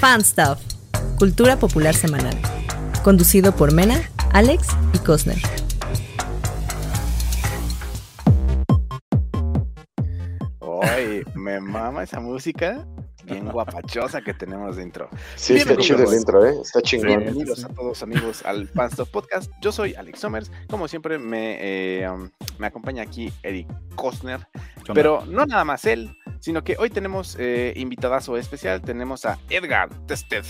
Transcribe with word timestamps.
Fan 0.00 0.24
Stuff, 0.24 0.58
Cultura 1.18 1.58
Popular 1.58 1.94
Semanal. 1.94 2.34
Conducido 3.04 3.54
por 3.54 3.74
Mena, 3.74 4.00
Alex 4.32 4.68
y 4.94 4.98
Cosner. 5.00 5.36
Ay, 10.80 11.22
me 11.34 11.60
mama 11.60 12.02
esa 12.02 12.18
música 12.18 12.86
bien 13.24 13.48
guapachosa 13.52 14.22
que 14.22 14.32
tenemos 14.32 14.76
dentro. 14.76 15.10
Sí, 15.36 15.56
está 15.56 15.76
chido 15.76 16.10
el 16.10 16.16
intro, 16.16 16.46
¿eh? 16.46 16.54
Está 16.62 16.80
chingón. 16.80 17.08
Bienvenidos 17.08 17.64
a 17.64 17.68
todos 17.68 18.02
amigos 18.02 18.42
al 18.46 18.68
Fanstuff 18.68 19.10
Podcast. 19.10 19.52
Yo 19.60 19.70
soy 19.70 19.94
Alex 19.94 20.18
Somers. 20.18 20.50
Como 20.68 20.88
siempre 20.88 21.18
me, 21.18 21.58
eh, 21.60 22.08
um, 22.08 22.30
me 22.58 22.66
acompaña 22.66 23.02
aquí 23.02 23.30
Eric 23.42 23.68
Cosner. 23.96 24.46
Pero 24.94 25.24
no 25.26 25.46
nada 25.46 25.64
más 25.64 25.84
él, 25.84 26.16
sino 26.40 26.64
que 26.64 26.76
hoy 26.78 26.90
tenemos 26.90 27.36
eh, 27.38 27.72
invitadazo 27.76 28.36
especial. 28.36 28.80
Tenemos 28.82 29.24
a 29.24 29.38
Edgar 29.48 29.88
Tested, 30.06 30.44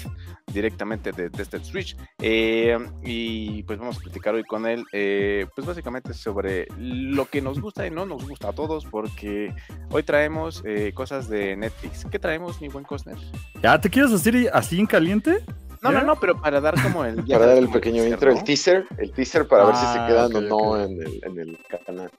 directamente 0.52 1.13
de 1.13 1.30
Tested 1.30 1.63
Switch. 1.63 1.96
Eh, 2.21 2.79
y 3.03 3.63
pues 3.64 3.79
vamos 3.79 3.99
a 3.99 4.00
platicar 4.00 4.35
hoy 4.35 4.44
con 4.44 4.66
él, 4.66 4.85
eh, 4.93 5.46
pues 5.54 5.66
básicamente 5.66 6.14
sobre 6.14 6.66
lo 6.79 7.26
que 7.26 7.40
nos 7.43 7.61
gusta 7.61 7.86
y 7.86 7.90
no 7.90 8.07
nos 8.07 8.26
gusta 8.29 8.49
a 8.49 8.53
todos, 8.53 8.86
porque 8.86 9.54
hoy 9.90 10.03
traemos 10.03 10.63
eh, 10.64 10.93
cosas 10.94 11.29
de 11.29 11.57
Netflix. 11.57 12.04
¿Qué 12.11 12.18
traemos, 12.18 12.61
mi 12.61 12.68
buen 12.68 12.85
Cosner? 12.85 13.16
¿Ya 13.63 13.80
te 13.80 13.91
quieres 13.91 14.11
decir 14.11 14.49
así 14.52 14.79
en 14.79 14.86
caliente? 14.86 15.44
No, 15.82 15.93
¿Ya? 15.93 16.00
no, 16.00 16.08
no, 16.08 16.16
pero 16.21 16.38
para 16.38 16.61
dar 16.61 16.80
como 16.82 17.04
el... 17.07 17.25
Para 17.27 17.46
dar 17.46 17.57
el 17.57 17.71
pequeño 17.71 18.02
teaser, 18.02 18.13
intro, 18.13 18.32
¿no? 18.32 18.38
el 18.38 18.44
teaser, 18.44 18.85
el 18.99 19.13
teaser 19.13 19.49
para 19.49 19.64
ver 19.64 19.77
si 19.77 19.86
se 19.86 19.99
Ah, 19.99 20.07
quedan 20.07 20.36
o 20.36 20.41
no 20.43 20.79
en 20.79 21.00
el, 21.00 21.21
en 21.25 21.38
el 21.38 21.58
canal. 21.86 22.11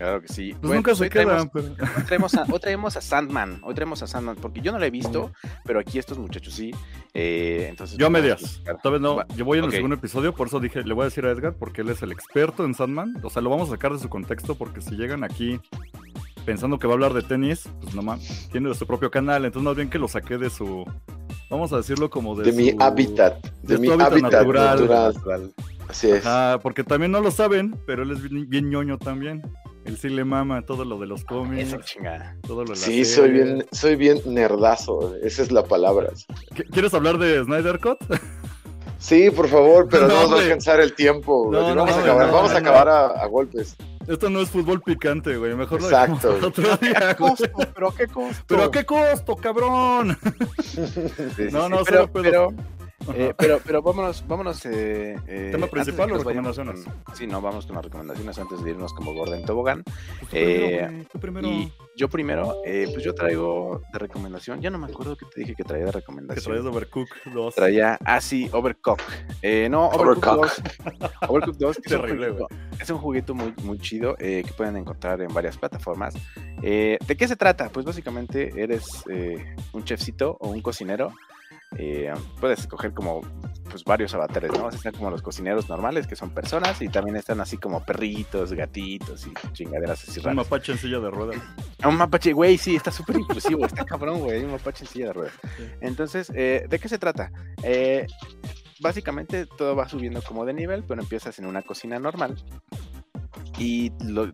Claro 0.00 0.22
que 0.22 0.28
sí. 0.28 0.52
Pues 0.52 0.62
Bueno, 0.62 0.76
nunca 0.76 0.94
se 0.94 1.02
hoy 1.02 1.10
traemos- 1.10 1.50
quedan, 1.50 1.50
pero... 1.50 1.66
Hoy 1.98 2.02
traemos, 2.06 2.34
a, 2.34 2.44
hoy 2.50 2.58
traemos 2.58 2.96
a 2.96 3.00
Sandman, 3.02 3.60
hoy 3.62 3.74
traemos 3.74 4.02
a 4.02 4.06
Sandman, 4.06 4.36
porque 4.36 4.62
yo 4.62 4.72
no 4.72 4.78
lo 4.78 4.84
he 4.86 4.90
visto, 4.90 5.30
pero 5.66 5.78
aquí 5.78 5.98
estos 5.98 6.16
muchachos 6.16 6.54
sí. 6.54 6.70
eh, 7.12 7.66
entonces 7.68 7.98
Yo 7.98 8.06
a 8.06 8.10
medias. 8.10 8.62
Todavía 8.82 8.98
no. 9.06 9.28
Yo 9.36 9.44
voy 9.44 9.58
en 9.58 9.66
el 9.66 9.72
segundo 9.72 9.96
episodio, 9.96 10.34
por 10.34 10.46
eso 10.46 10.58
dije, 10.58 10.82
le 10.84 10.94
voy 10.94 11.02
a 11.02 11.04
decir 11.04 11.26
a 11.26 11.30
Edgar, 11.30 11.52
porque 11.58 11.82
él 11.82 11.90
es 11.90 12.00
el 12.00 12.12
experto 12.12 12.64
en 12.64 12.72
Sandman. 12.74 13.18
O 13.22 13.28
sea, 13.28 13.42
lo 13.42 13.50
vamos 13.50 13.68
a 13.68 13.72
sacar 13.72 13.92
de 13.92 13.98
su 13.98 14.08
contexto, 14.08 14.54
porque 14.54 14.80
si 14.80 14.96
llegan 14.96 15.22
aquí 15.22 15.60
pensando 16.46 16.78
que 16.78 16.86
va 16.86 16.94
a 16.94 16.96
hablar 16.96 17.12
de 17.12 17.20
tenis, 17.20 17.68
pues 17.82 17.94
no 17.94 18.00
mames, 18.00 18.48
tiene 18.50 18.70
de 18.70 18.74
su 18.74 18.86
propio 18.86 19.10
canal, 19.10 19.44
entonces 19.44 19.66
más 19.66 19.76
bien 19.76 19.90
que 19.90 19.98
lo 19.98 20.08
saqué 20.08 20.38
de 20.38 20.48
su, 20.48 20.86
vamos 21.50 21.74
a 21.74 21.76
decirlo 21.76 22.08
como 22.08 22.34
de, 22.34 22.44
De 22.50 22.52
mi 22.52 22.74
hábitat, 22.80 23.44
de 23.62 23.76
mi 23.76 23.88
hábitat 23.90 24.12
hábitat 24.12 24.32
natural. 24.32 24.88
natural. 24.88 25.52
Así 25.88 26.08
es. 26.10 26.24
Ajá, 26.24 26.58
porque 26.62 26.84
también 26.84 27.12
no 27.12 27.20
lo 27.20 27.30
saben, 27.30 27.76
pero 27.86 28.04
él 28.04 28.12
es 28.12 28.22
bien, 28.22 28.48
bien 28.48 28.70
ñoño 28.70 28.96
también. 28.96 29.42
Él 29.84 29.96
sí 29.96 30.08
le 30.10 30.24
mama 30.24 30.62
todo 30.62 30.84
lo 30.84 30.98
de 30.98 31.06
los 31.06 31.24
cómics, 31.24 31.68
Esa 31.68 31.80
chingada. 31.80 32.36
todo 32.46 32.58
lo 32.64 32.64
de 32.64 32.70
las 32.70 32.80
Sí, 32.80 33.04
soy 33.04 33.30
bien, 33.30 33.66
soy 33.72 33.96
bien 33.96 34.20
nerdazo, 34.26 35.14
esa 35.22 35.42
es 35.42 35.50
la 35.50 35.64
palabra. 35.64 36.10
¿Qu- 36.54 36.68
¿Quieres 36.70 36.92
hablar 36.94 37.18
de 37.18 37.42
Snyder 37.44 37.78
Cut? 37.80 37.98
Sí, 38.98 39.30
por 39.30 39.48
favor, 39.48 39.88
pero 39.90 40.02
no, 40.08 40.14
No, 40.14 40.20
nos 40.22 40.32
va 40.34 40.36
a 40.38 40.42
alcanzar 40.42 40.80
el 40.80 40.94
tiempo. 40.94 41.44
güey. 41.46 41.58
No, 41.60 41.74
no, 41.74 41.84
vamos 41.86 41.94
a 41.94 41.96
no, 41.98 42.02
acabar, 42.04 42.26
no, 42.26 42.32
vamos 42.34 42.50
a 42.50 42.54
no. 42.54 42.58
acabar 42.60 42.88
a, 42.88 43.06
a 43.22 43.26
golpes. 43.26 43.76
Esto 44.06 44.28
no 44.28 44.40
es 44.40 44.50
fútbol 44.50 44.82
picante, 44.82 45.36
güey. 45.36 45.54
Mejor 45.54 45.80
lo 45.80 45.86
Exacto. 45.88 46.34
para 46.34 46.46
otro 46.48 46.76
día. 46.78 47.16
¿Pero 47.74 47.88
a 47.88 47.94
qué 47.96 48.06
costo? 48.08 48.42
¿Pero 48.46 48.62
a 48.64 48.70
qué 48.70 48.84
costo, 48.84 49.36
cabrón? 49.36 50.18
Sí, 50.62 50.82
sí, 50.86 51.42
No, 51.52 51.64
sí, 51.84 51.92
no, 51.94 52.08
pero. 52.12 52.52
Eh, 53.14 53.34
pero, 53.36 53.60
pero 53.64 53.82
vámonos, 53.82 54.24
vámonos. 54.26 54.64
Eh, 54.66 55.16
eh, 55.26 55.48
¿Tema 55.52 55.66
principal 55.66 56.08
que 56.08 56.14
o 56.14 56.18
recomendaciones? 56.18 56.84
con- 56.84 57.14
sí, 57.16 57.26
no, 57.26 57.40
vamos 57.40 57.66
con 57.66 57.74
las 57.76 57.84
recomendaciones 57.84 58.38
antes 58.38 58.62
de 58.62 58.70
irnos 58.70 58.92
como 58.94 59.14
Gordon 59.14 59.44
Tobogán. 59.44 59.82
Pues 59.84 60.30
tú 60.30 60.36
Eh, 60.36 60.66
primero, 60.78 60.90
güey, 60.92 61.04
tú 61.06 61.18
primero. 61.20 61.48
Y 61.48 61.72
yo 61.96 62.08
primero, 62.08 62.56
eh, 62.64 62.88
pues 62.92 63.04
yo 63.04 63.14
traigo 63.14 63.82
de 63.92 63.98
recomendación. 63.98 64.60
Ya 64.60 64.70
no 64.70 64.78
me 64.78 64.86
acuerdo 64.86 65.16
que 65.16 65.26
te 65.26 65.40
dije 65.40 65.54
que 65.54 65.64
traía 65.64 65.84
de 65.86 65.90
Que 65.92 65.98
recomendación. 65.98 66.44
traes 66.54 66.66
Overcook 66.66 67.08
2. 67.32 67.54
Traía, 67.54 67.98
ah, 68.04 68.20
sí, 68.20 68.48
Overcock. 68.52 69.00
Eh, 69.42 69.68
no, 69.70 69.86
Overcook 69.88 70.26
Overcock. 70.26 70.62
2. 71.00 71.10
Overcook 71.28 71.56
2, 71.56 71.76
que 71.82 71.88
es 71.88 71.92
un 71.92 72.00
jueguito, 72.08 72.48
es 72.80 72.90
un 72.90 72.98
juguito 72.98 73.34
muy, 73.34 73.54
muy 73.64 73.78
chido 73.78 74.14
eh, 74.18 74.42
que 74.46 74.52
pueden 74.52 74.76
encontrar 74.76 75.20
en 75.22 75.32
varias 75.32 75.56
plataformas. 75.56 76.14
Eh, 76.62 76.98
¿De 77.06 77.16
qué 77.16 77.26
se 77.26 77.36
trata? 77.36 77.70
Pues 77.70 77.86
básicamente 77.86 78.50
eres 78.62 79.02
eh, 79.10 79.54
un 79.72 79.82
chefcito 79.84 80.36
o 80.40 80.50
un 80.50 80.60
cocinero. 80.60 81.12
Eh, 81.76 82.12
puedes 82.40 82.60
escoger 82.60 82.92
como 82.92 83.20
pues 83.70 83.84
varios 83.84 84.12
avatares, 84.14 84.50
¿no? 84.52 84.68
Están 84.68 84.92
como 84.92 85.10
los 85.10 85.22
cocineros 85.22 85.68
normales, 85.68 86.08
que 86.08 86.16
son 86.16 86.30
personas, 86.30 86.82
y 86.82 86.88
también 86.88 87.16
están 87.16 87.40
así 87.40 87.56
como 87.56 87.84
perritos, 87.84 88.52
gatitos 88.52 89.26
y 89.26 89.32
chingaderas 89.52 90.02
así 90.02 90.18
Un 90.18 90.24
raras. 90.24 90.36
mapache 90.36 90.72
en 90.72 90.78
silla 90.78 90.98
de 90.98 91.10
ruedas. 91.10 91.40
Un 91.84 91.96
mapache, 91.96 92.32
güey, 92.32 92.58
sí, 92.58 92.74
está 92.74 92.90
súper 92.90 93.18
inclusivo, 93.18 93.64
está 93.64 93.84
cabrón, 93.84 94.18
güey, 94.20 94.44
un 94.44 94.50
mapache 94.50 94.84
en 94.84 94.90
silla 94.90 95.06
de 95.06 95.12
ruedas. 95.12 95.34
Entonces, 95.80 96.30
eh, 96.34 96.66
¿de 96.68 96.78
qué 96.78 96.88
se 96.88 96.98
trata? 96.98 97.30
Eh, 97.62 98.06
básicamente 98.80 99.46
todo 99.46 99.76
va 99.76 99.88
subiendo 99.88 100.20
como 100.22 100.44
de 100.44 100.52
nivel, 100.52 100.82
pero 100.86 101.00
empiezas 101.00 101.38
en 101.38 101.46
una 101.46 101.62
cocina 101.62 101.98
normal 101.98 102.36
y 103.60 103.90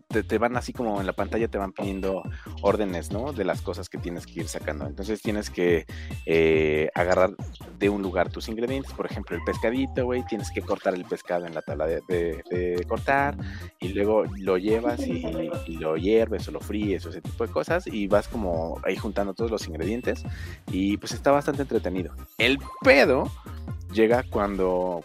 te, 0.07 0.23
te 0.23 0.37
van 0.37 0.55
así 0.55 0.71
como 0.71 1.01
en 1.01 1.05
la 1.05 1.11
pantalla 1.11 1.49
te 1.49 1.57
van 1.57 1.73
pidiendo 1.73 2.23
órdenes, 2.61 3.11
¿no? 3.11 3.33
De 3.33 3.43
las 3.43 3.61
cosas 3.61 3.89
que 3.89 3.97
tienes 3.97 4.25
que 4.25 4.39
ir 4.39 4.47
sacando. 4.47 4.87
Entonces 4.87 5.21
tienes 5.21 5.49
que 5.49 5.85
eh, 6.25 6.89
agarrar 6.95 7.35
de 7.77 7.89
un 7.89 8.01
lugar 8.01 8.29
tus 8.29 8.47
ingredientes, 8.47 8.93
por 8.93 9.05
ejemplo, 9.05 9.35
el 9.35 9.43
pescadito, 9.43 10.05
güey, 10.05 10.25
tienes 10.27 10.49
que 10.49 10.61
cortar 10.61 10.93
el 10.93 11.03
pescado 11.03 11.45
en 11.45 11.53
la 11.53 11.61
tabla 11.61 11.87
de 11.87 12.85
cortar 12.87 13.35
y 13.81 13.89
luego 13.89 14.23
lo 14.37 14.57
llevas 14.57 15.05
y, 15.05 15.25
y 15.67 15.75
lo 15.75 15.97
hierves 15.97 16.47
o 16.47 16.51
lo 16.51 16.61
fríes 16.61 17.05
o 17.05 17.09
ese 17.09 17.21
tipo 17.21 17.45
de 17.45 17.51
cosas 17.51 17.85
y 17.85 18.07
vas 18.07 18.29
como 18.29 18.79
ahí 18.85 18.95
juntando 18.95 19.33
todos 19.33 19.51
los 19.51 19.67
ingredientes 19.67 20.23
y 20.71 20.95
pues 20.95 21.11
está 21.11 21.31
bastante 21.31 21.63
entretenido. 21.63 22.13
El 22.37 22.59
pedo 22.81 23.29
llega 23.91 24.23
cuando 24.23 25.03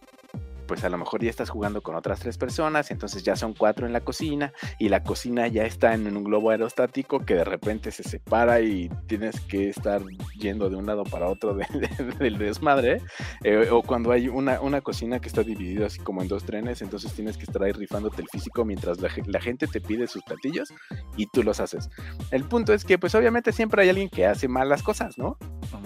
pues 0.72 0.84
a 0.84 0.88
lo 0.88 0.97
mejor 0.97 1.22
ya 1.22 1.28
estás 1.28 1.50
jugando 1.50 1.83
con 1.83 1.97
otras 1.97 2.19
tres 2.21 2.38
personas, 2.38 2.88
y 2.88 2.94
entonces 2.94 3.22
ya 3.22 3.37
son 3.37 3.53
cuatro 3.53 3.87
en 3.87 3.93
la 3.93 4.00
cocina 4.00 4.55
y 4.78 4.88
la 4.88 5.03
cocina 5.03 5.47
ya 5.47 5.65
está 5.66 5.93
en 5.93 6.16
un 6.16 6.25
globo 6.25 6.49
aerostático 6.49 7.21
que 7.27 7.34
de 7.34 7.44
repente 7.44 7.91
se 7.91 8.03
separa 8.03 8.62
y 8.62 8.88
tienes 9.06 9.38
que 9.43 9.69
estar 9.69 10.00
yendo 10.38 10.71
de 10.71 10.77
un 10.77 10.87
lado 10.87 11.05
para 11.05 11.28
otro 11.28 11.53
de- 11.56 11.66
de- 11.99 12.12
del 12.19 12.38
desmadre, 12.38 13.03
eh, 13.44 13.69
o 13.71 13.82
cuando 13.82 14.12
hay 14.12 14.28
una, 14.28 14.62
una 14.62 14.81
cocina 14.81 15.19
que 15.21 15.28
está 15.28 15.43
dividida 15.43 15.88
así 15.88 15.99
como 15.99 16.22
en 16.22 16.28
dos 16.28 16.44
trenes, 16.44 16.81
entonces 16.81 17.12
tienes 17.12 17.37
que 17.37 17.43
estar 17.44 17.62
ahí 17.62 17.72
rifándote 17.72 18.22
el 18.22 18.28
físico 18.28 18.65
mientras 18.65 18.99
la, 19.03 19.11
ge- 19.11 19.25
la 19.27 19.43
gente 19.43 19.66
te 19.66 19.82
pide 19.82 20.06
sus 20.06 20.22
platillos 20.22 20.72
y 21.19 21.27
tú 21.27 21.43
los 21.43 21.61
haces. 21.61 21.91
El 22.31 22.44
punto 22.44 22.72
es 22.72 22.87
que 22.87 22.97
pues 22.97 23.15
obviamente 23.15 23.53
siempre 23.53 23.82
hay 23.82 23.91
alguien 23.91 24.09
que 24.09 24.25
hace 24.25 24.49
mal 24.49 24.71
las 24.71 24.82
cosas, 24.82 25.19
¿no? 25.19 25.37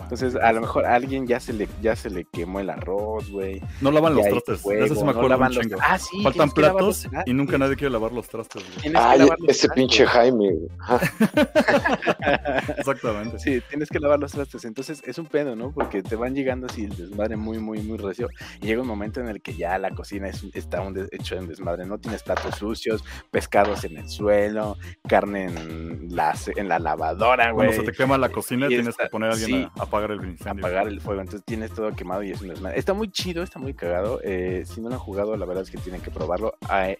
Entonces 0.02 0.36
a 0.36 0.52
lo 0.52 0.60
mejor 0.60 0.84
a 0.86 0.94
alguien 0.94 1.26
ya 1.26 1.40
se 1.40 1.52
le, 1.52 1.68
ya 1.82 1.96
se 1.96 2.08
le 2.10 2.24
quemó 2.24 2.60
el 2.60 2.70
arroz, 2.70 3.28
güey. 3.32 3.60
No 3.80 3.90
lavan 3.90 4.14
los 4.14 4.24
hay 4.26 4.30
trastes. 4.30 4.62
Eso 4.84 4.94
sí 4.94 5.04
me 5.04 5.12
no 5.12 5.22
los- 5.28 5.50
chingo. 5.58 5.78
Ah, 5.80 5.98
sí, 5.98 6.22
Faltan 6.22 6.46
los 6.46 6.54
platos 6.54 7.08
y 7.26 7.32
nunca 7.32 7.58
nadie 7.58 7.76
quiere 7.76 7.90
lavar 7.92 8.12
los 8.12 8.28
trastes. 8.28 8.62
güey. 8.62 8.78
Tienes 8.82 9.00
que 9.00 9.06
Ay, 9.06 9.18
lavar 9.18 9.38
los 9.40 9.48
ese 9.48 9.66
trastes. 9.68 9.74
pinche 9.74 10.06
Jaime. 10.06 10.50
Exactamente. 12.78 13.38
Sí, 13.38 13.62
tienes 13.68 13.88
que 13.88 14.00
lavar 14.00 14.18
los 14.20 14.32
trastes. 14.32 14.64
Entonces 14.64 15.02
es 15.06 15.18
un 15.18 15.26
pedo, 15.26 15.56
¿no? 15.56 15.72
Porque 15.72 16.02
te 16.02 16.16
van 16.16 16.34
llegando 16.34 16.66
así 16.66 16.84
el 16.84 16.96
desmadre 16.96 17.36
muy, 17.36 17.58
muy, 17.58 17.80
muy 17.80 17.98
recio. 17.98 18.28
Y 18.60 18.66
llega 18.66 18.82
un 18.82 18.88
momento 18.88 19.20
en 19.20 19.28
el 19.28 19.40
que 19.42 19.54
ya 19.54 19.78
la 19.78 19.90
cocina 19.90 20.28
es, 20.28 20.44
está 20.54 20.80
un 20.80 20.94
des- 20.94 21.08
hecho 21.12 21.36
en 21.36 21.48
desmadre. 21.48 21.86
No 21.86 21.98
tienes 21.98 22.22
platos 22.22 22.56
sucios, 22.56 23.04
pescados 23.30 23.84
en 23.84 23.96
el 23.98 24.08
suelo, 24.08 24.76
carne 25.08 25.44
en 25.46 26.08
la, 26.14 26.34
en 26.56 26.68
la 26.68 26.78
lavadora, 26.78 27.52
güey. 27.52 27.68
Cuando 27.68 27.84
se 27.84 27.90
te 27.90 27.96
quema 27.96 28.18
la 28.18 28.28
cocina, 28.28 28.66
Y 28.66 28.70
tienes 28.70 28.88
está- 28.88 29.04
que 29.04 29.10
poner 29.10 29.30
a 29.30 29.32
alguien 29.34 29.50
sí. 29.64 29.68
a 29.78 29.82
apagar 29.82 30.10
el 30.10 30.24
incendio. 30.24 30.64
apagar 30.66 30.88
el 30.88 31.00
fuego, 31.00 31.20
entonces 31.20 31.44
tienes 31.44 31.72
todo 31.72 31.92
quemado 31.94 32.22
y 32.22 32.30
es 32.32 32.40
un 32.40 32.48
desmadre. 32.48 32.78
Está 32.78 32.94
muy 32.94 33.10
chido, 33.10 33.42
está 33.42 33.58
muy 33.58 33.74
cagado. 33.74 34.20
eh, 34.22 34.64
si 34.66 34.80
no 34.80 34.88
lo 34.88 34.96
han 34.96 35.00
jugado, 35.00 35.36
la 35.36 35.46
verdad 35.46 35.62
es 35.62 35.70
que 35.70 35.78
tienen 35.78 36.00
que 36.00 36.10
probarlo. 36.10 36.54
Ah, 36.68 36.90
eh, 36.90 36.98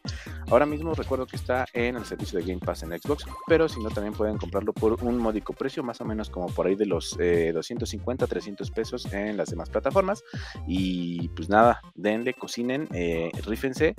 ahora 0.50 0.66
mismo 0.66 0.94
recuerdo 0.94 1.26
que 1.26 1.36
está 1.36 1.66
en 1.72 1.96
el 1.96 2.04
servicio 2.04 2.38
de 2.38 2.44
Game 2.44 2.60
Pass 2.60 2.82
en 2.82 2.90
Xbox, 2.90 3.26
pero 3.46 3.68
si 3.68 3.82
no, 3.82 3.90
también 3.90 4.14
pueden 4.14 4.38
comprarlo 4.38 4.72
por 4.72 5.02
un 5.04 5.18
módico 5.18 5.52
precio, 5.52 5.82
más 5.82 6.00
o 6.00 6.04
menos 6.04 6.30
como 6.30 6.46
por 6.46 6.66
ahí 6.66 6.74
de 6.74 6.86
los 6.86 7.16
eh, 7.18 7.52
250, 7.52 8.26
300 8.26 8.70
pesos 8.70 9.12
en 9.12 9.36
las 9.36 9.50
demás 9.50 9.70
plataformas. 9.70 10.22
Y 10.66 11.28
pues 11.30 11.48
nada, 11.48 11.80
denle, 11.94 12.34
cocinen, 12.34 12.88
eh, 12.92 13.30
rífense. 13.44 13.94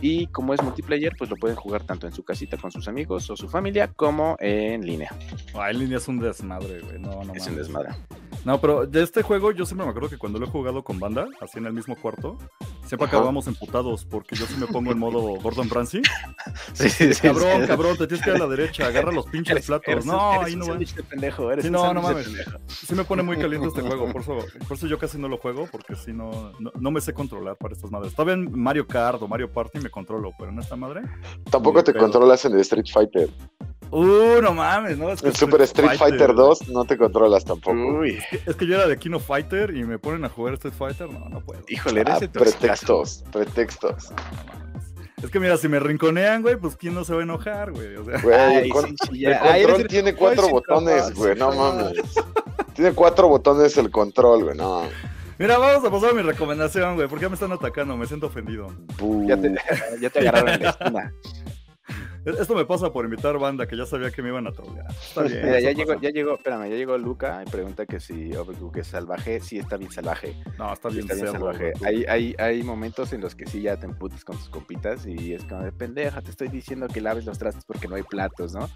Y 0.00 0.26
como 0.28 0.54
es 0.54 0.62
multiplayer, 0.62 1.14
pues 1.16 1.30
lo 1.30 1.36
pueden 1.36 1.56
jugar 1.56 1.84
tanto 1.84 2.06
en 2.06 2.12
su 2.12 2.24
casita 2.24 2.56
con 2.56 2.72
sus 2.72 2.88
amigos 2.88 3.28
o 3.30 3.36
su 3.36 3.48
familia, 3.48 3.88
como 3.88 4.36
en 4.40 4.84
línea. 4.84 5.14
Ah, 5.54 5.70
en 5.70 5.78
línea 5.78 5.98
es 5.98 6.08
un 6.08 6.18
desmadre, 6.18 6.80
güey. 6.80 6.98
No, 6.98 7.22
no 7.24 7.34
es 7.34 7.46
un 7.46 7.56
desmadre. 7.56 7.90
No, 8.44 8.60
pero 8.60 8.86
de 8.86 9.02
este 9.02 9.22
juego 9.22 9.52
yo 9.52 9.64
siempre 9.64 9.84
me 9.84 9.90
acuerdo 9.90 10.10
que 10.10 10.18
cuando 10.18 10.40
lo 10.40 10.46
he 10.46 10.50
jugado 10.50 10.82
con 10.82 10.98
banda, 10.98 11.28
así 11.40 11.58
en 11.58 11.66
el 11.66 11.72
mismo 11.72 11.94
cuarto, 11.94 12.38
siempre 12.86 13.06
Ajá. 13.06 13.16
acabamos 13.18 13.46
emputados 13.46 14.04
porque 14.04 14.34
yo 14.36 14.46
sí 14.46 14.54
me 14.58 14.66
pongo 14.66 14.92
en 14.92 14.98
modo 14.98 15.20
Gordon 15.40 15.68
Ramsay. 15.70 16.02
Sí, 16.74 16.88
sí, 16.90 17.14
sí, 17.14 17.22
Cabrón, 17.22 17.62
sí. 17.62 17.66
cabrón, 17.68 17.96
te 17.96 18.06
tienes 18.06 18.24
que 18.24 18.30
ir 18.30 18.36
a 18.36 18.38
la 18.40 18.46
derecha, 18.48 18.86
agarra 18.86 19.12
los 19.12 19.26
pinches 19.26 19.52
Eres- 19.52 19.66
platos. 19.66 19.88
eres 19.88 20.06
no, 20.06 20.34
eres 20.34 20.46
ahí 20.46 20.56
no 20.56 20.66
de 20.74 21.02
pendejo, 21.08 21.50
eres 21.52 21.64
Sí, 21.64 21.70
no, 21.70 21.92
no 21.94 22.02
mames. 22.02 22.24
pendejo. 22.26 22.50
Sí 22.68 22.94
me 22.94 23.04
pone 23.04 23.22
muy 23.22 23.36
caliente 23.36 23.68
este 23.68 23.80
juego, 23.82 24.10
por 24.12 24.22
eso, 24.22 24.38
por 24.66 24.76
eso 24.76 24.86
yo 24.86 24.98
casi 24.98 25.18
no 25.18 25.28
lo 25.28 25.38
juego, 25.38 25.68
porque 25.70 25.94
si 25.94 26.12
no, 26.12 26.52
no, 26.58 26.72
no 26.74 26.90
me 26.90 27.00
sé 27.00 27.12
controlar 27.14 27.56
para 27.56 27.74
estas 27.74 27.90
madres. 27.90 28.14
Todavía 28.14 28.34
en 28.34 28.58
Mario 28.58 28.86
Kart 28.86 29.22
o 29.22 29.28
Mario 29.28 29.50
Party 29.52 29.78
me 29.80 29.90
controlo, 29.90 30.32
pero 30.38 30.50
en 30.50 30.58
esta 30.58 30.76
madre, 30.76 31.02
Tampoco 31.50 31.82
te 31.84 31.92
pedo. 31.92 32.02
controlas 32.02 32.44
en 32.44 32.54
el 32.54 32.60
Street 32.60 32.86
Fighter. 32.92 33.30
Uh, 33.92 34.40
no 34.42 34.54
mames, 34.54 34.96
¿no? 34.96 35.10
Es 35.10 35.20
que 35.20 35.28
El 35.28 35.36
Super 35.36 35.60
Street 35.62 35.98
Fighter 35.98 36.34
2 36.34 36.68
no 36.68 36.84
te 36.86 36.96
controlas 36.96 37.44
tampoco. 37.44 37.76
Uy, 37.76 38.18
Es 38.46 38.56
que 38.56 38.66
yo 38.66 38.76
era 38.76 38.88
de 38.88 38.96
Kino 38.96 39.20
Fighter 39.20 39.76
y 39.76 39.84
me 39.84 39.98
ponen 39.98 40.24
a 40.24 40.30
jugar 40.30 40.54
Street 40.54 40.72
Fighter, 40.76 41.10
no, 41.10 41.28
no 41.28 41.40
puedo. 41.40 41.60
híjole, 41.68 42.00
eres 42.00 42.14
Ah, 42.22 42.26
pretextos, 42.32 43.22
pretextos. 43.30 44.10
No 44.10 44.16
mames. 44.46 44.82
Es 45.22 45.30
que 45.30 45.38
mira, 45.38 45.56
si 45.58 45.68
me 45.68 45.78
rinconean, 45.78 46.40
güey, 46.42 46.56
pues 46.56 46.74
quién 46.74 46.94
no 46.94 47.04
se 47.04 47.12
va 47.12 47.20
a 47.20 47.22
enojar, 47.22 47.70
güey. 47.70 47.94
O 47.96 48.04
sea, 48.04 48.18
Güey, 48.20 48.34
Ay, 48.34 48.56
el, 48.64 48.68
con- 48.70 48.96
sí, 49.10 49.24
el. 49.24 49.34
Ay, 49.34 49.62
control 49.64 49.86
tiene 49.86 50.14
cuatro 50.14 50.48
botones, 50.48 51.02
capaz, 51.02 51.14
güey, 51.14 51.36
no 51.36 51.52
mames. 51.54 51.92
Tiene 52.74 52.92
cuatro 52.92 53.28
botones 53.28 53.76
el 53.76 53.90
control, 53.90 54.44
güey, 54.44 54.56
no. 54.56 54.84
mira, 55.38 55.58
vamos 55.58 55.84
a 55.86 55.90
pasar 55.90 56.10
a 56.10 56.14
mi 56.14 56.22
recomendación, 56.22 56.94
güey, 56.96 57.08
porque 57.08 57.24
ya 57.24 57.28
me 57.28 57.34
están 57.34 57.52
atacando, 57.52 57.96
me 57.96 58.06
siento 58.06 58.26
ofendido. 58.28 58.72
Ya 59.26 59.36
te, 59.36 59.54
ya 60.00 60.08
te 60.10 60.18
agarraron 60.20 60.48
en 60.54 60.62
la 60.62 60.70
esquina. 60.80 61.12
Esto 62.24 62.54
me 62.54 62.64
pasa 62.64 62.92
por 62.92 63.04
invitar 63.04 63.36
banda 63.38 63.66
que 63.66 63.76
ya 63.76 63.84
sabía 63.84 64.10
que 64.10 64.22
me 64.22 64.28
iban 64.28 64.46
a 64.46 64.52
trolear. 64.52 64.86
Está 64.90 65.22
bien. 65.24 65.40
Mira, 65.44 65.58
eso 65.58 65.70
ya 65.70 65.72
llegó, 65.72 66.00
ya 66.00 66.10
llegó, 66.10 66.34
espérame, 66.34 66.70
ya 66.70 66.76
llegó 66.76 66.96
Luca 66.98 67.42
y 67.46 67.50
pregunta 67.50 67.84
que 67.86 67.98
si 67.98 68.34
Overcooked 68.34 68.80
es 68.80 68.86
salvaje. 68.86 69.40
Sí, 69.40 69.58
está 69.58 69.76
bien 69.76 69.90
salvaje. 69.90 70.36
No, 70.58 70.72
está 70.72 70.88
sí 70.88 70.96
bien 70.96 71.10
está 71.10 71.14
bien 71.14 71.26
cerdo, 71.32 71.52
salvaje. 71.52 71.72
Hay, 71.84 72.04
hay, 72.08 72.34
hay 72.38 72.62
momentos 72.62 73.12
en 73.12 73.20
los 73.20 73.34
que 73.34 73.46
sí 73.46 73.62
ya 73.62 73.76
te 73.76 73.86
emputas 73.86 74.24
con 74.24 74.36
tus 74.36 74.48
compitas 74.48 75.06
y 75.06 75.34
es 75.34 75.44
como 75.44 75.62
de 75.62 75.72
pendeja, 75.72 76.22
te 76.22 76.30
estoy 76.30 76.48
diciendo 76.48 76.86
que 76.88 77.00
laves 77.00 77.24
los 77.24 77.38
trastes 77.38 77.64
porque 77.64 77.88
no 77.88 77.96
hay 77.96 78.02
platos, 78.02 78.54
¿no? 78.54 78.68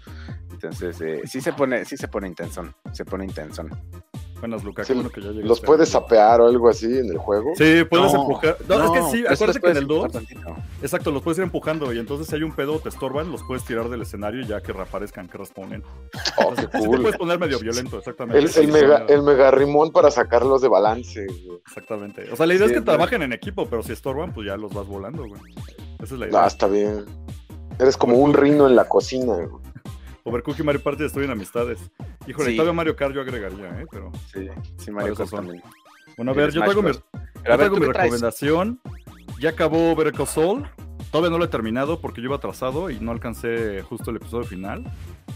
Entonces, 0.51 0.99
eh, 1.01 1.21
sí 1.25 1.39
se 1.39 1.53
pone, 1.53 1.85
sí 1.85 1.95
se 1.97 2.07
pone 2.07 2.27
intensón, 2.27 2.75
se 2.91 3.05
pone 3.05 3.25
intensón. 3.25 3.69
Buenas, 4.39 4.63
Luca, 4.63 4.83
Sí, 4.83 4.93
bueno 4.93 5.09
que 5.09 5.19
ya. 5.21 5.29
¿Los 5.31 5.59
puedes 5.61 5.89
sapear 5.89 6.41
o 6.41 6.47
algo 6.47 6.69
así 6.69 6.85
en 6.85 7.09
el 7.09 7.17
juego? 7.17 7.53
Sí, 7.57 7.83
puedes 7.89 8.13
No, 8.13 8.21
empujar. 8.21 8.57
No, 8.67 8.83
es 8.83 8.91
que 8.91 9.17
sí, 9.17 9.23
acuérdate 9.27 9.59
que 9.59 9.69
en 9.71 9.77
el 9.77 9.87
puedes 9.87 10.13
2, 10.13 10.15
empujar 10.15 10.45
tantito. 10.45 10.55
exacto, 10.83 11.11
los 11.11 11.21
puedes 11.23 11.37
ir 11.39 11.43
empujando 11.43 11.91
y 11.93 11.99
entonces 11.99 12.27
si 12.27 12.35
hay 12.35 12.43
un 12.43 12.51
pedo 12.53 12.75
o 12.75 12.79
te 12.79 12.89
estorban, 12.89 13.31
los 13.31 13.41
puedes 13.43 13.63
tirar 13.63 13.89
del 13.89 14.01
escenario 14.03 14.41
y 14.41 14.45
ya 14.47 14.61
que 14.61 14.73
reaparezcan, 14.73 15.27
que 15.27 15.37
responden. 15.39 15.83
Oh, 16.37 16.53
qué 16.53 16.61
Sí 16.61 16.67
te 16.89 16.97
puedes 16.99 17.17
poner 17.17 17.39
medio 17.39 17.59
violento, 17.59 17.97
exactamente. 17.97 18.39
El, 18.39 18.49
Sí, 18.49 18.59
el 18.61 18.65
sí, 18.67 18.71
mega, 18.71 19.05
el 19.09 19.23
mega 19.23 19.49
rimón 19.51 19.91
para 19.91 20.11
sacarlos 20.11 20.61
de 20.61 20.67
balance, 20.67 21.25
güey. 21.25 21.59
Exactamente. 21.67 22.31
O 22.31 22.35
sea, 22.35 22.45
la 22.45 22.53
idea 22.53 22.67
Sí, 22.67 22.73
es 22.73 22.79
que 22.79 22.83
güey. 22.85 22.95
trabajen 22.95 23.21
en 23.23 23.33
equipo, 23.33 23.65
pero 23.67 23.81
si 23.83 23.93
estorban, 23.93 24.33
pues 24.33 24.45
ya 24.47 24.55
los 24.57 24.73
vas 24.73 24.85
volando, 24.87 25.27
güey. 25.27 25.41
Esa 25.99 26.13
es 26.13 26.19
la 26.19 26.27
idea. 26.27 26.43
Ah, 26.43 26.47
está 26.47 26.67
bien. 26.67 27.05
Eres 27.79 27.97
como 27.97 28.17
un 28.17 28.33
rino 28.33 28.67
en 28.67 28.75
la 28.75 28.85
cocina, 28.85 29.33
güey. 29.35 29.66
Overcooked 30.27 30.59
y 30.59 30.63
Mario 30.63 30.81
Party 30.81 31.03
destruyen 31.03 31.31
amistades. 31.31 31.79
Híjole, 32.27 32.51
Sí. 32.51 32.55
todavía 32.57 32.73
Mario 32.73 32.95
Kart 32.95 33.13
yo 33.13 33.21
agregaría, 33.21 33.81
¿eh? 33.81 33.85
Pero... 33.89 34.11
Sí, 34.31 34.49
sí, 34.77 34.91
Mario 34.91 35.15
Kart 35.15 35.31
también. 35.31 35.63
Bueno, 36.17 36.31
a 36.31 36.33
ver, 36.33 36.51
yo 36.51 36.61
traigo 36.61 36.81
mi, 36.81 36.91
recomendación. 37.85 38.81
Ya 39.39 39.51
acabó 39.51 39.95
Better 39.95 40.13
Call 40.13 40.27
Saul. 40.27 40.67
Todavía 41.11 41.29
no 41.29 41.37
lo 41.37 41.45
he 41.45 41.47
terminado 41.47 42.01
porque 42.01 42.21
yo 42.21 42.25
iba 42.25 42.35
atrasado 42.35 42.89
y 42.89 42.99
no 42.99 43.11
alcancé 43.11 43.81
justo 43.83 44.11
el 44.11 44.17
episodio 44.17 44.45
final. 44.45 44.83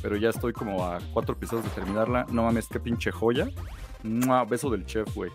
Pero 0.01 0.17
ya 0.17 0.29
estoy 0.29 0.51
como 0.51 0.83
a 0.85 0.99
cuatro 1.13 1.35
episodios 1.35 1.65
de 1.65 1.71
terminarla. 1.71 2.25
No 2.29 2.43
mames, 2.43 2.67
qué 2.67 2.79
pinche 2.79 3.11
joya. 3.11 3.47
¡Mua! 4.03 4.43
Beso 4.43 4.69
del 4.69 4.85
chef, 4.85 5.13
güey. 5.15 5.31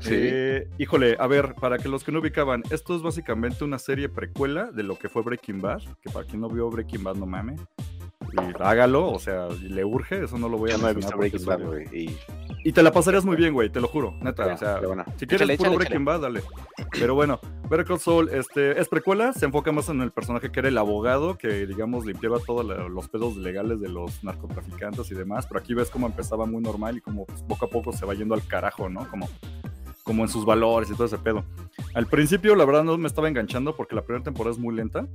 Sí. 0.00 0.10
Eh, 0.12 0.68
híjole, 0.78 1.16
a 1.20 1.26
ver, 1.26 1.54
para 1.54 1.78
que 1.78 1.88
los 1.88 2.02
que 2.02 2.10
no 2.10 2.20
ubicaban, 2.20 2.62
esto 2.70 2.96
es 2.96 3.02
básicamente 3.02 3.62
una 3.62 3.78
serie 3.78 4.08
precuela 4.08 4.70
de 4.72 4.82
lo 4.82 4.98
que 4.98 5.08
fue 5.08 5.22
Breaking 5.22 5.60
Bad. 5.60 5.82
Que 6.00 6.10
para 6.10 6.26
quien 6.26 6.40
no 6.40 6.48
vio 6.48 6.68
Breaking 6.70 7.04
Bad, 7.04 7.16
no 7.16 7.26
mames. 7.26 7.60
Y 8.32 8.62
hágalo, 8.62 9.10
o 9.10 9.18
sea, 9.18 9.48
le 9.48 9.84
urge, 9.84 10.24
eso 10.24 10.38
no 10.38 10.48
lo 10.48 10.58
voy 10.58 10.72
a 10.72 10.78
no 10.78 10.88
he 10.88 10.94
visto 10.94 11.16
Breaking 11.16 11.44
Bad, 11.44 11.62
güey. 11.62 11.84
Y 11.92 12.16
Y 12.64 12.72
te 12.72 12.82
la 12.82 12.90
pasarías 12.92 13.24
muy 13.24 13.36
bien, 13.36 13.54
güey, 13.54 13.70
te 13.70 13.80
lo 13.80 13.88
juro, 13.88 14.14
neta. 14.20 14.42
Pero- 14.42 14.54
o 14.54 14.58
sea, 14.58 14.74
pero 14.76 14.88
bueno. 14.88 15.04
si 15.16 15.26
quieres 15.26 15.42
Échale, 15.42 15.56
puro 15.56 15.70
échale, 15.70 15.76
Breaking 15.76 16.04
Bad, 16.04 16.20
dale. 16.20 16.42
Pero 16.98 17.14
bueno, 17.14 17.38
Better 17.70 17.84
Call 17.86 18.00
Saul 18.00 18.28
este, 18.30 18.80
es 18.80 18.88
precuela, 18.88 19.32
se 19.32 19.44
enfoca 19.46 19.70
más 19.72 19.88
en 19.88 20.00
el 20.00 20.10
personaje 20.10 20.50
que 20.50 20.60
era 20.60 20.68
el 20.68 20.78
abogado, 20.78 21.38
que 21.38 21.66
digamos 21.66 22.04
limpiaba 22.04 22.38
todos 22.40 22.64
los 22.90 23.08
pedos 23.08 23.36
legales 23.36 23.80
de 23.80 23.88
los 23.88 24.22
narcotraficantes 24.24 25.10
y 25.10 25.14
demás. 25.14 25.46
Pero 25.46 25.60
aquí 25.60 25.74
ves 25.74 25.90
cómo 25.90 26.06
empezaba 26.06 26.46
muy 26.46 26.60
normal 26.62 26.96
y 26.96 27.00
como 27.00 27.24
pues, 27.26 27.42
poco 27.42 27.66
a 27.66 27.68
poco 27.68 27.92
se 27.92 28.04
va 28.04 28.14
yendo 28.14 28.34
al 28.34 28.44
carajo, 28.46 28.88
¿no? 28.88 29.08
Como, 29.08 29.28
como 30.02 30.22
en 30.24 30.28
sus 30.28 30.44
valores 30.44 30.90
y 30.90 30.94
todo 30.94 31.06
ese 31.06 31.18
pedo. 31.18 31.44
Al 31.94 32.06
principio, 32.06 32.54
la 32.56 32.64
verdad, 32.64 32.84
no 32.84 32.98
me 32.98 33.06
estaba 33.08 33.28
enganchando 33.28 33.76
porque 33.76 33.94
la 33.94 34.02
primera 34.02 34.24
temporada 34.24 34.52
es 34.54 34.58
muy 34.60 34.74
lenta. 34.74 35.06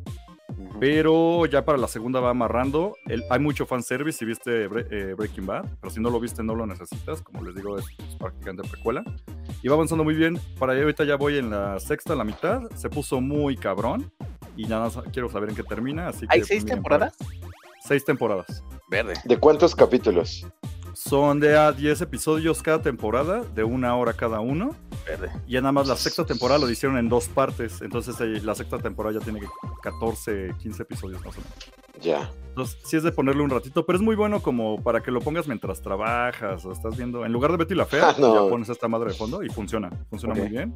Pero 0.79 1.45
ya 1.45 1.63
para 1.65 1.77
la 1.77 1.87
segunda 1.87 2.19
va 2.19 2.31
amarrando. 2.31 2.95
El- 3.05 3.23
hay 3.29 3.39
mucho 3.39 3.65
fanservice 3.65 4.17
si 4.19 4.25
viste 4.25 4.67
Bre- 4.69 4.87
eh, 4.91 5.13
Breaking 5.15 5.45
Bad, 5.45 5.65
pero 5.79 5.91
si 5.93 5.99
no 5.99 6.09
lo 6.09 6.19
viste 6.19 6.43
no 6.43 6.55
lo 6.55 6.65
necesitas. 6.65 7.21
Como 7.21 7.43
les 7.43 7.55
digo, 7.55 7.77
es, 7.77 7.85
es 8.09 8.15
prácticamente 8.15 8.67
precuela. 8.69 9.03
Y 9.61 9.67
va 9.67 9.75
avanzando 9.75 10.03
muy 10.03 10.15
bien. 10.15 10.39
Para 10.57 10.73
allá 10.73 10.81
ahorita 10.81 11.03
ya 11.03 11.15
voy 11.17 11.37
en 11.37 11.49
la 11.51 11.79
sexta, 11.79 12.15
la 12.15 12.23
mitad. 12.23 12.61
Se 12.75 12.89
puso 12.89 13.21
muy 13.21 13.55
cabrón. 13.55 14.11
Y 14.57 14.65
nada 14.65 14.85
más 14.85 14.99
quiero 15.13 15.29
saber 15.29 15.49
en 15.49 15.55
qué 15.55 15.63
termina. 15.63 16.07
Así 16.07 16.21
que, 16.21 16.27
¿Hay 16.29 16.39
pues, 16.39 16.47
seis 16.47 16.63
miren, 16.63 16.77
temporadas? 16.77 17.15
para- 17.17 17.31
Seis 17.83 18.05
temporadas. 18.05 18.63
Verde. 18.89 19.13
¿De 19.25 19.37
cuántos 19.37 19.73
capítulos? 19.75 20.45
Son 20.93 21.39
de 21.39 21.57
a 21.57 21.71
10 21.71 22.01
episodios 22.01 22.61
cada 22.61 22.81
temporada, 22.81 23.41
de 23.55 23.63
una 23.63 23.95
hora 23.95 24.13
cada 24.13 24.39
uno. 24.41 24.75
Verde. 25.05 25.29
Y 25.47 25.55
nada 25.55 25.71
más 25.71 25.87
la 25.87 25.95
sexta 25.95 26.25
temporada 26.25 26.59
lo 26.59 26.69
hicieron 26.69 26.97
en 26.97 27.09
dos 27.09 27.27
partes. 27.27 27.81
Entonces 27.81 28.19
eh, 28.21 28.41
la 28.43 28.55
sexta 28.55 28.77
temporada 28.77 29.17
ya 29.19 29.23
tiene 29.23 29.41
14, 29.81 30.55
15 30.59 30.83
episodios 30.83 31.23
más 31.25 31.35
o 31.37 31.41
menos. 31.41 31.53
Ya. 32.01 32.29
Entonces, 32.49 32.77
sí 32.83 32.97
es 32.97 33.03
de 33.03 33.11
ponerle 33.11 33.43
un 33.43 33.49
ratito, 33.49 33.85
pero 33.85 33.97
es 33.97 34.03
muy 34.03 34.15
bueno 34.15 34.41
como 34.41 34.81
para 34.83 35.01
que 35.01 35.11
lo 35.11 35.19
pongas 35.21 35.47
mientras 35.47 35.81
trabajas 35.81 36.65
o 36.65 36.71
estás 36.71 36.97
viendo. 36.97 37.25
En 37.25 37.31
lugar 37.31 37.51
de 37.51 37.57
Betty 37.57 37.75
la 37.75 37.85
Fea, 37.85 38.09
Ah, 38.09 38.15
no. 38.19 38.33
ya 38.45 38.49
pones 38.49 38.69
esta 38.69 38.87
madre 38.87 39.11
de 39.11 39.17
fondo 39.17 39.43
y 39.43 39.49
funciona. 39.49 39.89
Funciona 40.09 40.33
Ok. 40.33 40.39
muy 40.41 40.49
bien. 40.49 40.73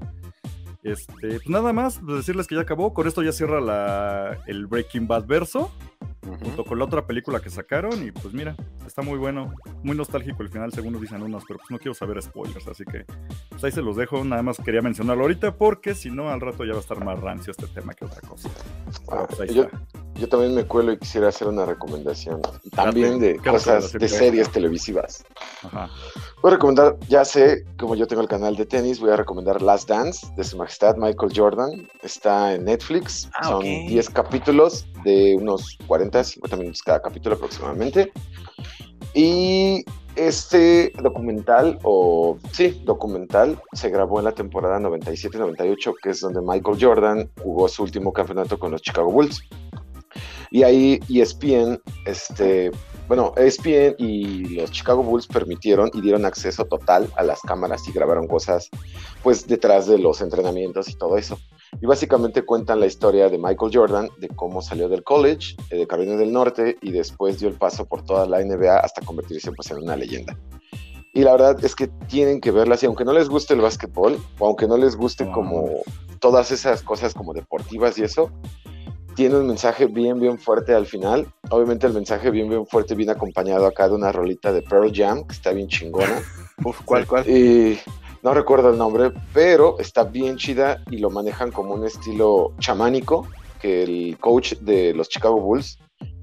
Este, 0.84 1.28
pues 1.40 1.50
nada 1.50 1.74
más, 1.74 2.00
pues 2.06 2.18
decirles 2.18 2.46
que 2.48 2.54
ya 2.56 2.62
acabó. 2.62 2.94
Con 2.94 3.08
esto 3.08 3.24
ya 3.24 3.32
cierra 3.32 3.60
la, 3.60 4.38
el 4.46 4.68
Breaking 4.68 5.08
Bad 5.08 5.26
verso, 5.26 5.72
Junto 6.26 6.66
con 6.66 6.80
la 6.80 6.86
otra 6.86 7.06
película 7.06 7.40
que 7.40 7.50
sacaron. 7.50 8.06
Y 8.06 8.12
pues 8.12 8.34
mira, 8.34 8.56
está 8.86 9.02
muy 9.02 9.18
bueno. 9.18 9.54
Muy 9.84 9.96
nostálgico 9.96 10.42
el 10.42 10.50
final, 10.50 10.72
según 10.74 10.94
nos 10.94 11.02
dicen 11.02 11.22
unos, 11.22 11.44
pero 11.48 11.60
pues 11.60 11.70
no 11.70 11.78
quiero 11.78 11.94
saber 11.94 12.22
spoilers. 12.22 12.68
Así 12.68 12.84
que 12.84 13.06
pues 13.50 13.64
ahí 13.64 13.72
se 13.72 13.82
los 13.82 13.96
dejo. 13.96 14.24
Nada 14.24 14.42
más 14.42 14.58
quería 14.58 14.82
mencionarlo 14.82 15.24
ahorita, 15.24 15.56
porque 15.56 15.94
si 15.94 16.10
no, 16.10 16.30
al 16.30 16.42
rato 16.42 16.66
ya 16.66 16.72
va 16.72 16.78
a 16.78 16.82
estar 16.82 17.04
más 17.04 17.20
rancio 17.20 17.52
este 17.52 17.68
tema 17.68 17.94
que 17.94 18.06
otra 18.06 18.22
cosa. 18.22 18.50
Ah, 19.12 19.26
pues, 19.28 19.42
ahí 19.42 19.56
yo, 19.56 19.64
está. 19.64 19.82
yo 20.16 20.28
también 20.30 20.56
me 20.56 20.64
cuelo 20.66 20.94
y 20.94 20.98
quisiera 20.98 21.30
hacer 21.30 21.48
una 21.48 21.66
recomendación. 21.66 22.42
También 22.76 23.20
de 23.20 23.34
¿qué 23.38 23.50
cosas, 23.50 23.94
de 23.94 24.08
series 24.08 24.52
televisivas. 24.52 25.24
Ajá. 25.64 25.90
Voy 26.42 26.52
a 26.52 26.56
recomendar, 26.56 26.98
ya 27.08 27.24
sé, 27.24 27.66
como 27.78 27.96
yo 27.96 28.08
tengo 28.08 28.22
el 28.22 28.28
canal 28.28 28.56
de 28.56 28.66
tenis, 28.66 29.00
voy 29.00 29.12
a 29.12 29.16
recomendar 29.16 29.62
Last 29.62 29.90
Dance 29.90 30.28
de 30.36 30.44
Su 30.44 30.58
Majestad 30.58 30.96
Michael 30.98 31.32
Jordan. 31.36 31.88
Está 32.02 32.54
en 32.54 32.66
Netflix. 32.66 33.30
Ah, 33.36 33.46
Son 33.46 33.56
ok. 33.56 33.64
10 33.64 34.10
capítulos 34.10 34.88
de 35.06 35.38
unos 35.40 35.78
40, 35.88 36.24
50 36.24 36.58
minutos 36.58 36.84
cada 36.84 37.02
capítulo 37.02 37.36
aproximadamente. 37.36 38.12
Y 39.14 39.86
este 40.16 40.92
documental, 41.02 41.80
o 41.84 42.38
sí, 42.52 42.82
documental, 42.84 43.62
se 43.74 43.90
grabó 43.90 44.20
en 44.20 44.26
la 44.26 44.34
temporada 44.34 44.80
97-98, 44.80 45.94
que 46.02 46.10
es 46.10 46.20
donde 46.20 46.42
Michael 46.42 46.78
Jordan 46.80 47.30
jugó 47.42 47.70
su 47.70 47.84
último 47.84 48.12
campeonato 48.12 48.60
con 48.60 48.72
los 48.72 48.82
Chicago 48.82 49.12
Bulls. 49.12 49.42
Y 50.52 50.64
ahí 50.64 51.00
ESPN, 51.10 51.82
este, 52.06 52.72
bueno, 53.08 53.34
ESPN 53.36 53.96
y 53.98 54.56
los 54.56 54.72
Chicago 54.72 55.04
Bulls 55.04 55.28
permitieron 55.28 55.92
y 55.94 56.02
dieron 56.02 56.26
acceso 56.26 56.66
total 56.66 57.10
a 57.18 57.24
las 57.24 57.42
cámaras 57.42 57.88
y 57.88 57.92
grabaron 57.92 58.28
cosas, 58.28 58.70
pues, 59.22 59.48
detrás 59.48 59.88
de 59.88 59.98
los 59.98 60.22
entrenamientos 60.22 60.90
y 60.90 60.96
todo 60.96 61.18
eso. 61.18 61.38
Y 61.82 61.86
básicamente 61.86 62.44
cuentan 62.44 62.80
la 62.80 62.86
historia 62.86 63.30
de 63.30 63.38
Michael 63.38 63.72
Jordan, 63.74 64.10
de 64.18 64.30
cómo 64.30 64.62
salió 64.62 64.88
del 64.88 65.04
college, 65.04 65.56
eh, 65.70 65.78
de 65.78 65.88
Carolina 65.88 66.16
del 66.16 66.32
Norte, 66.32 66.78
y 66.82 66.92
después 66.92 67.40
dio 67.40 67.50
el 67.50 67.56
paso 67.56 67.86
por 67.86 68.04
toda 68.04 68.26
la 68.26 68.44
NBA 68.44 68.80
hasta 68.80 69.02
convertirse 69.02 69.52
pues, 69.52 69.72
en 69.72 69.78
una 69.78 69.96
leyenda. 69.96 70.38
Y 71.14 71.22
la 71.22 71.32
verdad 71.32 71.64
es 71.64 71.76
que 71.76 71.88
tienen 72.08 72.42
que 72.42 72.52
verlas, 72.52 72.84
y 72.84 72.86
aunque 72.86 73.06
no 73.06 73.14
les 73.14 73.30
guste 73.30 73.54
el 73.54 73.62
básquetbol, 73.62 74.18
o 74.40 74.48
aunque 74.48 74.68
no 74.68 74.78
les 74.78 74.96
guste 74.96 75.30
como 75.32 75.82
todas 76.20 76.52
esas 76.52 76.82
cosas 76.82 77.14
como 77.14 77.34
deportivas 77.34 77.98
y 77.98 78.04
eso, 78.04 78.32
tiene 79.16 79.38
un 79.38 79.48
mensaje 79.48 79.88
bien, 79.88 80.20
bien 80.20 80.38
fuerte 80.38 80.74
al 80.74 80.86
final. 80.86 81.28
Obviamente 81.50 81.88
el 81.88 81.94
mensaje 81.94 82.30
bien, 82.32 82.50
bien 82.50 82.68
fuerte 82.68 82.96
viene 82.96 83.14
acompañado 83.14 83.66
acá 83.66 83.88
de 83.88 83.96
una 83.96 84.12
rolita 84.12 84.52
de 84.52 84.62
Pearl 84.62 84.92
Jam, 84.94 85.26
que 85.26 85.34
está 85.34 85.52
bien 85.52 85.68
chingona. 85.68 86.22
Uf, 86.66 86.82
¿cuál, 86.84 87.08
cuál? 87.08 87.28
Y 87.30 87.80
no 88.26 88.34
recuerdo 88.34 88.72
el 88.72 88.78
nombre, 88.80 89.12
pero 89.36 89.78
está 89.78 90.04
bien 90.04 90.38
chida 90.38 90.82
y 90.90 90.98
lo 90.98 91.12
manejan 91.12 91.52
como 91.52 91.76
un 91.76 91.86
estilo 91.86 92.56
chamánico, 92.58 93.28
que 93.62 93.84
el 93.84 94.18
coach 94.20 94.54
de 94.62 94.96
los 94.96 95.10
Chicago 95.10 95.40
Bulls 95.40 95.78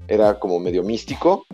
era 0.09 0.37
como 0.37 0.59
medio 0.59 0.83
místico 0.83 1.45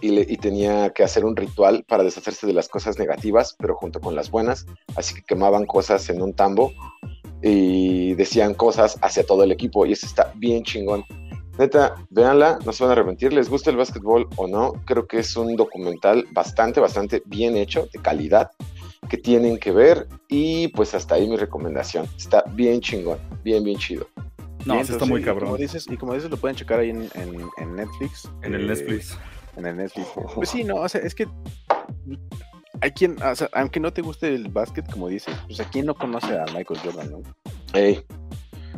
y, 0.00 0.38
tenía 0.38 0.88
que 0.94 1.02
hacer 1.02 1.26
un 1.26 1.36
ritual 1.36 1.84
para 1.86 2.02
deshacerse 2.02 2.46
de 2.46 2.54
las 2.54 2.66
cosas 2.70 2.98
negativas, 2.98 3.56
pero 3.58 3.76
junto 3.76 4.00
con 4.00 4.14
las 4.14 4.30
buenas. 4.30 4.64
Así 4.96 5.14
que 5.16 5.22
quemaban 5.22 5.66
cosas 5.66 6.08
en 6.08 6.22
un 6.22 6.32
tambo 6.32 6.72
y 7.42 8.14
decían 8.14 8.54
cosas 8.54 8.96
hacia 9.02 9.26
todo 9.26 9.44
el 9.44 9.52
equipo 9.52 9.84
y 9.84 9.92
eso 9.92 10.06
está 10.06 10.32
bien 10.36 10.62
chingón. 10.62 11.04
Neta, 11.58 11.94
véanla, 12.08 12.58
no 12.64 12.72
se 12.72 12.82
van 12.82 12.90
a 12.90 12.92
arrepentir, 12.94 13.34
les 13.34 13.50
gusta 13.50 13.70
el 13.70 13.76
básquetbol 13.76 14.28
o 14.36 14.48
no, 14.48 14.72
creo 14.86 15.06
que 15.06 15.18
es 15.18 15.36
un 15.36 15.54
documental 15.56 16.26
bastante, 16.32 16.80
bastante 16.80 17.22
bien 17.26 17.56
hecho, 17.56 17.86
de 17.92 18.00
calidad, 18.00 18.50
que 19.08 19.16
tienen 19.18 19.58
que 19.58 19.72
ver 19.72 20.08
y 20.28 20.68
pues 20.68 20.94
hasta 20.94 21.14
ahí 21.16 21.28
mi 21.28 21.36
recomendación. 21.36 22.06
Está 22.16 22.42
bien 22.52 22.80
chingón, 22.80 23.18
bien, 23.42 23.62
bien 23.64 23.78
chido. 23.78 24.06
No, 24.64 24.80
está 24.80 25.04
muy 25.04 25.20
y 25.20 25.24
cabrón. 25.24 25.50
Como 25.50 25.58
dices, 25.58 25.86
y 25.90 25.96
como 25.96 26.14
dices, 26.14 26.30
lo 26.30 26.36
pueden 26.38 26.56
checar 26.56 26.80
ahí 26.80 26.90
en, 26.90 27.02
en, 27.14 27.48
en 27.58 27.76
Netflix. 27.76 28.30
En 28.42 28.54
el 28.54 28.62
Eh, 28.62 28.66
Netflix. 28.66 29.18
en 29.56 29.66
el 29.66 29.76
Netflix. 29.76 30.08
Pues 30.34 30.48
sí, 30.48 30.64
no, 30.64 30.76
o 30.76 30.88
sea, 30.88 31.02
es 31.02 31.14
que 31.14 31.26
hay 32.80 32.90
quien, 32.92 33.22
o 33.22 33.34
sea, 33.34 33.48
aunque 33.52 33.78
no 33.80 33.92
te 33.92 34.02
guste 34.02 34.34
el 34.34 34.48
básquet, 34.48 34.90
como 34.90 35.08
dices, 35.08 35.34
pues 35.46 35.60
a 35.60 35.64
quién 35.68 35.86
no 35.86 35.94
conoce 35.94 36.36
a 36.38 36.44
Michael 36.54 36.80
Jordan, 36.82 37.10
¿no? 37.10 37.22
Ey. 37.72 38.04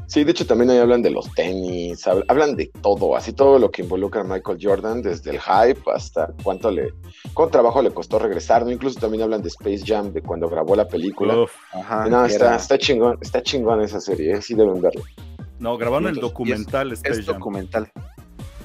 Sí, 0.08 0.22
de 0.24 0.30
hecho 0.30 0.46
también 0.46 0.70
ahí 0.70 0.78
hablan 0.78 1.02
de 1.02 1.10
los 1.10 1.32
tenis, 1.34 2.06
hab- 2.06 2.24
hablan 2.28 2.54
de 2.54 2.70
todo, 2.80 3.16
así 3.16 3.32
todo 3.32 3.58
lo 3.58 3.70
que 3.70 3.82
involucra 3.82 4.20
a 4.20 4.24
Michael 4.24 4.58
Jordan, 4.60 5.02
desde 5.02 5.30
el 5.32 5.40
hype 5.40 5.80
hasta 5.92 6.32
cuánto 6.44 6.70
le, 6.70 6.92
cuánto 7.34 7.50
trabajo 7.52 7.82
le 7.82 7.90
costó 7.90 8.18
regresar, 8.20 8.64
¿no? 8.64 8.70
Incluso 8.70 9.00
también 9.00 9.24
hablan 9.24 9.42
de 9.42 9.48
Space 9.48 9.82
Jam, 9.84 10.12
de 10.12 10.22
cuando 10.22 10.48
grabó 10.48 10.76
la 10.76 10.86
película. 10.86 11.36
Uf. 11.42 11.52
Ajá. 11.72 12.06
no, 12.08 12.24
está, 12.24 12.46
era- 12.46 12.56
está 12.56 12.78
chingón, 12.78 13.18
está 13.20 13.42
chingón 13.42 13.80
esa 13.82 14.00
serie, 14.00 14.34
¿eh? 14.34 14.42
sí 14.42 14.54
deben 14.54 14.80
verla. 14.80 15.02
No, 15.58 15.76
grabaron 15.76 16.08
el 16.08 16.16
documental 16.16 16.92
Space 16.92 17.20
es 17.20 17.26
Jam. 17.26 17.36
documental. 17.36 17.90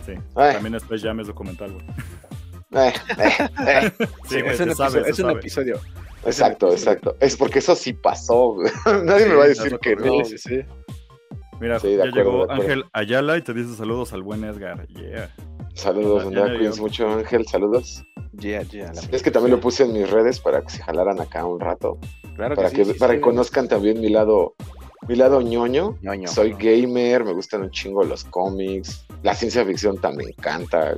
Sí. 0.05 0.13
Ay. 0.35 0.53
También 0.53 0.75
Space 0.75 1.07
Jam 1.07 1.19
es 1.21 1.27
documental, 1.27 1.71
güey. 1.73 1.85
Eh, 2.73 2.93
eh, 3.17 3.49
eh. 3.67 3.91
Sí, 4.29 4.37
es 4.45 4.59
un, 4.59 4.75
sabe, 4.75 4.99
episodio, 4.99 5.05
es 5.07 5.19
un 5.19 5.29
episodio. 5.31 5.79
Exacto, 6.23 6.71
exacto. 6.71 7.15
Es 7.19 7.35
porque 7.35 7.59
eso 7.59 7.73
sí 7.75 7.93
pasó, 7.93 8.53
güey. 8.53 8.71
Nadie 9.05 9.25
me 9.25 9.35
va 9.35 9.45
a 9.45 9.47
decir 9.47 9.77
que 9.81 9.95
no. 9.95 10.23
Sí, 10.23 10.37
sí, 10.37 10.37
sí. 10.37 10.61
Mira, 11.61 11.79
Sí, 11.79 11.95
ya 11.95 12.05
acuerdo, 12.05 12.45
llegó. 12.47 12.51
Ángel 12.51 12.85
Ayala 12.91 13.37
y 13.37 13.43
te 13.43 13.53
dice 13.53 13.75
saludos 13.75 14.11
al 14.13 14.23
buen 14.23 14.43
Edgar. 14.43 14.87
Yeah. 14.87 15.31
Saludos, 15.75 16.23
Andrea, 16.25 16.47
ya. 16.47 16.55
cuídense 16.57 16.81
mucho, 16.81 17.07
Ángel, 17.07 17.47
saludos. 17.47 18.03
Yeah, 18.39 18.63
yeah, 18.63 18.91
Es 19.11 19.21
que 19.21 19.29
también 19.29 19.51
lo 19.55 19.61
puse 19.61 19.83
en 19.83 19.93
mis 19.93 20.09
redes 20.09 20.39
para 20.39 20.61
que 20.63 20.71
se 20.71 20.81
jalaran 20.81 21.21
acá 21.21 21.45
un 21.45 21.59
rato. 21.59 21.99
Claro 22.35 22.55
para 22.55 22.69
sí, 22.69 22.77
que, 22.77 22.85
sí, 22.85 22.93
para 22.95 23.13
sí. 23.13 23.17
que 23.17 23.21
conozcan 23.21 23.67
también 23.67 24.01
mi 24.01 24.09
lado, 24.09 24.55
mi 25.07 25.15
lado 25.15 25.39
ñoño. 25.41 25.97
Ñoño. 26.01 26.27
Soy 26.27 26.53
gamer, 26.57 27.23
me 27.23 27.33
gustan 27.33 27.61
un 27.61 27.69
chingo 27.71 28.03
los 28.03 28.23
cómics, 28.23 29.05
la 29.21 29.35
ciencia 29.35 29.63
ficción 29.63 29.97
también 29.99 30.29
me 30.29 30.31
encanta. 30.31 30.97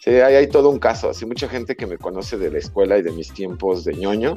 Sí, 0.00 0.10
hay, 0.10 0.34
hay 0.34 0.46
todo 0.48 0.68
un 0.70 0.78
caso. 0.78 1.08
Así 1.10 1.24
mucha 1.24 1.48
gente 1.48 1.74
que 1.74 1.86
me 1.86 1.96
conoce 1.98 2.36
de 2.36 2.50
la 2.50 2.58
escuela 2.58 2.98
y 2.98 3.02
de 3.02 3.12
mis 3.12 3.32
tiempos 3.32 3.84
de 3.84 3.94
ñoño, 3.94 4.36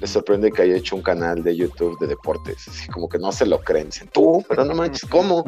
les 0.00 0.10
sorprende 0.10 0.52
que 0.52 0.62
haya 0.62 0.76
hecho 0.76 0.96
un 0.96 1.02
canal 1.02 1.42
de 1.42 1.56
YouTube 1.56 1.98
de 1.98 2.06
deportes. 2.06 2.68
Así 2.68 2.86
como 2.88 3.08
que 3.08 3.18
no 3.18 3.32
se 3.32 3.46
lo 3.46 3.60
creen. 3.60 3.86
Dicen, 3.86 4.08
tú, 4.12 4.44
pero 4.48 4.64
no 4.64 4.74
manches, 4.74 5.08
¿cómo? 5.08 5.38
O 5.40 5.44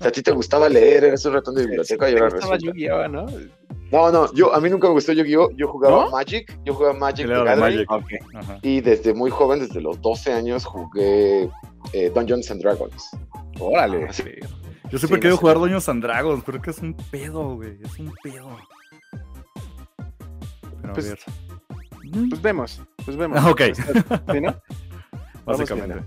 sea, 0.00 0.08
a 0.08 0.10
ti 0.12 0.22
te 0.22 0.32
gustaba 0.32 0.68
leer, 0.68 1.04
eres 1.04 1.24
un 1.26 1.34
ratón 1.34 1.54
de 1.54 1.62
biblioteca 1.66 2.08
y 2.10 2.14
ahora 2.14 2.28
Estaba 2.28 2.54
resulta. 2.54 2.72
Yu-Gi-Oh, 2.78 3.08
¿no? 3.08 3.26
No, 3.92 4.10
no, 4.10 4.32
yo, 4.34 4.52
a 4.54 4.60
mí 4.60 4.68
nunca 4.68 4.88
me 4.88 4.94
gustó 4.94 5.12
Yu-Gi-Oh! 5.12 5.50
Yo 5.56 5.68
jugaba 5.68 6.06
¿No? 6.06 6.10
Magic, 6.10 6.58
yo 6.64 6.74
jugaba 6.74 6.94
Magic 6.98 7.26
de 7.28 7.56
Magic. 7.56 7.88
Y 8.62 8.80
desde 8.80 9.14
muy 9.14 9.30
joven, 9.30 9.60
desde 9.60 9.80
los 9.80 10.00
12 10.00 10.32
años, 10.32 10.64
jugué 10.64 11.48
eh, 11.92 12.10
Dungeons 12.14 12.50
and 12.50 12.62
Dragons. 12.62 13.10
Órale. 13.60 14.06
Así- 14.06 14.24
Yo 14.90 14.98
siempre 14.98 15.16
Sí, 15.16 15.20
querido 15.20 15.30
no 15.30 15.36
sé. 15.36 15.40
jugar 15.40 15.58
Doños 15.58 15.88
and 15.88 16.02
Dragons, 16.02 16.42
pero 16.44 16.58
es 16.58 16.64
que 16.64 16.70
es 16.70 16.78
un 16.78 16.94
pedo, 17.10 17.54
güey. 17.56 17.78
Es 17.82 17.98
un 17.98 18.12
pedo. 18.22 18.56
Pero 20.82 20.92
Pues, 20.94 21.06
a 21.06 21.08
ver. 21.10 21.18
Pues 22.30 22.42
vemos, 22.42 22.80
pues 23.06 23.16
vemos. 23.16 23.42
Ok. 23.46 23.62
¿Sí, 24.32 24.40
no? 24.42 24.54
Básicamente. 25.46 26.02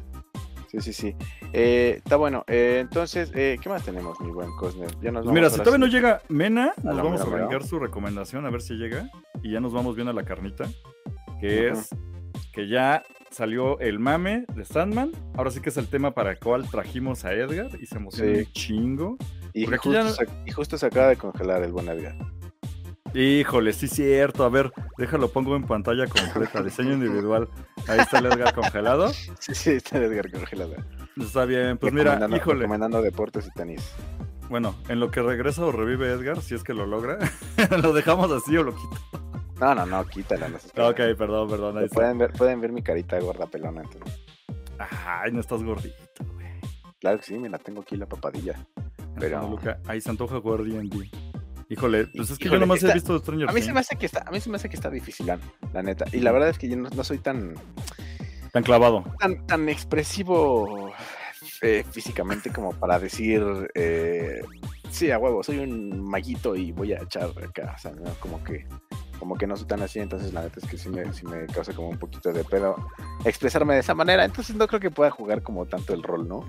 Sí, 0.70 0.82
sí, 0.82 0.94
sí. 0.94 1.16
Eh, 1.52 1.96
está 1.98 2.16
bueno. 2.18 2.44
Eh, 2.48 2.78
entonces, 2.82 3.32
eh, 3.34 3.58
¿qué 3.60 3.70
más 3.70 3.84
tenemos, 3.84 4.20
mi 4.22 4.30
buen 4.30 4.52
Cosner? 4.58 4.92
Ya 5.02 5.12
nos 5.12 5.24
vamos 5.26 5.34
mira, 5.34 5.50
si 5.50 5.58
todavía 5.58 5.80
no 5.80 5.88
llega 5.88 6.22
Mena, 6.30 6.74
nos 6.84 6.96
vamos 6.98 7.22
a 7.22 7.24
arrancar 7.24 7.64
su 7.64 7.80
recomendación 7.80 8.46
a 8.46 8.52
ver 8.52 8.62
si 8.62 8.76
llega. 8.76 9.10
Y 9.42 9.52
ya 9.54 9.60
nos 9.60 9.74
vamos 9.74 9.96
bien 9.96 10.08
a 10.10 10.14
la 10.14 10.24
carnita. 10.24 10.66
Que 11.42 11.70
es 11.70 11.90
que 12.54 12.68
ya 12.68 13.04
salió 13.32 13.80
el 13.80 13.98
mame 13.98 14.46
de 14.54 14.64
Sandman. 14.66 15.12
Ahora 15.36 15.50
sí 15.50 15.60
que 15.62 15.70
es 15.70 15.78
el 15.78 15.88
tema 15.88 16.12
para 16.12 16.32
el 16.32 16.40
cual 16.40 16.70
trajimos 16.70 17.26
a 17.26 17.34
Edgar 17.34 17.70
y 17.82 17.86
se 17.88 17.96
emociona 17.96 18.34
Sí. 18.34 18.40
un 18.42 18.52
chingo. 18.54 19.18
Y 19.54 19.66
justo, 19.66 19.92
ya- 19.94 20.12
y 20.46 20.52
justo 20.52 20.78
se 20.78 20.86
acaba 20.86 21.08
de 21.08 21.16
congelar 21.16 21.64
el 21.64 21.72
buen 21.72 21.88
Edgar. 21.88 22.16
Híjole, 23.14 23.74
sí 23.74 23.88
cierto. 23.88 24.44
A 24.44 24.50
ver, 24.50 24.72
déjalo, 24.98 25.30
pongo 25.30 25.56
en 25.56 25.64
pantalla 25.64 26.06
completa, 26.08 26.62
diseño 26.62 26.94
individual. 26.94 27.50
Ahí 27.88 28.00
está 28.00 28.20
el 28.20 28.28
Edgar 28.28 28.54
congelado. 28.54 29.12
Sí, 29.40 29.56
sí, 29.56 29.70
está 29.72 29.98
el 29.98 30.04
Edgar 30.04 30.32
congelado. 30.32 30.76
Está 31.20 31.46
bien, 31.46 31.78
pues 31.78 31.92
mira, 31.92 32.16
híjole. 32.36 32.60
Recomendando 32.62 33.02
deportes 33.02 33.48
y 33.48 33.52
tenis. 33.52 33.94
Bueno, 34.50 34.76
en 34.88 35.00
lo 35.00 35.12
que 35.12 35.22
regresa 35.22 35.64
o 35.66 35.72
revive 35.72 36.12
Edgar, 36.12 36.42
si 36.42 36.56
es 36.56 36.64
que 36.64 36.74
lo 36.74 36.86
logra, 36.86 37.18
lo 37.82 37.94
dejamos 37.94 38.32
así 38.32 38.56
o 38.58 38.64
lo 38.64 38.76
quito. 38.76 38.98
No, 39.60 39.76
no, 39.76 39.86
no, 39.86 40.06
quítala. 40.06 40.48
No 40.48 40.88
Ok, 40.88 40.96
perdón, 41.18 41.50
perdón. 41.50 41.78
Ahí 41.78 41.86
está. 41.86 41.96
pueden, 41.96 42.18
ver, 42.18 42.32
pueden 42.34 42.62
ver 42.62 42.72
mi 42.72 42.82
carita 42.82 43.20
gorda 43.20 43.46
pelona. 43.48 43.82
entonces. 43.82 44.20
Ay, 45.06 45.32
no 45.34 45.42
estás 45.42 45.62
gordito, 45.64 45.96
güey. 46.34 46.48
Claro 47.02 47.18
que 47.20 47.26
sí, 47.26 47.38
me 47.38 47.50
la 47.50 47.58
tengo 47.58 47.82
aquí 47.82 47.96
la 47.98 48.06
papadilla. 48.06 48.54
Pero- 48.96 49.40
Pero... 49.42 49.50
Luca, 49.50 49.80
ahí 49.88 50.00
se 50.00 50.10
antoja 50.10 50.40
jugar 50.40 50.64
D&D. 50.64 51.10
Híjole, 51.70 52.08
pues 52.08 52.32
es 52.32 52.38
que 52.38 52.46
Híjole, 52.46 52.58
yo 52.58 52.66
nomás 52.66 52.82
he 52.84 52.88
está- 52.88 52.94
visto 52.96 53.20
Stranger 53.20 53.50
A 53.50 53.54
mí 53.54 53.62
se 53.62 53.72
me 53.72 53.80
hace 53.80 53.96
que 53.96 54.06
está, 54.08 54.24
a 54.28 54.32
mí 54.32 54.40
se 54.42 54.50
me 54.50 54.56
hace 54.56 54.70
que 54.70 54.76
está 54.76 54.90
difícil, 54.90 55.28
la 55.28 55.84
neta. 55.84 56.06
Y 56.12 56.20
la 56.20 56.32
verdad 56.32 56.50
es 56.50 56.58
que 56.58 56.68
yo 56.68 56.76
no, 56.76 56.90
no 56.90 57.04
soy 57.04 57.20
tan, 57.20 57.54
Tan 58.52 58.64
clavado. 58.64 59.04
tan, 59.20 59.46
tan 59.46 59.70
expresivo 59.70 60.92
eh, 61.62 61.84
físicamente 61.92 62.50
como 62.52 62.74
para 62.74 62.98
decir, 63.00 63.44
eh, 63.76 64.42
sí, 64.90 65.12
a 65.12 65.20
huevo, 65.20 65.44
soy 65.44 65.60
un 65.60 66.02
maguito 66.10 66.56
y 66.56 66.72
voy 66.72 66.94
a 66.94 67.04
echar 67.04 67.30
acá, 67.44 67.76
o 67.78 67.80
sea, 67.80 67.92
¿no? 67.92 68.12
como 68.20 68.44
que 68.44 68.66
como 69.20 69.38
que 69.38 69.46
no 69.46 69.56
soy 69.58 69.68
tan 69.68 69.82
así, 69.82 70.00
entonces 70.00 70.34
la 70.34 70.42
neta 70.42 70.60
es 70.62 70.68
que 70.68 70.78
sí 70.78 70.90
me, 70.90 71.12
sí 71.14 71.26
me 71.26 71.46
causa 71.48 71.74
como 71.74 71.90
un 71.90 72.00
poquito 72.00 72.32
de 72.32 72.44
pedo 72.44 72.76
expresarme 73.26 73.74
de 73.74 73.82
esa 73.82 73.94
manera, 73.94 74.26
entonces 74.26 74.56
no 74.56 74.68
creo 74.68 74.80
que 74.80 74.90
pueda 74.90 75.12
jugar 75.12 75.44
como 75.44 75.66
tanto 75.66 75.94
el 75.94 76.02
rol, 76.02 76.28
¿no? 76.28 76.46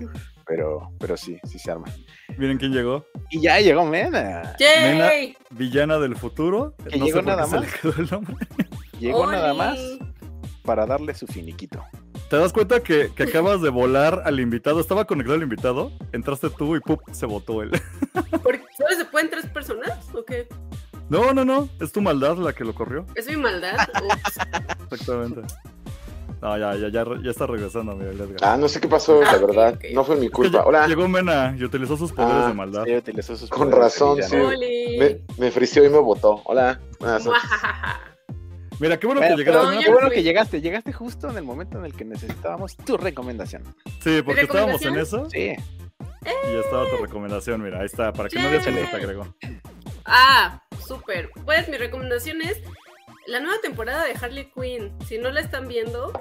Pero, 0.47 0.91
pero 0.99 1.17
sí, 1.17 1.39
sí 1.43 1.59
se 1.59 1.71
arma. 1.71 1.87
Miren 2.37 2.57
quién 2.57 2.71
llegó. 2.71 3.05
Y 3.29 3.41
ya 3.41 3.59
llegó 3.59 3.85
Mena, 3.85 4.55
¡Yay! 4.57 5.35
Villana 5.51 5.99
del 5.99 6.15
futuro. 6.15 6.75
Que 6.89 6.97
no 6.97 7.05
llegó 7.05 7.21
nada 7.21 7.45
más. 7.45 7.65
llegó 8.99 9.29
nada 9.29 9.53
más 9.53 9.79
para 10.63 10.85
darle 10.85 11.13
su 11.13 11.27
finiquito. 11.27 11.83
¿Te 12.29 12.37
das 12.37 12.53
cuenta 12.53 12.81
que, 12.81 13.11
que 13.13 13.23
acabas 13.23 13.61
de 13.61 13.69
volar 13.69 14.21
al 14.23 14.39
invitado? 14.39 14.79
Estaba 14.79 15.03
conectado 15.03 15.35
el 15.35 15.43
invitado, 15.43 15.91
entraste 16.13 16.49
tú 16.49 16.77
y 16.77 16.79
¡pup! 16.79 17.01
se 17.11 17.25
votó 17.25 17.61
él. 17.61 17.71
¿Por 18.13 18.57
qué? 18.57 18.65
¿Solo 18.77 18.95
se 18.97 19.03
pueden 19.03 19.29
tres 19.29 19.47
personas? 19.47 20.07
¿O 20.15 20.23
qué? 20.23 20.47
No, 21.11 21.33
no, 21.33 21.43
no. 21.43 21.67
Es 21.81 21.91
tu 21.91 22.01
maldad 22.01 22.37
la 22.37 22.53
que 22.53 22.63
lo 22.63 22.73
corrió. 22.73 23.05
¿Es 23.15 23.27
mi 23.27 23.35
maldad? 23.35 23.75
Ups. 24.01 24.37
Exactamente. 24.91 25.41
No, 26.41 26.57
ya, 26.57 26.73
ya, 26.75 26.87
ya, 26.87 27.03
ya 27.21 27.29
está 27.31 27.45
regresando, 27.45 27.91
Edgar. 28.01 28.29
Ah, 28.41 28.55
no 28.57 28.69
sé 28.69 28.79
qué 28.79 28.87
pasó, 28.87 29.19
Ah, 29.21 29.33
la 29.33 29.37
ok, 29.37 29.47
verdad. 29.47 29.79
No 29.93 30.05
fue 30.05 30.15
mi 30.15 30.27
Es 30.27 30.31
que 30.31 30.35
culpa. 30.35 30.63
Hola. 30.65 30.87
Llegó 30.87 31.07
Mena 31.09 31.53
y 31.59 31.63
utilizó 31.65 31.97
sus 31.97 32.13
poderes 32.13 32.45
Ah, 32.45 32.47
de 32.47 32.53
maldad. 32.53 32.83
Sí, 32.85 32.95
utilizó 32.95 33.35
sus 33.35 33.49
Con 33.49 33.69
poderes 33.69 33.99
de 33.99 34.05
razón, 34.05 34.23
sí. 34.23 34.97
Me, 34.97 35.19
me 35.37 35.51
frició 35.51 35.83
y 35.83 35.89
me 35.89 35.99
votó. 35.99 36.41
Hola. 36.45 36.79
Mira, 38.79 38.97
qué 38.97 39.05
bueno 39.05 39.19
Bueno, 39.21 39.35
que 39.35 39.43
llegaste. 39.43 39.75
No, 39.75 39.81
qué 39.81 39.89
bueno 39.91 40.07
fui. 40.07 40.15
que 40.15 40.23
llegaste, 40.23 40.61
llegaste 40.61 40.93
justo 40.93 41.29
en 41.29 41.37
el 41.37 41.43
momento 41.43 41.77
en 41.77 41.85
el 41.85 41.93
que 41.93 42.05
necesitábamos 42.05 42.75
tu 42.77 42.95
recomendación. 42.97 43.63
Sí, 44.01 44.21
porque 44.23 44.41
¿Mi 44.41 44.47
estábamos 44.47 44.81
en 44.83 44.97
eso 44.97 45.29
Sí, 45.29 45.51
y 45.51 46.53
ya 46.53 46.59
estaba 46.63 46.89
tu 46.89 46.95
recomendación. 47.03 47.61
Mira, 47.61 47.79
ahí 47.81 47.85
está, 47.85 48.11
para 48.13 48.29
que 48.29 48.39
no 48.41 48.49
veas 48.49 48.65
que 48.65 48.71
te 48.71 48.95
agregó. 48.95 49.27
Ah, 50.05 50.59
súper. 50.91 51.31
Pues 51.45 51.67
mi 51.69 51.77
recomendación 51.77 52.41
es 52.41 52.57
la 53.27 53.39
nueva 53.39 53.59
temporada 53.61 54.05
de 54.05 54.13
Harley 54.13 54.51
Quinn. 54.53 54.91
Si 55.07 55.17
no 55.17 55.31
la 55.31 55.41
están 55.41 55.67
viendo, 55.67 56.11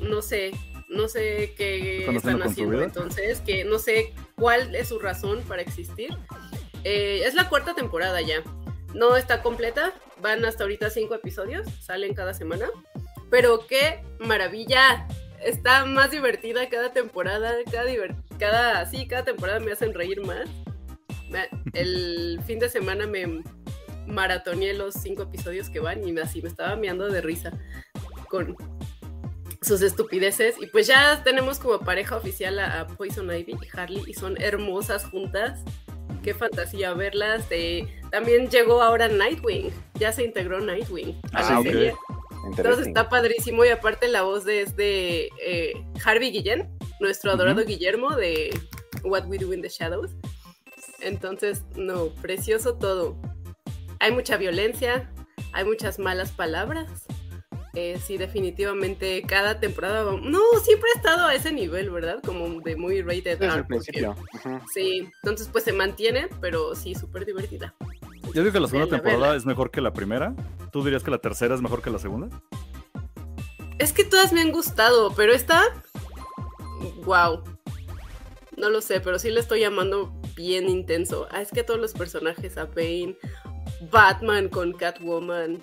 no 0.00 0.22
sé, 0.22 0.52
no 0.88 1.08
sé 1.08 1.54
qué 1.56 2.06
¿Están 2.08 2.42
haciendo 2.42 2.82
entonces, 2.82 3.40
que 3.40 3.64
no 3.64 3.78
sé 3.78 4.12
cuál 4.36 4.74
es 4.74 4.88
su 4.88 4.98
razón 4.98 5.42
para 5.42 5.62
existir. 5.62 6.16
Eh, 6.84 7.22
es 7.24 7.34
la 7.34 7.48
cuarta 7.48 7.74
temporada 7.74 8.20
ya. 8.20 8.42
No 8.94 9.16
está 9.16 9.42
completa, 9.42 9.92
van 10.20 10.44
hasta 10.44 10.64
ahorita 10.64 10.90
cinco 10.90 11.14
episodios, 11.14 11.66
salen 11.80 12.14
cada 12.14 12.34
semana. 12.34 12.68
Pero 13.30 13.66
qué 13.66 14.02
maravilla. 14.18 15.06
Está 15.44 15.84
más 15.84 16.10
divertida 16.10 16.68
cada 16.70 16.92
temporada, 16.92 17.54
cada, 17.70 17.90
cada, 18.38 18.86
sí, 18.86 19.06
cada 19.06 19.24
temporada 19.24 19.60
me 19.60 19.72
hacen 19.72 19.92
reír 19.92 20.22
más. 20.22 20.48
El 21.74 22.40
fin 22.46 22.58
de 22.58 22.68
semana 22.68 23.06
me 23.06 23.42
maratoneé 24.06 24.74
los 24.74 24.94
cinco 24.94 25.22
episodios 25.22 25.70
que 25.70 25.80
van 25.80 26.06
y 26.06 26.12
me, 26.12 26.20
así 26.20 26.42
me 26.42 26.48
estaba 26.48 26.76
meando 26.76 27.08
de 27.08 27.20
risa 27.20 27.52
con 28.28 28.56
sus 29.62 29.82
estupideces. 29.82 30.54
Y 30.60 30.66
pues 30.66 30.86
ya 30.86 31.22
tenemos 31.22 31.58
como 31.58 31.80
pareja 31.80 32.16
oficial 32.16 32.58
a, 32.58 32.80
a 32.80 32.86
Poison 32.86 33.30
Ivy 33.30 33.52
y 33.52 33.78
Harley 33.78 34.02
y 34.06 34.14
son 34.14 34.40
hermosas 34.40 35.04
juntas. 35.04 35.60
Qué 36.22 36.34
fantasía 36.34 36.92
verlas. 36.94 37.48
De... 37.48 37.88
También 38.10 38.48
llegó 38.48 38.82
ahora 38.82 39.08
Nightwing. 39.08 39.70
Ya 39.94 40.12
se 40.12 40.24
integró 40.24 40.60
Nightwing 40.60 41.20
Ah. 41.32 41.62
Entonces 42.46 42.86
está 42.86 43.08
padrísimo 43.08 43.64
y 43.64 43.68
aparte 43.68 44.06
la 44.08 44.22
voz 44.22 44.44
de, 44.44 44.62
es 44.62 44.76
de 44.76 45.30
eh, 45.42 45.72
Harvey 46.04 46.30
Guillén, 46.30 46.70
nuestro 47.00 47.32
adorado. 47.32 47.64
Guillermo 47.64 48.14
de 48.14 48.56
What 49.02 49.26
We 49.26 49.38
Do 49.38 49.52
in 49.52 49.62
the 49.62 49.68
Shadows. 49.68 50.12
Entonces, 51.00 51.64
no, 51.74 52.08
precioso 52.22 52.76
todo. 52.76 53.20
Hay 54.00 54.12
mucha 54.12 54.36
violencia, 54.36 55.10
hay 55.52 55.64
muchas 55.64 55.98
malas 55.98 56.32
palabras. 56.32 57.06
Eh, 57.74 58.00
sí, 58.02 58.16
definitivamente 58.16 59.22
cada 59.26 59.60
temporada, 59.60 60.10
no, 60.22 60.40
siempre 60.64 60.88
ha 60.94 60.98
estado 60.98 61.26
a 61.26 61.34
ese 61.34 61.52
nivel, 61.52 61.90
¿verdad? 61.90 62.22
Como 62.24 62.60
de 62.62 62.74
muy 62.74 63.02
rated 63.02 63.38
Desde 63.38 63.44
el 63.46 63.50
porque- 63.50 63.64
principio. 63.66 64.16
Sí, 64.72 65.10
entonces 65.22 65.48
pues 65.52 65.64
se 65.64 65.74
mantiene, 65.74 66.28
pero 66.40 66.74
sí, 66.74 66.94
súper 66.94 67.26
divertida. 67.26 67.74
Yo 68.32 68.42
digo 68.42 68.52
que 68.52 68.60
la 68.60 68.68
segunda 68.68 68.88
temporada 68.90 69.20
vela. 69.26 69.36
es 69.36 69.44
mejor 69.44 69.70
que 69.70 69.80
la 69.82 69.92
primera. 69.92 70.34
¿Tú 70.72 70.82
dirías 70.84 71.02
que 71.02 71.10
la 71.10 71.18
tercera 71.18 71.54
es 71.54 71.60
mejor 71.60 71.82
que 71.82 71.90
la 71.90 71.98
segunda? 71.98 72.28
Es 73.78 73.92
que 73.92 74.04
todas 74.04 74.32
me 74.32 74.40
han 74.40 74.52
gustado, 74.52 75.12
pero 75.14 75.32
esta. 75.34 75.62
Wow. 77.04 77.44
No 78.56 78.70
lo 78.70 78.80
sé, 78.80 79.00
pero 79.00 79.18
sí 79.18 79.30
le 79.30 79.40
estoy 79.40 79.60
llamando 79.60 80.18
bien 80.34 80.68
intenso. 80.70 81.28
Ah, 81.30 81.42
es 81.42 81.50
que 81.50 81.62
todos 81.62 81.78
los 81.78 81.92
personajes, 81.92 82.56
a 82.56 82.64
Bane, 82.64 83.16
Batman 83.90 84.48
con 84.48 84.72
Catwoman. 84.72 85.62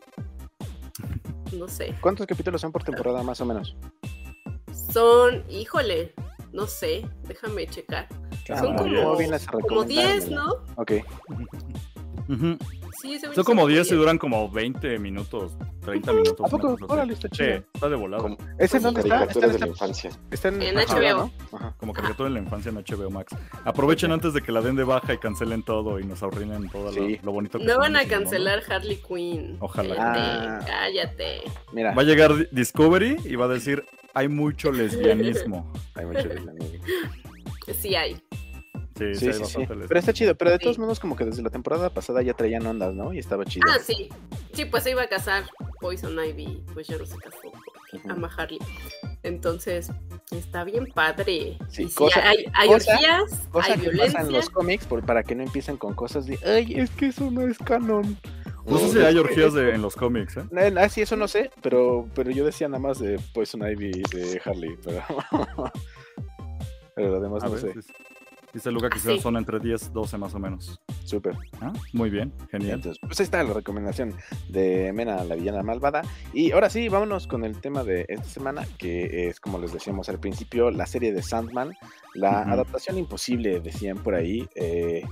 No 1.51 1.67
sé. 1.67 1.95
¿Cuántos 2.01 2.25
capítulos 2.25 2.61
son 2.61 2.71
por 2.71 2.83
temporada 2.83 3.23
más 3.23 3.39
o 3.41 3.45
menos? 3.45 3.75
Son, 4.91 5.43
híjole, 5.49 6.13
no 6.51 6.67
sé, 6.67 7.07
déjame 7.27 7.67
checar. 7.67 8.07
Son 8.47 8.75
como, 8.75 9.17
bien 9.17 9.31
las 9.31 9.45
como 9.47 9.83
recomendaron, 9.83 10.19
10, 10.19 10.29
¿no? 10.29 10.53
Ok. 10.75 10.91
Ujú. 12.29 12.57
Sí, 13.03 13.19
Son 13.35 13.43
como 13.43 13.67
10 13.67 13.85
y 13.87 13.89
10. 13.91 13.99
duran 13.99 14.17
como 14.17 14.49
20 14.49 14.97
minutos, 14.97 15.57
30 15.81 16.13
minutos. 16.13 16.39
¿A 16.41 16.47
poco? 16.49 16.77
Órale, 16.87 17.11
está 17.13 17.27
Sí, 17.27 17.35
chido. 17.43 17.63
está 17.73 17.89
de 17.89 17.95
volado. 17.97 18.23
Como, 18.23 18.37
¿Ese 18.57 18.77
en 18.77 18.83
dónde 18.83 19.01
está? 19.01 19.23
Está, 19.25 19.39
de 19.41 19.45
está- 19.47 19.65
la 19.65 19.67
infancia. 19.67 20.09
está 20.31 20.47
en, 20.47 20.61
En 20.61 20.77
Ajá, 20.77 20.95
HBO. 20.95 21.17
¿no? 21.51 21.57
Ajá. 21.57 21.75
Como 21.77 21.91
caricatura 21.91 22.27
en 22.29 22.33
la 22.35 22.39
infancia 22.39 22.69
en 22.69 22.77
HBO 22.77 23.09
Max. 23.11 23.35
Aprovechen 23.65 24.13
antes 24.13 24.33
de 24.33 24.41
que 24.41 24.53
la 24.53 24.61
den 24.61 24.77
de 24.77 24.85
baja 24.85 25.13
y 25.13 25.17
cancelen 25.17 25.63
todo 25.63 25.99
y 25.99 26.05
nos 26.05 26.23
arruinen 26.23 26.69
todo 26.69 26.85
lo- 26.85 26.91
Sí. 26.93 27.19
lo, 27.21 27.31
bonito 27.33 27.59
que 27.59 27.65
No 27.65 27.77
van 27.77 27.97
a 27.97 28.05
cancelar 28.05 28.63
Harley 28.69 28.95
Quinn. 29.05 29.57
Ojalá. 29.59 29.95
Cállate, 29.95 30.19
Ah. 30.47 30.59
cállate. 30.65 31.41
Mira, 31.73 31.93
Va 31.93 32.01
a 32.03 32.05
llegar 32.05 32.33
Di- 32.37 32.47
Discovery 32.51 33.17
y 33.25 33.35
va 33.35 33.45
a 33.45 33.49
decir, 33.49 33.83
hay 34.13 34.29
mucho 34.29 34.71
lesbianismo. 35.51 35.73
hay 35.95 36.05
mucho 36.05 36.29
de 36.29 36.39
nieve. 36.39 36.79
Sí 37.77 37.95
hay. 37.95 38.15
Sí, 38.97 39.15
sí, 39.15 39.33
Sí, 39.33 39.43
sí, 39.45 39.65
Pero 39.67 39.99
está 39.99 40.13
chido. 40.13 40.35
Pero 40.35 40.51
de 40.51 40.57
Sí. 40.57 40.63
todos 40.63 40.77
modos, 40.79 40.99
como 40.99 41.15
que 41.15 41.25
desde 41.25 41.41
la 41.41 41.49
temporada 41.49 41.89
pasada 41.89 42.21
ya 42.21 42.33
traían 42.33 42.65
ondas, 42.65 42.93
¿no? 42.93 43.13
Y 43.13 43.19
estaba 43.19 43.43
chido. 43.45 43.65
Ah, 43.71 43.79
sí. 43.83 44.09
Sí, 44.53 44.65
pues 44.65 44.83
se 44.83 44.91
iba 44.91 45.01
a 45.01 45.07
casar 45.07 45.43
Poison 45.81 46.13
Ivy, 46.23 46.63
pues 46.73 46.87
ya 46.87 46.97
no 46.97 47.05
se 47.05 47.17
casó 47.17 47.37
porque 47.41 48.07
ama 48.09 48.27
a 48.27 48.41
Harley. 48.41 48.59
Entonces, 49.23 49.89
está 50.31 50.63
bien 50.63 50.85
padre. 50.93 51.57
Sí, 51.69 51.83
Y 51.83 51.89
sí, 51.89 51.95
cosa- 51.95 52.27
hay, 52.27 52.45
hay 52.53 52.67
cosa- 52.67 52.91
orgías, 52.93 53.47
Cosa 53.51 53.73
hay 53.73 53.79
que 53.79 53.89
violencia. 53.89 54.19
en 54.21 54.31
los 54.31 54.49
cómics 54.49 54.85
por, 54.85 55.03
para 55.03 55.23
que 55.23 55.33
no 55.33 55.43
empiecen 55.43 55.77
con 55.77 55.93
cosas 55.95 56.25
de, 56.27 56.37
ay, 56.45 56.75
es 56.75 56.89
que 56.91 57.07
eso 57.07 57.31
no 57.31 57.41
es 57.41 57.57
canon. 57.57 58.17
No 58.65 58.77
sé 58.77 58.89
si 58.89 58.99
hay 58.99 59.17
orgías 59.17 59.53
de- 59.53 59.73
en 59.75 59.81
los 59.81 59.95
cómics, 59.95 60.37
¿eh? 60.37 60.73
Ah, 60.77 60.87
sí, 60.89 61.01
eso 61.01 61.15
no 61.17 61.27
sé, 61.27 61.49
pero, 61.61 62.07
pero 62.13 62.29
yo 62.31 62.45
decía 62.45 62.67
nada 62.67 62.79
más 62.79 62.99
de 62.99 63.19
Poison 63.33 63.61
Ivy 63.69 63.91
y 63.95 64.15
de 64.15 64.41
Harley, 64.45 64.77
pero... 64.83 65.01
pero 66.95 67.09
lo 67.09 67.19
demás 67.19 67.43
A 67.43 67.47
no 67.47 67.51
ver, 67.53 67.61
sé. 67.61 67.73
dice- 67.73 67.93
Dice 68.53 68.71
Luca 68.71 68.89
que 68.89 68.99
Ah, 68.99 69.01
sí. 69.01 69.19
son 69.19 69.35
entre 69.37 69.59
10, 69.59 69.91
12 69.93 70.17
más 70.17 70.35
o 70.35 70.39
menos. 70.39 70.79
Súper. 71.05 71.35
Ah, 71.59 71.73
Muy 71.91 72.09
bien, 72.09 72.31
genial. 72.51 72.75
Entonces, 72.75 72.99
pues 73.01 73.19
ahí 73.19 73.23
está 73.23 73.41
la 73.43 73.53
recomendación 73.53 74.13
de 74.49 74.93
Mena, 74.93 75.23
la 75.23 75.35
villana 75.35 75.63
malvada. 75.63 76.03
Y 76.33 76.51
ahora 76.51 76.69
sí, 76.69 76.87
vámonos 76.87 77.25
con 77.27 77.43
el 77.45 77.59
tema 77.59 77.83
de 77.83 78.05
esta 78.07 78.25
semana, 78.25 78.65
que 78.77 79.27
es, 79.27 79.39
como 79.39 79.57
les 79.59 79.73
decíamos 79.73 80.07
al 80.09 80.19
principio, 80.19 80.69
la 80.69 80.85
serie 80.85 81.11
de 81.13 81.23
Sandman, 81.23 81.73
la 82.13 82.41
adaptación 82.43 82.97
imposible, 82.99 83.59
decían 83.59 83.97
por 83.97 84.13
ahí, 84.13 84.47
eh, 84.55 85.03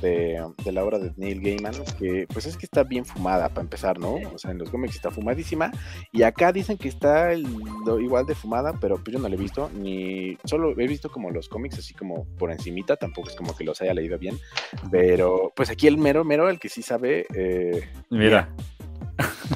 de, 0.00 0.42
de 0.64 0.72
la 0.72 0.84
obra 0.84 0.98
de 0.98 1.12
Neil 1.16 1.40
Gaiman, 1.40 1.74
que 1.98 2.26
pues 2.32 2.46
es 2.46 2.56
que 2.56 2.66
está 2.66 2.82
bien 2.84 3.04
fumada 3.04 3.48
para 3.48 3.62
empezar, 3.62 3.98
¿no? 3.98 4.14
O 4.34 4.38
sea, 4.38 4.50
en 4.50 4.58
los 4.58 4.70
cómics 4.70 4.94
está 4.96 5.10
fumadísima, 5.10 5.70
y 6.12 6.22
acá 6.22 6.52
dicen 6.52 6.76
que 6.78 6.88
está 6.88 7.32
el- 7.32 7.46
igual 8.00 8.26
de 8.26 8.34
fumada, 8.34 8.72
pero 8.80 8.96
pues 8.96 9.12
yo 9.14 9.18
no 9.18 9.28
la 9.28 9.34
he 9.34 9.38
visto, 9.38 9.70
ni 9.74 10.36
solo 10.44 10.70
he 10.78 10.86
visto 10.86 11.10
como 11.10 11.30
los 11.30 11.48
cómics 11.48 11.78
así 11.78 11.94
como 11.94 12.24
por 12.38 12.50
encimita, 12.50 12.96
tampoco 12.96 13.28
es 13.28 13.36
como 13.36 13.56
que 13.56 13.64
los 13.64 13.80
haya 13.82 13.94
leído 13.94 14.18
bien, 14.18 14.38
pero 14.90 15.52
pues 15.54 15.70
aquí 15.70 15.86
el 15.86 15.98
mero 15.98 16.24
mero, 16.24 16.48
el 16.48 16.58
que 16.58 16.68
sí 16.68 16.82
sabe, 16.82 17.26
eh, 17.34 17.88
Mira, 18.10 18.48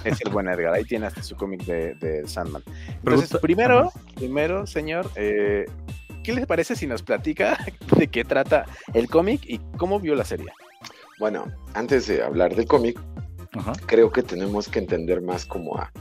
es 0.04 0.20
el 0.20 0.30
buen 0.30 0.48
Edgar. 0.48 0.74
Ahí 0.74 0.84
tiene 0.84 1.06
hasta 1.06 1.22
su 1.22 1.36
cómic 1.36 1.64
de, 1.64 1.94
de 1.94 2.26
Sandman. 2.28 2.62
Entonces, 2.66 3.02
Pregunta- 3.02 3.38
primero, 3.40 3.92
primero, 4.14 4.66
señor, 4.66 5.10
eh, 5.16 5.64
¿qué 6.24 6.32
les 6.32 6.46
parece 6.46 6.74
si 6.74 6.88
nos 6.88 7.02
platica 7.02 7.56
de 7.96 8.08
qué 8.08 8.24
trata 8.24 8.64
el 8.92 9.08
cómic 9.08 9.42
y 9.46 9.60
cómo 9.76 10.00
vio 10.00 10.16
la 10.16 10.24
serie? 10.24 10.46
Bueno, 11.20 11.44
antes 11.74 12.08
de 12.08 12.24
hablar 12.24 12.56
del 12.56 12.66
cómic, 12.66 12.98
ajá. 13.52 13.74
creo 13.86 14.10
que 14.10 14.24
tenemos 14.24 14.68
que 14.68 14.80
entender 14.80 15.20
más 15.20 15.44
como 15.44 15.76
a, 15.76 15.92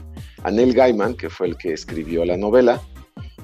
a 0.42 0.50
Neil 0.50 0.74
Gaiman, 0.74 1.14
que 1.14 1.30
fue 1.30 1.46
el 1.46 1.56
que 1.56 1.72
escribió 1.72 2.24
la 2.24 2.36
novela, 2.36 2.80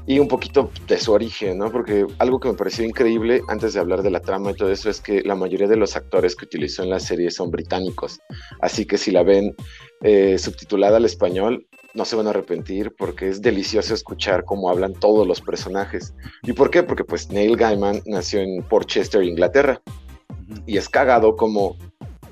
y 0.06 0.18
un 0.18 0.28
poquito 0.28 0.70
de 0.86 0.98
su 0.98 1.12
origen, 1.12 1.58
¿no? 1.58 1.70
Porque 1.70 2.06
algo 2.18 2.40
que 2.40 2.48
me 2.48 2.54
pareció 2.54 2.84
increíble 2.84 3.42
antes 3.48 3.74
de 3.74 3.80
hablar 3.80 4.02
de 4.02 4.10
la 4.10 4.20
trama 4.20 4.50
y 4.50 4.54
todo 4.54 4.70
eso 4.70 4.90
es 4.90 5.00
que 5.00 5.22
la 5.22 5.34
mayoría 5.34 5.68
de 5.68 5.76
los 5.76 5.96
actores 5.96 6.34
que 6.36 6.46
utilizó 6.46 6.82
en 6.82 6.90
la 6.90 7.00
serie 7.00 7.30
son 7.30 7.50
británicos. 7.50 8.20
Así 8.60 8.86
que 8.86 8.98
si 8.98 9.10
la 9.10 9.22
ven 9.22 9.54
eh, 10.02 10.38
subtitulada 10.38 10.96
al 10.96 11.04
español, 11.04 11.66
no 11.94 12.04
se 12.04 12.16
van 12.16 12.26
a 12.26 12.30
arrepentir 12.30 12.92
porque 12.96 13.28
es 13.28 13.42
delicioso 13.42 13.94
escuchar 13.94 14.44
cómo 14.44 14.70
hablan 14.70 14.94
todos 14.94 15.26
los 15.26 15.40
personajes. 15.40 16.14
¿Y 16.42 16.52
por 16.52 16.70
qué? 16.70 16.82
Porque 16.82 17.04
pues 17.04 17.30
Neil 17.30 17.56
Gaiman 17.56 18.02
nació 18.06 18.40
en 18.40 18.62
Portchester, 18.62 19.22
Inglaterra 19.22 19.80
y 20.66 20.76
es 20.76 20.88
cagado 20.88 21.36
como 21.36 21.76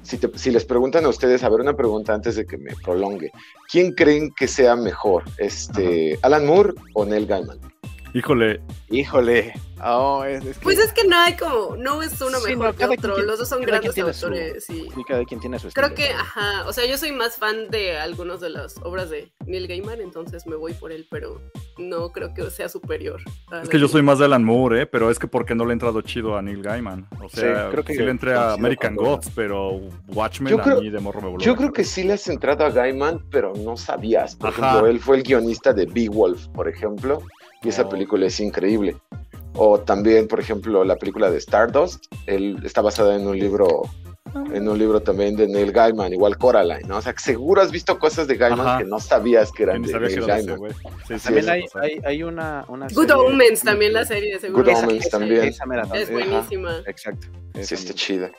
si, 0.08 0.16
te- 0.18 0.38
si 0.38 0.50
les 0.50 0.64
preguntan 0.64 1.04
a 1.04 1.08
ustedes, 1.08 1.44
a 1.44 1.48
ver 1.50 1.60
una 1.60 1.76
pregunta 1.76 2.14
antes 2.14 2.34
de 2.36 2.46
que 2.46 2.56
me 2.56 2.74
prolongue, 2.84 3.30
¿quién 3.70 3.92
creen 3.92 4.32
que 4.34 4.48
sea 4.48 4.74
mejor, 4.74 5.24
este, 5.38 6.18
Alan 6.22 6.46
Moore 6.46 6.72
o 6.94 7.04
Neil 7.04 7.26
Gaiman? 7.26 7.58
Híjole, 8.14 8.60
Híjole, 8.90 9.52
oh, 9.84 10.24
es, 10.24 10.42
es 10.44 10.56
que 10.56 10.64
Pues 10.64 10.78
es 10.78 10.92
que 10.94 11.04
no 11.06 11.14
hay 11.18 11.36
como, 11.36 11.76
no 11.76 12.02
es 12.02 12.18
uno 12.22 12.38
Sí, 12.38 12.50
mejor 12.56 12.64
no, 12.68 12.72
que 12.72 12.78
cada 12.78 12.92
otro, 12.94 13.14
quien- 13.16 13.26
los 13.26 13.38
dos 13.38 13.48
son 13.48 13.60
grandes 13.60 13.92
tiene 13.94 14.14
su- 14.14 14.26
autores 14.26 14.70
y 14.70 14.72
sí, 14.90 15.04
cada 15.06 15.24
quien 15.26 15.40
tiene 15.40 15.58
su 15.58 15.68
creo 15.70 15.88
estilo, 15.88 15.94
que, 15.94 16.12
pero- 16.12 16.18
ajá, 16.20 16.66
o 16.66 16.72
sea, 16.72 16.86
yo 16.86 16.96
soy 16.96 17.12
más 17.12 17.36
fan 17.36 17.68
de 17.70 17.98
algunas 17.98 18.40
de 18.40 18.48
las 18.48 18.78
obras 18.78 19.10
de 19.10 19.30
Neil 19.46 19.68
Gaiman, 19.68 20.00
entonces 20.00 20.46
me 20.46 20.56
voy 20.56 20.72
por 20.72 20.90
él, 20.90 21.06
pero 21.10 21.38
no 21.76 22.10
creo 22.10 22.32
que 22.32 22.50
sea 22.50 22.70
superior. 22.70 23.20
a 23.52 23.60
es 23.60 23.68
que 23.68 23.78
yo 23.78 23.88
soy 23.88 24.00
más 24.02 24.18
de 24.18 24.24
Alan 24.24 24.42
Moore, 24.42 24.82
¿eh? 24.82 24.86
Pero 24.86 25.10
es 25.10 25.18
que 25.18 25.26
porque 25.28 25.54
no 25.54 25.64
le 25.66 25.70
he 25.70 25.74
entrado 25.74 26.00
chido 26.00 26.36
a 26.36 26.40
Neil 26.42 26.62
Gaiman. 26.62 27.06
O 27.22 27.28
sea, 27.28 27.64
Sí, 27.66 27.70
creo 27.72 27.84
que 27.84 27.92
sí 27.94 28.02
le 28.02 28.10
entré 28.10 28.32
a 28.34 28.54
American. 28.54 28.96
Gods, 28.96 29.30
pero 29.34 29.80
Watchmen 30.08 30.50
Yo 30.56 30.62
creo- 30.62 30.78
a 30.78 30.80
mí 30.80 30.88
de 30.90 30.98
morro 30.98 31.20
me 31.20 31.28
voló 31.28 31.44
Yo 31.44 31.54
creo 31.54 31.72
que 31.72 31.84
sí 31.84 32.04
le 32.04 32.14
has 32.14 32.26
entrado 32.28 32.64
a 32.64 32.70
Gaiman, 32.70 33.22
pero 33.30 33.52
no 33.54 33.76
sabías. 33.76 34.34
Por 34.34 34.48
Ajá. 34.48 34.66
ejemplo, 34.70 34.86
él 34.88 34.98
fue 34.98 35.18
el 35.18 35.22
guionista 35.24 35.72
de 35.74 35.84
Beowulf, 35.86 36.48
por 36.48 36.68
ejemplo, 36.68 37.22
y 37.62 37.68
esa 37.68 37.82
Oh. 37.82 37.88
película 37.88 38.26
es 38.26 38.38
increíble. 38.40 38.96
O 39.54 39.80
también, 39.80 40.28
por 40.28 40.38
ejemplo, 40.40 40.84
la 40.84 40.96
película 40.96 41.30
de 41.30 41.38
Stardust, 41.38 42.04
él 42.26 42.58
está 42.64 42.80
basada 42.80 43.16
en 43.16 43.26
un 43.26 43.38
libro 43.38 43.82
en 44.52 44.68
un 44.68 44.78
libro 44.78 45.00
también 45.00 45.36
de 45.36 45.46
Neil 45.48 45.72
Gaiman, 45.72 46.12
igual 46.12 46.36
Coraline, 46.38 46.86
¿no? 46.88 46.98
O 46.98 47.02
sea, 47.02 47.12
que 47.12 47.20
seguro 47.20 47.60
has 47.62 47.70
visto 47.70 47.98
cosas 47.98 48.26
de 48.26 48.36
Gaiman 48.36 48.66
Ajá. 48.66 48.78
que 48.78 48.84
no 48.84 49.00
sabías 49.00 49.50
que 49.52 49.64
eran 49.64 49.82
de 49.82 49.98
Neil 49.98 50.24
Gaiman. 50.26 50.58
Sí, 51.06 51.18
sí, 51.18 51.24
También 51.24 51.48
hay, 51.50 51.64
hay, 51.80 52.00
hay 52.04 52.22
una, 52.22 52.64
una 52.68 52.86
Good 52.86 53.08
serie- 53.08 53.14
Omens 53.26 53.62
también 53.62 53.92
la 53.92 54.04
serie, 54.04 54.38
seguro. 54.38 54.62
Good 54.64 54.72
Esa- 54.72 54.86
Omens 54.86 55.06
esa- 55.06 55.18
también. 55.18 55.44
Esa 55.44 55.66
mera, 55.66 55.82
Es 55.94 56.08
ajá, 56.10 56.12
buenísima. 56.12 56.76
exacto. 56.86 57.26
Sí, 57.60 57.74
está 57.74 57.92
chida. 57.94 58.30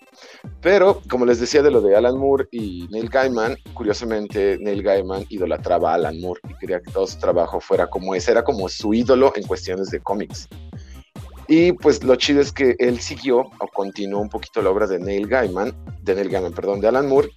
Pero, 0.62 1.02
como 1.10 1.26
les 1.26 1.40
decía 1.40 1.62
de 1.62 1.72
lo 1.72 1.82
de 1.82 1.96
Alan 1.96 2.18
Moore 2.18 2.48
y 2.52 2.88
Neil 2.90 3.10
Gaiman, 3.10 3.58
curiosamente 3.74 4.58
Neil 4.60 4.82
Gaiman 4.84 5.26
idolatraba 5.30 5.92
a 5.92 5.96
Alan 5.96 6.20
Moore 6.22 6.40
y 6.50 6.54
quería 6.58 6.80
que 6.80 6.92
todo 6.92 7.06
su 7.08 7.18
trabajo 7.20 7.60
fuera 7.60 7.88
como 7.88 8.16
ese, 8.16 8.32
era 8.32 8.44
como 8.44 8.70
su 8.70 8.94
ídolo 8.94 9.34
en 9.36 9.44
cuestiones 9.46 9.90
de 9.90 10.00
cómics. 10.00 10.48
Y 11.52 11.72
pues 11.72 12.04
lo 12.04 12.16
chido 12.16 12.42
es 12.42 12.52
que 12.52 12.76
él 12.78 13.00
siguió 13.00 13.40
o 13.40 13.68
continuó 13.74 14.22
un 14.22 14.30
poquito 14.30 14.62
la 14.62 14.70
obra 14.70 14.86
de 14.86 15.00
Neil 15.00 15.28
Gaiman, 15.28 15.74
de 16.04 16.14
Neil 16.14 16.30
Gaiman, 16.30 16.54
perdón, 16.54 16.80
de 16.80 16.88
Alan 16.88 17.10
Moore, 17.10 17.30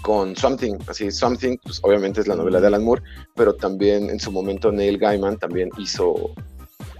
con 0.00 0.36
Something. 0.36 0.78
Así, 0.86 1.10
Something, 1.10 1.56
pues 1.64 1.80
obviamente 1.82 2.20
es 2.20 2.28
la 2.28 2.36
novela 2.36 2.60
de 2.60 2.68
Alan 2.68 2.84
Moore, 2.84 3.02
pero 3.34 3.56
también 3.56 4.10
en 4.10 4.20
su 4.20 4.30
momento 4.30 4.70
Neil 4.70 4.96
Gaiman 4.96 5.38
también 5.38 5.70
hizo 5.76 6.14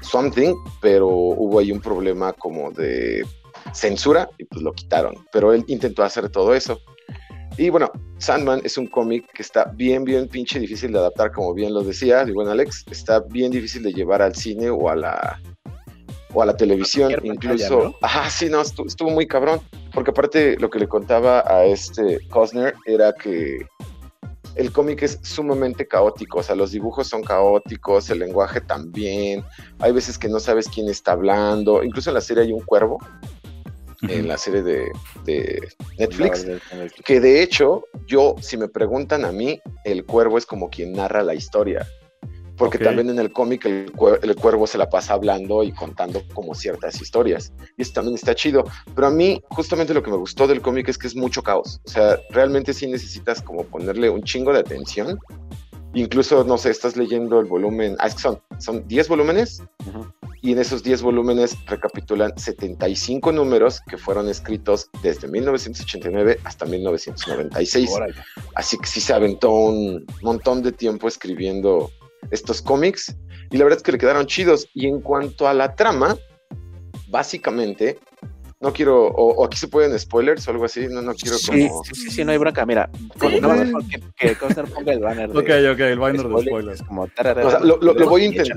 Something, 0.01 0.53
pero 0.81 1.07
hubo 1.07 1.61
ahí 1.61 1.71
un 1.71 1.81
problema 1.81 2.33
como 2.33 2.73
de 2.73 3.25
censura 3.73 4.29
y 4.37 4.45
pues 4.45 4.63
lo 4.63 4.73
quitaron. 4.73 5.15
Pero 5.33 5.53
él 5.53 5.65
intentó 5.69 6.03
hacer 6.03 6.29
todo 6.29 6.57
eso. 6.57 6.81
Y 7.57 7.71
bueno, 7.71 7.89
Sandman 8.19 8.63
es 8.65 8.77
un 8.79 8.89
cómic 8.89 9.31
que 9.33 9.43
está 9.43 9.67
bien, 9.77 10.03
bien 10.03 10.27
pinche 10.27 10.59
difícil 10.59 10.91
de 10.91 10.99
adaptar, 10.99 11.31
como 11.31 11.55
bien 11.55 11.73
lo 11.73 11.83
decía, 11.83 12.27
bueno, 12.35 12.51
Alex, 12.51 12.85
está 12.91 13.21
bien 13.21 13.53
difícil 13.53 13.85
de 13.85 13.93
llevar 13.93 14.23
al 14.23 14.35
cine 14.35 14.71
o 14.71 14.89
a 14.89 14.97
la 14.97 15.41
o 16.33 16.43
a 16.43 16.47
la 16.47 16.57
televisión, 16.57 17.13
cualquier 17.13 17.35
pantalla, 17.35 17.55
incluso. 17.55 17.85
¿no? 17.85 17.95
Ajá, 18.03 18.31
sí, 18.31 18.49
no, 18.49 18.61
estuvo, 18.61 18.87
estuvo 18.87 19.11
muy 19.11 19.27
cabrón. 19.27 19.61
Porque 19.93 20.11
aparte 20.11 20.57
lo 20.59 20.71
que 20.71 20.79
le 20.79 20.89
contaba 20.89 21.45
a 21.47 21.65
este 21.65 22.27
Cosner 22.29 22.75
era 22.87 23.13
que 23.13 23.67
el 24.55 24.73
cómic 24.73 25.03
es 25.03 25.19
sumamente 25.23 25.87
caótico, 25.87 26.41
o 26.41 26.43
sea, 26.43 26.55
los 26.55 26.73
dibujos 26.73 27.09
son 27.09 27.23
caóticos, 27.23 28.11
el 28.11 28.19
lenguaje 28.19 28.61
también, 28.61 29.45
hay 29.79 29.93
veces 29.93 30.19
que 30.19 30.29
no 30.29 30.41
sabes 30.41 30.69
quién 30.69 30.89
está 30.89 31.13
hablando, 31.13 31.83
incluso 31.83 32.11
en 32.11 32.15
la 32.15 32.21
serie 32.21 32.45
hay 32.45 32.53
un 32.53 32.61
cuervo, 32.61 32.99
en 34.03 34.29
la 34.29 34.37
serie 34.37 34.63
de, 34.63 34.91
de 35.25 35.69
Netflix. 35.99 36.45
que 37.05 37.21
de 37.21 37.43
hecho, 37.43 37.85
yo, 38.07 38.35
si 38.41 38.57
me 38.57 38.69
preguntan 38.69 39.25
a 39.25 39.33
mí, 39.33 39.61
el 39.85 40.05
cuervo 40.05 40.39
es 40.39 40.47
como 40.47 40.71
quien 40.71 40.93
narra 40.93 41.23
la 41.23 41.35
historia. 41.35 41.87
Porque 42.63 42.79
Ok. 42.79 42.85
también 42.85 43.11
en 43.11 43.19
el 43.19 43.33
cómic 43.33 43.67
el, 43.67 43.93
el 44.23 44.37
cuervo 44.37 44.69
se 44.69 44.79
la 44.79 44.89
pasa 44.89 45.15
hablando 45.15 45.65
y 45.65 45.73
contando 45.73 46.23
como 46.33 46.55
ciertas 46.55 47.03
historias. 47.03 47.53
Y 47.77 47.83
eso 47.83 47.93
también 47.93 48.15
está 48.15 48.37
chido. 48.37 48.63
Pero 48.95 49.09
a 49.09 49.11
mí, 49.11 49.43
justamente 49.49 49.93
lo 49.93 50.01
que 50.01 50.13
me 50.13 50.17
gustó 50.17 50.47
del 50.47 50.63
cómic 50.63 50.89
es 50.89 50.97
que 50.97 51.09
es 51.09 51.17
mucho 51.17 51.43
caos. 51.43 51.81
O 51.85 51.91
sea, 51.91 52.21
realmente 52.31 52.73
sí 52.73 52.87
necesitas 52.87 53.43
como 53.43 53.65
ponerle 53.65 54.11
un 54.11 54.23
chingo 54.23 54.53
de 54.53 54.61
atención. 54.61 55.19
Incluso, 55.93 56.45
no 56.45 56.57
sé, 56.57 56.71
estás 56.71 56.97
leyendo 56.97 57.41
el 57.41 57.47
volumen, 57.47 57.97
ah, 57.99 58.07
es 58.07 58.15
que 58.15 58.21
son, 58.23 58.41
son 58.61 58.87
10 58.87 59.09
volúmenes 59.09 59.61
Ujú. 59.85 60.07
y 60.41 60.53
en 60.53 60.61
esos 60.61 60.85
10 60.85 61.03
volúmenes 61.03 61.57
recapitulan 61.67 62.33
75 62.39 63.33
números 63.33 63.81
que 63.91 63.99
fueron 63.99 64.29
escritos 64.29 64.89
desde 65.03 65.27
1989 65.27 66.39
hasta 66.45 66.65
1996. 66.65 67.91
Órale. 67.91 68.15
Así 68.55 68.79
que 68.79 68.87
sí 68.87 69.01
se 69.01 69.13
aventó 69.13 69.51
un 69.51 70.07
montón 70.23 70.63
de 70.63 70.71
tiempo 70.71 71.09
escribiendo 71.09 71.91
estos 72.31 72.63
cómics 72.63 73.15
y 73.51 73.57
la 73.59 73.65
verdad 73.65 73.79
es 73.79 73.83
que 73.83 73.93
le 73.93 73.99
quedaron 73.99 74.27
chidos. 74.27 74.69
Y 74.75 74.87
en 74.87 75.01
cuanto 75.01 75.47
a 75.49 75.55
la 75.55 75.75
trama, 75.75 76.17
básicamente, 77.09 77.99
no 78.61 78.73
quiero, 78.73 79.07
o, 79.09 79.35
o 79.35 79.45
aquí 79.45 79.59
se 79.59 79.69
pueden 79.69 79.99
spoilers 79.99 80.47
o 80.47 80.53
algo 80.53 80.65
así, 80.65 80.87
no, 80.89 81.03
no 81.03 81.15
quiero 81.15 81.37
Sí, 81.37 81.69
como... 81.69 81.85
sí, 81.85 81.95
sí, 81.95 82.11
sí, 82.11 82.25
no 82.25 82.33
hay 82.33 82.39
bronca. 82.39 82.65
Mira, 82.65 82.89
pon- 83.19 83.41
no, 83.41 83.55
no, 83.65 83.79
que, 83.89 84.01
que 84.17 84.37
Costner 84.37 84.67
ponga 84.67 84.93
el 84.93 85.01
banner 85.01 85.31
de 85.31 85.39
Ok, 85.39 85.75
ok, 85.75 85.81
el 85.81 85.99
binder 85.99 86.13
de 86.15 86.21
spoilers, 86.23 86.47
spoilers. 86.49 86.83
como 86.85 87.09
tararara, 87.09 87.47
O 87.47 87.51
sea, 87.51 87.61
lo- 87.61 87.79
lo- 87.79 87.95
lo 87.95 88.09
voy 88.09 88.23
a 88.23 88.27
intentar. 88.27 88.57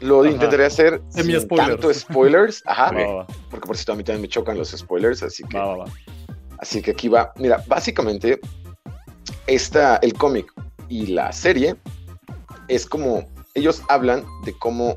Lo 0.00 0.20
Ajá. 0.22 0.30
intentaré 0.30 0.66
hacer 0.66 1.00
sin 1.10 1.22
Semi-spoilers. 1.26 1.70
tanto 1.70 1.94
spoilers, 1.94 2.62
ajá, 2.66 2.90
Va, 2.92 3.14
va, 3.14 3.26
porque 3.48 3.66
por 3.66 3.76
cierto 3.76 3.92
a 3.92 3.96
mí 3.96 4.02
también 4.02 4.22
me 4.22 4.28
chocan 4.28 4.58
los 4.58 4.70
spoilers, 4.72 5.22
así 5.22 5.44
que 5.44 5.56
va, 5.56 5.66
va, 5.66 5.76
va. 5.76 5.84
Así 6.58 6.82
que 6.82 6.90
aquí 6.90 7.08
va. 7.08 7.32
Mira, 7.36 7.62
básicamente, 7.68 8.40
esta, 9.46 9.96
el 9.98 10.14
cómic 10.14 10.52
y 10.88 11.06
la 11.06 11.32
serie 11.32 11.76
es 12.68 12.86
como 12.86 13.24
ellos 13.54 13.82
hablan 13.88 14.24
de 14.44 14.56
cómo 14.58 14.96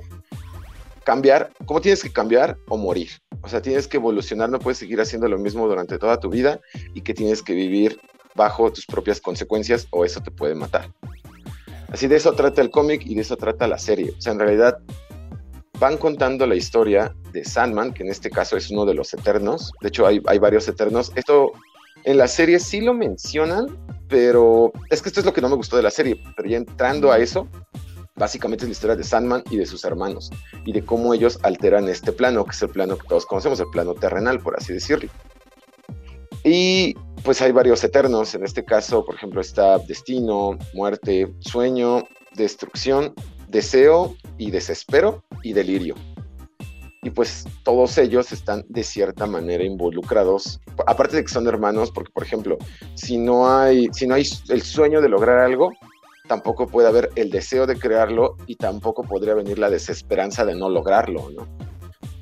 cambiar, 1.03 1.51
cómo 1.65 1.80
tienes 1.80 2.03
que 2.03 2.12
cambiar 2.12 2.58
o 2.67 2.77
morir. 2.77 3.10
O 3.41 3.47
sea, 3.49 3.62
tienes 3.62 3.88
que 3.88 3.97
evolucionar, 3.97 4.49
no 4.49 4.60
puedes 4.60 4.77
seguir 4.77 4.99
haciendo 4.99 5.27
lo 5.27 5.38
mismo 5.38 5.67
durante 5.67 5.97
toda 5.97 6.19
tu 6.19 6.30
vida 6.30 6.60
y 6.93 7.01
que 7.01 7.13
tienes 7.13 7.41
que 7.41 7.53
vivir 7.53 7.99
bajo 8.36 8.71
tus 8.71 8.86
propias 8.86 9.21
consecuencias 9.21 9.88
o 9.91 10.03
eso 10.03 10.21
te 10.21 10.32
puede 10.32 10.56
matar. 10.56 10.91
Así 11.89 12.08
de 12.08 12.17
eso 12.17 12.34
trata 12.34 12.62
el 12.62 12.69
cómic 12.69 13.06
y 13.06 13.15
de 13.15 13.21
eso 13.21 13.38
trata 13.38 13.67
la 13.67 13.77
serie. 13.77 14.13
O 14.17 14.21
sea, 14.21 14.34
en 14.34 14.39
realidad 14.39 14.80
van 15.80 15.97
contando 15.97 16.45
la 16.45 16.56
historia 16.56 17.15
de 17.32 17.45
Sandman, 17.45 17.93
que 17.93 18.03
en 18.03 18.10
este 18.10 18.30
caso 18.30 18.58
es 18.58 18.69
uno 18.69 18.86
de 18.86 18.93
los 18.93 19.13
eternos. 19.13 19.71
De 19.82 19.88
hecho, 19.89 20.06
hay, 20.06 20.21
hay 20.27 20.39
varios 20.39 20.67
eternos. 20.67 21.12
Esto 21.15 21.51
en 22.03 22.17
la 22.17 22.27
serie 22.27 22.60
sí 22.60 22.82
lo 22.82 22.93
mencionan, 22.93 23.67
pero 24.08 24.72
es 24.89 25.02
que 25.02 25.10
esto 25.10 25.20
es 25.20 25.26
lo 25.26 25.34
que 25.34 25.41
no 25.41 25.50
me 25.50 25.56
gustó 25.56 25.76
de 25.78 25.84
la 25.84 25.91
serie. 25.91 26.22
Pero 26.36 26.50
ya 26.50 26.58
entrando 26.58 27.12
a 27.12 27.20
eso, 27.20 27.48
básicamente 28.15 28.65
es 28.65 28.70
la 28.70 28.74
historia 28.74 28.96
de 28.96 29.04
Sandman 29.04 29.43
y 29.50 29.58
de 29.58 29.65
sus 29.65 29.84
hermanos 29.86 30.32
y 30.65 30.74
de 30.74 30.84
cómo 30.84 31.13
ellos 31.13 31.39
alteran 31.43 31.88
este 31.89 32.12
plano, 32.12 32.46
que 32.46 32.52
es 32.52 32.62
el 32.62 32.70
plano 32.70 32.98
que 32.98 33.08
todos 33.08 33.26
conocemos, 33.26 33.60
el 33.60 33.70
plano 33.70 33.93
terrenal, 33.93 34.39
por 34.39 34.58
así 34.58 34.74
decirlo. 34.74 35.10
Y 36.43 36.96
pues 37.24 37.41
hay 37.41 37.52
varios 37.52 37.84
eternos. 37.84 38.34
En 38.36 38.43
este 38.43 38.63
caso, 38.63 39.04
por 39.06 39.15
ejemplo, 39.15 39.41
está 39.41 39.80
destino, 39.80 40.58
muerte, 40.74 41.34
sueño, 41.39 42.08
destrucción, 42.36 43.13
deseo 43.50 44.15
y 44.38 44.52
desespero 44.52 45.24
y 45.43 45.54
delirio. 45.54 45.96
Y 47.04 47.12
pues 47.12 47.46
todos 47.64 47.98
ellos 48.00 48.32
están 48.32 48.66
de 48.70 48.84
cierta 48.84 49.28
manera 49.28 49.64
involucrados, 49.64 50.60
aparte 50.88 51.16
de 51.18 51.24
que 51.24 51.30
son 51.30 51.48
hermanos, 51.48 51.92
porque 51.92 52.12
por 52.12 52.24
ejemplo, 52.24 52.58
si 52.96 53.18
no 53.18 53.50
hay, 53.56 53.88
si 53.94 54.08
no 54.08 54.16
hay 54.16 54.28
el 54.50 54.62
sueño 54.64 55.00
de 55.00 55.08
lograr 55.10 55.38
algo, 55.40 55.72
tampoco 56.28 56.68
puede 56.68 56.88
haber 56.88 57.10
el 57.16 57.30
deseo 57.30 57.68
de 57.68 57.78
crearlo 57.78 58.36
y 58.48 58.56
tampoco 58.56 59.04
podría 59.04 59.36
venir 59.36 59.60
la 59.60 59.70
desesperanza 59.70 60.44
de 60.44 60.56
no 60.56 60.70
lograrlo, 60.70 61.30
¿no? 61.30 61.48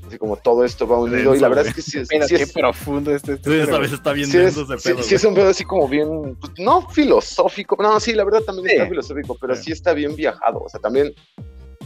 Así 0.05 0.19
como 0.19 0.35
todo 0.35 0.63
esto 0.63 0.85
va 0.87 0.99
unido 0.99 1.17
y 1.19 1.23
Denso, 1.23 1.41
la 1.41 1.47
verdad 1.49 1.63
güey. 1.63 1.69
es 1.71 1.75
que 1.75 1.81
sí 1.81 1.97
es, 1.97 2.07
Mira, 2.11 2.27
sí 2.27 2.35
qué 2.35 2.43
es- 2.43 2.53
profundo 2.53 3.15
este, 3.15 3.33
este 3.33 3.49
Sí, 3.49 3.57
esta 3.59 3.79
vez 3.79 3.91
está 3.93 4.13
bien 4.13 4.29
sí 4.29 4.37
es, 4.37 4.55
denso 4.55 4.71
ese 4.71 4.77
sí- 4.83 4.89
pedo. 4.93 5.03
sí 5.03 5.15
es 5.15 5.23
un 5.23 5.33
pedo 5.33 5.47
así 5.49 5.63
como 5.63 5.87
bien, 5.87 6.35
pues, 6.39 6.53
no 6.59 6.87
filosófico, 6.89 7.75
no, 7.81 7.99
sí, 7.99 8.13
la 8.13 8.23
verdad 8.25 8.41
también 8.41 8.67
Sí. 8.67 8.73
está 8.75 8.87
filosófico, 8.89 9.35
pero 9.41 9.55
Sí. 9.55 9.63
sí 9.63 9.71
está 9.71 9.93
bien 9.93 10.15
viajado. 10.15 10.59
O 10.59 10.69
sea, 10.69 10.79
también 10.79 11.11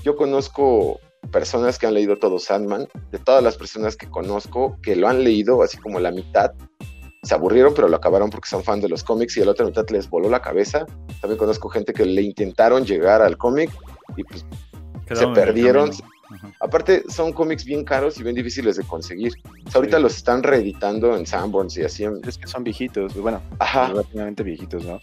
yo 0.04 0.18
conozco 0.18 1.00
personas 1.32 1.78
que 1.78 1.86
han 1.88 1.94
leído 1.94 2.18
todo 2.18 2.40
Sandman, 2.40 2.88
de 3.12 3.20
todas 3.20 3.44
las 3.44 3.58
personas 3.58 3.96
que 3.96 4.10
conozco 4.10 4.78
que 4.82 4.96
lo 4.96 5.08
han 5.08 5.24
leído, 5.24 5.62
así 5.62 5.78
como 5.78 6.00
la 6.00 6.12
mitad, 6.12 6.52
se 7.24 7.34
aburrieron, 7.34 7.74
pero 7.74 7.88
lo 7.90 7.98
acabaron 7.98 8.30
porque 8.30 8.48
son 8.50 8.64
fan 8.64 8.80
de 8.82 8.88
los 8.90 9.04
cómics 9.04 9.36
y 9.38 9.42
a 9.42 9.46
la 9.46 9.52
otra 9.52 9.66
mitad 9.66 9.86
les 9.90 10.10
voló 10.10 10.30
la 10.30 10.42
cabeza. 10.42 10.86
También 11.22 11.38
conozco 11.38 11.68
gente 11.70 11.94
que 11.94 12.06
le 12.06 12.22
intentaron 12.22 12.86
llegar 12.86 13.22
al 13.22 13.38
cómic 13.38 13.70
y 14.16 14.24
pues 14.24 14.46
el 15.10 15.34
perdieron. 15.34 15.92
Aparte, 16.62 17.04
son 17.10 17.34
cómics 17.34 17.66
bien 17.66 17.84
caros 17.84 18.20
y 18.20 18.24
bien 18.24 18.36
difíciles 18.36 18.78
de 18.78 18.84
conseguir. 18.84 19.34
O 19.66 19.72
sea, 19.72 19.80
ahorita 19.80 19.98
Sí. 19.98 20.04
los 20.04 20.16
están 20.16 20.44
reeditando 20.44 21.16
en 21.18 21.26
Sanborns 21.26 21.76
y 21.78 21.84
así. 21.84 22.04
en- 22.06 22.22
Es 22.26 22.38
que 22.38 22.48
son 22.48 22.64
viejitos, 22.64 23.14
bueno, 23.16 23.42
Ajá. 23.60 23.88
relativamente 23.88 24.44
viejitos, 24.44 24.86
¿no? 24.86 25.00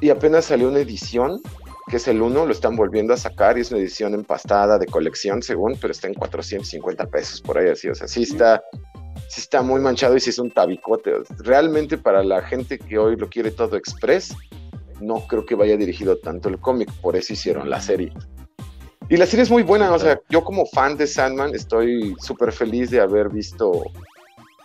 Y 0.00 0.10
apenas 0.10 0.44
salió 0.44 0.68
una 0.68 0.78
edición, 0.80 1.40
que 1.88 1.96
es 1.98 2.08
el 2.08 2.20
1, 2.20 2.46
lo 2.46 2.52
están 2.52 2.74
volviendo 2.74 3.14
a 3.14 3.16
sacar 3.16 3.56
y 3.56 3.60
es 3.60 3.70
una 3.70 3.80
edición 3.80 4.14
empastada 4.14 4.78
de 4.78 4.86
colección, 4.86 5.42
según, 5.42 5.76
pero 5.80 5.92
está 5.92 6.08
en 6.08 6.14
450 6.14 7.06
pesos 7.06 7.40
por 7.40 7.58
ahí 7.58 7.68
así. 7.68 7.88
O 7.88 7.94
sea, 7.94 8.08
sí 8.08 8.24
está, 8.24 8.62
sí 9.28 9.40
está 9.40 9.62
muy 9.62 9.80
manchado 9.80 10.16
y 10.16 10.20
sí 10.20 10.30
es 10.30 10.38
un 10.38 10.50
tabicote. 10.50 11.12
Realmente 11.38 11.96
para 11.96 12.24
la 12.24 12.42
gente 12.42 12.78
que 12.78 12.98
hoy 12.98 13.16
lo 13.16 13.28
quiere 13.28 13.52
todo 13.52 13.76
express, 13.76 14.34
no 15.00 15.26
creo 15.28 15.46
que 15.46 15.54
vaya 15.54 15.76
dirigido 15.76 16.16
tanto 16.18 16.48
el 16.48 16.58
cómic, 16.58 16.90
por 17.00 17.14
eso 17.14 17.32
hicieron 17.34 17.70
la 17.70 17.80
serie. 17.80 18.12
Y 19.08 19.16
la 19.16 19.26
serie 19.26 19.44
es 19.44 19.50
muy 19.50 19.62
buena, 19.62 19.92
o 19.92 19.98
sea, 20.00 20.20
yo 20.28 20.42
como 20.42 20.66
fan 20.66 20.96
de 20.96 21.06
Sandman 21.06 21.54
estoy 21.54 22.16
súper 22.18 22.50
feliz 22.50 22.90
de 22.90 23.00
haber 23.00 23.28
visto 23.28 23.84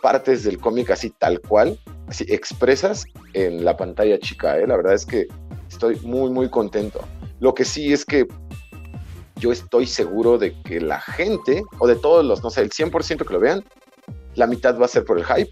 partes 0.02 0.44
del 0.44 0.58
cómic 0.58 0.90
así 0.90 1.12
tal 1.12 1.40
cual, 1.42 1.78
así 2.08 2.26
expresas 2.28 3.06
en 3.34 3.64
la 3.64 3.78
pantalla 3.78 4.18
chica, 4.18 4.58
¿eh? 4.58 4.66
la 4.66 4.78
verdad 4.78 4.96
es 4.96 5.06
que 5.06 5.28
estoy 5.72 6.00
muy 6.02 6.30
muy 6.30 6.50
contento. 6.50 7.00
Lo 7.40 7.54
que 7.54 7.66
sí 7.66 7.92
es 7.92 8.06
que 8.06 8.28
yo 9.38 9.52
estoy 9.52 9.88
seguro 9.88 10.38
de 10.38 10.54
que 10.62 10.80
la 10.80 11.00
gente, 11.00 11.64
o 11.80 11.88
de 11.88 11.96
todos 11.96 12.24
los, 12.24 12.44
no 12.44 12.50
sé, 12.52 12.62
el 12.62 12.70
100% 12.70 13.26
que 13.26 13.34
lo 13.34 13.40
vean, 13.40 13.64
la 14.36 14.46
mitad 14.46 14.80
va 14.80 14.86
a 14.86 14.90
ser 14.90 15.04
por 15.04 15.18
el 15.18 15.26
hype. 15.26 15.52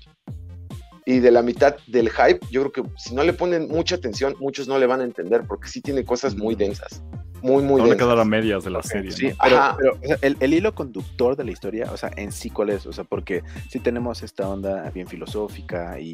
Y 1.05 1.19
de 1.19 1.31
la 1.31 1.41
mitad 1.41 1.75
del 1.87 2.11
hype, 2.11 2.39
yo 2.51 2.69
creo 2.69 2.71
que 2.71 2.91
si 2.99 3.15
no 3.15 3.23
le 3.23 3.33
ponen 3.33 3.67
mucha 3.67 3.95
atención, 3.95 4.35
muchos 4.39 4.67
no 4.67 4.77
le 4.77 4.85
van 4.85 5.01
a 5.01 5.05
entender, 5.05 5.43
porque 5.47 5.67
sí 5.67 5.81
tiene 5.81 6.05
cosas 6.05 6.35
muy 6.35 6.53
densas. 6.53 7.01
Muy, 7.41 7.63
muy 7.63 7.81
Van 7.81 7.91
a 7.91 7.97
quedar 7.97 8.19
a 8.19 8.25
medias 8.25 8.63
de 8.63 8.69
la 8.69 8.83
serie. 8.83 9.11
Sí, 9.11 9.27
¿no? 9.27 9.35
pero, 9.41 9.93
o 10.01 10.07
sea, 10.07 10.17
el, 10.21 10.37
el 10.39 10.53
hilo 10.53 10.73
conductor 10.73 11.35
de 11.35 11.43
la 11.43 11.51
historia, 11.51 11.89
o 11.91 11.97
sea, 11.97 12.11
en 12.15 12.31
sí 12.31 12.49
cuál 12.49 12.69
es, 12.69 12.85
o 12.85 12.93
sea, 12.93 13.03
porque 13.03 13.43
sí 13.69 13.79
tenemos 13.79 14.23
esta 14.23 14.47
onda 14.47 14.89
bien 14.91 15.07
filosófica 15.07 15.99
y 15.99 16.13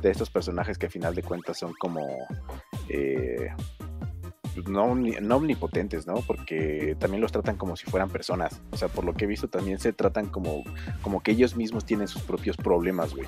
de 0.00 0.10
estos 0.10 0.30
personajes 0.30 0.78
que 0.78 0.86
a 0.86 0.90
final 0.90 1.14
de 1.14 1.22
cuentas 1.22 1.58
son 1.58 1.72
como 1.78 2.06
eh, 2.88 3.48
no, 4.66 4.86
omni- 4.86 5.20
no 5.20 5.36
omnipotentes, 5.36 6.06
¿no? 6.06 6.14
Porque 6.26 6.96
también 6.98 7.20
los 7.20 7.32
tratan 7.32 7.56
como 7.56 7.76
si 7.76 7.86
fueran 7.86 8.08
personas. 8.10 8.60
O 8.70 8.76
sea, 8.76 8.88
por 8.88 9.04
lo 9.04 9.14
que 9.14 9.24
he 9.24 9.28
visto 9.28 9.48
también 9.48 9.78
se 9.78 9.92
tratan 9.92 10.26
como, 10.26 10.62
como 11.02 11.22
que 11.22 11.32
ellos 11.32 11.56
mismos 11.56 11.84
tienen 11.84 12.08
sus 12.08 12.22
propios 12.22 12.56
problemas, 12.56 13.14
güey. 13.14 13.26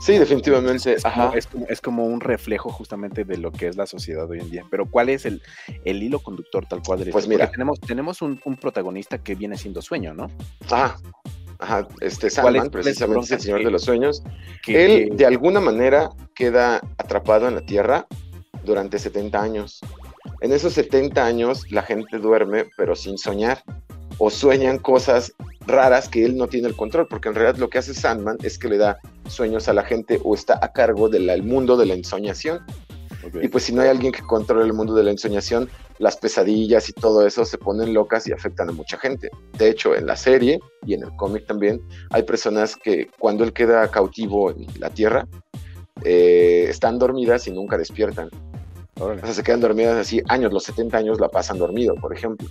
Sí, 0.00 0.18
definitivamente. 0.18 0.94
Es 0.94 1.02
como, 1.02 1.14
Ajá. 1.24 1.32
es, 1.38 1.46
como, 1.46 1.66
es 1.68 1.80
como 1.80 2.04
un 2.06 2.20
reflejo 2.20 2.70
justamente 2.70 3.24
de 3.24 3.36
lo 3.36 3.52
que 3.52 3.66
es 3.68 3.76
la 3.76 3.86
sociedad 3.86 4.28
hoy 4.28 4.40
en 4.40 4.50
día. 4.50 4.64
Pero 4.70 4.86
¿cuál 4.90 5.08
es 5.10 5.26
el, 5.26 5.42
el 5.84 6.02
hilo 6.02 6.20
conductor 6.20 6.66
tal 6.66 6.82
cual 6.82 7.04
de 7.04 7.10
Pues 7.12 7.28
mira. 7.28 7.44
Porque 7.46 7.52
tenemos, 7.56 7.80
tenemos 7.80 8.22
un, 8.22 8.40
un 8.44 8.56
protagonista 8.56 9.18
que 9.18 9.34
viene 9.34 9.56
siendo 9.58 9.82
sueño, 9.82 10.14
¿no? 10.14 10.28
Ajá. 10.70 10.96
Ajá. 11.58 11.86
Este 12.00 12.28
¿Cuál 12.40 12.56
es- 12.56 12.68
precisamente, 12.70 13.24
es 13.26 13.30
el? 13.32 13.40
Señor 13.40 13.58
Que- 13.58 13.64
de 13.66 13.70
los 13.70 13.82
Sueños. 13.82 14.22
Que, 14.64 14.84
Él, 14.86 15.16
de 15.16 15.26
alguna 15.26 15.60
manera, 15.60 16.08
queda 16.34 16.80
atrapado 16.96 17.48
en 17.48 17.54
la 17.54 17.60
Tierra 17.60 18.06
durante 18.64 18.98
70 18.98 19.42
años. 19.42 19.80
En 20.40 20.52
esos 20.52 20.74
70 20.74 21.24
años, 21.24 21.70
la 21.70 21.82
gente 21.82 22.18
duerme, 22.18 22.66
pero 22.76 22.94
sin 22.94 23.18
soñar. 23.18 23.62
O 24.18 24.30
sueñan 24.30 24.78
cosas 24.78 25.32
raras 25.66 26.08
que 26.08 26.24
él 26.24 26.36
no 26.36 26.46
tiene 26.46 26.68
el 26.68 26.76
control, 26.76 27.06
porque 27.08 27.28
en 27.28 27.34
realidad 27.34 27.58
lo 27.58 27.70
que 27.70 27.78
hace 27.78 27.94
Sandman 27.94 28.36
es 28.42 28.58
que 28.58 28.68
le 28.68 28.76
da 28.76 28.98
sueños 29.28 29.68
a 29.68 29.72
la 29.72 29.82
gente 29.82 30.20
o 30.24 30.34
está 30.34 30.58
a 30.62 30.72
cargo 30.72 31.08
del 31.08 31.42
mundo 31.42 31.76
de 31.76 31.86
la 31.86 31.94
ensoñación. 31.94 32.60
Y 33.42 33.48
pues 33.48 33.64
si 33.64 33.72
no 33.72 33.82
hay 33.82 33.88
alguien 33.88 34.12
que 34.12 34.22
controle 34.22 34.64
el 34.64 34.72
mundo 34.72 34.94
de 34.94 35.04
la 35.04 35.10
ensoñación, 35.10 35.68
las 35.98 36.16
pesadillas 36.16 36.88
y 36.88 36.92
todo 36.92 37.26
eso 37.26 37.44
se 37.44 37.58
ponen 37.58 37.92
locas 37.92 38.26
y 38.26 38.32
afectan 38.32 38.70
a 38.70 38.72
mucha 38.72 38.98
gente. 38.98 39.30
De 39.58 39.68
hecho, 39.68 39.94
en 39.94 40.06
la 40.06 40.16
serie 40.16 40.58
y 40.86 40.94
en 40.94 41.02
el 41.02 41.14
cómic 41.16 41.46
también, 41.46 41.82
hay 42.10 42.22
personas 42.22 42.76
que 42.76 43.08
cuando 43.18 43.44
él 43.44 43.52
queda 43.52 43.90
cautivo 43.90 44.50
en 44.50 44.66
la 44.78 44.90
Tierra, 44.90 45.26
eh, 46.02 46.66
están 46.68 46.98
dormidas 46.98 47.46
y 47.46 47.50
nunca 47.50 47.76
despiertan. 47.76 48.30
O 49.00 49.18
sea, 49.18 49.32
se 49.32 49.42
quedan 49.42 49.60
dormidas 49.60 49.96
así 49.96 50.22
años, 50.28 50.52
los 50.52 50.64
70 50.64 50.96
años 50.96 51.20
la 51.20 51.28
pasan 51.28 51.58
dormido, 51.58 51.94
por 51.94 52.14
ejemplo. 52.14 52.46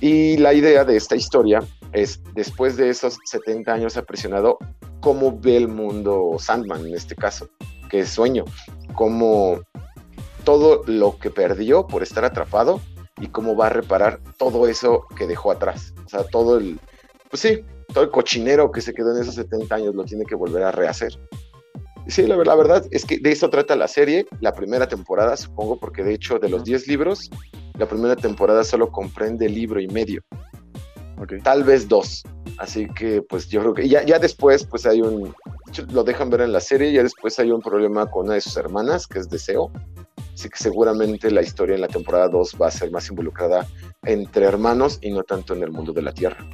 Y 0.00 0.36
la 0.36 0.52
idea 0.52 0.84
de 0.84 0.96
esta 0.96 1.16
historia 1.16 1.60
es, 1.92 2.20
después 2.34 2.76
de 2.76 2.90
esos 2.90 3.16
70 3.24 3.72
años 3.72 3.96
aprisionado, 3.96 4.58
cómo 5.00 5.38
ve 5.38 5.56
el 5.56 5.68
mundo 5.68 6.36
Sandman 6.38 6.86
en 6.86 6.94
este 6.94 7.14
caso, 7.14 7.48
que 7.88 8.00
es 8.00 8.10
sueño, 8.10 8.44
cómo 8.94 9.60
todo 10.44 10.82
lo 10.86 11.18
que 11.18 11.30
perdió 11.30 11.86
por 11.86 12.02
estar 12.02 12.24
atrapado 12.24 12.80
y 13.18 13.28
cómo 13.28 13.56
va 13.56 13.66
a 13.66 13.70
reparar 13.70 14.20
todo 14.36 14.68
eso 14.68 15.06
que 15.16 15.26
dejó 15.26 15.50
atrás. 15.50 15.94
O 16.04 16.08
sea, 16.08 16.24
todo 16.24 16.58
el, 16.58 16.78
pues 17.30 17.40
sí, 17.40 17.64
todo 17.92 18.04
el 18.04 18.10
cochinero 18.10 18.70
que 18.70 18.80
se 18.80 18.92
quedó 18.92 19.14
en 19.14 19.22
esos 19.22 19.36
70 19.36 19.74
años 19.74 19.94
lo 19.94 20.04
tiene 20.04 20.24
que 20.26 20.34
volver 20.34 20.64
a 20.64 20.72
rehacer. 20.72 21.18
Sí, 22.06 22.22
la, 22.26 22.36
la 22.36 22.54
verdad 22.54 22.84
es 22.90 23.04
que 23.04 23.18
de 23.18 23.32
eso 23.32 23.48
trata 23.48 23.76
la 23.76 23.88
serie, 23.88 24.26
la 24.40 24.52
primera 24.52 24.86
temporada, 24.86 25.36
supongo, 25.36 25.78
porque 25.78 26.02
de 26.02 26.14
hecho 26.14 26.38
de 26.38 26.48
los 26.48 26.64
10 26.64 26.86
libros, 26.86 27.30
la 27.78 27.86
primera 27.86 28.14
temporada 28.14 28.62
solo 28.62 28.90
comprende 28.92 29.48
libro 29.48 29.80
y 29.80 29.88
medio, 29.88 30.22
Ok. 31.18 31.34
tal 31.42 31.64
vez 31.64 31.88
dos. 31.88 32.22
Así 32.58 32.86
que 32.94 33.22
pues 33.22 33.48
yo 33.48 33.60
creo 33.60 33.74
que 33.74 33.88
ya, 33.88 34.04
ya 34.04 34.18
después 34.18 34.64
pues 34.64 34.86
hay 34.86 35.00
un, 35.00 35.34
lo 35.92 36.04
dejan 36.04 36.30
ver 36.30 36.42
en 36.42 36.52
la 36.52 36.60
serie, 36.60 36.92
ya 36.92 37.02
después 37.02 37.38
hay 37.38 37.50
un 37.50 37.60
problema 37.60 38.06
con 38.10 38.26
una 38.26 38.34
de 38.34 38.40
sus 38.40 38.56
hermanas, 38.56 39.06
que 39.06 39.18
es 39.18 39.28
Deseo. 39.28 39.72
Así 40.34 40.48
que 40.48 40.58
seguramente 40.58 41.30
la 41.30 41.42
historia 41.42 41.74
en 41.76 41.80
la 41.80 41.88
temporada 41.88 42.28
2 42.28 42.56
va 42.60 42.66
a 42.66 42.70
ser 42.70 42.90
más 42.90 43.08
involucrada 43.08 43.66
entre 44.02 44.44
hermanos 44.44 44.98
y 45.00 45.10
no 45.10 45.22
tanto 45.22 45.54
en 45.54 45.62
el 45.62 45.70
mundo 45.70 45.92
de 45.92 46.02
la 46.02 46.12
Tierra. 46.12 46.44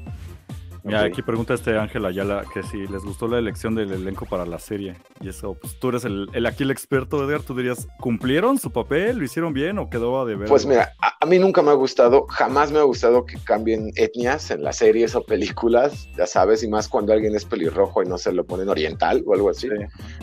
Mira, 0.82 1.02
aquí 1.02 1.22
pregunta 1.22 1.54
este 1.54 1.76
Ángel 1.78 2.04
Ayala 2.04 2.44
que 2.52 2.62
si 2.62 2.86
les 2.86 3.02
gustó 3.04 3.28
la 3.28 3.38
elección 3.38 3.74
del 3.74 3.92
elenco 3.92 4.26
para 4.26 4.46
la 4.46 4.58
serie. 4.58 4.96
Y 5.20 5.28
eso, 5.28 5.54
pues 5.60 5.78
tú 5.78 5.90
eres 5.90 6.04
el, 6.04 6.28
el- 6.32 6.46
aquí 6.46 6.62
el 6.62 6.70
experto, 6.70 7.22
Edgar. 7.24 7.42
Tú 7.42 7.54
dirías, 7.54 7.86
¿cumplieron 7.98 8.58
su 8.58 8.70
papel? 8.72 9.18
¿Lo 9.18 9.24
hicieron 9.24 9.52
bien 9.52 9.78
o 9.78 9.90
quedó 9.90 10.20
a 10.20 10.24
deber? 10.24 10.48
Pues 10.48 10.64
mira, 10.66 10.92
a, 11.00 11.16
a 11.20 11.26
mí 11.26 11.38
nunca 11.38 11.62
me 11.62 11.70
ha 11.70 11.74
gustado, 11.74 12.26
jamás 12.28 12.72
me 12.72 12.78
ha 12.78 12.82
gustado 12.82 13.26
que 13.26 13.38
cambien 13.44 13.90
etnias 13.96 14.50
en 14.50 14.62
las 14.62 14.76
series 14.76 15.14
o 15.14 15.22
películas, 15.22 16.08
ya 16.16 16.26
sabes, 16.26 16.62
y 16.62 16.68
más 16.68 16.88
cuando 16.88 17.12
alguien 17.12 17.34
es 17.34 17.44
pelirrojo 17.44 18.02
y 18.02 18.06
no 18.06 18.16
se 18.18 18.32
lo 18.32 18.44
ponen 18.44 18.68
oriental 18.68 19.22
o 19.26 19.34
algo 19.34 19.50
así. 19.50 19.68
Sí. 19.68 19.74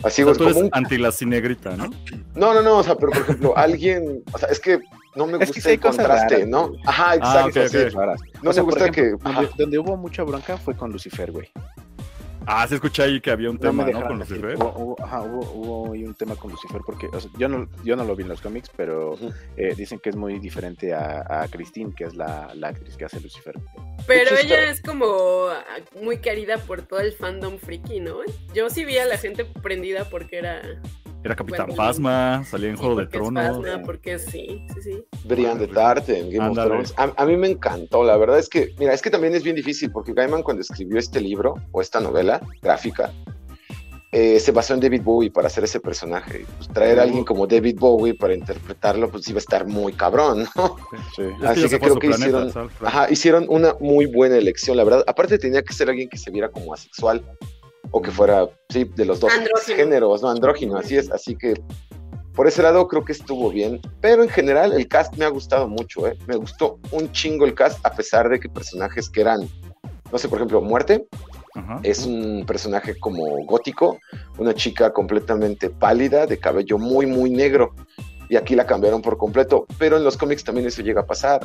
Así 0.02 0.22
O 0.22 0.26
sea, 0.26 0.32
es 0.32 0.38
tú 0.38 0.44
como 0.44 0.50
eres 0.50 0.62
un- 0.64 0.70
anti 0.72 0.98
la 0.98 1.12
cinegrita, 1.12 1.76
¿no? 1.76 1.90
No, 2.34 2.54
no, 2.54 2.62
no, 2.62 2.78
o 2.78 2.82
sea, 2.82 2.96
pero 2.96 3.12
por 3.12 3.20
ejemplo, 3.22 3.52
alguien, 3.56 4.22
o 4.32 4.38
sea, 4.38 4.48
es 4.48 4.58
que 4.60 4.78
no 5.26 5.38
me 5.38 5.44
Es 5.44 5.50
que 5.50 5.56
gusta 5.56 5.60
sí 5.62 5.68
hay 5.68 5.74
el 5.74 5.80
contraste, 5.80 6.34
raras, 6.34 6.48
¿no? 6.48 6.68
güey. 6.68 6.80
Ajá, 6.86 7.10
Ah, 7.10 7.14
exacto. 7.16 7.60
No 8.42 8.50
O 8.50 8.52
sea, 8.52 8.62
me 8.62 8.66
gusta 8.66 8.86
ejemplo, 8.88 9.18
que. 9.18 9.56
Donde, 9.56 9.78
hubo 9.78 9.96
mucha 9.96 10.22
bronca 10.22 10.56
fue 10.56 10.74
con 10.76 10.90
Lucifer, 10.92 11.30
güey. 11.32 11.50
Ah, 12.50 12.66
sí 12.66 12.76
escuché 12.76 13.02
ahí 13.02 13.20
que 13.20 13.30
había 13.30 13.50
un 13.50 13.56
No 13.56 13.60
tema, 13.60 13.84
¿no? 13.84 14.02
Con 14.06 14.20
decir. 14.20 14.38
Lucifer. 14.38 14.56
Hubo, 14.56 14.72
hubo- 14.96 15.04
ajá, 15.04 15.20
hubo, 15.20 15.40
hubo 15.52 15.92
ahí 15.92 16.02
un 16.04 16.14
tema 16.14 16.34
con 16.34 16.50
Lucifer 16.50 16.80
porque 16.86 17.06
o 17.12 17.20
sea, 17.20 17.30
yo, 17.36 17.46
no, 17.46 17.68
yo 17.84 17.94
no 17.94 18.04
lo 18.04 18.16
vi 18.16 18.22
en 18.22 18.30
los 18.30 18.40
cómics, 18.40 18.70
pero 18.74 19.18
eh, 19.58 19.74
dicen 19.76 19.98
que 19.98 20.08
es 20.08 20.16
muy 20.16 20.38
diferente 20.38 20.94
a, 20.94 21.26
a 21.42 21.48
Christine, 21.48 21.92
que 21.94 22.04
es 22.04 22.14
la, 22.14 22.50
la 22.54 22.68
actriz 22.68 22.96
que 22.96 23.04
hace 23.04 23.20
Lucifer. 23.20 23.54
Pero 24.06 24.34
ella 24.42 24.70
es 24.70 24.80
como 24.80 25.04
ah, 25.50 25.62
muy 26.00 26.18
querida 26.20 26.56
por 26.56 26.80
todo 26.80 27.00
el 27.00 27.12
fandom 27.12 27.58
friki, 27.58 28.00
¿no? 28.00 28.16
Yo 28.54 28.70
sí 28.70 28.86
vi 28.86 28.96
a 28.96 29.04
la 29.04 29.18
gente 29.18 29.44
prendida 29.44 30.08
porque 30.08 30.38
era. 30.38 30.62
Era 31.24 31.34
Capitán 31.34 31.66
Bueno, 31.66 31.74
Phasma, 31.82 32.44
salía 32.44 32.68
en 32.70 32.76
Juego 32.76 32.96
de 32.96 33.06
Tronos. 33.06 33.56
Phasma, 33.58 33.82
porque 33.84 34.18
sí, 34.18 34.64
sí, 34.74 34.82
sí. 34.82 35.04
Brian 35.24 35.58
de 35.58 35.66
Tarte 35.66 36.18
en 36.20 36.30
Game 36.30 36.48
of 36.50 36.54
Thrones. 36.56 36.94
A, 36.96 37.12
a 37.16 37.26
mí 37.26 37.36
me 37.36 37.48
encantó, 37.48 38.04
la 38.04 38.16
verdad 38.16 38.38
es 38.38 38.48
que, 38.48 38.74
mira, 38.78 38.94
es 38.94 39.02
que 39.02 39.10
también 39.10 39.34
es 39.34 39.42
bien 39.42 39.56
difícil 39.56 39.90
porque 39.90 40.12
Gaiman 40.12 40.42
cuando 40.42 40.62
escribió 40.62 40.98
este 40.98 41.20
libro 41.20 41.54
o 41.72 41.80
esta 41.82 42.00
novela 42.00 42.40
gráfica, 42.62 43.12
eh, 44.12 44.40
se 44.40 44.52
basó 44.52 44.72
en 44.74 44.80
David 44.80 45.02
Bowie 45.02 45.30
para 45.30 45.48
hacer 45.48 45.64
ese 45.64 45.80
personaje. 45.80 46.46
Pues, 46.56 46.68
traer 46.68 46.98
a 46.98 47.02
alguien 47.02 47.24
como 47.24 47.46
David 47.46 47.76
Bowie 47.78 48.14
para 48.14 48.32
interpretarlo, 48.32 49.10
pues 49.10 49.28
iba 49.28 49.36
a 49.36 49.40
estar 49.40 49.66
muy 49.66 49.92
cabrón, 49.92 50.46
¿no? 50.56 50.76
Sí. 51.14 51.22
Es 51.22 51.40
que 51.40 51.46
Así 51.46 51.68
que 51.68 51.78
creo 51.80 51.98
que 51.98 52.08
planeta, 52.08 52.44
hicieron- 52.46 53.12
hicieron 53.12 53.46
una 53.48 53.74
muy 53.80 54.06
buena 54.06 54.36
elección, 54.38 54.76
la 54.78 54.84
verdad. 54.84 55.04
Aparte 55.06 55.36
tenía 55.38 55.62
que 55.62 55.74
ser 55.74 55.90
alguien 55.90 56.08
que 56.08 56.16
se 56.16 56.30
viera 56.30 56.48
como 56.48 56.72
asexual 56.72 57.22
o 57.90 58.02
que 58.02 58.10
fuera, 58.10 58.48
sí, 58.68 58.84
de 58.84 59.04
los 59.04 59.20
dos 59.20 59.32
Andrógino. 59.32 59.76
géneros, 59.76 60.22
¿no? 60.22 60.30
Andrógino, 60.30 60.76
así 60.76 60.96
es. 60.96 61.10
Así 61.10 61.36
que 61.36 61.54
por 62.34 62.46
ese 62.46 62.62
lado 62.62 62.86
creo 62.86 63.04
que 63.04 63.12
estuvo 63.12 63.50
bien. 63.50 63.80
Pero 64.00 64.22
en 64.22 64.28
general 64.28 64.72
el 64.72 64.86
cast 64.86 65.16
me 65.16 65.24
ha 65.24 65.28
gustado 65.28 65.68
mucho, 65.68 66.06
¿eh? 66.06 66.16
Me 66.26 66.36
gustó 66.36 66.78
un 66.92 67.10
chingo 67.12 67.44
el 67.44 67.54
cast 67.54 67.84
a 67.84 67.90
pesar 67.92 68.28
de 68.28 68.38
que 68.38 68.48
personajes 68.48 69.10
que 69.10 69.22
eran, 69.22 69.48
no 70.12 70.18
sé, 70.18 70.28
por 70.28 70.38
ejemplo, 70.38 70.60
Muerte 70.60 71.06
Ajá. 71.54 71.80
es 71.82 72.06
un 72.06 72.44
personaje 72.46 72.96
como 72.98 73.44
gótico, 73.44 73.98
una 74.38 74.54
chica 74.54 74.92
completamente 74.92 75.68
pálida, 75.70 76.26
de 76.26 76.38
cabello 76.38 76.78
muy, 76.78 77.06
muy 77.06 77.30
negro. 77.30 77.74
Y 78.30 78.36
aquí 78.36 78.54
la 78.54 78.66
cambiaron 78.66 79.00
por 79.02 79.16
completo. 79.16 79.66
Pero 79.78 79.96
en 79.96 80.04
los 80.04 80.16
cómics 80.16 80.44
también 80.44 80.66
eso 80.66 80.82
llega 80.82 81.00
a 81.00 81.06
pasar. 81.06 81.40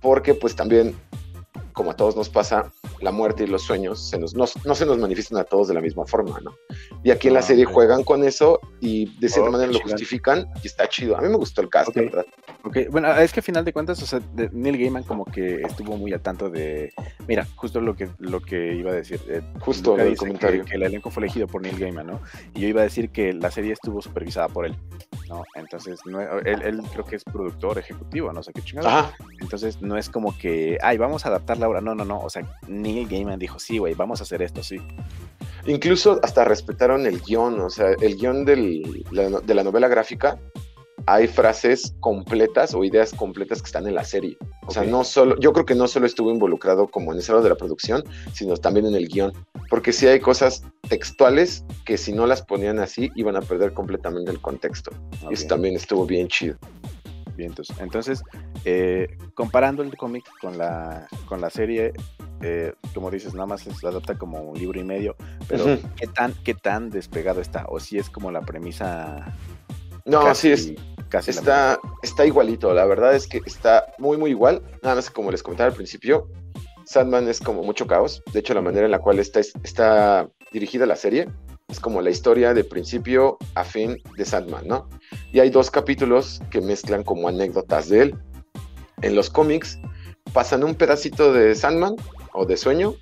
Porque 0.00 0.34
pues 0.34 0.54
también, 0.54 0.94
como 1.78 1.92
a 1.92 1.94
todos 1.96 2.16
nos 2.16 2.28
pasa, 2.28 2.72
la 3.00 3.12
muerte 3.12 3.44
y 3.44 3.46
los 3.46 3.62
sueños 3.62 4.10
se 4.10 4.18
nos, 4.18 4.34
no, 4.34 4.46
no 4.64 4.74
se 4.74 4.84
nos 4.84 4.98
manifiestan 4.98 5.38
a 5.38 5.44
todos 5.44 5.68
de 5.68 5.74
la 5.74 5.80
misma 5.80 6.04
forma, 6.06 6.40
¿no? 6.40 6.50
Y 7.04 7.12
aquí 7.12 7.28
en 7.28 7.34
la 7.34 7.38
Ah, 7.38 7.42
serie 7.42 7.64
juegan 7.66 8.02
con 8.02 8.24
eso 8.24 8.58
y 8.80 9.16
de 9.20 9.28
cierta 9.28 9.48
Oh, 9.48 9.52
manera 9.52 9.70
lo 9.70 9.78
justifican 9.78 10.48
y 10.60 10.66
está 10.66 10.88
chido. 10.88 11.16
A 11.16 11.20
mí 11.20 11.28
me 11.28 11.36
gustó 11.36 11.60
el 11.60 11.68
cast, 11.68 11.94
la 11.94 12.02
verdad. 12.02 12.26
Ok, 12.64 12.78
bueno, 12.90 13.14
es 13.16 13.32
que 13.32 13.38
a 13.38 13.42
final 13.44 13.64
de 13.64 13.72
cuentas, 13.72 14.02
o 14.02 14.06
sea, 14.06 14.20
Neil 14.50 14.76
Gaiman 14.76 15.04
como 15.04 15.24
que 15.24 15.62
estuvo 15.62 15.96
muy 15.96 16.12
al 16.12 16.20
tanto 16.20 16.50
de, 16.50 16.92
mira, 17.28 17.46
justo 17.54 17.80
lo 17.80 17.94
que 17.94 18.08
lo 18.18 18.40
que 18.40 18.74
iba 18.74 18.90
a 18.90 18.94
decir, 18.94 19.20
eh, 19.28 19.40
Justo 19.60 19.96
el 19.96 20.16
comentario. 20.16 20.64
Que, 20.64 20.70
que 20.70 20.76
el 20.78 20.82
elenco 20.82 21.10
fue 21.10 21.22
elegido 21.22 21.46
por 21.46 21.62
Neil 21.62 21.78
Gaiman, 21.78 22.08
¿no? 22.08 22.20
Y 22.54 22.62
yo 22.62 22.66
iba 22.68 22.80
a 22.80 22.84
decir 22.84 23.10
que 23.10 23.32
la 23.32 23.52
serie 23.52 23.72
estuvo 23.72 24.02
supervisada 24.02 24.48
por 24.48 24.66
él, 24.66 24.74
¿no? 25.28 25.44
Entonces, 25.54 26.00
no, 26.06 26.20
él, 26.20 26.62
él 26.62 26.82
creo 26.92 27.04
que 27.04 27.16
es 27.16 27.24
productor 27.24 27.78
ejecutivo, 27.78 28.32
no 28.32 28.42
sé 28.42 28.52
qué 28.52 28.62
chingada. 28.62 28.98
Ajá, 29.00 29.16
Entonces, 29.40 29.80
no 29.82 29.96
es 29.96 30.08
como 30.08 30.36
que, 30.36 30.78
ay, 30.82 30.98
vamos 30.98 31.24
a 31.24 31.28
adaptarla 31.28 31.66
ahora, 31.66 31.80
no, 31.80 31.94
no, 31.94 32.04
no, 32.04 32.18
o 32.20 32.30
sea, 32.30 32.42
Neil 32.66 33.08
Gaiman 33.08 33.38
dijo, 33.38 33.58
sí, 33.58 33.78
güey, 33.78 33.94
vamos 33.94 34.20
a 34.20 34.22
hacer 34.24 34.42
esto, 34.42 34.62
sí. 34.62 34.78
Incluso 35.66 36.18
hasta 36.22 36.44
respetaron 36.44 37.06
el 37.06 37.20
guion, 37.20 37.60
o 37.60 37.68
sea, 37.70 37.88
el 38.00 38.16
guion 38.16 38.44
del- 38.44 39.04
la 39.10 39.28
de 39.40 39.54
la 39.54 39.62
novela 39.64 39.88
gráfica, 39.88 40.38
hay 41.06 41.26
frases 41.26 41.94
completas 42.00 42.74
o 42.74 42.84
ideas 42.84 43.12
completas 43.12 43.62
que 43.62 43.66
están 43.66 43.86
en 43.86 43.94
la 43.94 44.04
serie. 44.04 44.36
O 44.66 44.70
sea, 44.70 44.82
no 44.82 45.04
solo, 45.04 45.38
yo 45.38 45.52
creo 45.52 45.64
que 45.64 45.74
no 45.74 45.88
solo 45.88 46.06
estuvo 46.06 46.30
involucrado 46.30 46.88
como 46.88 47.12
en 47.12 47.18
ese 47.18 47.32
lado 47.32 47.44
de 47.44 47.50
la 47.50 47.56
producción, 47.56 48.04
sino 48.32 48.56
también 48.56 48.86
en 48.86 48.94
el 48.94 49.08
guion. 49.08 49.32
Porque 49.70 49.92
sí 49.92 50.06
hay 50.06 50.20
cosas 50.20 50.62
textuales 50.88 51.64
que 51.84 51.96
si 51.96 52.12
no 52.12 52.26
las 52.26 52.42
ponían 52.42 52.78
así, 52.78 53.10
iban 53.14 53.36
a 53.36 53.40
perder 53.40 53.72
completamente 53.72 54.30
el 54.30 54.40
contexto. 54.40 54.90
Y 55.30 55.34
eso 55.34 55.46
también 55.46 55.76
estuvo 55.76 56.06
bien 56.06 56.28
chido. 56.28 56.56
Bien, 57.36 57.50
entonces, 57.50 57.76
entonces 57.78 58.22
eh, 58.64 59.16
comparando 59.34 59.84
el 59.84 59.96
cómic 59.96 60.24
con 60.40 60.58
la, 60.58 61.06
con 61.28 61.40
la 61.40 61.50
serie, 61.50 61.92
eh, 62.40 62.72
como 62.94 63.10
dices, 63.10 63.32
nada 63.32 63.46
más 63.46 63.62
se 63.62 63.86
adapta 63.86 64.18
como 64.18 64.40
un 64.40 64.58
libro 64.58 64.80
y 64.80 64.84
medio, 64.84 65.16
pero. 65.48 65.78
¿qué, 65.96 66.06
tan, 66.08 66.34
¿qué 66.44 66.54
tan 66.54 66.90
despegado 66.90 67.40
está? 67.40 67.66
O 67.68 67.80
si 67.80 67.98
es 67.98 68.10
como 68.10 68.30
la 68.30 68.42
premisa... 68.42 69.34
No, 70.08 70.22
casi- 70.22 70.56
sí, 70.56 70.74
es, 70.76 70.82
Casi 71.08 71.30
Está, 71.30 71.78
está 72.02 72.26
igualito, 72.26 72.74
la 72.74 72.84
verdad 72.84 73.14
es 73.14 73.26
que 73.26 73.40
está 73.46 73.86
muy, 73.98 74.18
muy 74.18 74.30
igual. 74.30 74.62
Nada 74.82 74.96
más 74.96 75.08
que 75.08 75.14
como 75.14 75.30
les 75.30 75.42
comentaba 75.42 75.68
al 75.70 75.74
principio, 75.74 76.28
Sandman 76.84 77.28
es 77.28 77.40
como 77.40 77.62
mucho 77.62 77.86
caos. 77.86 78.22
De 78.32 78.40
hecho, 78.40 78.52
la 78.52 78.60
manera 78.60 78.84
en 78.84 78.90
la 78.90 78.98
cual 78.98 79.18
está, 79.18 79.40
está 79.40 80.28
dirigida 80.52 80.84
la 80.84 80.96
serie 80.96 81.28
es 81.68 81.80
como 81.80 82.00
la 82.00 82.08
historia 82.10 82.54
de 82.54 82.64
principio 82.64 83.36
a 83.54 83.62
fin 83.62 83.98
de 84.16 84.24
Sandman, 84.24 84.66
¿no? 84.66 84.88
Y 85.32 85.40
hay 85.40 85.50
dos 85.50 85.70
capítulos 85.70 86.40
que 86.50 86.60
mezclan 86.62 87.04
como 87.04 87.28
anécdotas 87.28 87.90
de 87.90 88.02
él. 88.02 88.14
En 89.02 89.14
los 89.14 89.28
cómics 89.28 89.78
pasan 90.32 90.64
un 90.64 90.74
pedacito 90.74 91.32
de 91.32 91.54
Sandman 91.54 91.96
o 92.32 92.46
de 92.46 92.56
sueño 92.56 92.94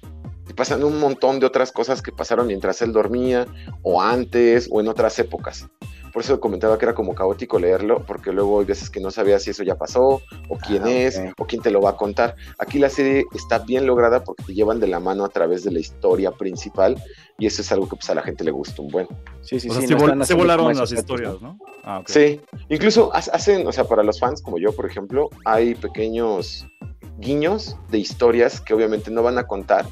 y 0.48 0.52
pasan 0.52 0.82
un 0.82 0.98
montón 0.98 1.38
de 1.38 1.46
otras 1.46 1.70
cosas 1.70 2.02
que 2.02 2.10
pasaron 2.12 2.48
mientras 2.48 2.82
él 2.82 2.92
dormía 2.92 3.46
o 3.82 4.02
antes 4.02 4.68
o 4.70 4.80
en 4.80 4.88
otras 4.88 5.16
épocas. 5.20 5.68
Por 6.16 6.24
eso 6.24 6.40
comentaba 6.40 6.78
que 6.78 6.86
era 6.86 6.94
como 6.94 7.14
caótico 7.14 7.58
leerlo, 7.58 8.02
porque 8.06 8.32
luego 8.32 8.60
hay 8.60 8.64
veces 8.64 8.88
que 8.88 9.00
no 9.00 9.10
sabías 9.10 9.42
si 9.42 9.50
eso 9.50 9.62
ya 9.62 9.74
pasó, 9.74 10.22
o 10.48 10.56
quién 10.66 10.84
Ah, 10.84 10.90
es, 10.90 11.18
ok. 11.18 11.34
o 11.40 11.44
quién 11.44 11.60
te 11.60 11.70
lo 11.70 11.82
va 11.82 11.90
a 11.90 11.96
contar. 11.98 12.34
Aquí 12.58 12.78
la 12.78 12.88
serie 12.88 13.26
está 13.34 13.58
bien 13.58 13.86
lograda 13.86 14.24
porque 14.24 14.42
te 14.44 14.54
llevan 14.54 14.80
de 14.80 14.86
la 14.86 14.98
mano 14.98 15.26
a 15.26 15.28
través 15.28 15.62
de 15.62 15.72
la 15.72 15.78
historia 15.78 16.30
principal, 16.30 16.96
y 17.38 17.44
eso 17.44 17.60
es 17.60 17.70
algo 17.70 17.86
que 17.86 17.96
pues, 17.96 18.08
a 18.08 18.14
la 18.14 18.22
gente 18.22 18.44
le 18.44 18.50
gusta 18.50 18.80
un 18.80 18.88
buen. 18.88 19.06
Sí, 19.42 19.60
sí, 19.60 19.68
o 19.68 19.72
sea, 19.74 19.82
sí. 19.82 19.88
se, 19.88 19.92
no 19.94 20.00
vol- 20.00 20.04
están 20.12 20.24
se 20.26 20.32
volaron 20.32 20.74
las 20.74 20.90
historias, 20.90 21.38
¿no? 21.42 21.58
Ah, 21.84 21.98
ok. 21.98 22.08
Sí, 22.08 22.40
incluso 22.70 23.10
ha- 23.14 23.18
hacen, 23.18 23.66
o 23.66 23.72
sea, 23.72 23.84
para 23.84 24.02
los 24.02 24.18
fans 24.18 24.40
como 24.40 24.56
yo, 24.56 24.72
por 24.74 24.86
ejemplo, 24.86 25.28
hay 25.44 25.74
pequeños 25.74 26.66
guiños 27.18 27.76
de 27.90 27.98
historias 27.98 28.62
que 28.62 28.72
obviamente 28.72 29.10
no 29.10 29.22
van 29.22 29.36
a 29.36 29.46
contar, 29.46 29.84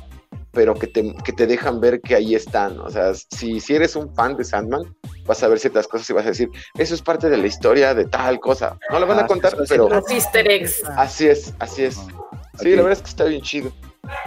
pero 0.52 0.72
que 0.72 0.86
te, 0.86 1.14
que 1.22 1.34
te 1.34 1.46
dejan 1.46 1.80
ver 1.80 2.00
que 2.00 2.14
ahí 2.14 2.34
están. 2.34 2.80
O 2.80 2.88
sea, 2.88 3.12
si, 3.12 3.60
si 3.60 3.74
eres 3.74 3.94
un 3.94 4.14
fan 4.14 4.38
de 4.38 4.44
Sandman, 4.44 4.84
vas 5.26 5.42
a 5.42 5.48
ver 5.48 5.58
ciertas 5.58 5.86
cosas 5.88 6.08
y 6.10 6.12
vas 6.12 6.24
a 6.26 6.28
decir, 6.30 6.50
eso 6.76 6.94
es 6.94 7.02
parte 7.02 7.28
de 7.30 7.36
la 7.36 7.46
historia 7.46 7.94
de 7.94 8.04
tal 8.06 8.40
cosa. 8.40 8.78
No 8.90 8.98
lo 9.00 9.06
van 9.06 9.18
Ah, 9.18 9.22
a 9.22 9.26
contar, 9.26 9.52
eso 9.54 9.62
sí, 9.64 9.68
pero 9.68 9.88
Los 9.88 10.10
easter 10.10 10.50
eggs. 10.50 10.82
así 10.96 11.26
es, 11.28 11.54
así 11.58 11.84
es. 11.84 11.94
Sí, 11.94 12.02
Ok. 12.12 12.62
la 12.64 12.82
verdad 12.82 12.92
es 12.92 13.02
que 13.02 13.08
está 13.08 13.24
bien 13.24 13.42
chido. 13.42 13.72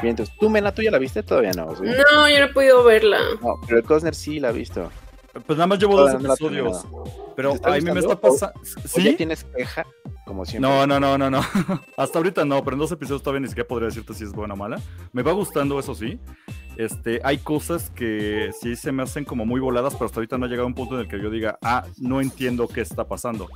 Bien, 0.02 0.12
entonces, 0.12 0.34
¿tú, 0.40 0.50
Mena, 0.50 0.74
tú 0.74 0.82
ya 0.82 0.90
la 0.92 0.98
viste? 0.98 1.22
Todavía 1.24 1.52
no. 1.52 1.76
¿sí? 1.76 1.84
No, 1.84 2.28
yo 2.30 2.40
no 2.40 2.46
he 2.46 2.54
podido 2.54 2.84
verla. 2.84 3.20
No, 3.42 3.56
pero 3.68 3.78
el 3.80 3.84
Cosner 3.86 4.16
sí 4.16 4.40
la 4.40 4.50
ha 4.50 4.52
visto. 4.52 4.90
Pues 5.46 5.56
nada 5.56 5.68
más 5.68 5.78
llevo 5.78 5.96
dos 6.00 6.14
episodios. 6.16 6.84
Pero 7.36 7.52
¿Te 7.52 7.56
está 7.58 7.74
a 7.74 7.78
mí 7.78 7.82
me 7.92 8.00
está 8.00 8.20
pasando. 8.20 8.60
¿O 8.60 8.98
ya 9.00 9.12
¿Sí? 9.12 9.14
tienes 9.16 9.44
queja? 9.56 9.86
Como 10.26 10.44
siempre. 10.46 10.68
No, 10.68 10.88
no, 10.88 11.00
no, 11.00 11.16
no, 11.20 11.30
no. 11.30 11.42
Hasta 11.98 12.18
ahorita 12.18 12.44
no, 12.44 12.64
pero 12.64 12.74
en 12.74 12.80
dos 12.80 12.92
episodios 12.92 13.22
todavía 13.22 13.42
ni 13.42 13.48
siquiera 13.48 13.68
podría 13.68 13.90
decirte 13.90 14.16
si 14.16 14.24
es 14.24 14.32
buena 14.32 14.56
o 14.56 14.58
mala. 14.58 14.80
Me 15.14 15.22
va 15.22 15.32
gustando, 15.34 15.80
eso 15.80 15.94
sí. 15.94 16.20
Este, 16.78 17.20
hay 17.24 17.40
cosas 17.40 17.90
que 17.90 18.52
sí 18.62 18.76
se 18.76 18.92
me 18.92 19.02
hacen 19.04 19.26
como 19.26 19.46
muy 19.46 19.60
voladas, 19.60 19.94
pero 19.96 20.06
hasta 20.06 20.20
ahorita 20.20 20.38
no 20.38 20.46
ha 20.46 20.50
llegado 20.50 20.68
un 20.68 20.76
punto 20.76 20.96
en 20.96 21.02
el 21.02 21.08
que 21.08 21.20
yo 21.20 21.32
diga, 21.32 21.58
ah, 21.64 21.84
no 21.98 22.22
entiendo 22.22 22.68
qué 22.68 22.82
está 22.82 23.08
pasando. 23.08 23.50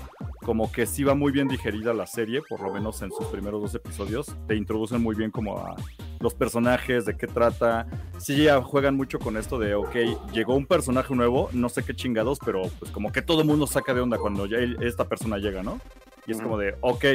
Como 0.43 0.71
que 0.71 0.87
sí 0.87 1.03
va 1.03 1.13
muy 1.13 1.31
bien 1.31 1.47
digerida 1.47 1.93
la 1.93 2.07
serie, 2.07 2.41
por 2.49 2.61
lo 2.61 2.73
menos 2.73 3.01
en 3.03 3.11
sus 3.11 3.27
primeros 3.27 3.61
dos 3.61 3.75
episodios. 3.75 4.35
Te 4.47 4.55
introducen 4.55 5.03
muy 5.03 5.15
bien 5.15 5.29
como 5.29 5.59
a 5.59 5.75
los 6.19 6.33
personajes, 6.33 7.05
de 7.05 7.15
qué 7.15 7.27
trata. 7.27 7.85
Sí, 8.17 8.43
ya 8.43 8.59
juegan 8.61 8.95
mucho 8.95 9.19
con 9.19 9.37
esto 9.37 9.59
de, 9.59 9.75
ok, 9.75 9.95
llegó 10.33 10.55
un 10.55 10.65
personaje 10.65 11.13
nuevo, 11.13 11.49
no 11.53 11.69
sé 11.69 11.83
qué 11.83 11.93
chingados, 11.93 12.39
pero 12.43 12.63
pues 12.79 12.91
como 12.91 13.11
que 13.11 13.21
todo 13.21 13.41
el 13.41 13.47
mundo 13.47 13.67
saca 13.67 13.93
de 13.93 14.01
onda 14.01 14.17
cuando 14.17 14.47
ya 14.47 14.57
esta 14.81 15.07
persona 15.07 15.37
llega, 15.37 15.61
¿no? 15.61 15.79
Y 16.25 16.31
es 16.31 16.41
como 16.41 16.57
de, 16.57 16.75
ok, 16.81 17.05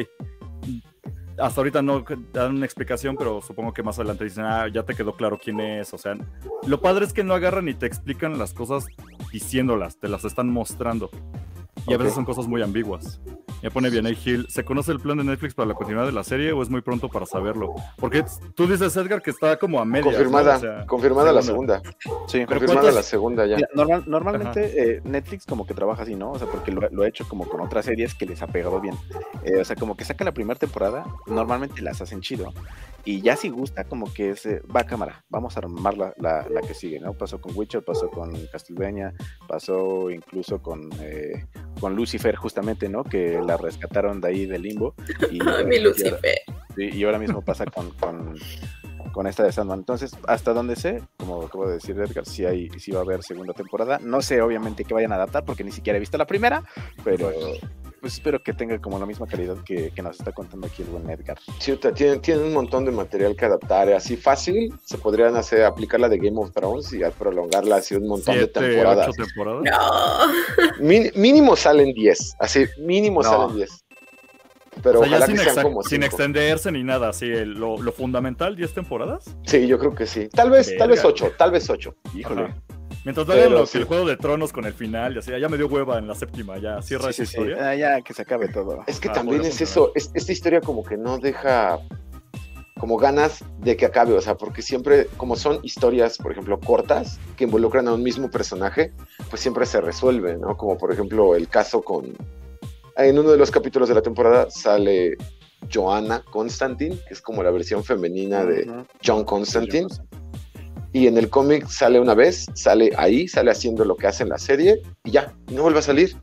hasta 1.39 1.61
ahorita 1.61 1.83
no 1.83 2.05
dan 2.33 2.57
una 2.57 2.67
explicación, 2.67 3.17
pero 3.17 3.41
supongo 3.43 3.73
que 3.73 3.83
más 3.83 3.99
adelante 3.99 4.25
dicen, 4.25 4.45
ah, 4.45 4.69
ya 4.69 4.83
te 4.83 4.95
quedó 4.95 5.15
claro 5.17 5.39
quién 5.43 5.61
es. 5.61 5.93
O 5.93 5.99
sea, 5.99 6.17
lo 6.67 6.81
padre 6.81 7.05
es 7.05 7.13
que 7.13 7.25
no 7.25 7.35
agarran 7.35 7.69
y 7.69 7.75
te 7.75 7.87
explican 7.87 8.39
las 8.39 8.55
cosas 8.55 8.87
diciéndolas, 9.33 9.99
te 9.99 10.09
las 10.09 10.25
están 10.25 10.49
mostrando. 10.51 11.11
Y 11.87 11.95
a 11.95 11.97
veces 11.97 12.15
son 12.15 12.25
cosas 12.25 12.47
muy 12.47 12.63
ambiguas. 12.63 13.21
Me 13.63 13.71
pone 13.71 13.91
bien 13.91 14.07
ahí 14.07 14.15
Gil. 14.15 14.47
¿Se 14.49 14.65
conoce 14.65 14.93
el 14.93 15.01
plan 15.01 15.19
de 15.19 15.25
Netflix 15.25 15.55
para 15.55 15.69
la 15.69 15.75
continuidad 15.75 16.07
de 16.07 16.13
la 16.13 16.25
serie 16.25 16.53
o 16.53 16.63
es 16.63 16.69
muy 16.69 16.83
pronto 16.83 17.09
para 17.09 17.27
saberlo? 17.27 17.75
Porque 17.97 18.25
tú 18.55 18.67
dices, 18.67 18.97
Edgar, 18.97 19.23
que 19.23 19.31
está 19.31 19.59
como 19.59 19.81
a 19.81 19.85
media. 19.85 20.05
Confirmada, 20.05 20.87
confirmada 20.87 21.33
la 21.33 21.43
segunda. 21.43 21.83
Sí, 22.29 22.45
confirmada 22.45 22.93
la 22.93 23.03
segunda 23.03 23.47
ya. 23.47 23.59
normalmente 24.07 24.97
eh, 24.97 25.01
Netflix 25.05 25.47
como 25.47 25.67
que 25.67 25.75
trabaja 25.75 26.03
así, 26.03 26.15
¿no? 26.15 26.33
O 26.33 26.39
sea, 26.39 26.49
porque 26.49 26.71
lo, 26.71 27.03
ha 27.03 27.09
hecho 27.09 27.27
como 27.29 27.49
con 27.49 27.61
otras 27.61 27.87
series 27.87 28.15
que 28.15 28.27
les 28.27 28.43
ha 28.43 28.47
pegado 28.47 28.81
bien. 28.81 28.95
Eh, 29.45 29.61
o 29.61 29.65
sea, 29.65 29.77
como 29.77 29.97
que 29.97 30.05
saca 30.05 30.25
la 30.25 30.33
primera 30.33 30.59
temporada, 30.59 31.05
normalmente 31.27 31.83
las 31.83 32.01
hacen 32.01 32.21
chido. 32.21 32.53
Y 33.07 33.21
ya 33.21 33.37
si 33.37 33.51
gusta, 33.51 33.85
como 33.85 34.13
que 34.13 34.35
se 34.35 34.59
va 34.63 34.81
a 34.81 34.85
cámara, 34.85 35.25
vamos 35.29 35.57
a 35.57 35.61
armar 35.61 35.97
la, 35.97 36.13
la, 36.19 36.61
que 36.67 36.75
sigue, 36.75 36.99
¿no? 36.99 37.15
Pasó 37.15 37.41
con 37.41 37.57
Witcher, 37.57 37.85
pasó 37.85 38.11
con 38.11 38.35
Castlevania, 38.49 39.15
pasó 39.47 40.11
incluso 40.11 40.61
con, 40.61 40.91
eh, 41.01 41.47
con 41.81 41.95
Lucifer, 41.95 42.37
justamente, 42.37 42.89
¿no? 42.89 43.05
Que 43.05 43.41
la 43.45 43.57
rescataron 43.57 44.21
de 44.21 44.29
ahí 44.29 44.47
del 44.47 44.63
limbo. 44.63 44.95
Y, 45.31 45.39
Mi 45.65 45.81
Lucifer. 45.81 46.41
Y, 46.77 47.03
ahora 47.05 47.19
mismo 47.19 47.43
pasa 47.43 47.65
con, 47.67 47.91
con, 47.93 48.35
esta 49.25 49.43
de 49.45 49.53
Sandman. 49.53 49.79
Entonces, 49.79 50.13
hasta 50.27 50.53
donde 50.53 50.77
sé, 50.77 51.03
como 51.17 51.43
acabo 51.43 51.67
de 51.67 51.75
decir 51.75 51.99
Edgar, 51.99 52.27
si 52.27 52.45
hay, 52.45 52.69
si 52.79 52.93
va 52.93 52.99
a 52.99 53.03
haber 53.03 53.23
segunda 53.23 53.55
temporada. 53.55 53.99
No 54.03 54.21
sé, 54.21 54.43
obviamente, 54.43 54.85
que 54.85 54.93
vayan 54.93 55.13
a 55.13 55.15
adaptar, 55.15 55.45
porque 55.45 55.65
ni 55.65 55.73
siquiera 55.73 55.97
he 55.97 56.01
visto 56.01 56.19
la 56.19 56.27
primera, 56.27 56.63
pero 57.03 57.31
pues 58.01 58.15
espero 58.15 58.43
que 58.43 58.53
tenga 58.53 58.79
como 58.79 58.99
la 58.99 59.07
misma 59.07 59.27
calidad 59.27 59.57
que, 59.65 59.91
nos 60.03 60.19
está 60.19 60.33
contando 60.33 60.67
aquí 60.67 60.83
el 60.83 60.89
buen 60.89 61.09
Edgar. 61.09 61.39
Sí, 61.59 61.77
tienen, 61.95 62.21
tienen 62.21 62.45
un 62.45 62.53
montón 62.53 62.85
de 62.85 62.93
material 62.93 63.35
que 63.35 63.47
adaptar. 63.47 63.93
Así 63.93 64.17
fácil, 64.17 64.73
se 64.85 64.99
podrían 64.99 65.35
hacer, 65.37 65.65
aplicar 65.65 66.01
la 66.01 66.09
de 66.09 66.19
Game 66.19 66.39
of 66.39 66.53
Thrones 66.53 66.93
y 66.93 67.01
prolongarla 67.19 67.77
así 67.77 67.95
un 67.95 68.07
montón 68.07 68.39
de 68.39 68.47
temporadas. 68.49 69.11
temporadas? 69.17 69.65
mínimo 70.81 71.57
salen 71.57 71.93
10, 71.95 72.37
así, 72.39 72.67
mínimo 72.79 73.23
salen 73.23 73.57
10. 73.57 73.86
Pero 74.87 75.01
ojalá 75.01 75.27
sin, 75.27 75.37
que 75.37 75.43
sean 75.43 75.63
como 75.63 75.83
sin 75.83 76.03
extenderse 76.03 76.71
ni 76.71 76.85
nada, 76.85 77.09
así, 77.09 77.27
lo, 77.27 77.77
lo, 77.81 77.93
fundamental, 77.93 78.55
10 78.55 78.73
temporadas. 78.75 79.37
Sí, 79.45 79.67
yo 79.67 79.79
creo 79.79 79.95
que 79.95 80.07
sí. 80.07 80.29
Tal 80.29 80.51
vez, 80.51 80.77
tal 80.77 80.91
vez 80.91 81.05
8, 81.05 81.33
tal 81.37 81.51
vez 81.51 81.69
8. 81.69 81.95
Híjole. 82.15 82.55
Mientras 83.05 83.27
vean 83.27 83.53
el 83.53 83.85
Juego 83.85 84.07
de 84.07 84.17
Tronos 84.17 84.53
con 84.53 84.65
el 84.65 84.75
final, 84.75 85.15
y 85.15 85.19
así, 85.19 85.31
ya 85.39 85.49
me 85.49 85.57
dio 85.57 85.69
hueva 85.69 85.99
en 85.99 86.09
la 86.09 86.15
séptima, 86.15 86.59
ya 86.59 86.83
cierra 86.83 87.11
esa 87.11 87.23
historia. 87.23 87.57
Ah, 87.61 87.75
ya 87.75 88.01
que 88.01 88.13
se 88.15 88.23
acabe 88.23 88.49
todo. 88.49 88.83
Es 88.87 88.99
que 88.99 89.09
ah, 89.09 89.13
también 89.13 89.45
es 89.45 89.61
eso, 89.61 89.93
esta 89.95 90.33
historia 90.33 90.61
como 90.61 90.85
que 90.85 90.97
no 90.97 91.19
deja 91.19 91.79
como 92.79 92.99
ganas 92.99 93.43
de 93.59 93.77
que 93.77 93.87
acabe, 93.87 94.13
o 94.13 94.21
sea, 94.21 94.37
porque 94.37 94.61
siempre, 94.61 95.07
como 95.17 95.37
son 95.37 95.61
historias, 95.63 96.19
por 96.19 96.33
ejemplo, 96.33 96.61
cortas, 96.61 97.19
que 97.37 97.45
involucran 97.45 97.89
a 97.89 97.95
un 97.95 98.03
mismo 98.03 98.31
personaje, 98.31 98.93
pues 99.31 99.41
siempre 99.41 99.65
se 99.67 99.81
resuelve, 99.81 100.37
¿no? 100.37 100.57
Como 100.57 100.77
por 100.77 100.93
ejemplo 100.93 101.35
el 101.35 101.49
caso 101.49 101.83
con... 101.83 102.13
En 102.97 103.19
uno 103.19 103.31
de 103.31 103.37
los 103.37 103.51
capítulos 103.51 103.89
de 103.89 103.95
la 103.95 104.03
temporada 104.03 104.49
sale 104.51 105.17
Joanna 105.73 106.23
Constantine, 106.31 106.97
que 107.07 107.13
es 107.15 107.21
como 107.21 107.43
la 107.43 107.51
versión 107.51 107.85
femenina 107.85 108.45
de 108.45 108.71
John 109.05 109.25
Constantine. 109.25 109.89
Y 110.93 111.07
en 111.07 111.19
el 111.19 111.29
cómic 111.29 111.67
sale 111.69 112.01
una 112.01 112.15
vez, 112.15 112.47
sale 112.55 112.91
ahí, 112.97 113.29
sale 113.29 113.51
haciendo 113.51 113.85
lo 113.85 113.97
que 113.97 114.07
hace 114.07 114.23
en 114.23 114.31
la 114.31 114.39
serie 114.39 114.81
y 115.05 115.11
ya, 115.11 115.35
no 115.53 115.63
vuelve 115.63 115.81
a 115.81 115.83
salir. 115.83 116.17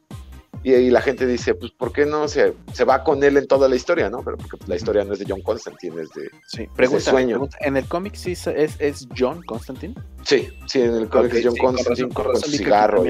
Y, 0.63 0.89
la 0.89 1.01
gente 1.01 1.27
dice, 1.27 1.55
pues, 1.55 1.71
¿por 1.71 1.91
qué 1.91 2.05
no 2.05 2.27
se, 2.27 2.53
se 2.71 2.85
va 2.85 3.03
con 3.03 3.23
él 3.23 3.37
en 3.37 3.47
toda 3.47 3.67
la 3.67 3.75
historia, 3.75 4.09
no? 4.09 4.23
Pero 4.23 4.37
porque 4.37 4.57
la 4.67 4.75
historia 4.75 5.03
no 5.03 5.13
es 5.13 5.19
de 5.19 5.25
John 5.27 5.41
Constantine, 5.41 6.01
es 6.01 6.09
de, 6.11 6.29
sí. 6.47 6.67
pregunta, 6.73 7.11
sueño. 7.11 7.49
¿En 7.59 7.75
el 7.75 7.85
cómic 7.85 8.15
sí 8.15 8.31
es, 8.31 8.47
es 8.47 9.07
John 9.17 9.43
Constantine? 9.43 9.93
Sí, 10.23 10.47
sí, 10.67 10.81
en 10.81 10.95
el 10.95 11.09
cómic 11.09 11.33
es 11.33 11.45
John 11.45 11.57
Constantine 11.57 12.09
con, 12.13 12.35
cigarro. 12.37 13.03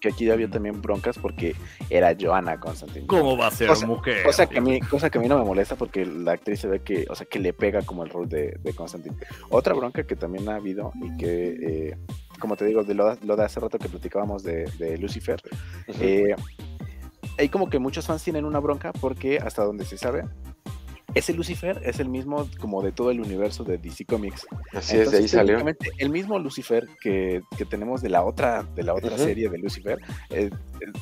Que 0.00 0.08
aquí, 0.08 0.30
había, 0.30 0.50
también 0.50 0.80
broncas 0.80 1.18
porque 1.18 1.54
era 1.90 2.16
Joanna 2.18 2.58
Constantine. 2.58 3.06
¿Cómo 3.06 3.36
va 3.36 3.48
a 3.48 3.50
ser 3.50 3.70
mujer? 3.86 4.24
Cosa 4.24 4.48
que, 4.48 4.58
a 4.58 4.60
mí, 4.60 4.80
cosa 4.80 5.10
que 5.10 5.18
a 5.18 5.20
mí 5.20 5.28
no 5.28 5.38
me 5.38 5.44
molesta 5.44 5.76
porque 5.76 6.04
la 6.04 6.32
actriz 6.32 6.60
se 6.60 6.68
ve 6.68 6.80
que, 6.80 7.06
o 7.08 7.14
sea, 7.14 7.26
que 7.26 7.38
le 7.38 7.52
pega 7.52 7.82
como 7.82 8.02
el 8.02 8.10
rol 8.10 8.28
de, 8.28 8.58
de 8.62 8.72
Constantine. 8.72 9.16
Otra 9.50 9.74
bronca 9.74 10.04
que 10.04 10.16
también 10.16 10.48
ha 10.48 10.56
habido 10.56 10.92
y 11.00 11.16
que... 11.16 11.90
Eh, 11.90 11.96
como 12.40 12.56
te 12.56 12.64
digo, 12.64 12.82
de 12.82 12.94
lo, 12.94 13.14
de 13.14 13.44
hace 13.44 13.60
rato 13.60 13.78
que 13.78 13.88
platicábamos 13.88 14.42
de, 14.42 14.64
de 14.78 14.98
Lucifer, 14.98 15.40
eh, 16.00 16.34
hay 17.40 17.48
como 17.48 17.70
que 17.70 17.78
muchos 17.78 18.06
fans 18.06 18.22
tienen 18.22 18.44
una 18.44 18.58
bronca 18.58 18.92
porque 18.92 19.38
hasta 19.38 19.64
donde 19.64 19.86
se 19.86 19.96
sabe, 19.96 20.24
ese 21.14 21.32
Lucifer 21.32 21.80
es 21.84 21.98
el 21.98 22.08
mismo 22.08 22.48
como 22.60 22.82
de 22.82 22.92
todo 22.92 23.10
el 23.10 23.20
universo 23.20 23.64
de 23.64 23.78
DC 23.78 24.04
Comics. 24.04 24.46
Así 24.74 24.98
es, 24.98 25.10
de 25.10 25.18
ahí 25.18 25.28
salió. 25.28 25.58
El 25.98 26.10
mismo 26.10 26.38
Lucifer 26.38 26.86
que, 27.00 27.42
tenemos 27.68 28.02
de 28.02 28.10
la 28.10 28.22
otra, 28.22 28.62
de 28.74 28.82
la 28.82 28.94
otra 28.94 29.16
serie 29.16 29.48
de 29.48 29.58
Lucifer, 29.58 29.98
eh, 30.28 30.50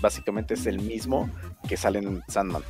básicamente 0.01 0.55
es 0.55 0.67
el 0.67 0.81
mismo 0.81 1.29
que 1.69 1.77
sale 1.77 1.99
en 1.99 2.23
Sandman. 2.29 2.63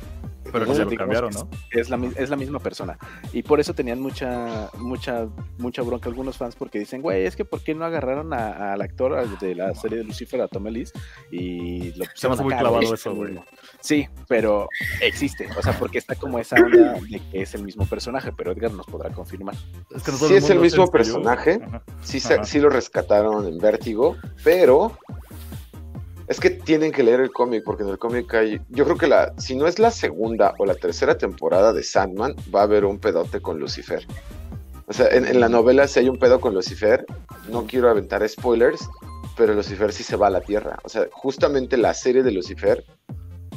Pero 0.51 0.65
no 0.65 0.73
se 0.73 0.85
lo 0.85 0.91
cambiaron, 0.91 1.31
¿no? 1.33 1.49
Es 1.71 1.89
la, 1.89 1.99
es 2.15 2.29
la 2.29 2.35
misma 2.35 2.59
persona. 2.59 2.97
Y 3.33 3.43
por 3.43 3.59
eso 3.59 3.73
tenían 3.73 3.99
mucha, 3.99 4.69
mucha, 4.77 5.27
mucha 5.57 5.81
bronca 5.81 6.09
algunos 6.09 6.37
fans 6.37 6.55
porque 6.55 6.79
dicen, 6.79 7.01
güey, 7.01 7.25
es 7.25 7.35
que 7.35 7.45
¿por 7.45 7.61
qué 7.61 7.75
no 7.75 7.85
agarraron 7.85 8.33
al 8.33 8.81
actor 8.81 9.39
de 9.39 9.55
la 9.55 9.73
serie 9.75 9.99
de 9.99 10.03
Lucifer, 10.03 10.41
a 10.41 10.47
Tom 10.47 10.67
Ellis? 10.67 10.93
Y 11.31 11.93
lo 11.93 12.05
Se 12.15 12.27
me 12.27 12.33
hace 12.33 12.43
muy 12.43 12.55
clavado 12.55 12.93
eso, 12.93 13.13
güey. 13.13 13.39
Sí, 13.81 14.07
pero 14.27 14.67
existe. 15.01 15.47
O 15.57 15.61
sea, 15.61 15.77
porque 15.77 15.97
está 15.97 16.15
como 16.15 16.39
esa 16.39 16.55
onda 16.57 16.93
de 16.93 17.21
que 17.31 17.41
es 17.41 17.53
el 17.55 17.63
mismo 17.63 17.85
personaje, 17.85 18.31
pero 18.31 18.51
Edgar 18.51 18.71
nos 18.71 18.85
podrá 18.85 19.09
confirmar. 19.09 19.55
Es 19.95 20.03
que 20.03 20.11
sí 20.11 20.33
es 20.35 20.49
el 20.49 20.59
mismo 20.59 20.87
personaje. 20.89 21.59
Sí, 22.01 22.19
sí 22.19 22.59
lo 22.59 22.69
rescataron 22.69 23.47
en 23.47 23.57
Vértigo, 23.57 24.17
pero 24.43 24.97
es 26.29 26.39
que 26.39 26.51
tienen 26.51 26.91
que 26.91 27.01
leer 27.01 27.21
el 27.21 27.31
cómic, 27.31 27.63
porque 27.63 27.81
en 27.81 27.89
el 27.89 27.97
cómic 27.97 28.31
hay. 28.35 28.61
Yo 28.69 28.85
creo 28.85 28.97
que 28.97 29.07
la, 29.07 29.33
si 29.39 29.55
no 29.55 29.65
es 29.65 29.79
la 29.79 29.89
segunda 29.89 30.53
o 30.59 30.65
la 30.65 30.75
tercera 30.75 31.17
temporada 31.17 31.73
de 31.73 31.81
Sandman, 31.81 32.35
va 32.53 32.61
a 32.61 32.63
haber 32.63 32.85
un 32.85 32.99
pedote 32.99 33.41
con 33.41 33.59
Lucifer. 33.59 34.05
O 34.85 34.93
sea, 34.93 35.07
en, 35.09 35.39
la 35.39 35.49
novela, 35.49 35.87
si 35.87 35.99
hay 35.99 36.09
un 36.09 36.17
pedo 36.17 36.39
con 36.39 36.53
Lucifer, 36.53 37.03
no 37.49 37.65
quiero 37.65 37.89
aventar 37.89 38.27
spoilers, 38.29 38.87
pero 39.35 39.55
Lucifer 39.55 39.91
sí 39.91 40.03
se 40.03 40.15
va 40.15 40.27
a 40.27 40.29
la 40.29 40.41
tierra. 40.41 40.77
O 40.83 40.89
sea, 40.89 41.07
justamente 41.11 41.77
la 41.77 41.95
serie 41.95 42.21
de 42.21 42.31
Lucifer, 42.31 42.85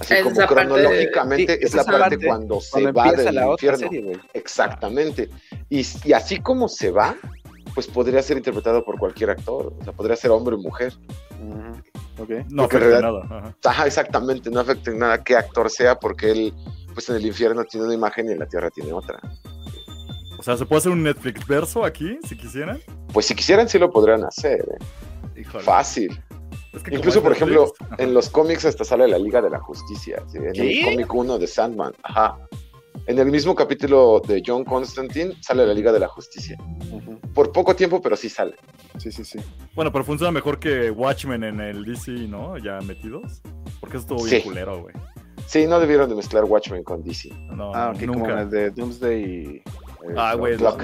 así 0.00 0.14
como 0.22 0.46
cronológicamente, 0.46 1.62
es 1.62 1.74
la 1.74 1.84
parte 1.84 2.18
cuando 2.26 2.58
se 2.60 2.90
va 2.90 3.12
del 3.12 3.34
infierno. 3.34 4.18
Exactamente. 4.32 5.28
Y, 5.68 5.86
y 6.04 6.12
así 6.14 6.40
como 6.40 6.68
se 6.68 6.90
va, 6.90 7.16
pues 7.74 7.86
podría 7.86 8.22
ser 8.22 8.38
interpretado 8.38 8.82
por 8.82 8.98
cualquier 8.98 9.30
actor. 9.30 9.74
O 9.78 9.84
sea, 9.84 9.92
podría 9.92 10.16
ser 10.16 10.30
hombre 10.30 10.54
o 10.54 10.58
mujer. 10.58 10.94
No 12.50 12.64
afecta 12.64 12.96
en 12.96 13.02
nada. 13.02 13.54
Ajá. 13.64 13.86
exactamente, 13.86 14.50
no 14.50 14.60
afecta 14.60 14.90
en 14.90 14.98
nada 14.98 15.22
qué 15.22 15.36
actor 15.36 15.70
sea, 15.70 15.98
porque 15.98 16.30
él, 16.30 16.54
pues 16.94 17.08
en 17.08 17.16
el 17.16 17.26
infierno 17.26 17.64
tiene 17.64 17.86
una 17.86 17.94
imagen 17.94 18.28
y 18.28 18.32
en 18.32 18.38
la 18.38 18.46
tierra 18.46 18.70
tiene 18.70 18.92
otra. 18.92 19.18
O 20.38 20.42
sea, 20.42 20.56
¿se 20.56 20.66
puede 20.66 20.80
hacer 20.80 20.92
un 20.92 21.02
Netflix 21.02 21.46
verso 21.46 21.84
aquí, 21.84 22.18
si 22.26 22.36
quisieran? 22.36 22.80
Pues 23.12 23.26
si 23.26 23.34
quisieran, 23.34 23.68
sí 23.68 23.78
lo 23.78 23.90
podrían 23.90 24.24
hacer. 24.24 24.60
¿eh? 24.60 25.44
Fácil. 25.44 26.20
Incluso, 26.90 27.22
por 27.22 27.32
ejemplo, 27.32 27.72
en 27.98 28.14
los 28.14 28.28
cómics 28.30 28.64
hasta 28.64 28.84
sale 28.84 29.06
la 29.06 29.18
Liga 29.18 29.42
de 29.42 29.50
la 29.50 29.58
Justicia. 29.58 30.22
En 30.32 30.56
el 30.56 30.84
cómic 30.84 31.14
1 31.14 31.38
de 31.38 31.46
Sandman. 31.46 31.92
Ajá. 32.02 32.38
En 33.06 33.18
el 33.18 33.26
mismo 33.30 33.54
capítulo 33.54 34.20
de 34.26 34.42
John 34.44 34.64
Constantine 34.64 35.34
sale 35.40 35.66
la 35.66 35.74
Liga 35.74 35.92
de 35.92 36.00
la 36.00 36.08
Justicia. 36.08 36.56
Por 37.34 37.50
poco 37.50 37.74
tiempo, 37.74 38.00
pero 38.00 38.16
sí 38.16 38.28
sale. 38.28 38.54
Sí, 38.98 39.10
sí, 39.10 39.24
sí. 39.24 39.38
Bueno, 39.74 39.90
pero 39.90 40.04
funciona 40.04 40.30
mejor 40.30 40.58
que 40.60 40.90
Watchmen 40.90 41.42
en 41.44 41.60
el 41.60 41.84
DC, 41.84 42.12
¿no? 42.28 42.58
Ya 42.58 42.78
metidos. 42.80 43.42
Porque 43.80 43.96
eso 43.96 44.06
estuvo 44.06 44.24
bien 44.24 44.42
culero, 44.42 44.82
güey. 44.82 44.94
Sí, 45.46 45.66
no 45.66 45.80
debieron 45.80 46.08
de 46.08 46.14
mezclar 46.14 46.44
Watchmen 46.44 46.84
con 46.84 47.02
DC. 47.02 47.30
No, 47.52 47.72
ah, 47.74 47.92
nunca. 48.00 48.20
como 48.20 48.38
el 48.38 48.50
de 48.50 48.70
Doomsday 48.70 49.24
y 49.24 49.62
eh, 50.08 50.14
ah, 50.16 50.34
güey, 50.34 50.56
no, 50.56 50.76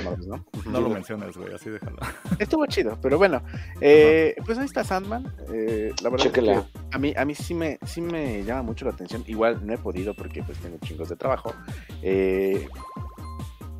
no, 0.66 0.80
lo 0.80 0.88
menciones, 0.88 1.36
güey, 1.36 1.54
así 1.54 1.70
déjalo. 1.70 1.96
Estuvo 2.38 2.66
chido, 2.66 2.98
pero 3.00 3.18
bueno, 3.18 3.42
eh, 3.80 4.34
pues 4.44 4.58
ahí 4.58 4.66
está 4.66 4.84
Sandman. 4.84 5.32
Eh, 5.52 5.92
la 6.02 6.10
verdad 6.10 6.26
es 6.26 6.32
que 6.32 6.64
a 6.90 6.98
mí, 6.98 7.14
a 7.16 7.24
mí 7.24 7.34
sí 7.34 7.54
me, 7.54 7.78
sí 7.84 8.00
me 8.00 8.44
llama 8.44 8.62
mucho 8.62 8.84
la 8.84 8.92
atención. 8.92 9.24
Igual 9.26 9.66
no 9.66 9.74
he 9.74 9.78
podido 9.78 10.14
porque 10.14 10.42
pues 10.42 10.58
tengo 10.58 10.78
chingos 10.78 11.08
de 11.08 11.16
trabajo. 11.16 11.52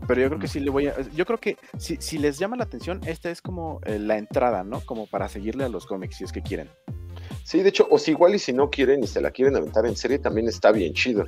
Pero 0.08 0.22
yo 0.22 0.28
creo 0.28 0.40
que 0.40 0.48
sí 0.48 0.58
le 0.58 0.70
voy 0.70 0.86
a. 0.86 0.98
Yo 1.14 1.26
creo 1.26 1.38
que 1.38 1.58
si, 1.76 1.98
si 2.00 2.16
les 2.16 2.38
llama 2.38 2.56
la 2.56 2.64
atención, 2.64 3.00
esta 3.06 3.30
es 3.30 3.42
como 3.42 3.80
eh, 3.84 3.98
la 3.98 4.16
entrada, 4.16 4.64
¿no? 4.64 4.80
Como 4.80 5.06
para 5.06 5.28
seguirle 5.28 5.64
a 5.64 5.68
los 5.68 5.84
cómics, 5.84 6.16
si 6.16 6.24
es 6.24 6.32
que 6.32 6.40
quieren. 6.40 6.70
Sí, 7.44 7.62
de 7.62 7.68
hecho, 7.68 7.86
o 7.90 7.98
si 7.98 8.12
igual 8.12 8.34
y 8.34 8.38
si 8.38 8.54
no 8.54 8.70
quieren 8.70 9.04
y 9.04 9.06
se 9.06 9.20
la 9.20 9.30
quieren 9.30 9.54
aventar 9.54 9.84
en 9.84 9.96
serie, 9.96 10.18
también 10.18 10.48
está 10.48 10.72
bien 10.72 10.94
chido. 10.94 11.26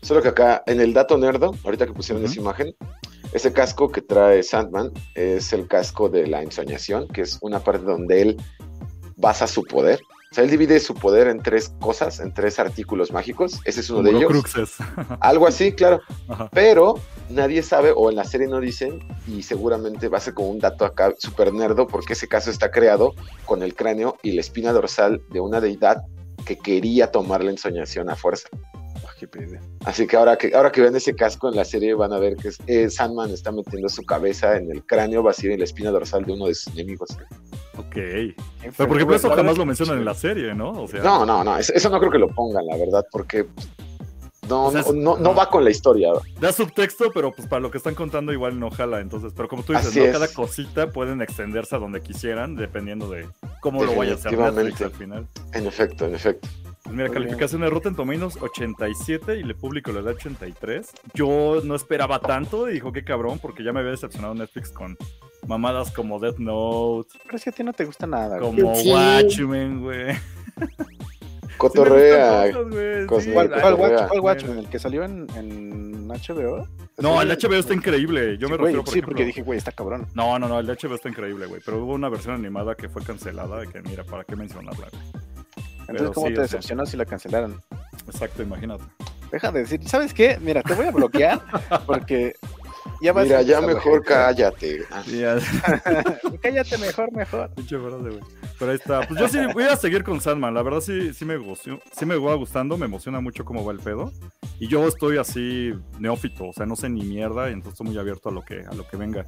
Solo 0.00 0.22
que 0.22 0.28
acá, 0.28 0.62
en 0.66 0.80
el 0.80 0.94
dato 0.94 1.18
nerdo, 1.18 1.56
ahorita 1.64 1.86
que 1.86 1.92
pusieron 1.92 2.24
esa 2.24 2.38
imagen, 2.38 2.74
ese 3.32 3.52
casco 3.52 3.90
que 3.90 4.02
trae 4.02 4.42
Sandman 4.42 4.92
es 5.14 5.52
el 5.52 5.68
casco 5.68 6.08
de 6.08 6.26
la 6.26 6.42
ensoñación, 6.42 7.08
que 7.08 7.22
es 7.22 7.38
una 7.40 7.60
parte 7.60 7.84
donde 7.84 8.22
él 8.22 8.36
basa 9.16 9.46
su 9.46 9.64
poder. 9.64 10.00
O 10.32 10.34
sea, 10.34 10.44
él 10.44 10.50
divide 10.50 10.78
su 10.78 10.94
poder 10.94 11.26
en 11.26 11.42
tres 11.42 11.72
cosas, 11.80 12.20
en 12.20 12.32
tres 12.32 12.60
artículos 12.60 13.10
mágicos. 13.12 13.60
Ese 13.64 13.80
es 13.80 13.90
uno 13.90 13.98
Como 13.98 14.10
de 14.10 14.16
ellos. 14.16 14.30
Horcruxes. 14.30 14.76
Algo 15.20 15.46
así, 15.46 15.72
claro. 15.72 16.00
Ajá. 16.28 16.48
Pero 16.52 17.00
nadie 17.28 17.62
sabe, 17.62 17.92
o 17.94 18.10
en 18.10 18.16
la 18.16 18.24
serie 18.24 18.46
no 18.46 18.60
dicen, 18.60 19.00
y 19.26 19.42
seguramente 19.42 20.08
va 20.08 20.18
a 20.18 20.20
ser 20.20 20.34
como 20.34 20.50
un 20.50 20.60
dato 20.60 20.84
acá 20.84 21.12
super 21.18 21.52
nerdo, 21.52 21.86
porque 21.86 22.12
ese 22.12 22.28
caso 22.28 22.50
está 22.50 22.70
creado 22.70 23.14
con 23.44 23.62
el 23.62 23.74
cráneo 23.74 24.16
y 24.22 24.32
la 24.32 24.40
espina 24.40 24.72
dorsal 24.72 25.20
de 25.30 25.40
una 25.40 25.60
deidad 25.60 26.02
que 26.44 26.56
quería 26.56 27.10
tomar 27.10 27.42
la 27.42 27.50
ensoñación 27.50 28.08
a 28.08 28.16
fuerza. 28.16 28.48
Así 29.84 30.06
que 30.06 30.16
ahora 30.16 30.36
que 30.36 30.52
ahora 30.54 30.70
que 30.72 30.80
vean 30.80 30.94
ese 30.96 31.14
casco 31.14 31.48
en 31.48 31.56
la 31.56 31.64
serie 31.64 31.94
van 31.94 32.12
a 32.12 32.18
ver 32.18 32.36
que 32.36 32.50
eh, 32.66 32.90
Sandman 32.90 33.30
está 33.30 33.52
metiendo 33.52 33.88
su 33.88 34.02
cabeza 34.04 34.56
en 34.56 34.70
el 34.70 34.84
cráneo 34.84 35.22
vacío 35.22 35.52
y 35.52 35.56
la 35.58 35.64
espina 35.64 35.90
dorsal 35.90 36.24
de 36.24 36.32
uno 36.32 36.46
de 36.46 36.54
sus 36.54 36.72
enemigos. 36.74 37.10
Ok. 37.76 37.94
Pero 37.94 38.34
por 38.88 38.96
ejemplo, 38.96 39.16
eso 39.16 39.30
jamás 39.30 39.56
lo 39.56 39.64
mencionan 39.66 39.98
en 39.98 40.04
la 40.04 40.14
serie, 40.14 40.54
¿no? 40.54 40.70
O 40.82 40.88
sea, 40.88 41.02
No, 41.02 41.24
no, 41.24 41.42
no, 41.44 41.56
eso, 41.58 41.72
eso 41.74 41.88
no 41.90 41.98
creo 41.98 42.10
que 42.12 42.18
lo 42.18 42.28
pongan, 42.28 42.66
la 42.66 42.76
verdad, 42.76 43.06
porque 43.10 43.46
no, 44.48 44.66
O 44.66 44.70
sea, 44.72 44.82
no, 44.82 44.86
es- 44.88 44.94
no, 44.94 45.16
no 45.16 45.34
va 45.34 45.48
con 45.48 45.62
la 45.64 45.70
historia. 45.70 46.10
da 46.40 46.52
subtexto, 46.52 47.10
pero 47.12 47.30
pues 47.32 47.46
para 47.46 47.60
lo 47.60 47.70
que 47.70 47.78
están 47.78 47.94
contando 47.94 48.32
igual 48.32 48.58
no 48.58 48.70
jala. 48.70 49.00
Entonces, 49.00 49.32
pero 49.36 49.48
como 49.48 49.62
tú 49.62 49.72
dices, 49.72 49.94
¿no? 49.94 50.12
cada 50.12 50.28
cosita 50.28 50.90
pueden 50.90 51.22
extenderse 51.22 51.76
a 51.76 51.78
donde 51.78 52.00
quisieran, 52.02 52.56
dependiendo 52.56 53.08
de 53.08 53.28
cómo 53.60 53.84
lo 53.84 53.94
vaya 53.94 54.12
a 54.12 54.14
hacer 54.16 54.36
Netflix 54.36 54.80
al 54.82 54.90
final. 54.90 55.26
En 55.52 55.66
efecto, 55.66 56.04
en 56.06 56.14
efecto. 56.16 56.48
Pues 56.90 56.96
mira, 56.96 57.08
Muy 57.08 57.14
bien. 57.18 57.22
calificación 57.28 57.60
de 57.60 57.70
Rotten 57.70 57.94
Tomatoes 57.94 58.36
87 58.42 59.36
y 59.38 59.44
le 59.44 59.54
público 59.54 59.92
le 59.92 60.02
da 60.02 60.10
83. 60.10 60.90
Yo 61.14 61.60
no 61.62 61.76
esperaba 61.76 62.18
tanto 62.18 62.68
y 62.68 62.72
dijo 62.74 62.90
qué 62.90 63.04
cabrón, 63.04 63.38
porque 63.38 63.62
ya 63.62 63.72
me 63.72 63.78
había 63.78 63.92
decepcionado 63.92 64.34
Netflix 64.34 64.70
con 64.72 64.96
mamadas 65.46 65.92
como 65.92 66.18
Death 66.18 66.38
Note, 66.38 67.10
Pero 67.24 67.36
es 67.36 67.44
que 67.44 67.50
a 67.50 67.52
ti 67.52 67.62
no 67.62 67.72
te 67.72 67.84
gusta 67.84 68.08
nada, 68.08 68.38
güey. 68.40 68.60
como 68.60 68.74
Sí. 68.74 68.90
Watchmen, 68.90 69.82
güey. 69.82 70.16
Cotorrea. 71.58 72.46
Sí 72.46 72.52
cosas, 73.06 73.24
sí, 73.24 73.30
¿Cuál, 73.32 73.50
la- 73.50 73.60
cuál, 73.60 73.74
Cotorrea. 73.76 73.98
Watch- 73.98 74.08
cuál 74.08 74.20
Watchmen? 74.20 74.58
¿El 74.58 74.68
que 74.68 74.78
salió 74.78 75.04
en, 75.04 75.26
en 75.36 76.08
HBO? 76.08 76.66
No, 76.98 77.20
el 77.22 77.28
HBO 77.28 77.54
está 77.54 77.74
increíble. 77.74 78.36
Yo 78.38 78.48
me 78.48 78.56
güey, 78.56 78.66
refiero, 78.72 78.84
por 78.84 78.92
sí, 78.92 78.98
ejemplo- 78.98 79.12
porque 79.12 79.24
dije, 79.26 79.42
güey, 79.42 79.58
está 79.58 79.70
cabrón. 79.72 80.06
No, 80.14 80.38
no, 80.38 80.48
no, 80.48 80.58
el 80.58 80.66
de 80.66 80.72
HBO 80.74 80.94
está 80.94 81.08
increíble, 81.08 81.46
güey. 81.46 81.60
Pero 81.64 81.84
hubo 81.84 81.92
una 81.94 82.08
versión 82.08 82.34
animada 82.34 82.74
que 82.74 82.88
fue 82.88 83.02
cancelada, 83.02 83.64
que 83.66 83.80
mira, 83.82 84.04
¿para 84.04 84.24
qué 84.24 84.34
mencionarla? 84.36 84.88
güey? 84.90 85.29
Entonces, 85.90 86.10
Pero 86.10 86.12
¿cómo 86.12 86.26
sí, 86.28 86.32
te 86.32 86.36
sea. 86.36 86.42
decepcionó 86.42 86.86
si 86.86 86.96
la 86.96 87.04
cancelaron? 87.04 87.60
Exacto, 88.06 88.42
imagínate. 88.42 88.84
Deja 89.32 89.52
de 89.52 89.60
decir, 89.60 89.88
¿sabes 89.88 90.14
qué? 90.14 90.38
Mira, 90.40 90.62
te 90.62 90.74
voy 90.74 90.86
a 90.86 90.90
bloquear 90.90 91.40
porque 91.86 92.34
ya 93.00 93.12
vas 93.12 93.24
Mira, 93.24 93.38
a 93.38 93.42
ya 93.42 93.60
mejor 93.60 94.04
cállate. 94.04 94.84
Cállate 96.42 96.78
mejor, 96.78 97.12
mejor. 97.12 97.50
Pinche 97.54 97.78
frase, 97.78 98.02
güey. 98.02 98.20
Pero 98.58 98.70
ahí 98.70 98.76
está. 98.76 99.06
Pues 99.06 99.20
yo 99.20 99.28
sí 99.28 99.38
voy 99.52 99.64
a 99.64 99.76
seguir 99.76 100.04
con 100.04 100.20
Sandman. 100.20 100.54
La 100.54 100.62
verdad 100.62 100.80
sí, 100.80 101.12
sí 101.14 101.24
me 101.24 101.36
gustó, 101.36 101.80
sí 101.92 102.06
me 102.06 102.16
va 102.16 102.34
gustando, 102.34 102.76
me 102.76 102.86
emociona 102.86 103.20
mucho 103.20 103.44
cómo 103.44 103.64
va 103.64 103.72
el 103.72 103.78
pedo. 103.78 104.12
Y 104.58 104.68
yo 104.68 104.86
estoy 104.86 105.18
así 105.18 105.72
neófito, 105.98 106.48
o 106.48 106.52
sea, 106.52 106.66
no 106.66 106.76
sé 106.76 106.88
ni 106.88 107.02
mierda, 107.02 107.48
y 107.48 107.52
entonces 107.52 107.74
estoy 107.74 107.88
muy 107.88 107.98
abierto 107.98 108.28
a 108.28 108.32
lo 108.32 108.42
que, 108.42 108.60
a 108.60 108.74
lo 108.74 108.86
que 108.86 108.96
venga. 108.96 109.24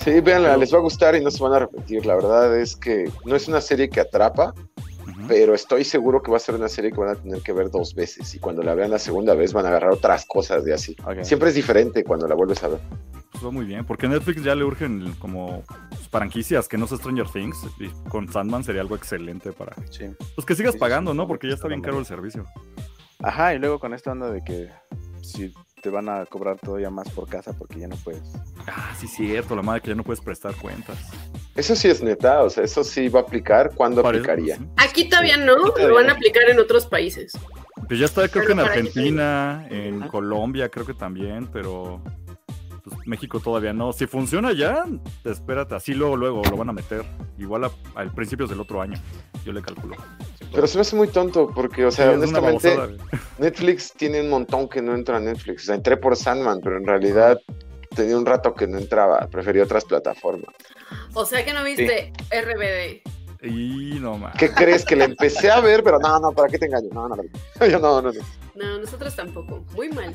Sí, 0.00 0.20
véanla, 0.20 0.56
les 0.56 0.72
va 0.72 0.78
a 0.78 0.82
gustar 0.82 1.14
y 1.14 1.22
no 1.22 1.30
se 1.30 1.42
van 1.42 1.52
a 1.52 1.56
arrepentir. 1.56 2.04
La 2.06 2.16
verdad 2.16 2.56
es 2.58 2.74
que 2.76 3.10
no 3.24 3.36
es 3.36 3.46
una 3.48 3.60
serie 3.60 3.88
que 3.88 4.00
atrapa. 4.00 4.52
Pero 5.28 5.54
estoy 5.54 5.84
seguro 5.84 6.22
que 6.22 6.30
va 6.30 6.36
a 6.36 6.40
ser 6.40 6.54
una 6.54 6.68
serie 6.68 6.90
que 6.92 6.98
van 7.00 7.10
a 7.10 7.14
tener 7.14 7.42
que 7.42 7.52
ver 7.52 7.70
dos 7.70 7.94
veces. 7.94 8.34
Y 8.34 8.38
cuando 8.38 8.62
la 8.62 8.74
vean 8.74 8.90
la 8.90 8.98
segunda 8.98 9.34
vez 9.34 9.52
van 9.52 9.64
a 9.66 9.68
agarrar 9.68 9.90
otras 9.92 10.24
cosas 10.26 10.64
de 10.64 10.74
así. 10.74 10.96
Siempre 11.22 11.50
es 11.50 11.54
diferente 11.54 12.04
cuando 12.04 12.26
la 12.26 12.34
vuelves 12.34 12.62
a 12.62 12.68
ver. 12.68 12.80
Pues 13.32 13.44
va 13.44 13.50
muy 13.50 13.66
bien, 13.66 13.84
porque 13.84 14.08
Netflix 14.08 14.42
ya 14.42 14.54
le 14.54 14.64
urgen 14.64 15.12
como 15.18 15.62
franquicias 16.10 16.68
que 16.68 16.78
no 16.78 16.86
sea 16.86 16.98
Stranger 16.98 17.28
Things. 17.28 17.58
Y 17.78 17.88
con 18.08 18.32
Sandman 18.32 18.64
sería 18.64 18.80
algo 18.80 18.96
excelente 18.96 19.52
para. 19.52 19.74
Sí. 19.90 20.06
Pues 20.34 20.46
que 20.46 20.54
sigas 20.54 20.74
Sí, 20.74 20.78
pagando, 20.78 21.10
sí, 21.12 21.16
¿no? 21.16 21.26
Porque 21.28 21.48
ya 21.48 21.54
está 21.54 21.68
bien 21.68 21.82
caro 21.82 21.98
el 21.98 22.06
servicio. 22.06 22.46
Ajá, 23.18 23.54
y 23.54 23.58
luego 23.58 23.78
con 23.78 23.94
esta 23.94 24.12
onda 24.12 24.30
de 24.30 24.42
que 24.44 24.70
si 25.22 25.52
te 25.86 25.90
van 25.90 26.08
a 26.08 26.26
cobrar 26.26 26.58
todavía 26.58 26.90
más 26.90 27.08
por 27.10 27.28
casa 27.28 27.52
porque 27.52 27.78
ya 27.78 27.86
no 27.86 27.94
puedes. 27.94 28.20
Ah, 28.66 28.92
sí, 28.98 29.06
cierto, 29.06 29.54
la 29.54 29.62
madre 29.62 29.82
que 29.82 29.88
ya 29.90 29.94
no 29.94 30.02
puedes 30.02 30.20
prestar 30.20 30.52
cuentas. 30.56 30.98
Eso 31.54 31.76
sí 31.76 31.86
es 31.86 32.02
neta, 32.02 32.42
o 32.42 32.50
sea, 32.50 32.64
eso 32.64 32.82
sí 32.82 33.08
va 33.08 33.20
a 33.20 33.22
aplicar. 33.22 33.70
¿Cuándo 33.72 34.02
Parece- 34.02 34.24
aplicaría? 34.32 34.56
sí. 34.56 34.66
Aquí 34.78 35.08
todavía 35.08 35.36
no, 35.36 35.54
todavía 35.54 35.86
lo 35.86 35.94
van 35.94 36.10
a 36.10 36.14
aplicar 36.14 36.42
en 36.50 36.58
otros 36.58 36.86
países. 36.86 37.38
Pues 37.86 38.00
ya 38.00 38.06
está, 38.06 38.22
creo 38.28 38.42
Pero 38.42 38.46
que 38.46 38.52
en 38.52 38.58
Argentina, 38.66 39.66
en. 39.70 40.00
Colombia, 40.08 40.68
creo 40.68 40.84
que 40.84 40.94
también, 40.94 41.46
pero 41.52 42.02
pues, 42.88 43.06
México 43.06 43.40
todavía 43.40 43.72
no. 43.72 43.92
Si 43.92 44.06
funciona 44.06 44.52
ya, 44.52 44.84
espérate, 45.24 45.74
así 45.74 45.92
luego, 45.92 46.16
luego 46.16 46.42
lo 46.48 46.56
van 46.56 46.68
a 46.68 46.72
meter. 46.72 47.04
Igual 47.38 47.64
a, 47.64 47.70
al 47.94 48.12
principios 48.12 48.48
del 48.48 48.60
otro 48.60 48.80
año, 48.80 48.94
yo 49.44 49.52
le 49.52 49.60
calculo. 49.60 49.96
Pero 50.52 50.66
se 50.66 50.78
me 50.78 50.82
hace 50.82 50.94
muy 50.94 51.08
tonto 51.08 51.50
porque, 51.52 51.84
o 51.84 51.90
sea, 51.90 52.10
Sí, 52.10 52.14
honestamente, 52.14 52.76
babosada. 52.76 53.04
Netflix 53.38 53.92
tiene 53.92 54.20
un 54.20 54.30
montón 54.30 54.68
que 54.68 54.80
no 54.80 54.94
entra 54.94 55.16
a 55.16 55.20
Netflix. 55.20 55.64
O 55.64 55.66
sea, 55.66 55.74
entré 55.74 55.96
por 55.96 56.16
Sandman, 56.16 56.60
pero 56.62 56.76
en 56.76 56.86
realidad 56.86 57.40
tenía 57.94 58.16
un 58.16 58.24
rato 58.24 58.54
que 58.54 58.66
no 58.66 58.78
entraba. 58.78 59.26
Preferí 59.28 59.60
otras 59.60 59.84
plataformas. 59.84 60.54
O 61.14 61.26
sea 61.26 61.44
que 61.44 61.52
no 61.52 61.64
viste 61.64 62.12
RBD. 62.30 63.02
Y 63.42 63.98
no 64.00 64.16
más. 64.16 64.36
¿Qué 64.36 64.50
crees? 64.50 64.84
Que 64.84 64.96
la 64.96 65.04
empecé 65.04 65.50
a 65.50 65.60
ver, 65.60 65.82
pero 65.82 65.98
no, 65.98 66.20
no, 66.20 66.32
¿para 66.32 66.48
qué 66.48 66.58
te 66.58 66.66
engaño? 66.66 66.88
No, 66.92 67.08
no, 67.08 67.16
no. 67.16 67.22
Yo 67.66 67.78
no, 67.78 68.00
no, 68.00 68.12
no. 68.12 68.20
No, 68.56 68.78
nosotros 68.78 69.14
tampoco. 69.14 69.64
Muy 69.74 69.88
mal. 69.90 70.14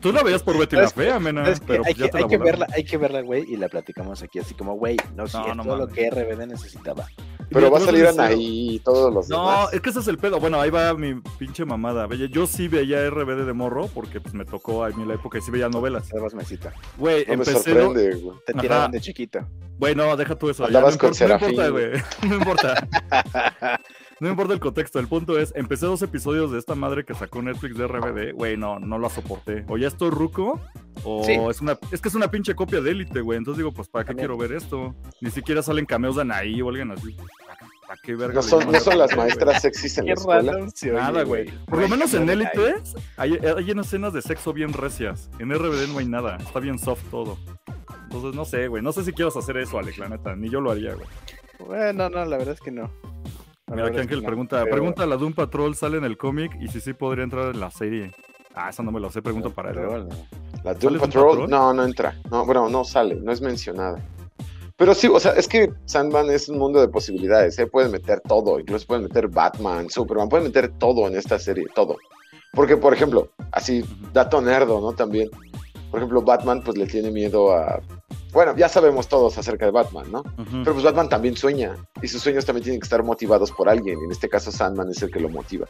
Tú 0.00 0.12
la 0.12 0.22
veías 0.22 0.42
por 0.42 0.56
Betty 0.56 0.76
la. 0.76 0.88
Fea, 0.90 1.18
mena, 1.18 1.42
pero 1.66 1.82
hay 1.84 1.94
pues 1.94 1.96
ya 1.96 2.04
que, 2.06 2.10
te 2.12 2.16
hay 2.18 2.22
la 2.24 2.28
que 2.28 2.36
volaron. 2.38 2.60
verla, 2.60 2.74
hay 2.76 2.84
que 2.84 2.96
verla, 2.96 3.20
güey, 3.22 3.44
y 3.52 3.56
la 3.56 3.68
platicamos 3.68 4.22
aquí 4.22 4.38
así 4.38 4.54
como, 4.54 4.74
güey, 4.74 4.96
no, 5.16 5.26
sí, 5.26 5.36
No, 5.36 5.54
no 5.56 5.64
todo 5.64 5.76
lo 5.76 5.88
que 5.88 6.08
RBD 6.10 6.46
necesitaba. 6.46 7.06
Pero 7.48 7.62
Mira, 7.66 7.70
va 7.70 7.78
a 7.78 7.80
salir 7.80 8.06
Anaí 8.06 8.74
y 8.76 8.78
todos 8.78 9.12
los 9.12 9.28
No, 9.28 9.38
demás. 9.40 9.72
es 9.72 9.80
que 9.80 9.90
ese 9.90 9.98
es 9.98 10.06
el 10.06 10.18
pedo. 10.18 10.38
Bueno, 10.38 10.60
ahí 10.60 10.70
va 10.70 10.94
mi 10.94 11.20
pinche 11.36 11.64
mamada. 11.64 12.06
Ve, 12.06 12.28
Yo 12.28 12.46
sí 12.46 12.68
veía 12.68 13.10
RBD 13.10 13.44
de 13.44 13.52
morro 13.52 13.88
porque 13.92 14.20
pues 14.20 14.34
me 14.34 14.44
tocó 14.44 14.84
a 14.84 14.90
mí 14.90 15.04
la 15.04 15.14
época 15.14 15.38
y 15.38 15.40
sí 15.40 15.50
veía 15.50 15.68
novelas. 15.68 16.08
Dabas 16.10 16.32
mesita. 16.34 16.72
Güey, 16.96 17.22
No 17.26 17.28
me 17.28 17.34
empecé. 17.34 17.74
lo- 17.74 17.86
sorprende, 17.86 18.14
güey. 18.20 18.36
Te 18.46 18.52
Ajá. 18.52 18.60
tiraban 18.60 18.90
de 18.92 19.00
chiquito. 19.00 19.40
Bueno, 19.78 20.16
deja 20.16 20.36
tú 20.36 20.48
eso. 20.50 20.68
ya, 20.68 20.78
no 20.80 20.84
con 20.86 20.92
importa- 20.92 21.08
no 21.08 21.14
Serafín, 21.14 21.48
importa, 21.50 21.70
güey. 21.70 21.90
No 22.28 22.34
importa. 22.36 22.88
No 24.20 24.28
importa 24.28 24.52
el 24.52 24.60
contexto. 24.60 24.98
El 24.98 25.08
punto 25.08 25.38
es, 25.38 25.52
empecé 25.56 25.86
dos 25.86 26.02
episodios 26.02 26.52
de 26.52 26.58
esta 26.58 26.74
madre 26.74 27.04
que 27.04 27.14
sacó 27.14 27.40
Netflix 27.42 27.76
de 27.78 27.86
RBD. 27.86 28.34
Güey, 28.34 28.56
no, 28.56 28.78
no 28.78 28.98
la 28.98 29.08
soporté. 29.08 29.64
O 29.68 29.78
ya 29.78 29.88
estoy 29.88 30.10
ruco, 30.10 30.60
o 31.04 31.24
Sí. 31.24 31.32
es 31.32 31.60
una, 31.62 31.78
es 31.90 32.00
que 32.00 32.08
es 32.08 32.14
una 32.14 32.30
pinche 32.30 32.54
copia 32.54 32.80
de 32.82 32.90
élite, 32.90 33.20
güey. 33.22 33.38
Entonces 33.38 33.58
digo, 33.58 33.72
pues, 33.72 33.88
¿para 33.88 34.04
qué 34.04 34.08
También. 34.08 34.28
quiero 34.28 34.38
ver 34.38 34.52
esto? 34.52 34.94
Ni 35.22 35.30
siquiera 35.30 35.62
salen 35.62 35.86
cameos 35.86 36.16
de 36.16 36.22
Anaí 36.22 36.60
o 36.60 36.68
alguien 36.68 36.90
así. 36.90 37.16
¿Para 37.88 38.00
qué 38.02 38.14
verga? 38.14 38.34
No 38.34 38.42
son, 38.42 38.70
no 38.70 38.78
son 38.78 38.98
las 38.98 39.16
maestras 39.16 39.62
sexys 39.62 39.98
en 39.98 40.06
la 40.06 40.12
escuela. 40.12 40.58
Nada, 40.92 41.24
güey. 41.24 41.50
Por 41.66 41.80
lo 41.80 41.88
menos 41.88 42.12
en 42.14 42.28
Élite 42.28 42.74
hay, 43.16 43.34
hay 43.36 43.70
unas 43.72 43.86
escenas 43.86 44.12
de 44.12 44.22
sexo 44.22 44.52
bien 44.52 44.72
recias. 44.72 45.28
En 45.40 45.50
RBD 45.52 45.88
no 45.92 45.98
hay 45.98 46.06
nada. 46.06 46.36
Está 46.36 46.60
bien 46.60 46.78
soft 46.78 47.02
todo. 47.10 47.36
Entonces, 48.04 48.34
no 48.34 48.44
sé, 48.44 48.68
güey. 48.68 48.82
No 48.82 48.92
sé 48.92 49.02
si 49.04 49.12
quieras 49.12 49.36
hacer 49.36 49.56
eso, 49.56 49.78
Alex, 49.78 49.98
la 49.98 50.08
neta. 50.08 50.36
Ni 50.36 50.48
yo 50.50 50.60
lo 50.60 50.70
haría, 50.70 50.94
güey. 50.94 51.06
Bueno, 51.66 52.08
no, 52.10 52.24
la 52.24 52.36
verdad 52.38 52.54
es 52.54 52.60
que 52.60 52.70
no. 52.70 52.90
Mira, 53.70 53.88
es 53.88 53.98
Ángel 53.98 54.20
no, 54.20 54.26
pregunta, 54.26 54.60
pero- 54.64 54.70
pregunta 54.76 55.06
la 55.06 55.16
Doom 55.16 55.32
Patrol 55.32 55.74
sale 55.74 55.98
en 55.98 56.04
el 56.04 56.16
cómic 56.16 56.56
y 56.60 56.68
si 56.68 56.80
sí 56.80 56.92
podría 56.92 57.24
entrar 57.24 57.54
en 57.54 57.60
la 57.60 57.70
serie. 57.70 58.12
Ah, 58.54 58.68
esa 58.70 58.82
no 58.82 58.90
me 58.90 58.98
lo 59.00 59.10
sé, 59.10 59.22
pregunto 59.22 59.50
para 59.50 59.70
él. 59.70 59.78
bueno. 59.86 60.08
La 60.64 60.74
¿Sale 60.74 60.78
Doom 60.80 60.98
Patrol, 60.98 61.28
Patrol? 61.28 61.50
no, 61.50 61.72
no 61.72 61.84
entra. 61.84 62.14
No, 62.30 62.44
bueno, 62.44 62.68
no 62.68 62.84
sale, 62.84 63.14
no 63.16 63.30
es 63.32 63.40
mencionada. 63.40 63.98
Pero 64.76 64.94
sí, 64.94 65.08
o 65.08 65.20
sea, 65.20 65.32
es 65.32 65.46
que 65.46 65.70
Sandman 65.84 66.30
es 66.30 66.48
un 66.48 66.58
mundo 66.58 66.80
de 66.80 66.88
posibilidades, 66.88 67.58
¿eh? 67.58 67.66
Pueden 67.66 67.92
meter 67.92 68.20
todo, 68.20 68.58
incluso 68.58 68.86
pueden 68.86 69.04
meter 69.04 69.28
Batman, 69.28 69.90
Superman, 69.90 70.28
pueden 70.28 70.46
meter 70.46 70.70
todo 70.78 71.06
en 71.06 71.16
esta 71.16 71.38
serie, 71.38 71.66
todo. 71.74 71.96
Porque, 72.52 72.76
por 72.78 72.92
ejemplo, 72.94 73.28
así, 73.52 73.84
dato 74.12 74.40
nerdo, 74.40 74.80
¿no? 74.80 74.92
También, 74.94 75.28
por 75.90 75.98
ejemplo, 76.00 76.22
Batman 76.22 76.62
pues 76.64 76.76
le 76.78 76.86
tiene 76.86 77.10
miedo 77.10 77.52
a... 77.54 77.80
Bueno, 78.32 78.54
ya 78.56 78.68
sabemos 78.68 79.08
todos 79.08 79.36
acerca 79.38 79.64
de 79.66 79.72
Batman, 79.72 80.10
¿no? 80.12 80.22
Pero 80.62 80.72
pues 80.72 80.84
Batman 80.84 81.08
también 81.08 81.36
sueña, 81.36 81.74
y 82.00 82.06
sus 82.08 82.22
sueños 82.22 82.44
también 82.44 82.62
tienen 82.64 82.80
que 82.80 82.84
estar 82.84 83.02
motivados 83.02 83.50
por 83.50 83.68
alguien, 83.68 83.98
y 84.00 84.04
en 84.04 84.12
este 84.12 84.28
caso 84.28 84.52
Sandman 84.52 84.88
es 84.90 85.02
el 85.02 85.10
que 85.10 85.20
lo 85.20 85.28
motiva. 85.28 85.66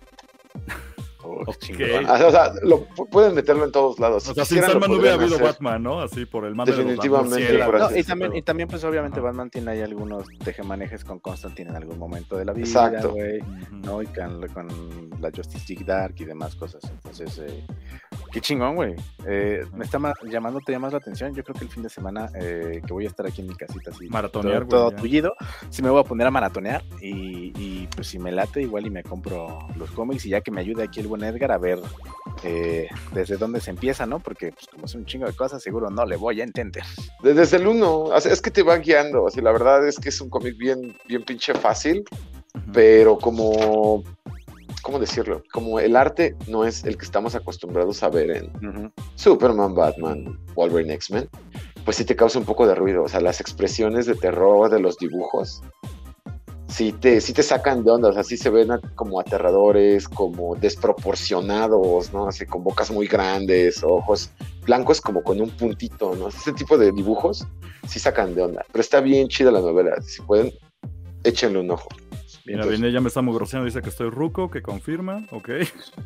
Oh, 1.22 1.42
Ok. 1.46 1.58
chingón. 1.58 2.06
Ah, 2.08 2.14
O 2.26 2.30
sea, 2.30 2.50
lo, 2.62 2.88
pu- 2.88 3.06
pueden 3.10 3.34
meterlo 3.34 3.66
en 3.66 3.70
todos 3.72 3.98
lados. 4.00 4.26
O 4.30 4.34
sea, 4.34 4.42
Si 4.46 4.54
sin 4.54 4.64
Sandman 4.64 4.90
no 4.90 4.96
hubiera 4.96 5.16
habido 5.16 5.34
hacer. 5.34 5.48
Batman, 5.48 5.82
¿no? 5.82 6.00
Así 6.00 6.24
por 6.24 6.46
el 6.46 6.54
mame 6.54 6.72
Definitivamente, 6.72 7.44
de 7.44 7.58
los 7.58 7.66
por 7.66 7.78
No, 7.78 7.84
así 7.84 7.98
y, 7.98 8.02
también, 8.04 8.36
y 8.36 8.42
también, 8.42 8.68
pues 8.70 8.82
obviamente. 8.84 9.20
Batman 9.20 9.50
tiene 9.50 9.70
ahí 9.72 9.82
algunos 9.82 10.24
tejemanejes 10.42 11.04
con 11.04 11.18
Constantine 11.18 11.68
en 11.70 11.76
algún 11.76 11.98
momento 11.98 12.38
de 12.38 12.46
la 12.46 12.54
vida, 12.54 12.66
Exacto. 12.66 13.14
¿no? 13.70 14.00
Y 14.02 14.06
con, 14.06 14.48
con 14.48 15.10
la 15.20 15.30
Justice 15.30 15.66
League 15.68 15.84
Dark 15.84 16.14
y 16.18 16.24
demás 16.24 16.56
cosas. 16.56 16.82
Entonces, 16.90 17.38
eh, 17.38 17.66
Qué 18.32 18.40
chingón, 18.40 18.76
güey. 18.76 18.94
Eh, 19.26 19.64
me 19.74 19.84
está 19.84 19.98
ma- 19.98 20.14
llamando, 20.24 20.60
te 20.60 20.70
llamas 20.72 20.92
la 20.92 20.98
atención. 20.98 21.34
Yo 21.34 21.42
creo 21.42 21.54
que 21.56 21.64
el 21.64 21.70
fin 21.70 21.82
de 21.82 21.88
semana 21.88 22.28
eh, 22.40 22.80
que 22.86 22.92
voy 22.92 23.04
a 23.04 23.08
estar 23.08 23.26
aquí 23.26 23.40
en 23.40 23.48
mi 23.48 23.54
casita 23.56 23.90
así. 23.90 24.08
Maratonear, 24.08 24.66
todo, 24.66 24.90
todo 24.90 25.00
tullido. 25.00 25.34
Sí 25.68 25.82
me 25.82 25.90
voy 25.90 26.00
a 26.00 26.04
poner 26.04 26.26
a 26.26 26.30
maratonear 26.30 26.84
y, 27.02 27.52
y, 27.60 27.88
pues 27.94 28.06
si 28.08 28.18
me 28.20 28.30
late 28.30 28.62
igual 28.62 28.86
y 28.86 28.90
me 28.90 29.02
compro 29.02 29.58
los 29.76 29.90
cómics 29.90 30.26
y 30.26 30.30
ya 30.30 30.40
que 30.42 30.50
me 30.52 30.60
ayude 30.60 30.84
aquí 30.84 31.00
el 31.00 31.08
buen 31.08 31.24
Edgar 31.24 31.50
a 31.52 31.58
ver 31.58 31.80
eh, 32.44 32.88
desde 33.12 33.36
dónde 33.36 33.60
se 33.60 33.70
empieza, 33.70 34.06
¿no? 34.06 34.20
Porque 34.20 34.52
pues 34.52 34.66
como 34.68 34.86
es 34.86 34.94
un 34.94 35.04
chingo 35.06 35.26
de 35.26 35.32
cosas, 35.32 35.60
seguro 35.62 35.90
no 35.90 36.06
le 36.06 36.16
voy 36.16 36.40
a 36.40 36.44
entender. 36.44 36.84
De- 37.22 37.34
Desde 37.34 37.56
el 37.56 37.66
uno, 37.66 38.14
es 38.16 38.40
que 38.40 38.50
te 38.52 38.62
va 38.62 38.76
guiando. 38.78 39.26
Así, 39.26 39.40
la 39.40 39.50
verdad 39.52 39.86
es 39.88 39.98
que 39.98 40.10
es 40.10 40.20
un 40.20 40.30
cómic 40.30 40.56
bien, 40.56 40.96
bien 41.08 41.24
pinche 41.24 41.52
fácil, 41.54 42.04
pero 42.72 43.18
como, 43.18 44.04
¿cómo 44.80 44.98
decirlo? 44.98 45.42
Como 45.52 45.80
el 45.80 45.96
arte 45.96 46.36
no 46.48 46.64
es 46.64 46.84
el 46.84 46.96
que 46.96 47.04
estamos 47.04 47.34
acostumbrados 47.34 48.02
a 48.02 48.08
ver 48.08 48.30
en 48.30 48.46
Ujú. 48.66 48.92
Superman, 49.14 49.74
Batman, 49.74 50.38
Wolverine, 50.54 50.94
X-Men, 50.94 51.28
pues 51.84 51.96
sí 51.96 52.04
te 52.04 52.16
causa 52.16 52.38
un 52.38 52.44
poco 52.44 52.66
de 52.66 52.74
ruido. 52.74 53.04
O 53.04 53.08
sea, 53.08 53.20
las 53.20 53.40
expresiones 53.40 54.06
de 54.06 54.14
terror 54.14 54.70
de 54.70 54.80
los 54.80 54.96
dibujos, 54.98 55.62
sí 56.68 56.92
te, 56.92 57.20
sí 57.20 57.32
te 57.32 57.42
sacan 57.42 57.84
de 57.84 57.90
onda. 57.90 58.08
O 58.10 58.12
sea, 58.12 58.24
sí 58.24 58.36
se 58.36 58.50
ven 58.50 58.68
como 58.94 59.20
aterradores, 59.20 60.08
como 60.08 60.54
desproporcionados, 60.56 62.12
¿no? 62.12 62.28
Así 62.28 62.46
con 62.46 62.62
bocas 62.64 62.90
muy 62.90 63.06
grandes, 63.06 63.82
ojos 63.82 64.30
blancos 64.64 65.00
como 65.00 65.22
con 65.22 65.40
un 65.40 65.50
puntito, 65.50 66.14
¿no? 66.14 66.28
Ese 66.28 66.52
tipo 66.52 66.78
de 66.78 66.92
dibujos 66.92 67.46
sí 67.88 67.98
sacan 67.98 68.34
de 68.34 68.42
onda. 68.42 68.64
Pero 68.70 68.80
está 68.80 69.00
bien 69.00 69.28
chida 69.28 69.50
la 69.50 69.60
novela. 69.60 70.00
Si 70.02 70.22
pueden, 70.22 70.52
échenle 71.24 71.60
un 71.60 71.70
ojo. 71.70 71.88
Mira, 72.46 72.58
Entonces- 72.60 72.80
viene, 72.80 72.92
ya 72.92 73.00
me 73.00 73.08
está 73.08 73.22
mugroseando, 73.22 73.66
dice 73.66 73.82
que 73.82 73.88
estoy 73.88 74.10
ruco, 74.10 74.50
que 74.50 74.62
confirma, 74.62 75.24
ok. 75.30 75.50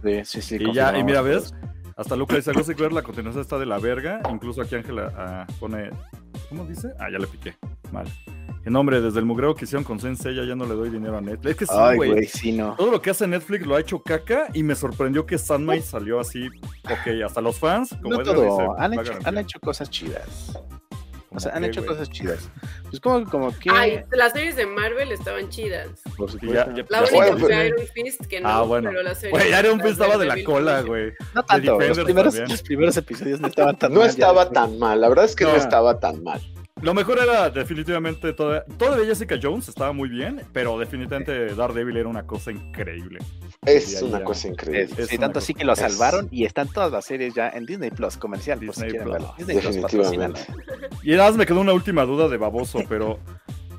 Sí, 0.03 0.25
sí, 0.25 0.43
sí. 0.43 0.57
y 0.61 0.73
ya, 0.73 0.97
y 0.97 1.05
mira. 1.05 1.23
¿ves? 1.23 1.55
Hasta 1.97 2.17
Luca 2.17 2.35
dice, 2.35 2.53
Gossip 2.53 2.77
Girl, 2.77 2.95
la 2.95 3.03
continuación 3.03 3.43
está 3.43 3.59
de 3.59 3.67
la 3.67 3.79
verga. 3.79 4.21
Incluso 4.31 4.61
aquí 4.61 4.75
Ángela 4.75 5.13
ah, 5.17 5.47
pone, 5.61 5.91
¿cómo 6.49 6.65
dice? 6.65 6.89
Ah, 6.99 7.09
ya 7.11 7.19
le 7.19 7.27
piqué, 7.29 7.55
mal. 7.93 8.07
Que 8.65 8.71
nombre, 8.71 9.01
desde 9.01 9.19
el 9.19 9.27
mugreo 9.27 9.55
que 9.55 9.67
hicieron 9.67 9.85
con 9.85 10.01
Sensei, 10.01 10.35
ya 10.35 10.57
no 10.57 10.65
le 10.65 10.75
doy 10.75 10.89
dinero 10.89 11.19
a 11.19 11.21
Netflix. 11.21 11.51
Es 11.51 11.57
que 11.57 11.67
sí, 11.67 11.97
güey. 11.97 12.25
sí, 12.25 12.53
no. 12.53 12.75
Todo 12.77 12.91
lo 12.91 13.03
que 13.03 13.11
hace 13.11 13.27
Netflix 13.27 13.67
lo 13.67 13.77
ha 13.77 13.81
hecho 13.81 14.03
caca 14.03 14.49
y 14.55 14.63
me 14.63 14.75
sorprendió 14.75 15.27
que 15.27 15.37
Sandman 15.37 15.83
salió 15.83 16.19
así. 16.19 16.49
Ok, 16.85 17.23
hasta 17.25 17.43
los 17.43 17.59
fans, 17.59 17.95
como 18.03 18.17
No 18.17 18.23
todo, 18.23 18.43
dice, 18.43 18.69
han 18.79 18.95
hecho, 18.95 19.13
han 19.23 19.39
hecho 19.39 19.61
cosas 19.61 19.91
chidas. 19.91 20.59
O 21.35 21.39
¿Cómo 21.39 21.41
sea, 21.41 21.53
han 21.57 21.65
hecho 21.65 21.85
cosas 21.85 22.09
chidas. 22.11 22.49
Pues 22.89 23.01
como, 23.01 23.29
como 23.29 23.59
que... 23.59 23.69
Ay, 23.69 24.03
las 24.13 24.33
series 24.33 24.55
de 24.55 24.67
Marvel 24.67 25.11
estaban 25.11 25.49
chidas. 25.49 25.89
por 26.17 26.31
supuesto. 26.31 26.55
ya- 26.55 26.73
ya- 26.77 26.85
La 26.89 27.01
única 27.01 27.17
Bueno, 27.17 27.39
fue 27.39 27.67
Iron 27.67 27.87
Fist 27.93 28.27
que 28.27 28.41
no, 28.41 28.49
Ah, 28.49 28.63
bueno. 28.63 28.91
pero 28.91 29.03
la 29.03 29.15
serie 29.17 29.31
Güey, 29.31 29.49
Iron 29.59 29.81
Fist 29.81 29.93
estaba 30.01 30.17
de 30.17 30.27
la 30.27 30.45
cola, 30.45 30.83
güey. 30.83 31.13
No 31.35 31.45
tanto, 31.45 31.79
los 31.81 31.99
primeros, 31.99 32.39
los 32.39 32.63
primeros 32.63 32.97
episodios 32.97 33.41
no 33.41 33.49
estaban 33.49 33.77
tan 33.77 33.93
No 33.93 33.99
mal, 34.01 34.07
ya 34.09 34.13
estaba 34.13 34.49
tan 34.51 34.79
mal, 34.79 35.01
la 35.01 35.09
verdad 35.09 35.25
es 35.25 35.35
que 35.35 35.43
no 35.43 35.51
No. 35.51 35.57
estaba 35.57 35.99
tan 35.99 36.23
mal. 36.23 36.41
Lo 36.85 36.93
mejor 36.93 37.19
era 37.19 37.49
definitivamente 37.49 38.35
toda, 38.35 38.63
toda 38.77 38.97
de 38.99 39.07
Jessica 39.07 39.37
Jones 39.43 39.69
estaba 39.69 39.93
muy 39.93 40.11
bien, 40.11 40.43
pero 40.53 40.79
definitivamente 40.79 41.55
Daredevil 41.55 41.97
era 41.97 42.09
una 42.11 42.27
cosa 42.27 42.53
increíble. 42.53 43.21
Es 43.65 44.03
una 44.03 44.19
ya- 44.19 44.25
cosa 44.25 44.49
increíble. 44.49 44.83
Es- 44.83 44.99
Es 44.99 45.09
sí, 45.09 45.17
tanto 45.17 45.39
así 45.39 45.55
que 45.55 45.65
lo 45.65 45.73
es- 45.73 45.79
salvaron 45.79 46.29
y 46.31 46.45
están 46.45 46.69
todas 46.69 46.93
las 46.93 47.07
series 47.07 47.33
ya 47.35 47.49
en 47.49 47.65
Disney 47.65 47.91
Plus 47.91 48.19
comercial, 48.19 48.59
por 48.59 48.75
si 48.75 48.83
Disney 48.83 48.91
quieren 48.91 49.09
Plus. 49.09 49.15
verlo. 49.15 49.35
Disney 49.39 49.59
Plus. 49.61 49.75
Definitivamente. 49.77 50.41
Y 51.03 51.11
nada 51.13 51.31
más 51.31 51.39
me 51.39 51.47
quedó 51.47 51.61
una 51.61 51.73
última 51.73 52.05
duda 52.05 52.29
de 52.29 52.37
baboso, 52.37 52.81
pero 52.87 53.19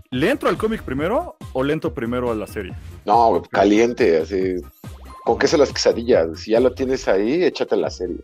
¿le 0.09 0.31
entro 0.31 0.49
al 0.49 0.57
cómic 0.57 0.81
primero 0.81 1.35
o 1.53 1.63
le 1.63 1.73
entro 1.73 1.93
primero 1.93 2.31
a 2.31 2.35
la 2.35 2.47
serie? 2.47 2.73
No, 3.05 3.43
caliente, 3.51 4.17
así. 4.17 4.55
¿Con 5.23 5.37
qué 5.37 5.47
se 5.47 5.59
las 5.59 5.71
quesadillas? 5.71 6.39
Si 6.39 6.51
ya 6.51 6.59
lo 6.59 6.73
tienes 6.73 7.07
ahí, 7.07 7.43
échate 7.43 7.75
la 7.75 7.91
serie. 7.91 8.17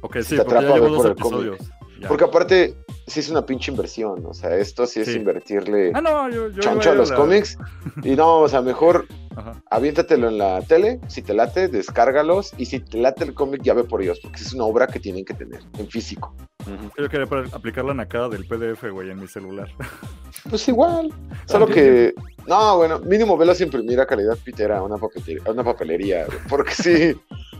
Ok, 0.00 0.16
Si 0.18 0.22
sí, 0.24 0.36
te 0.36 0.44
porque 0.44 0.62
ya 0.66 0.74
llevo 0.74 0.88
dos 0.88 0.96
por 1.02 1.06
el 1.10 1.16
cómic. 1.16 1.40
episodios. 1.52 1.70
Ya. 2.00 2.08
Porque 2.08 2.24
aparte, 2.24 2.74
sí 3.06 3.20
es 3.20 3.28
una 3.30 3.44
pinche 3.44 3.70
inversión. 3.70 4.24
O 4.26 4.34
sea, 4.34 4.56
esto 4.56 4.86
sí 4.86 5.00
es 5.00 5.08
Sí. 5.08 5.16
invertirle 5.16 5.92
Ah, 5.94 6.00
no, 6.00 6.28
yo, 6.30 6.48
yo 6.50 6.60
choncho 6.60 6.88
iba 6.88 6.92
a 6.92 6.94
los 6.96 7.12
cómics. 7.12 7.56
Y 8.02 8.16
no, 8.16 8.40
o 8.40 8.48
sea, 8.48 8.60
mejor 8.62 9.06
Ajá. 9.36 9.62
aviéntatelo 9.70 10.28
en 10.28 10.38
la 10.38 10.60
tele. 10.62 11.00
Si 11.08 11.22
te 11.22 11.34
late, 11.34 11.68
descárgalos. 11.68 12.52
Y 12.58 12.66
si 12.66 12.80
te 12.80 12.98
late 12.98 13.24
el 13.24 13.34
cómic, 13.34 13.62
ya 13.62 13.74
ve 13.74 13.84
por 13.84 14.02
ellos. 14.02 14.18
Porque 14.22 14.40
es 14.42 14.52
una 14.52 14.64
obra 14.64 14.86
que 14.86 15.00
tienen 15.00 15.24
que 15.24 15.34
tener 15.34 15.60
en 15.78 15.88
físico. 15.88 16.34
Ujú. 16.62 16.90
Yo 16.96 17.08
quería 17.08 17.26
aplicar 17.52 17.84
la 17.84 17.94
nacada 17.94 18.28
del 18.28 18.46
PDF, 18.46 18.90
güey, 18.90 19.10
en 19.10 19.18
mi 19.20 19.26
celular. 19.28 19.68
Pues 20.50 20.68
igual. 20.68 21.10
Solo 21.46 21.64
También. 21.66 22.12
que. 22.12 22.14
No, 22.46 22.76
bueno, 22.76 22.98
mínimo 22.98 23.34
velos 23.38 23.62
imprimir 23.62 23.98
a 24.00 24.06
calidad 24.06 24.36
pitera 24.44 24.78
a 24.78 24.82
una. 24.82 24.96
A 24.96 25.50
una 25.50 25.64
papelería 25.64 26.26
güey, 26.26 26.38
porque 26.50 26.74
sí, 26.74 27.14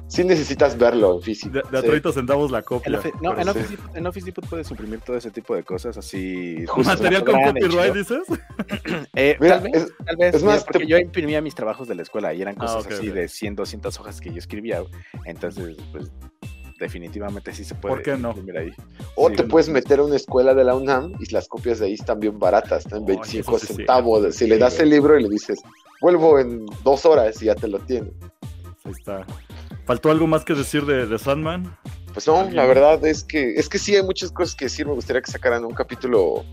sí 0.06 0.22
necesitas 0.22 0.76
verlo 0.76 1.14
en 1.14 1.22
físico. 1.22 1.54
De, 1.54 1.62
de 1.70 1.78
a 1.78 1.80
sí. 1.80 1.86
30 1.88 2.12
centavos 2.12 2.50
la 2.50 2.58
En, 2.58 2.64
copia. 2.64 2.98
Office- 2.98 3.14
no, 3.22 3.38
en. 3.38 3.48
Office, 3.48 3.70
Depot- 3.78 3.96
en 3.96 4.06
Office 4.06 4.26
Depot 4.26 4.46
puedes 4.50 4.70
imprimir 4.70 5.00
todo 5.00 5.16
ese 5.16 5.30
tipo 5.30 5.54
de 5.54 5.62
cosas 5.62 5.96
así. 5.96 6.66
Justo. 6.68 6.90
Material 6.92 7.24
con 7.24 7.42
copyright, 7.42 7.94
dices. 7.94 8.22
Eh, 9.14 9.36
Mira, 9.40 9.60
tal 9.62 9.70
vez, 9.70 9.82
es- 9.82 9.92
tal 10.04 10.16
vez, 10.16 10.34
es 10.34 10.42
mira, 10.42 10.54
más, 10.54 10.64
porque 10.64 10.78
te- 10.80 10.86
yo 10.86 10.98
imprimía 10.98 11.40
mis 11.40 11.54
trabajos 11.64 11.88
de 11.88 11.94
la 11.94 12.02
escuela 12.02 12.34
y 12.34 12.42
eran 12.42 12.54
Ah, 12.58 12.66
cosas 12.66 12.86
así 12.92 13.08
de 13.08 13.26
100, 13.26 13.56
200 13.56 13.98
hojas 14.00 14.20
que 14.20 14.30
yo 14.30 14.38
escribía. 14.38 14.82
Entonces, 15.24 15.76
pues, 15.92 16.10
definitivamente 16.78 17.52
sí 17.54 17.64
se 17.64 17.74
puede 17.74 17.94
¿Por 17.94 18.02
qué 18.04 18.16
no? 18.16 18.34
ahí. 18.58 18.70
O 19.16 19.30
Sí, 19.30 19.36
te 19.36 19.42
no. 19.44 19.48
puedes 19.48 19.68
meter 19.70 20.00
a 20.00 20.02
una 20.04 20.16
escuela 20.16 20.54
de 20.54 20.64
la 20.64 20.74
UNAM 20.74 21.12
y 21.20 21.32
las 21.32 21.48
copias 21.48 21.78
de 21.78 21.86
ahí 21.86 21.94
están 21.94 22.20
bien 22.20 22.38
baratas, 22.38 22.84
están 22.84 22.98
en 23.02 23.10
Ay, 23.10 23.16
25 23.16 23.56
eso 23.56 23.66
sí 23.66 23.72
es 23.72 23.76
centavos. 23.78 24.34
Si 24.34 24.46
le 24.46 24.58
das 24.58 24.78
el 24.80 24.90
libro 24.90 25.18
y 25.18 25.22
le 25.22 25.28
dices, 25.30 25.60
vuelvo 26.02 26.38
en 26.38 26.66
dos 26.82 27.06
horas 27.06 27.40
y 27.42 27.46
ya 27.46 27.54
te 27.54 27.68
lo 27.68 27.78
tiene. 27.78 28.10
Ahí 28.84 28.92
está. 28.92 29.24
¿Faltó 29.86 30.10
algo 30.10 30.26
más 30.26 30.44
que 30.44 30.54
decir 30.54 30.84
de, 30.84 31.06
de 31.06 31.18
Sandman? 31.18 31.74
Pues 32.12 32.26
no, 32.26 32.40
¿Alguien? 32.40 32.56
la 32.56 32.66
verdad 32.66 33.04
es 33.06 33.24
que 33.24 33.54
es 33.54 33.68
que 33.68 33.78
sí 33.78 33.96
hay 33.96 34.02
muchas 34.02 34.30
cosas 34.30 34.54
que 34.54 34.66
decir. 34.66 34.86
Me 34.86 34.92
gustaría 34.92 35.22
que 35.22 35.30
sacaran 35.30 35.64
un 35.64 35.72
capítulo 35.74 36.44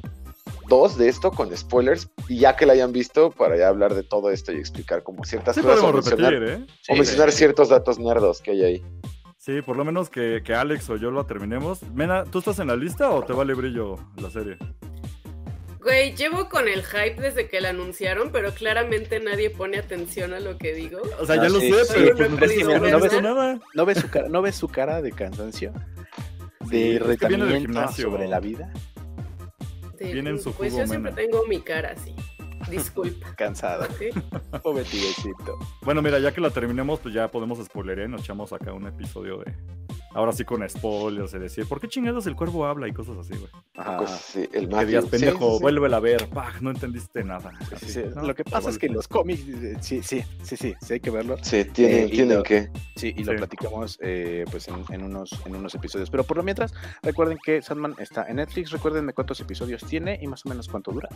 2 0.72 0.98
de 0.98 1.10
esto 1.10 1.32
con 1.32 1.56
spoilers 1.56 2.10
y 2.30 2.38
ya 2.40 2.56
que 2.56 2.66
la 2.66 2.72
hayan 2.72 2.94
visto 2.94 3.30
para 3.30 3.58
ya 3.58 3.68
hablar 3.68 3.94
de 3.94 4.04
todo 4.04 4.32
esto 4.32 4.54
y 4.54 4.56
explicar 4.56 5.04
como 5.04 5.26
ciertas 5.26 5.54
Sí 5.54 5.62
cosas 5.62 5.80
o 5.80 5.82
podemos 5.82 6.06
mencionar, 6.06 6.34
repetir, 6.34 6.64
¿eh? 6.64 6.66
o 6.88 6.96
mencionar 6.96 7.32
ciertos 7.34 7.68
datos 7.68 8.00
nerdos 8.00 8.40
que 8.40 8.52
hay 8.52 8.64
ahí. 8.64 8.86
Sí, 9.38 9.62
por 9.62 9.76
lo 9.76 9.84
menos 9.84 10.10
que, 10.10 10.42
que 10.46 10.54
Alex 10.54 10.90
o 10.90 10.96
yo 10.96 11.12
lo 11.12 11.26
terminemos. 11.26 11.84
Mena, 11.94 12.24
¿tú 12.24 12.40
estás 12.40 12.58
en 12.60 12.68
la 12.68 12.78
lista 12.78 13.10
o 13.10 13.22
te 13.22 13.34
vale 13.34 13.54
brillo 13.54 13.98
la 14.16 14.30
serie? 14.30 14.58
Güey, 15.82 16.16
llevo 16.16 16.48
con 16.48 16.70
el 16.70 16.84
hype 16.84 17.22
desde 17.22 17.50
que 17.50 17.60
la 17.60 17.72
anunciaron, 17.72 18.32
pero 18.32 18.54
claramente 18.54 19.20
nadie 19.20 19.50
pone 19.50 19.78
atención 19.78 20.32
a 20.32 20.40
lo 20.40 20.58
que 20.58 20.74
digo. 20.74 21.02
O 21.20 21.26
sea, 21.26 21.36
No, 21.36 21.44
ya 21.44 21.50
lo 21.50 21.60
sí, 21.60 21.70
sé, 21.70 21.84
sí, 21.84 21.94
pero 21.96 22.16
pero 22.16 22.38
pues, 22.38 22.64
no 22.64 22.80
no, 22.80 23.00
visto 23.02 23.22
nada. 23.22 23.60
¿No 23.74 23.86
ves 23.86 23.98
su 23.98 24.10
cara, 24.10 24.30
¿no 24.30 24.42
ves 24.42 24.56
su 24.56 24.70
cara 24.70 25.02
de 25.02 25.12
cansancio? 25.12 25.74
Sí, 26.70 26.94
De 26.94 27.00
retamiento 27.00 27.92
sobre 27.92 28.30
la 28.30 28.40
vida. 28.40 28.72
De- 30.06 30.14
Viene 30.14 30.30
en 30.32 30.40
su 30.40 30.52
pues 30.54 30.72
jugo, 30.72 30.84
yo 30.84 30.88
siempre 30.88 31.12
tengo 31.14 31.46
mi 31.48 31.60
cara 31.62 31.92
así. 31.96 32.16
Disculpa. 32.70 33.34
Cansado. 33.38 33.86
¿ok? 33.86 34.62
Pobre 34.64 34.84
tibecito. 34.84 35.58
Bueno, 35.82 36.02
mira, 36.02 36.20
ya 36.20 36.32
que 36.34 36.42
la 36.42 36.50
terminemos, 36.52 37.00
pues 37.00 37.14
ya 37.14 37.28
podemos 37.30 37.64
spoiler, 37.64 38.00
¿eh? 38.00 38.08
Nos 38.08 38.22
echamos 38.22 38.54
acá 38.54 38.74
un 38.74 38.88
episodio 38.88 39.38
de. 39.40 39.54
Ahora 40.14 40.32
sí 40.34 40.44
con 40.44 40.68
spoilers, 40.70 41.32
de 41.32 41.40
decir, 41.40 41.66
¿por 41.68 41.80
qué 41.80 41.88
chingados 41.88 42.28
el 42.28 42.36
cuervo 42.36 42.66
habla 42.66 42.88
y 42.88 42.92
cosas 42.94 43.18
así, 43.18 43.34
güey? 43.36 43.50
Ajá. 43.78 43.98
Pues 43.98 44.10
sí, 44.10 44.40
el 44.54 44.68
Que 44.68 44.76
Matthew. 44.76 44.88
digas, 44.88 45.06
pendejo, 45.06 45.56
sí, 45.58 45.62
vuélvela 45.62 45.98
a 45.98 46.00
ver. 46.02 46.28
Pah, 46.30 46.52
no 46.60 46.70
entendiste 46.72 47.24
nada. 47.24 47.52
Sí, 47.70 47.76
Así, 47.76 47.90
sí, 47.90 48.02
¿no? 48.16 48.24
Lo 48.24 48.36
que 48.36 48.44
pasa 48.44 48.70
es 48.70 48.78
que 48.78 48.90
los 48.90 49.08
cómics, 49.08 49.42
eh, 49.48 49.78
sí, 49.80 50.04
sí, 50.04 50.24
sí, 50.44 50.58
sí, 50.58 50.76
sí 50.82 50.94
hay 50.94 51.00
que 51.00 51.10
verlo. 51.10 51.38
Sí, 51.42 51.64
tienen, 51.66 52.00
Eh, 52.00 52.06
y 52.08 52.12
tienen 52.12 52.38
lo- 52.38 52.44
que. 52.44 52.70
Sí, 52.98 53.14
y 53.16 53.24
lo 53.24 53.36
platicamos 53.38 53.98
eh, 54.02 54.44
pues 54.52 54.68
en, 54.68 54.84
en 54.90 55.04
unos, 55.04 55.32
en 55.46 55.56
unos 55.56 55.74
episodios. 55.76 56.10
Pero 56.10 56.24
por 56.26 56.38
lo 56.38 56.44
mientras, 56.44 56.74
recuerden 57.02 57.38
que 57.44 57.62
Sandman 57.62 57.96
está 57.98 58.28
en 58.28 58.36
Netflix. 58.36 58.72
Recuérdenme 58.72 59.14
cuántos 59.14 59.40
episodios 59.40 59.84
tiene 59.86 60.20
y 60.22 60.28
más 60.28 60.46
o 60.46 60.50
menos 60.50 60.68
cuánto 60.68 60.92
dura. 60.92 61.08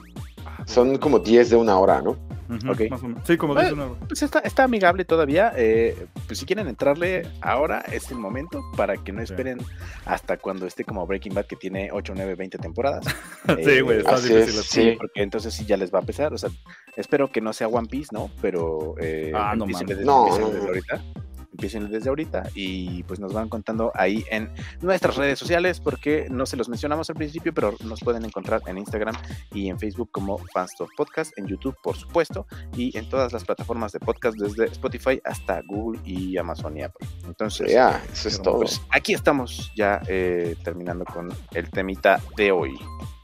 Son 0.66 0.98
como 0.98 1.20
10 1.20 1.50
de 1.50 1.56
una 1.58 1.78
hora, 1.78 2.02
¿no? 2.02 2.12
Ujú, 2.50 2.72
Ok. 2.72 2.82
más 2.90 3.04
o 3.04 3.08
menos. 3.08 3.24
Sí, 3.28 3.38
como 3.38 3.58
Eh, 3.60 3.62
dice 3.64 3.74
una. 3.74 3.88
Pues 4.08 4.22
está, 4.24 4.40
está 4.40 4.64
amigable 4.64 5.04
todavía. 5.06 5.52
eh, 5.56 6.08
pues 6.28 6.40
si 6.40 6.46
quieren 6.46 6.68
entrarle 6.68 7.28
ahora, 7.42 7.80
es 7.92 8.10
el 8.12 8.18
momento 8.18 8.62
para 8.78 8.85
que 8.98 9.12
no 9.12 9.20
Sí. 9.20 9.26
esperen 9.32 9.58
hasta 10.06 10.38
cuando 10.38 10.66
esté 10.68 10.84
como 10.84 11.06
Breaking 11.06 11.34
Bad, 11.34 11.46
que 11.46 11.56
tiene 11.56 11.90
8, 11.92 12.14
9, 12.16 12.36
20 12.36 12.58
temporadas. 12.58 13.06
Sí, 13.64 13.82
güey, 13.82 14.00
está 14.00 14.16
así 14.16 14.34
difícil. 14.34 14.60
es, 14.60 14.66
sí. 14.68 14.96
Porque 14.98 15.22
entonces 15.22 15.54
sí 15.54 15.66
ya 15.66 15.78
les 15.78 15.94
va 15.94 16.00
a 16.00 16.04
pesar. 16.04 16.34
O 16.34 16.38
sea, 16.38 16.50
espero 16.96 17.32
que 17.32 17.42
no 17.42 17.54
sea 17.54 17.68
One 17.68 17.88
Piece, 17.88 18.10
¿no? 18.12 18.30
Pero 18.42 18.96
eh, 19.00 19.32
Ah, 19.36 19.54
no 19.56 19.66
mames. 19.66 20.00
No, 20.00 20.28
no, 20.30 20.52
no. 20.52 20.64
ahorita. 20.64 21.02
Empiecen 21.56 21.90
desde 21.90 22.10
ahorita 22.10 22.50
y 22.54 23.04
pues 23.04 23.22
nos 23.22 23.32
van 23.32 23.48
contando 23.48 23.94
ahí 23.96 24.26
en 24.30 24.52
nuestras 24.82 25.16
redes 25.16 25.40
sociales 25.40 25.80
porque 25.80 26.28
no 26.30 26.46
se 26.46 26.58
los 26.58 26.68
mencionamos 26.68 27.10
al 27.10 27.16
principio, 27.16 27.54
pero 27.54 27.74
nos 27.86 28.02
pueden 28.02 28.26
encontrar 28.26 28.62
en 28.68 28.78
Instagram 28.78 29.16
y 29.54 29.70
en 29.70 29.80
Facebook 29.80 30.10
como 30.12 30.38
Fanstore 30.54 30.92
Podcast, 30.98 31.32
en 31.38 31.48
YouTube 31.48 31.78
por 31.82 31.96
supuesto 31.96 32.46
y 32.76 32.96
en 32.98 33.08
todas 33.08 33.32
las 33.32 33.46
plataformas 33.46 33.94
de 33.94 34.02
podcast 34.02 34.38
desde 34.38 34.66
Spotify 34.66 35.22
hasta 35.24 35.62
Google 35.66 36.02
y 36.04 36.36
Amazon 36.38 36.78
y 36.78 36.82
Apple. 36.84 37.08
Entonces, 37.26 37.72
Ya, 37.72 38.04
eso 38.12 38.28
es 38.28 38.38
Pero, 38.40 38.44
todo. 38.44 38.58
pues 38.60 38.82
aquí 38.92 39.14
estamos 39.14 39.72
ya 39.78 40.02
eh, 40.10 40.58
terminando 40.64 41.06
con 41.06 41.30
el 41.54 41.70
temita 41.70 42.20
de 42.36 42.52
hoy. 42.52 42.78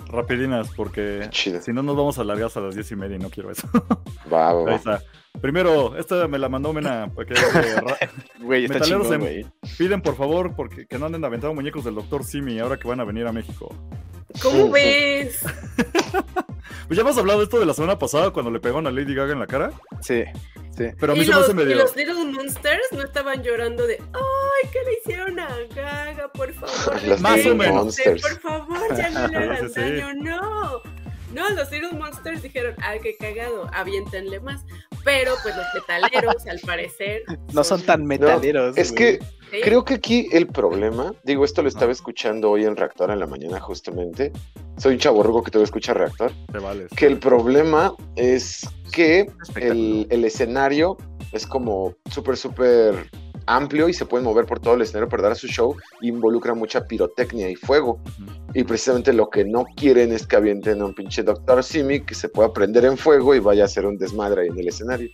rapidinas, 0.08 0.70
porque 0.76 1.28
Chido. 1.32 1.62
si 1.62 1.74
no 1.74 1.84
nos 1.84 1.96
vamos 1.98 2.18
a 2.18 2.24
largar 2.24 2.48
hasta 2.48 2.62
las 2.62 2.76
diez 2.76 2.90
y 2.92 2.96
media 2.96 3.18
y 3.18 3.20
no 3.20 3.30
quiero 3.30 3.52
eso. 3.52 3.68
Va, 4.32 4.54
va, 4.54 4.72
Ahí 4.72 4.80
va. 4.88 5.02
Primero, 5.40 5.98
esta 5.98 6.28
me 6.28 6.38
la 6.38 6.50
mandó 6.50 6.74
Mena. 6.74 7.10
Porque, 7.14 7.34
eh, 7.34 7.38
Güey, 8.40 8.66
está 8.66 8.76
Metaleros 8.80 9.04
chingón, 9.08 9.20
güey. 9.22 9.46
piden 9.78 10.02
por 10.02 10.16
favor 10.16 10.56
porque 10.56 10.86
que 10.86 10.98
no 11.00 11.06
anden 11.08 11.24
aventando 11.24 11.54
muñecos 11.56 11.84
del 11.86 11.96
Dr. 11.96 12.24
Simi 12.24 12.60
ahora 12.60 12.78
que 12.78 12.88
van 12.88 13.00
a 13.00 13.06
venir 13.06 13.26
a 13.28 13.32
México. 13.32 13.74
¿Cómo 14.42 14.70
ves? 14.72 15.40
Pues 16.88 16.98
ya 16.98 17.02
hemos 17.02 17.18
hablado 17.18 17.40
de 17.40 17.46
esto 17.46 17.60
de 17.60 17.66
la 17.66 17.74
semana 17.74 17.98
pasada 17.98 18.32
cuando 18.32 18.52
le 18.52 18.60
pegaron 18.60 18.86
a 18.88 18.92
Lady 18.92 19.14
Gaga 19.16 19.32
en 19.34 19.40
la 19.40 19.48
cara. 19.48 19.72
Sí, 20.02 20.24
sí. 20.78 20.86
Pero 21.00 21.14
a 21.14 21.16
mí 21.16 21.24
se 21.24 21.32
me 21.32 21.38
hace 21.40 21.54
medio. 21.54 21.72
y 21.72 21.76
los 21.76 21.96
Little 21.96 22.26
Monsters 22.26 22.84
no 22.92 23.02
estaban 23.02 23.42
llorando 23.44 23.88
de 23.88 23.96
¡Ay, 24.14 24.70
qué 24.74 24.80
le 24.86 24.94
hicieron 25.00 25.40
a 25.40 25.48
Gaga! 25.74 26.30
Por 26.34 26.52
favor, 26.54 27.04
Los 27.04 27.22
Más 27.22 27.46
o 27.46 27.56
menos. 27.56 27.76
Monsters. 27.86 28.22
Por 28.22 28.40
favor, 28.42 28.96
ya 28.98 29.10
no 29.10 29.28
le 29.28 29.38
hagan 29.38 29.70
Sí, 29.70 29.74
sí. 29.74 29.80
daño, 29.80 30.14
no. 30.16 30.82
No, 31.34 31.50
los 31.52 31.72
Little 31.72 31.94
Monsters 31.94 32.42
dijeron, 32.42 32.76
¡ay, 32.82 33.00
qué 33.02 33.16
cagado! 33.18 33.70
Aviéntenle 33.74 34.40
más. 34.42 34.66
Pero, 35.04 35.34
pues, 35.42 35.56
los 35.56 35.66
metaleros, 35.74 36.48
al 36.48 36.60
parecer. 36.60 37.24
No 37.54 37.64
son 37.64 37.82
tan 37.82 38.06
metaleros. 38.06 38.78
Es 38.78 38.92
güey. 38.92 39.20
que 39.20 39.26
¿sí? 39.52 39.62
creo 39.64 39.84
que 39.84 39.96
aquí 39.96 40.28
el 40.32 40.48
problema, 40.48 41.14
digo, 41.24 41.46
esto 41.46 41.62
lo 41.62 41.70
estaba 41.70 41.92
escuchando 41.92 42.52
hoy 42.52 42.66
en 42.66 42.76
Reactor 42.76 43.12
en 43.12 43.20
la 43.20 43.28
mañana 43.28 43.60
justamente. 43.60 44.32
Soy 44.78 44.94
un 44.94 45.00
chaborrugo 45.00 45.44
que 45.44 45.52
todavía 45.52 45.66
escucha 45.66 45.94
Reactor. 45.94 46.32
Que 46.96 47.08
el 47.08 47.18
problema 47.18 47.94
es 48.16 48.68
que 48.92 49.30
el, 49.56 50.08
el 50.10 50.26
escenario 50.26 50.98
es 51.32 51.46
como 51.46 51.96
súper, 52.10 52.38
súper 52.38 53.10
amplio 53.48 53.90
y 53.90 53.94
se 53.94 54.06
pueden 54.06 54.26
mover 54.26 54.46
por 54.46 54.60
todo 54.60 54.76
el 54.76 54.82
escenario 54.82 55.10
para 55.10 55.24
dar 55.24 55.36
su 55.36 55.48
show. 55.48 55.76
Involucra 56.02 56.54
mucha 56.54 56.86
pirotecnia 56.86 57.50
y 57.50 57.56
fuego. 57.56 58.00
Y 58.54 58.64
precisamente 58.64 59.14
lo 59.14 59.30
que 59.30 59.44
no 59.46 59.66
quieren 59.76 60.12
es 60.12 60.26
que 60.28 60.36
avienten 60.36 60.82
a 60.82 60.86
un 60.86 60.94
pinche 60.94 61.24
Doctor 61.24 61.64
Simi 61.64 62.02
que 62.02 62.16
se 62.16 62.30
pueda 62.30 62.52
prender 62.54 62.86
en 62.86 62.98
fuego 62.98 63.34
y 63.36 63.40
vaya 63.40 63.64
a 63.64 63.66
hacer 63.66 63.86
un 63.86 63.98
desmadre 63.98 64.44
ahí 64.44 64.48
en 64.50 64.60
el 64.60 64.68
escenario. 64.68 65.10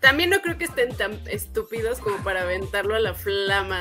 También 0.00 0.30
no 0.30 0.40
creo 0.40 0.56
que 0.56 0.66
estén 0.66 0.94
tan 0.96 1.18
estúpidos 1.28 1.98
como 1.98 2.18
para 2.18 2.42
aventarlo 2.42 2.94
a 2.94 3.00
la 3.00 3.14
flama 3.14 3.80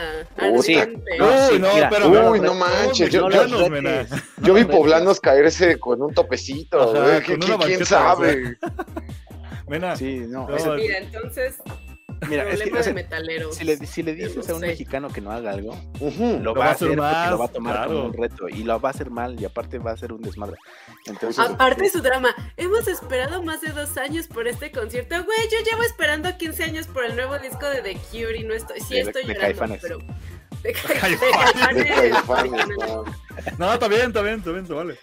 Uy, 0.52 0.64
sí. 0.64 0.76
No, 0.76 1.26
Uy, 1.28 1.34
sí, 1.48 1.60
no, 1.60 1.74
mira. 1.76 1.90
espérame. 1.90 2.32
Uy, 2.32 2.40
no 2.40 2.56
manches, 2.56 3.12
yo- 3.12 3.30
yo- 4.42 4.54
vi 4.56 4.64
poblanos 4.66 5.20
caerse 5.20 5.78
con 5.78 6.02
un 6.02 6.12
topecito, 6.16 6.82
Ajá, 6.82 7.04
güey, 7.04 7.24
con 7.24 7.36
¿qui- 7.40 7.56
una 7.56 7.66
¿quién 7.66 7.86
sabe? 7.86 8.58
Mena, 9.68 9.96
Sí, 9.96 10.24
no. 10.28 10.48
Mira, 10.76 10.98
entonces, 10.98 11.58
mira, 12.30 12.50
es 12.50 12.62
que, 12.62 12.70
o 12.72 12.74
sea, 12.76 12.84
de 12.84 12.94
metaleros. 12.94 13.56
si 13.56 13.64
le, 13.64 13.78
si 13.86 14.04
le 14.04 14.14
dices 14.16 14.50
a 14.50 14.54
un 14.56 14.60
sé. 14.62 14.68
mexicano 14.68 15.10
que 15.10 15.22
no 15.22 15.32
haga 15.32 15.52
algo, 15.52 15.74
Ujú. 16.00 16.40
lo, 16.42 16.54
va 16.56 16.68
a 16.68 16.72
hacer 16.72 16.88
porque 16.90 17.02
más, 17.02 17.30
lo 17.32 17.38
va 17.38 17.46
a 17.46 17.48
tomar 17.50 17.74
claro. 17.76 17.90
como 17.94 18.06
un 18.06 18.14
reto 18.14 18.50
y 18.50 18.64
lo 18.64 18.80
va 18.80 18.90
a 18.90 18.92
hacer 18.92 19.10
mal 19.10 19.40
y 19.40 19.46
aparte 19.46 19.78
va 19.80 19.92
a 19.92 19.98
ser 19.98 20.14
un 20.14 20.22
desmadre. 20.22 20.58
Entonces, 21.06 21.38
Aparte 21.44 21.90
su 21.90 22.02
drama, 22.02 22.34
hemos 22.58 22.88
esperado 22.88 23.44
más 23.44 23.62
de 23.62 23.70
dos 23.72 23.98
años 23.98 24.28
por 24.28 24.48
este 24.48 24.72
concierto. 24.72 25.16
Güey, 25.24 25.38
yo 25.52 25.58
llevo 25.70 25.84
esperando 25.84 26.36
15 26.38 26.64
años 26.64 26.88
por 26.88 27.06
el 27.06 27.16
nuevo 27.16 27.38
disco 27.40 27.68
de 27.70 27.82
The 27.82 27.98
Cure 28.12 28.38
y 28.38 28.44
no 28.44 28.54
estoy, 28.54 28.80
sí 28.82 28.96
De- 28.96 29.02
estoy 29.02 29.24
de 29.24 29.34
llorando, 29.36 29.60
Caifanes. 29.60 29.80
pero... 29.82 29.98
De, 30.64 30.74
de. 30.74 31.84
De 31.94 32.10
no. 32.10 33.06
no, 33.60 33.74
está 33.74 33.88
bien, 33.88 34.08
está 34.08 34.22
bien, 34.24 34.40
está 34.40 34.52
bien, 34.52 34.66
se 34.66 34.74
vale. 34.74 34.98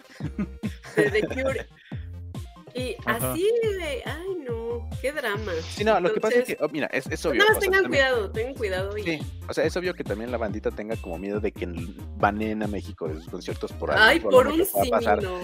de 0.97 1.11
The 1.11 1.23
Cure. 1.29 1.67
Y 2.75 2.97
Ajá. 3.07 3.33
así 3.33 3.49
de, 3.63 4.03
ay 4.05 4.37
no, 4.45 4.64
qué 5.01 5.13
drama. 5.13 5.53
sí, 5.69 5.85
no, 5.85 5.99
lo 6.01 6.13
que 6.13 6.21
pasa 6.21 6.39
es 6.39 6.45
que, 6.45 6.57
oh, 6.61 6.69
mira, 6.69 6.87
es, 6.93 7.07
es 7.11 7.25
obvio. 7.27 7.39
Nada 7.39 7.51
o 7.51 7.55
más 7.55 7.63
sea, 7.63 7.71
tengan 7.71 7.83
también- 7.85 8.05
cuidado, 8.07 8.31
tengan 8.31 8.55
cuidado. 8.55 8.99
Y... 8.99 9.03
Sí, 9.03 9.19
o 9.49 9.55
sea, 9.55 9.65
es 9.65 9.77
obvio 9.77 9.95
que 9.95 10.05
también 10.05 10.31
la 10.31 10.39
bandita 10.39 10.71
tenga 10.71 10.97
como 10.97 11.19
miedo 11.19 11.41
de 11.41 11.53
que 11.53 11.67
baneen 12.17 12.63
a 12.63 12.67
México 12.67 13.09
de 13.09 13.15
sus 13.15 13.29
conciertos 13.29 13.73
por 13.73 13.91
algo. 13.91 14.05
Ay, 14.05 14.21
por 14.21 14.47
un 14.47 14.65
simino. 14.65 15.39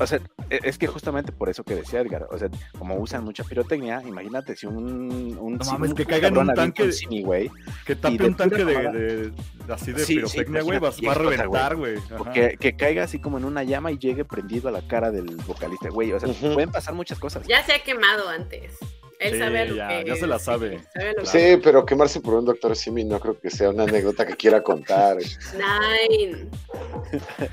O 0.00 0.06
sea, 0.08 0.18
e- 0.50 0.58
es 0.64 0.76
que 0.76 0.88
justamente 0.88 1.30
por 1.30 1.48
eso 1.48 1.62
que 1.62 1.76
decía 1.76 2.00
Edgar, 2.00 2.26
o 2.32 2.36
sea, 2.36 2.48
como 2.78 2.96
usan 2.96 3.22
mucha 3.22 3.44
pirotecnia, 3.44 4.02
imagínate 4.04 4.56
si 4.56 4.66
un, 4.66 5.38
un 5.40 5.56
No 5.56 5.64
si 5.64 5.70
mames, 5.70 5.90
un 5.90 5.96
que 5.96 6.04
caiga 6.04 6.26
en 6.28 6.36
un 6.36 6.48
tanque- 6.52 6.90
güey, 7.22 7.48
Que 7.86 7.94
tape 7.94 8.18
de 8.18 8.24
un 8.26 8.34
tanque 8.36 8.64
de, 8.64 9.32
así 9.68 9.92
de 9.92 10.00
Sí, 10.00 10.06
sí, 10.06 10.14
pirotecnia, 10.16 10.62
güey, 10.62 10.80
va, 10.80 10.88
a 10.88 11.14
reventar, 11.14 11.76
güey. 11.76 11.94
que, 12.32 12.56
que 12.58 12.74
caiga 12.76 13.04
así 13.04 13.20
como 13.20 13.38
en 13.38 13.44
una 13.44 13.62
llama 13.62 13.92
y 13.92 13.98
llegue 13.98 14.24
prendido 14.24 14.68
a 14.68 14.72
la 14.72 14.84
cara 14.86 15.12
del 15.12 15.26
vocalista, 15.46 15.88
güey, 15.90 16.12
o 16.12 16.18
sea, 16.18 16.28
pueden 16.52 16.72
pasar 16.72 16.94
muchas 16.94 17.20
cosas. 17.20 17.46
Ya 17.46 17.62
se 17.64 17.72
ha 17.74 17.82
quemado 17.84 18.28
antes. 18.28 18.53
this. 18.60 19.03
Él 19.20 19.32
Sí, 19.34 19.38
sabe 19.38 19.58
a 19.60 19.64
lo 19.66 19.74
ya, 19.76 19.88
que 19.88 20.04
ya 20.06 20.16
se 20.16 20.26
la 20.26 20.38
sí, 20.38 20.44
sabe. 20.44 20.80
Sí, 21.24 21.60
pero 21.62 21.84
quemarse 21.86 22.20
por 22.20 22.34
un 22.34 22.44
doctor 22.44 22.74
Simi 22.76 23.04
no 23.04 23.18
creo 23.20 23.38
que 23.38 23.50
sea 23.50 23.70
una 23.70 23.84
anécdota 23.84 24.26
que 24.26 24.34
quiera 24.36 24.62
contar. 24.62 25.16
Nine. 25.18 26.46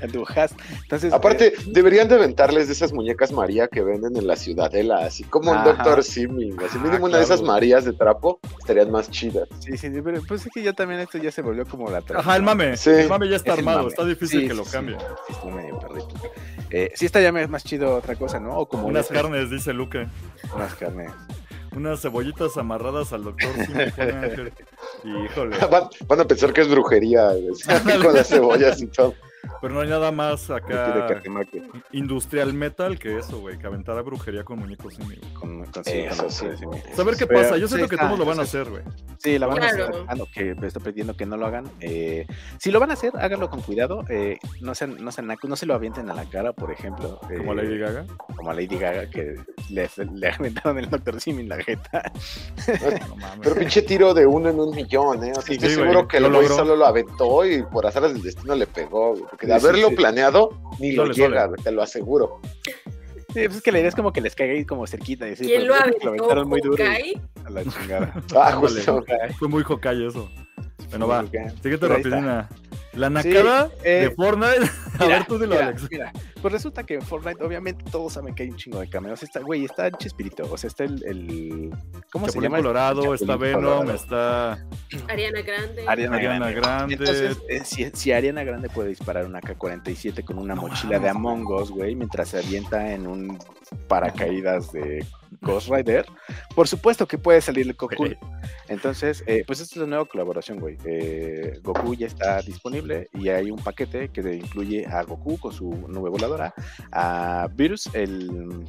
Entonces, 0.00 1.12
Aparte, 1.12 1.48
eh, 1.48 1.52
deberían 1.68 2.08
de 2.08 2.14
aventarles 2.16 2.66
de 2.66 2.72
esas 2.74 2.92
muñecas 2.92 3.32
María 3.32 3.68
que 3.68 3.82
venden 3.82 4.16
en 4.16 4.26
la 4.26 4.36
ciudadela, 4.36 4.98
así 5.04 5.24
como 5.24 5.50
un 5.50 5.56
Ajá. 5.58 5.72
doctor 5.72 6.02
Simi. 6.02 6.50
Así 6.64 6.78
Ah, 6.78 6.84
mínimo 6.84 7.06
una 7.06 7.18
de 7.18 7.24
esas 7.24 7.40
claro. 7.40 7.52
Marías 7.54 7.84
de 7.84 7.92
trapo 7.92 8.40
estarían 8.58 8.90
más 8.90 9.10
chidas. 9.10 9.48
sí, 9.60 9.76
sí, 9.76 9.90
pero 10.02 10.20
pues 10.26 10.46
es 10.46 10.52
que 10.52 10.62
ya 10.62 10.72
también 10.72 11.00
esto 11.00 11.18
ya 11.18 11.30
se 11.30 11.42
volvió 11.42 11.64
como 11.66 11.90
la 11.90 12.02
Ajá, 12.14 12.36
el 12.36 12.42
mame. 12.42 12.76
Sí. 12.76 12.90
El 12.90 13.08
mame 13.08 13.28
ya 13.28 13.36
está 13.36 13.52
Es 13.52 13.58
el 13.58 13.68
armado, 13.68 13.88
está 13.88 14.04
difícil 14.04 14.40
Sí, 14.42 14.46
que 14.48 14.52
sí, 14.52 14.58
lo 14.58 14.64
cambie. 14.64 14.96
Sí, 14.98 15.32
está 15.32 15.46
medio 15.46 15.78
perrito. 15.78 16.08
Eh, 16.70 16.90
sí 16.94 17.06
está 17.06 17.20
ya 17.20 17.32
más 17.32 17.64
chido 17.64 17.96
otra 17.96 18.16
cosa, 18.16 18.40
¿no? 18.40 18.56
O 18.58 18.66
como 18.68 18.86
Unas 18.86 19.04
esas- 19.06 19.16
carnes, 19.22 19.50
dice 19.50 19.72
Luque. 19.72 20.06
Unas 20.54 20.74
carnes. 20.74 21.10
Unas 21.74 22.00
cebollitas 22.00 22.56
amarradas 22.56 23.12
al 23.12 23.24
doctor 23.24 23.50
Simi. 23.66 23.84
Híjole. 25.24 25.56
Van, 25.70 25.88
van 26.06 26.20
a 26.20 26.24
pensar 26.26 26.52
que 26.52 26.60
es 26.60 26.68
brujería 26.68 27.30
con 28.02 28.14
las 28.14 28.28
cebollas 28.28 28.80
y 28.82 28.86
todo. 28.86 29.14
Pero 29.60 29.74
no 29.74 29.80
hay 29.80 29.88
nada 29.88 30.10
más 30.12 30.50
acá 30.50 31.08
industrial 31.92 32.52
metal 32.54 32.98
que 32.98 33.18
eso, 33.18 33.40
güey. 33.40 33.58
Que 33.58 33.66
aventar 33.66 33.96
a 33.98 34.02
brujería 34.02 34.44
con 34.44 34.58
muñecos 34.58 34.94
Simi. 34.94 35.16
Con, 35.34 35.64
con, 35.66 35.84
sí, 35.84 35.98
Eso 36.00 36.30
sí. 36.30 36.46
sí. 36.58 36.64
Saber 36.94 37.16
qué 37.16 37.26
pasa. 37.26 37.56
Yo 37.56 37.66
sí, 37.68 37.74
siento 37.74 37.88
que 37.88 37.96
todos 37.96 38.18
lo 38.18 38.24
van 38.24 38.38
a 38.40 38.42
hacer, 38.42 38.68
güey. 38.68 38.82
Sí, 39.18 39.38
la 39.38 39.46
van 39.46 39.58
Claro. 39.58 39.84
a 39.84 39.88
hacer. 39.88 40.04
Ah, 40.08 40.14
no, 40.14 40.26
que 40.32 40.54
me 40.54 40.66
estoy 40.66 40.82
pidiendo 40.82 41.16
que 41.16 41.26
no 41.26 41.36
lo 41.36 41.46
hagan. 41.46 41.64
Eh, 41.80 42.26
si 42.58 42.70
lo 42.70 42.80
van 42.80 42.90
a 42.90 42.94
hacer, 42.94 43.12
háganlo 43.16 43.50
con 43.50 43.60
cuidado. 43.62 44.04
Eh, 44.08 44.38
no 44.60 44.74
sean, 44.74 44.96
no 45.02 45.12
sean 45.12 45.32
no 45.42 45.56
se 45.56 45.66
lo 45.66 45.74
avienten 45.74 46.10
a 46.10 46.14
la 46.14 46.24
cara, 46.24 46.52
por 46.52 46.70
ejemplo. 46.72 47.20
Como 47.20 47.52
eh, 47.52 47.56
Lady 47.56 47.78
Gaga. 47.78 48.04
Como 48.36 48.50
a 48.50 48.54
Lady 48.54 48.78
Gaga, 48.78 49.08
que 49.10 49.36
le, 49.70 49.88
le 50.14 50.28
aventaron 50.28 50.78
el 50.78 50.88
Dr. 50.90 51.20
Simi 51.20 51.42
en 51.42 51.48
la 51.48 51.56
jeta. 51.62 52.02
No 53.08 53.16
mames. 53.16 53.40
Pero 53.42 53.54
pinche 53.56 53.82
tiro 53.82 54.14
de 54.14 54.26
uno 54.26 54.48
en 54.50 54.58
un 54.60 54.74
millón, 54.74 55.24
¿eh? 55.24 55.32
O 55.36 55.40
sea, 55.40 55.54
estoy 55.54 55.70
sí, 55.70 55.74
seguro 55.76 56.06
que 56.06 56.20
lo 56.20 56.28
logró. 56.28 56.54
solo 56.56 56.76
lo 56.76 56.86
aventó 56.86 57.44
y 57.44 57.62
por 57.64 57.86
azares 57.86 58.12
del 58.12 58.22
destino 58.22 58.54
le 58.54 58.66
pegó. 58.66 59.10
güey, 59.12 59.24
Porque 59.32 59.46
de 59.48 59.58
Sí, 59.58 59.66
haberlo 59.66 59.88
sí. 59.88 59.96
planeado, 59.96 60.50
ni 60.78 60.92
lo 60.92 61.06
llega, 61.06 61.50
te 61.64 61.72
lo 61.72 61.82
aseguro. 61.82 62.40
Sí, 62.64 63.44
pues 63.46 63.56
es 63.56 63.62
que 63.62 63.72
la 63.72 63.78
idea 63.78 63.88
es 63.88 63.94
como 63.94 64.12
que 64.12 64.20
les 64.20 64.34
caiga 64.34 64.52
ahí 64.52 64.64
como 64.66 64.86
cerquita. 64.86 65.26
Y 65.28 65.32
así, 65.32 65.44
¿Quién 65.46 65.66
lo 65.66 65.74
aventó? 65.74 66.08
aventaron 66.10 66.48
muy 66.48 66.60
duro. 66.60 66.84
A 67.44 67.50
la 67.50 67.64
chingada. 67.64 68.12
Ah, 68.36 68.52
justo. 68.60 69.02
Fue 69.38 69.48
muy 69.48 69.64
Hawkeye 69.64 70.06
eso. 70.06 70.28
Bueno, 70.90 71.08
va. 71.08 71.24
Siguiente 71.26 71.78
Pero 71.78 71.94
La 72.94 73.06
Sí, 73.22 73.28
nacada 73.30 73.70
eh, 73.84 74.08
de 74.08 74.10
Fortnite. 74.14 74.70
A 74.98 75.04
Mira, 75.04 75.18
ver, 75.18 75.26
tú 75.26 75.38
dilo, 75.38 75.54
mira, 75.54 75.66
Alex. 75.68 75.88
mira, 75.90 76.12
pues 76.42 76.52
resulta 76.52 76.84
que 76.84 76.94
en 76.94 77.02
Fortnite, 77.02 77.42
obviamente, 77.42 77.82
todos 77.90 78.12
saben 78.12 78.34
que 78.34 78.42
hay 78.42 78.50
un 78.50 78.56
chingo 78.56 78.78
de 78.80 78.88
cameos. 78.90 79.22
Está, 79.22 79.40
güey, 79.40 79.64
está 79.64 79.90
Chespirito. 79.90 80.46
O 80.52 80.58
sea, 80.58 80.68
está 80.68 80.84
el. 80.84 81.02
el 81.06 81.70
¿Cómo 82.12 82.28
se 82.28 82.38
llama? 82.40 82.58
Colorado, 82.58 83.14
está 83.14 83.36
Venom, 83.36 83.62
Colorado. 83.62 83.94
está 83.94 84.58
Ariana 85.08 85.40
Grande. 85.40 85.84
Ariana, 85.88 86.16
Ariana 86.18 86.50
Grande. 86.50 86.94
Entonces, 86.94 87.38
eh, 87.48 87.62
si, 87.64 87.90
si 87.94 88.12
Ariana 88.12 88.44
Grande 88.44 88.68
puede 88.68 88.90
disparar 88.90 89.24
una 89.24 89.40
K-47 89.40 90.24
con 90.24 90.38
una 90.38 90.54
No 90.54 90.62
mochila 90.62 90.98
de 90.98 91.08
Among 91.08 91.46
Us, 91.46 91.70
güey, 91.70 91.94
mientras 91.96 92.28
se 92.28 92.38
avienta 92.40 92.92
en 92.92 93.06
un 93.06 93.38
paracaídas 93.88 94.72
de 94.72 95.06
Ghost 95.40 95.68
Rider, 95.68 96.06
por 96.54 96.68
supuesto 96.68 97.06
que 97.06 97.18
puede 97.18 97.40
salir 97.40 97.66
el 97.66 97.74
Goku. 97.74 98.04
Ok. 98.04 98.12
Entonces, 98.68 99.24
eh, 99.26 99.44
pues 99.46 99.60
esta 99.60 99.74
es 99.74 99.76
una 99.78 99.86
nueva 99.86 100.04
colaboración, 100.04 100.58
güey. 100.58 100.76
Eh, 100.84 101.58
Goku 101.62 101.94
ya 101.94 102.06
está 102.06 102.42
disponible 102.42 103.08
y 103.14 103.28
hay 103.28 103.50
un 103.50 103.58
paquete 103.58 104.10
que 104.10 104.20
incluye 104.34 104.86
a 104.86 105.02
Goku 105.02 105.38
con 105.38 105.52
su 105.52 105.70
nube 105.88 106.10
voladora, 106.10 106.54
a 106.90 107.48
Virus, 107.54 107.88
el, 107.94 108.66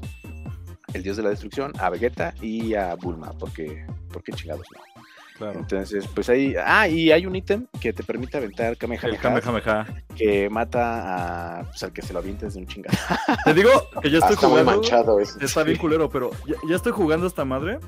el 0.93 1.03
dios 1.03 1.18
de 1.18 1.24
la 1.24 1.30
destrucción, 1.30 1.74
a 1.80 1.89
Vegeta 1.89 2.34
y 2.41 2.74
a 2.76 2.95
Bulma, 2.95 3.34
porque, 3.38 3.86
porque 4.11 4.32
chingados 4.32 4.68
no. 4.74 4.92
Claro. 5.38 5.59
Entonces, 5.59 6.07
pues 6.13 6.29
ahí. 6.29 6.53
Ah, 6.63 6.88
y 6.88 7.11
hay 7.11 7.25
un 7.25 7.36
ítem 7.36 7.65
que 7.81 7.91
te 7.91 8.03
permite 8.03 8.38
aventar 8.38 8.67
El 8.71 8.77
Kamehameha 8.77 9.17
Kamehameha. 9.19 9.86
que 10.15 10.49
mata 10.49 11.59
a, 11.59 11.63
pues, 11.63 11.81
al 11.84 11.91
que 11.91 12.01
se 12.01 12.13
lo 12.13 12.19
avientes 12.19 12.53
de 12.53 12.59
un 12.59 12.67
chingado. 12.67 12.97
Te 13.43 13.53
digo 13.53 13.69
que 14.01 14.09
ya 14.11 14.17
Ah, 14.17 14.29
estoy 14.29 14.34
está 14.36 14.47
muy 14.47 14.59
jugando. 14.59 14.71
manchado 14.81 15.19
eso. 15.19 15.39
Está 15.41 15.63
bien 15.63 15.77
culero, 15.77 16.09
pero 16.09 16.29
ya, 16.47 16.55
ya 16.69 16.75
estoy 16.75 16.91
jugando 16.91 17.25
esta 17.27 17.45
madre. 17.45 17.79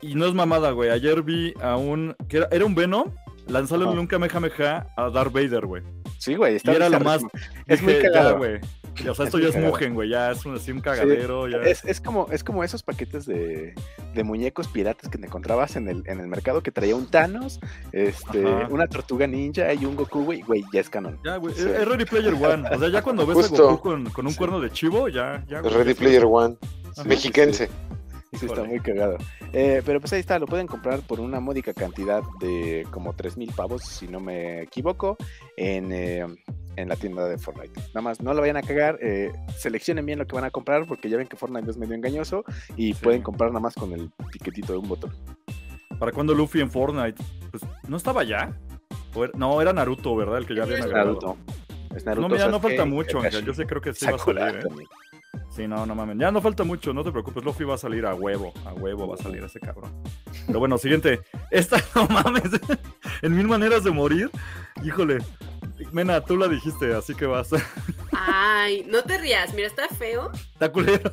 Y 0.00 0.14
no 0.14 0.26
es 0.26 0.34
mamada, 0.34 0.70
güey. 0.72 0.90
Ayer 0.90 1.22
vi 1.22 1.54
a 1.60 1.76
un. 1.76 2.16
que 2.28 2.38
era, 2.38 2.48
era 2.50 2.64
un 2.64 2.74
Venom. 2.74 3.12
Lanzándole 3.46 3.98
un 3.98 4.06
Kamehameha 4.06 4.86
a 4.96 5.10
Darth 5.10 5.32
Vader, 5.32 5.66
güey. 5.66 5.82
Sí, 6.18 6.36
güey, 6.36 6.58
Y 6.62 6.70
era 6.70 6.88
lo 6.88 7.00
más. 7.00 7.20
Es 7.66 7.82
muy 7.82 7.98
cagado. 7.98 8.38
güey. 8.38 8.60
Y, 9.02 9.08
o 9.08 9.14
sea, 9.14 9.26
esto 9.26 9.38
Es 9.38 9.52
ya 9.54 9.58
es. 9.60 9.64
Mugen, 9.64 9.94
güey, 9.94 10.08
ya 10.10 10.30
es 10.32 10.44
un, 10.46 10.56
así 10.56 10.72
un 10.72 10.80
cagadero, 10.80 11.48
ya. 11.48 11.58
Es, 11.58 11.84
es 11.84 12.00
como, 12.00 12.26
es 12.30 12.42
como 12.44 12.64
esos 12.64 12.82
paquetes 12.82 13.26
de, 13.26 13.74
de 14.14 14.24
muñecos 14.24 14.68
piratas 14.68 15.08
que 15.10 15.18
te 15.18 15.26
encontrabas 15.26 15.76
en 15.76 15.88
el, 15.88 16.02
en 16.06 16.20
el 16.20 16.26
mercado 16.28 16.62
que 16.62 16.70
traía 16.70 16.96
un 16.96 17.06
Thanos, 17.10 17.60
este, 17.92 18.46
Ajá. 18.46 18.68
una 18.70 18.86
tortuga 18.86 19.26
ninja 19.26 19.72
y 19.74 19.84
un 19.84 19.96
Goku, 19.96 20.24
güey, 20.24 20.42
güey, 20.42 20.64
ya 20.72 20.80
es 20.80 20.90
canon. 20.90 21.18
Ya, 21.24 21.36
güey, 21.36 21.54
Sí. 21.54 21.62
es 21.62 21.86
Ready 21.88 22.04
Player 22.04 22.34
One. 22.34 22.68
O 22.68 22.78
sea, 22.78 22.88
ya 22.88 23.02
cuando 23.02 23.26
ves 23.26 23.36
Justo. 23.36 23.68
a 23.68 23.72
Goku 23.72 23.82
con, 23.90 24.10
con 24.10 24.26
un 24.26 24.32
Sí. 24.32 24.38
cuerno 24.38 24.60
de 24.60 24.70
chivo, 24.70 25.08
ya, 25.08 25.44
ya. 25.48 25.60
güey, 25.60 25.72
Ready 25.74 25.94
Player 25.94 26.24
One. 26.26 26.56
Ajá. 26.96 27.04
Mexiquense. 27.04 27.68
Sí, 28.38 28.46
está 28.46 28.62
muy 28.62 28.78
cagado. 28.78 29.18
Eh, 29.52 29.82
pero 29.84 29.98
pues 29.98 30.12
ahí 30.12 30.20
está, 30.20 30.38
lo 30.38 30.46
pueden 30.46 30.68
comprar 30.68 31.00
por 31.00 31.18
una 31.18 31.40
módica 31.40 31.74
cantidad 31.74 32.22
de 32.38 32.86
como 32.92 33.12
3 33.12 33.36
mil 33.36 33.50
pavos, 33.52 33.82
si 33.82 34.06
no 34.06 34.20
me 34.20 34.62
equivoco, 34.62 35.16
en, 35.56 35.90
eh, 35.90 36.24
en 36.76 36.88
la 36.88 36.96
tienda 36.96 37.26
de 37.28 37.38
Fortnite. 37.38 37.78
Nada 37.88 38.00
más, 38.02 38.20
no 38.20 38.32
lo 38.34 38.40
vayan 38.40 38.56
a 38.56 38.62
cagar, 38.62 38.98
eh, 39.02 39.32
seleccionen 39.56 40.06
bien 40.06 40.18
lo 40.18 40.26
que 40.26 40.34
van 40.34 40.44
a 40.44 40.50
comprar, 40.50 40.86
porque 40.86 41.08
ya 41.10 41.16
ven 41.16 41.26
que 41.26 41.36
Fortnite 41.36 41.70
es 41.70 41.76
medio 41.76 41.94
engañoso 41.94 42.44
y 42.76 42.94
Sí. 42.94 43.00
pueden 43.02 43.22
comprar 43.22 43.50
nada 43.50 43.60
más 43.60 43.74
con 43.74 43.92
el 43.92 44.10
piquetito 44.32 44.72
de 44.72 44.78
un 44.78 44.88
botón. 44.88 45.12
¿Para 45.98 46.12
cuándo 46.12 46.34
Luffy 46.34 46.60
en 46.60 46.70
Fortnite? 46.70 47.22
Pues, 47.50 47.62
¿no 47.88 47.96
estaba 47.96 48.24
ya? 48.24 48.56
¿O 49.14 49.24
era- 49.24 49.32
No, 49.36 49.60
era 49.60 49.72
Naruto, 49.72 50.14
¿verdad? 50.16 50.38
El 50.38 50.46
que 50.46 50.54
ya 50.54 50.62
habían 50.62 50.82
agregado. 50.82 51.06
Naruto. 51.06 51.36
Es 51.94 52.04
Naruto. 52.06 52.28
No, 52.28 52.34
mira, 52.34 52.48
no 52.48 52.60
falta 52.60 52.84
mucho. 52.84 53.20
Yo 53.40 53.52
sí 53.52 53.64
creo 53.64 53.82
que 53.82 53.92
sí 53.92 54.06
va 54.06 54.14
a 54.14 54.18
salir, 54.18 54.42
¿eh? 54.64 54.68
Sí, 55.50 55.66
no, 55.66 55.84
no 55.84 55.94
mames. 55.96 56.16
Ya 56.18 56.30
no 56.30 56.40
falta 56.40 56.62
mucho, 56.62 56.92
no 56.94 57.02
te 57.02 57.10
preocupes. 57.10 57.44
Luffy 57.44 57.64
va 57.64 57.74
a 57.74 57.78
salir 57.78 58.06
a 58.06 58.14
huevo. 58.14 58.52
A 58.64 58.72
huevo 58.72 59.08
va 59.08 59.14
a 59.16 59.18
salir 59.18 59.42
ese 59.42 59.58
cabrón. 59.58 59.92
Pero 60.46 60.60
bueno, 60.60 60.78
siguiente. 60.78 61.20
Esta, 61.50 61.78
no 61.96 62.06
mames. 62.06 62.44
en 63.22 63.36
mil 63.36 63.48
maneras 63.48 63.82
de 63.84 63.90
morir. 63.90 64.30
Híjole. 64.84 65.18
Mena, 65.92 66.20
tú 66.24 66.36
la 66.36 66.48
dijiste, 66.48 66.94
así 66.94 67.14
que 67.14 67.26
vas. 67.26 67.48
Ay, 68.12 68.84
no 68.88 69.02
te 69.02 69.18
rías, 69.18 69.54
mira, 69.54 69.66
está 69.66 69.88
feo. 69.88 70.30
Está 70.52 70.70
culero. 70.70 71.10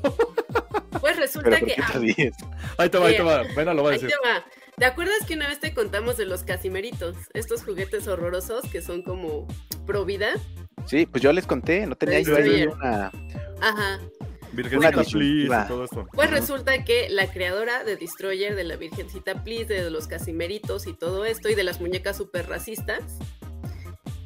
Pues 1.00 1.18
resulta 1.18 1.52
¿por 1.52 1.68
que. 1.68 1.76
ah, 1.82 1.92
te? 1.94 2.32
Ahí 2.78 2.90
te 2.90 2.98
va, 2.98 3.08
ahí 3.08 3.16
te 3.16 3.24
va. 3.24 3.44
Mena 3.56 3.74
lo 3.74 3.84
va 3.84 3.90
a 3.90 3.94
Ahí 3.94 4.00
decir. 4.00 4.16
te 4.22 4.28
va. 4.28 4.44
¿Te 4.78 4.86
acuerdas 4.86 5.18
que 5.28 5.34
una 5.36 5.48
vez 5.48 5.60
te 5.60 5.74
contamos 5.74 6.18
de 6.18 6.26
los 6.26 6.44
casimeritos? 6.44 7.16
Estos 7.34 7.64
juguetes 7.64 8.08
horrorosos 8.08 8.64
que 8.72 8.82
son 8.82 9.02
como 9.04 9.48
pro 9.86 10.06
vida. 10.06 10.34
Sí, 10.86 11.06
pues 11.06 11.24
yo 11.24 11.32
les 11.34 11.46
conté, 11.48 11.86
no 11.88 11.96
tenía 11.96 12.20
yo 12.22 12.36
ahí 12.36 12.66
una... 12.68 13.12
Ajá. 13.62 14.00
Virgencita, 14.54 14.90
Una 14.90 15.04
please, 15.04 15.64
y 15.66 15.68
todo 15.68 15.84
esto. 15.84 16.08
Pues 16.14 16.30
resulta 16.32 16.84
que 16.84 17.10
la 17.10 17.28
creadora 17.32 17.84
de 17.84 17.96
Destroyer, 17.96 18.56
de 18.56 18.64
la 18.64 18.76
Virgencita 18.76 19.44
Please, 19.44 19.66
de 19.66 19.90
los 19.92 20.08
casimeritos 20.08 20.88
y 20.88 20.94
todo 20.94 21.26
esto, 21.26 21.50
y 21.50 21.56
de 21.56 21.64
las 21.64 21.82
muñecas 21.82 22.18
super 22.18 22.48
racistas, 22.48 23.02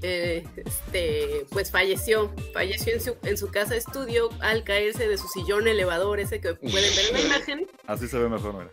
eh, 0.01 0.43
este, 0.55 1.45
pues 1.51 1.71
falleció. 1.71 2.33
Falleció 2.53 2.93
en 2.93 3.01
su, 3.01 3.15
en 3.23 3.37
su 3.37 3.47
casa 3.49 3.75
estudio 3.75 4.29
al 4.39 4.63
caerse 4.63 5.07
de 5.07 5.17
su 5.17 5.27
sillón 5.27 5.67
elevador, 5.67 6.19
ese 6.19 6.41
que 6.41 6.55
pueden 6.55 6.73
ver 6.95 7.05
en 7.07 7.13
la 7.13 7.21
imagen. 7.21 7.67
Así 7.87 8.07
se 8.07 8.17
ve 8.17 8.29
mejor, 8.29 8.53
mira. 8.53 8.71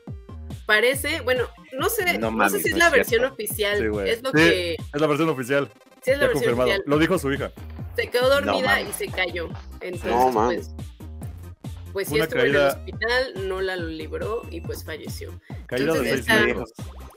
Parece, 0.66 1.22
bueno, 1.22 1.49
no 1.79 1.89
sé, 1.89 2.18
No 2.18 2.49
sé 2.51 2.61
si 2.61 2.68
es 2.70 2.76
la 2.76 2.91
versión 2.91 3.20
cierto. 3.20 3.35
oficial. 3.35 3.79
Sí, 3.79 3.87
güey. 3.89 4.11
es 4.11 4.22
lo 4.22 4.31
Sí. 4.31 4.37
que. 4.37 4.72
Es 4.95 5.01
la 5.01 5.07
versión 5.07 5.29
oficial. 5.31 5.70
Sí, 6.05 6.11
es 6.11 6.18
la 6.18 6.26
Ya 6.26 6.29
versión 6.29 6.33
confirmado. 6.33 6.68
oficial. 6.70 6.83
Lo 6.87 6.99
dijo 6.99 7.18
su 7.18 7.33
hija. 7.33 7.53
Se 7.97 8.11
quedó 8.11 8.29
dormida 8.29 8.81
y 8.83 8.93
se 8.93 9.09
cayó. 9.09 9.49
Entonces, 9.81 10.11
No, 10.11 10.31
pues, 10.33 10.70
pues 11.93 12.09
sí 12.09 12.18
estuvo 12.18 12.41
en 12.43 12.47
el 12.55 12.57
hospital, 12.57 13.49
no 13.49 13.61
la 13.62 13.76
libró 13.76 14.43
y 14.51 14.61
pues 14.61 14.85
falleció. 14.85 15.41
Caída 15.66 15.95
de 15.95 15.99
Entonces, 15.99 16.11
seis 16.11 16.20
esta- 16.20 16.45
metros. 16.45 16.72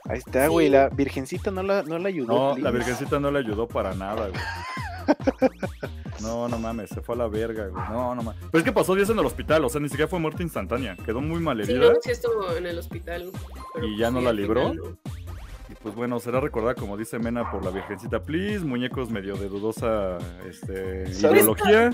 Ahí 0.08 0.18
está, 0.18 0.48
güey, 0.48 0.68
la 0.68 0.88
virgencita 0.88 1.50
no 1.50 1.62
la, 1.62 1.82
no 1.84 1.98
la 1.98 2.08
ayudó. 2.08 2.32
No, 2.32 2.54
please. 2.54 2.62
la 2.64 2.70
virgencita 2.72 3.20
no 3.20 3.30
le 3.30 3.38
ayudó 3.38 3.68
para 3.68 3.94
nada, 3.94 4.28
güey. 4.28 4.40
No, 6.20 6.46
no 6.48 6.56
mames, 6.58 6.90
se 6.90 7.00
fue 7.00 7.16
a 7.16 7.18
la 7.18 7.26
verga, 7.26 7.66
güey. 7.66 7.82
No, 7.90 8.14
no 8.14 8.22
mames. 8.22 8.40
Pero 8.52 8.58
es 8.58 8.64
que 8.64 8.70
pasó 8.72 8.94
días 8.94 9.10
en 9.10 9.18
el 9.18 9.26
hospital, 9.26 9.64
o 9.64 9.68
sea, 9.68 9.80
ni 9.80 9.88
siquiera 9.88 10.08
fue 10.08 10.20
muerte 10.20 10.44
instantánea. 10.44 10.96
Quedó 11.04 11.20
muy 11.20 11.38
Sí, 11.38 11.42
malherida. 11.42 11.92
no, 11.92 11.98
sí 12.00 12.10
estuvo 12.12 12.52
en 12.56 12.66
el 12.66 12.78
hospital. 12.78 13.30
pero, 13.74 13.86
¿Y 13.88 13.98
ya 13.98 14.10
no 14.12 14.20
sí, 14.20 14.24
la 14.26 14.32
libró? 14.32 14.70
final 14.70 14.76
no. 14.76 15.12
Y 15.68 15.74
pues 15.82 15.94
bueno, 15.96 16.20
será 16.20 16.38
recordada, 16.40 16.76
como 16.76 16.96
dice 16.96 17.18
Mena, 17.18 17.50
por 17.50 17.64
la 17.64 17.70
virgencita 17.72 18.22
Please, 18.22 18.64
muñecos 18.64 19.10
medio 19.10 19.34
de 19.36 19.48
dudosa 19.48 20.18
este, 20.48 21.12
¿Sabes? 21.12 21.38
ideología. 21.42 21.90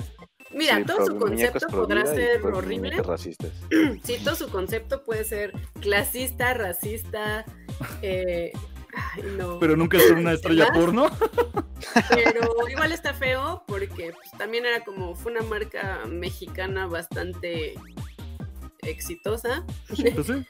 Mira, 0.53 0.77
Sí, 0.79 0.85
todo 0.85 1.07
su 1.07 1.19
concepto 1.19 1.67
podrá 1.69 2.07
ser 2.07 2.41
pro- 2.41 2.59
horrible. 2.59 3.03
racistas. 3.03 3.51
Sí, 4.03 4.17
todo 4.25 4.35
su 4.35 4.49
concepto 4.49 5.03
puede 5.05 5.25
ser 5.25 5.53
clasista, 5.81 6.55
racista. 6.55 7.45
Eh, 8.03 8.51
ay, 8.95 9.23
no. 9.37 9.59
Pero 9.61 9.77
nunca 9.77 9.99
es 9.99 10.11
una 10.11 10.33
estrella 10.35 10.69
¿Más? 10.71 10.79
porno. 10.79 11.11
Pero 12.11 12.69
igual 12.69 12.91
está 12.93 13.15
feo 13.15 13.63
porque 13.69 14.13
pues, 14.13 14.31
también 14.37 14.67
era 14.67 14.85
como, 14.85 15.15
fue 15.15 15.31
una 15.33 15.43
marca 15.43 16.01
mexicana 16.09 16.87
bastante 16.87 17.75
exitosa. 18.83 19.65
Pues 19.87 20.27
sí. 20.27 20.47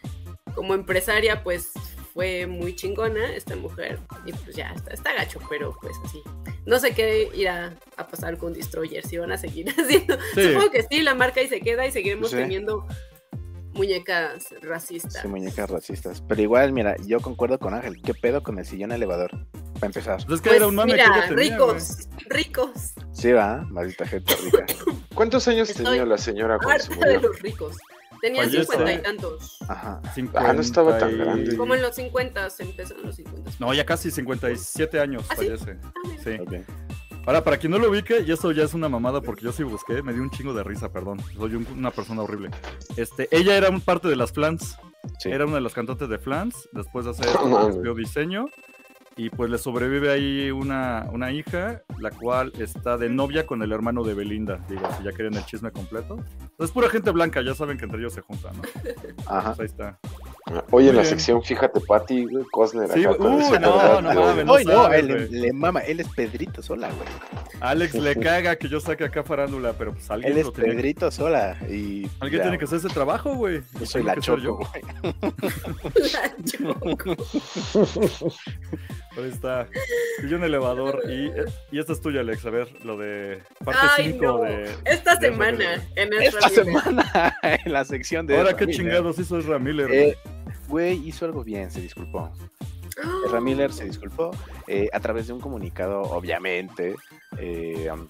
Como 0.55 0.75
empresaria, 0.75 1.43
pues 1.45 1.73
fue 2.19 2.49
muy 2.49 2.75
chingona 2.75 3.33
esta 3.33 3.55
mujer. 3.55 4.01
Y 4.27 4.33
pues 4.33 4.57
ya, 4.57 4.73
está, 4.75 4.93
está 4.93 5.15
gacho, 5.15 5.39
pero 5.49 5.73
pues 5.81 5.95
así. 6.05 6.21
No 6.67 6.81
sé 6.81 6.93
qué 6.93 7.31
irá 7.33 7.77
a 7.97 8.09
pasar 8.09 8.37
con 8.39 8.53
Destroyer, 8.55 9.07
si 9.07 9.19
van 9.19 9.31
a 9.31 9.39
seguir 9.39 9.69
haciendo. 9.79 10.19
Sí. 10.35 10.49
Supongo 10.49 10.73
que 10.73 10.83
sí, 10.91 11.03
la 11.03 11.15
marca 11.15 11.39
ahí 11.41 11.47
se 11.47 11.61
queda 11.61 11.87
y 11.87 11.93
seguiremos 11.93 12.31
Sí. 12.31 12.37
teniendo 12.37 12.85
muñecas 13.73 14.53
racistas. 14.63 15.23
Sí, 15.23 15.29
muñecas 15.29 15.71
racistas. 15.71 16.21
Pero 16.27 16.43
igual, 16.43 16.73
mira, 16.73 16.97
yo 17.07 17.21
concuerdo 17.21 17.61
con 17.61 17.73
Ángel. 17.73 18.03
¿Qué 18.03 18.15
pedo 18.15 18.43
con 18.43 18.59
el 18.59 18.67
sillón 18.67 18.91
elevador? 18.91 19.31
Para 19.75 19.87
empezar. 19.87 20.17
Pues 20.27 20.39
es 20.39 20.41
que 20.43 20.49
Pues 20.49 20.57
era 20.57 20.67
un 20.67 20.75
mame 20.75 20.95
que 20.95 21.03
mira, 21.05 21.19
ella 21.19 21.29
tenía, 21.29 21.51
ricos, 21.53 22.09
ricos. 22.29 22.71
Sí, 23.13 23.31
va, 23.31 23.65
maldita 23.71 24.05
gente 24.09 24.35
rica. 24.43 24.67
¿Cuántos 25.15 25.47
años 25.47 25.71
Estoy 25.71 25.85
tenía 25.85 26.05
la 26.05 26.19
señora 26.19 26.59
cuando 26.59 26.83
se 26.83 26.93
Harta 26.95 27.07
de 27.07 27.15
murió? 27.15 27.29
los 27.31 27.41
ricos. 27.43 27.77
Tenía 28.21 28.49
cincuenta 28.49 28.93
y 28.93 29.03
tantos. 29.03 29.57
Ajá. 29.69 30.01
Ah, 30.35 30.53
no 30.53 30.61
estaba 30.61 30.99
tan 30.99 31.11
50 31.11 31.11
y- 31.11 31.17
grande. 31.19 31.57
Como 31.57 31.75
en 31.75 31.83
los 31.83 31.95
50, 31.95 32.49
empezó 32.59 32.95
en 32.97 33.03
los 33.07 33.17
50. 33.17 33.51
No, 33.59 33.73
ya 33.75 33.85
casi 33.87 34.11
57 34.11 35.01
años 35.01 35.25
¿Ah, 35.29 35.35
sí? 35.39 35.47
fallece. 35.47 35.77
Ah. 35.83 35.93
Sí. 36.25 36.31
Ok. 36.41 36.55
Ahora, 37.27 37.45
para 37.45 37.59
quien 37.59 37.71
no 37.73 37.79
lo 37.79 37.91
ubique, 37.91 38.25
y 38.27 38.33
esto 38.33 38.53
ya 38.53 38.65
es 38.65 38.73
una 38.73 38.89
mamada 38.89 39.21
porque 39.21 39.43
yo 39.45 39.53
sí 39.53 39.63
busqué, 39.63 40.03
me 40.03 40.15
dio 40.15 40.23
un 40.23 40.31
chingo 40.31 40.55
de 40.55 40.65
risa, 40.65 40.91
perdón. 40.91 41.21
Soy 41.37 41.57
un- 41.57 41.67
una 41.77 41.91
persona 41.91 42.23
horrible. 42.23 42.51
Este, 42.97 43.29
ella 43.31 43.57
era 43.57 43.69
un 43.69 43.81
parte 43.83 44.09
de 44.09 44.17
las 44.17 44.33
Flans. 44.33 44.77
Sí. 45.19 45.29
Era 45.31 45.45
una 45.45 45.57
de 45.57 45.61
las 45.61 45.75
cantantes 45.75 46.09
de 46.09 46.19
Flans. 46.19 46.69
Después 46.73 47.05
de 47.05 47.11
hacer 47.13 47.27
No 47.27 47.33
esto, 47.33 47.47
mames. 47.49 47.69
estudió 47.75 47.95
diseño. 47.95 48.47
Y 49.19 49.31
pues 49.31 49.51
le 49.51 49.59
sobrevive 49.59 50.13
ahí 50.13 50.51
una, 50.53 51.09
una 51.13 51.33
hija, 51.33 51.83
la 51.99 52.11
cual 52.13 52.53
está 52.61 52.97
de 52.97 53.09
novia 53.09 53.47
con 53.47 53.63
el 53.65 53.73
hermano 53.73 54.05
de 54.05 54.15
Belinda. 54.15 54.61
Digo, 54.69 54.89
si 54.97 55.03
ya 55.03 55.11
quieren 55.11 55.35
el 55.35 55.45
chisme 55.45 55.73
completo. 55.73 56.25
Es 56.57 56.71
pura 56.71 56.89
gente 56.89 57.11
blanca, 57.11 57.43
ya 57.43 57.53
saben 57.53 57.77
que 57.79 57.85
entre 57.85 57.99
ellos 57.99 58.13
se 58.13 58.21
juntan, 58.21 58.53
¿no? 58.57 58.63
Ajá. 59.27 59.55
Pues 59.55 59.61
ahí 59.61 59.67
está. 59.67 59.99
Oye, 60.71 60.91
en 60.91 60.97
la 60.97 61.03
bien. 61.03 61.11
sección, 61.11 61.43
fíjate, 61.43 61.81
Patty, 61.81 62.25
güey, 62.27 62.45
Cosner 62.53 62.89
Sí, 62.93 63.05
acá 63.05 63.17
uh, 63.19 63.23
no, 63.61 64.01
no 64.01 64.45
no 64.45 64.53
Hoy 64.53 64.65
no, 64.65 64.73
sabes, 64.85 65.01
él 65.01 65.07
le, 65.09 65.15
güey. 65.27 65.29
le 65.41 65.53
mama, 65.53 65.81
él 65.81 66.01
es 66.01 66.09
Pedrito 66.09 66.63
sola, 66.63 66.89
güey. 66.89 67.09
Alex 67.61 67.95
le 67.95 68.15
caga 68.21 68.55
que 68.57 68.69
yo 68.69 68.79
saque 68.81 69.05
acá 69.05 69.25
farándula, 69.25 69.73
pero 69.73 69.93
pues 69.95 70.09
alguien 70.11 70.33
Él 70.33 70.39
es 70.39 70.47
lo 70.47 70.53
tiene 70.53 70.71
que- 70.71 70.77
Pedrito 70.77 71.11
sola. 71.11 71.57
Y 71.69 72.09
Alguien 72.21 72.39
ya, 72.39 72.43
tiene 72.45 72.59
que 72.59 72.65
hacer 72.67 72.79
ese 72.79 72.89
trabajo, 72.89 73.35
güey. 73.35 73.63
Yo 73.81 73.85
soy 73.87 74.03
güey. 74.03 74.15
La 76.13 76.35
Choco. 76.45 77.17
Ahí 79.19 79.29
está. 79.29 79.69
Y 80.23 80.29
yo 80.29 80.37
en 80.37 80.45
elevador. 80.45 81.03
Y, 81.09 81.31
y 81.71 81.79
esta 81.79 81.93
es 81.93 82.01
tuya, 82.01 82.21
Alex. 82.21 82.45
A 82.47 82.51
ver, 82.51 82.69
lo 82.85 82.97
de 82.97 83.43
parte 83.65 83.81
Ay, 83.99 84.13
5 84.13 84.25
no. 84.25 84.39
de. 84.43 84.71
Esta 84.85 85.17
de 85.17 85.29
semana, 85.29 85.83
en 85.97 86.13
Esta 86.15 86.49
semana 86.49 87.37
en 87.43 87.73
la 87.73 87.85
sección 87.85 88.27
de. 88.27 88.37
Ahora 88.37 88.51
Ezra 88.51 88.59
qué 88.59 88.67
Miller, 88.67 88.77
chingados 88.81 89.19
hizo 89.19 89.39
Ezra 89.39 89.59
Miller. 89.59 89.91
eh, 89.93 90.17
Güey, 90.69 91.07
hizo 91.09 91.25
algo 91.25 91.43
bien, 91.45 91.71
se 91.71 91.81
disculpó. 91.81 92.31
Ezra 93.27 93.41
Miller 93.41 93.73
se 93.73 93.85
disculpó 93.85 94.31
eh, 94.67 94.89
a 94.93 95.01
través 95.01 95.27
de 95.29 95.33
un 95.33 95.41
comunicado, 95.41 96.03
obviamente, 96.03 96.95
eh, 97.39 97.89
um, 97.93 98.09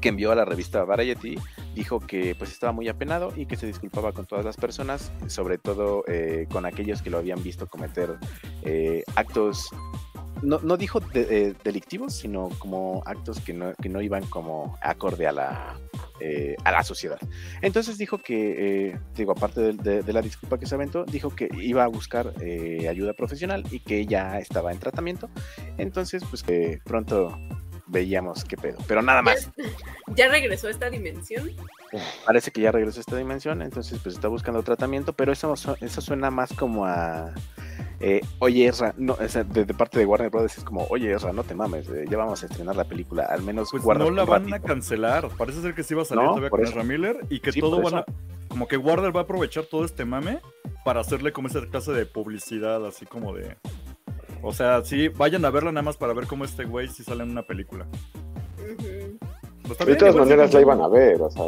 que 0.00 0.08
envió 0.08 0.32
a 0.32 0.34
la 0.34 0.44
revista 0.44 0.84
Variety. 0.84 1.36
Dijo 1.74 2.00
que 2.00 2.34
pues 2.34 2.50
estaba 2.52 2.72
muy 2.72 2.88
apenado 2.88 3.32
y 3.34 3.46
que 3.46 3.56
se 3.56 3.66
disculpaba 3.66 4.12
con 4.12 4.26
todas 4.26 4.44
las 4.44 4.56
personas, 4.58 5.10
sobre 5.28 5.56
todo 5.56 6.04
eh, 6.06 6.46
con 6.52 6.66
aquellos 6.66 7.00
que 7.00 7.08
lo 7.08 7.16
habían 7.16 7.42
visto 7.42 7.66
cometer 7.66 8.16
eh, 8.62 9.04
actos. 9.16 9.68
No, 10.42 10.58
no 10.60 10.76
dijo 10.76 11.00
de- 11.00 11.26
eh, 11.50 11.54
delictivos, 11.64 12.14
sino 12.14 12.48
como 12.58 13.02
actos 13.06 13.40
que 13.40 13.52
no, 13.52 13.72
que 13.80 13.88
no 13.88 14.00
iban 14.02 14.24
como 14.26 14.76
acorde 14.82 15.26
a 15.26 15.32
la, 15.32 15.78
eh, 16.20 16.56
a 16.64 16.72
la 16.72 16.82
sociedad. 16.82 17.18
Entonces 17.60 17.96
dijo 17.96 18.18
que, 18.18 18.88
eh, 18.90 18.98
digo, 19.14 19.32
aparte 19.32 19.60
de, 19.60 19.72
de- 19.74 20.02
de 20.02 20.12
la 20.12 20.20
disculpa 20.20 20.58
que 20.58 20.66
se 20.66 20.74
aventó, 20.74 21.04
dijo 21.04 21.30
que 21.34 21.48
iba 21.58 21.84
a 21.84 21.86
buscar 21.88 22.34
eh, 22.40 22.88
ayuda 22.88 23.12
profesional 23.14 23.64
y 23.70 23.80
que 23.80 24.04
ya 24.06 24.38
estaba 24.38 24.72
en 24.72 24.78
tratamiento. 24.78 25.30
Entonces, 25.78 26.22
pues 26.28 26.42
que 26.42 26.80
pronto 26.84 27.38
veíamos 27.86 28.44
qué 28.44 28.56
pedo. 28.56 28.78
Pero 28.88 29.02
nada 29.02 29.22
más, 29.22 29.50
Ya 30.16 30.28
regresó 30.28 30.66
a 30.66 30.70
esta 30.70 30.90
dimensión. 30.90 31.50
parece 32.26 32.50
que 32.50 32.60
ya 32.62 32.72
regresó 32.72 32.98
a 32.98 33.02
esta 33.02 33.16
dimensión, 33.16 33.62
entonces 33.62 33.98
pues 34.02 34.14
está 34.14 34.28
buscando 34.28 34.62
tratamiento, 34.62 35.12
pero 35.14 35.32
eso, 35.32 35.54
eso 35.80 36.00
suena 36.00 36.30
más 36.30 36.52
como 36.52 36.84
a 36.86 37.32
eh, 38.00 38.20
oye 38.38 38.66
Ezra, 38.66 38.94
no, 38.96 39.14
o 39.14 39.28
sea, 39.28 39.44
de, 39.44 39.64
de 39.64 39.74
parte 39.74 39.98
de 39.98 40.06
Warner 40.06 40.30
Brothers 40.30 40.58
es 40.58 40.64
como, 40.64 40.86
oye 40.90 41.12
Ezra, 41.12 41.32
no 41.32 41.44
te 41.44 41.54
mames, 41.54 41.88
eh, 41.88 42.04
ya 42.10 42.16
vamos 42.16 42.42
a 42.42 42.46
estrenar 42.46 42.76
la 42.76 42.84
película, 42.84 43.24
al 43.24 43.42
menos 43.42 43.68
Pues 43.70 43.84
no 43.84 44.10
la 44.10 44.24
van 44.24 44.46
a 44.46 44.56
ratito". 44.56 44.66
cancelar. 44.68 45.28
Parece 45.38 45.62
ser 45.62 45.74
que 45.74 45.82
sí 45.82 45.94
va 45.94 46.02
a 46.02 46.04
salir 46.04 46.22
No, 46.24 46.30
todavía 46.30 46.50
por 46.50 46.60
con 46.60 46.68
eso. 46.68 46.78
Ezra 46.78 46.84
Miller 46.84 47.18
y 47.30 47.40
que 47.40 47.52
Sí, 47.52 47.60
todo 47.60 47.80
van 47.82 47.94
a. 47.96 48.04
Como 48.48 48.68
que 48.68 48.76
Warner 48.76 49.14
va 49.16 49.20
a 49.20 49.22
aprovechar 49.24 49.64
todo 49.64 49.84
este 49.84 50.04
mame 50.04 50.38
para 50.84 51.00
hacerle 51.00 51.32
como 51.32 51.48
esa 51.48 51.64
clase 51.66 51.92
de 51.92 52.04
publicidad, 52.06 52.84
así 52.86 53.06
como 53.06 53.32
de. 53.34 53.56
O 54.42 54.52
sea, 54.52 54.84
sí, 54.84 55.08
vayan 55.08 55.44
a 55.44 55.50
verla 55.50 55.70
nada 55.72 55.82
más 55.82 55.96
para 55.96 56.12
ver 56.12 56.26
cómo 56.26 56.44
este 56.44 56.64
güey 56.64 56.88
sí 56.88 57.02
sale 57.04 57.22
en 57.22 57.30
una 57.30 57.42
película. 57.44 57.86
Pues 59.66 59.78
De 59.78 59.96
todas 59.96 60.16
maneras 60.16 60.52
la 60.52 60.60
iban 60.60 60.80
a 60.80 60.88
ver, 60.88 61.20
o 61.22 61.30
sea, 61.30 61.44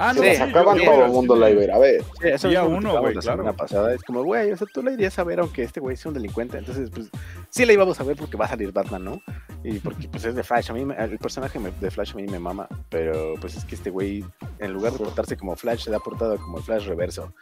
Ah, 0.00 0.12
no, 0.14 0.22
la 0.22 0.30
sí, 0.30 0.36
sacaban 0.36 0.78
yo- 0.78 0.84
todo 0.84 1.04
el 1.06 1.10
mundo 1.10 1.34
la 1.36 1.50
iba 1.50 1.74
a 1.74 1.78
ver. 1.78 2.02
Sí, 2.22 2.28
eso 2.28 2.48
Día 2.48 2.62
uno, 2.64 3.00
güey, 3.00 3.14
la 3.14 3.20
claro. 3.20 3.38
semana 3.42 3.56
pasada. 3.56 3.92
Es 3.92 4.02
como, 4.04 4.22
güey, 4.22 4.52
o 4.52 4.56
sea, 4.56 4.66
tú 4.72 4.82
la 4.82 4.92
irías 4.92 5.18
a 5.18 5.24
ver 5.24 5.40
aunque 5.40 5.64
este 5.64 5.80
güey 5.80 5.96
sea 5.96 6.10
un 6.10 6.14
delincuente. 6.14 6.56
Entonces, 6.56 6.88
pues, 6.90 7.08
sí 7.50 7.66
la 7.66 7.72
íbamos 7.72 7.98
a 8.00 8.04
ver 8.04 8.16
porque 8.16 8.36
va 8.36 8.44
a 8.44 8.48
salir 8.48 8.70
Batman, 8.72 9.04
¿no? 9.04 9.20
Y 9.64 9.80
porque, 9.80 10.08
pues, 10.08 10.24
es 10.24 10.34
de 10.36 10.44
Flash. 10.44 10.70
A 10.70 10.74
mí, 10.74 10.84
me- 10.84 10.94
el 10.96 11.18
personaje 11.18 11.58
me- 11.58 11.72
de 11.72 11.90
Flash 11.90 12.12
a 12.12 12.14
mí 12.14 12.22
me 12.26 12.38
mama. 12.38 12.68
Pero, 12.88 13.34
pues, 13.40 13.56
es 13.56 13.64
que 13.64 13.74
este 13.74 13.90
güey, 13.90 14.24
en 14.60 14.72
lugar 14.72 14.92
de 14.92 14.98
portarse 15.00 15.36
como 15.36 15.56
Flash, 15.56 15.84
se 15.84 15.94
ha 15.94 15.98
portado 15.98 16.36
como 16.38 16.58
el 16.58 16.64
Flash 16.64 16.86
reverso. 16.86 17.34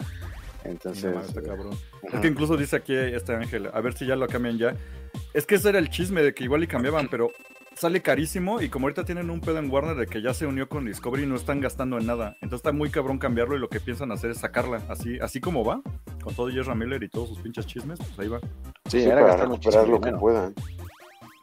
Entonces, 0.64 1.14
No 1.14 1.20
está 1.20 1.40
eh, 1.40 1.44
cabrón. 1.44 1.70
ajá. 2.08 2.16
Es 2.16 2.20
que 2.20 2.26
incluso 2.28 2.56
dice 2.56 2.76
aquí 2.76 2.94
este 2.94 3.34
ángel, 3.34 3.70
a 3.72 3.80
ver 3.80 3.92
si 3.94 4.06
ya 4.06 4.16
lo 4.16 4.26
cambian 4.26 4.58
ya. 4.58 4.74
Es 5.32 5.46
que 5.46 5.54
ese 5.56 5.68
era 5.68 5.78
el 5.78 5.90
chisme 5.90 6.22
de 6.22 6.34
que 6.34 6.44
igual 6.44 6.62
y 6.64 6.66
cambiaban, 6.66 7.08
pero 7.08 7.30
sale 7.76 8.00
carísimo 8.02 8.60
y 8.60 8.68
como 8.68 8.86
ahorita 8.86 9.04
tienen 9.04 9.30
un 9.30 9.40
pedo 9.40 9.58
en 9.58 9.70
Warner 9.70 9.96
de 9.96 10.06
que 10.06 10.22
ya 10.22 10.32
se 10.34 10.46
unió 10.46 10.68
con 10.68 10.86
Discovery 10.86 11.24
y 11.24 11.26
no 11.26 11.36
están 11.36 11.60
gastando 11.60 11.98
en 11.98 12.06
nada. 12.06 12.36
Entonces 12.40 12.58
está 12.58 12.72
muy 12.72 12.90
cabrón 12.90 13.18
cambiarlo 13.18 13.56
y 13.56 13.58
lo 13.58 13.68
que 13.68 13.80
piensan 13.80 14.10
hacer 14.12 14.30
es 14.30 14.38
sacarla 14.38 14.82
así, 14.88 15.18
así 15.20 15.40
como 15.40 15.64
va, 15.64 15.82
con 16.22 16.34
todo 16.34 16.48
Ezra 16.48 16.74
Miller 16.74 17.02
y 17.02 17.08
todos 17.08 17.28
sus 17.28 17.38
pinches 17.38 17.66
chismes, 17.66 17.98
pues 17.98 18.18
ahí 18.18 18.28
va. 18.28 18.40
Sí, 18.86 19.00
Sí, 19.00 19.02
era 19.02 19.16
para 19.16 19.26
gastar 19.26 19.48
recuperar 19.48 19.86
muchísimo 19.86 19.98
lo 19.98 20.00
que 20.00 20.12
puedan. 20.12 20.54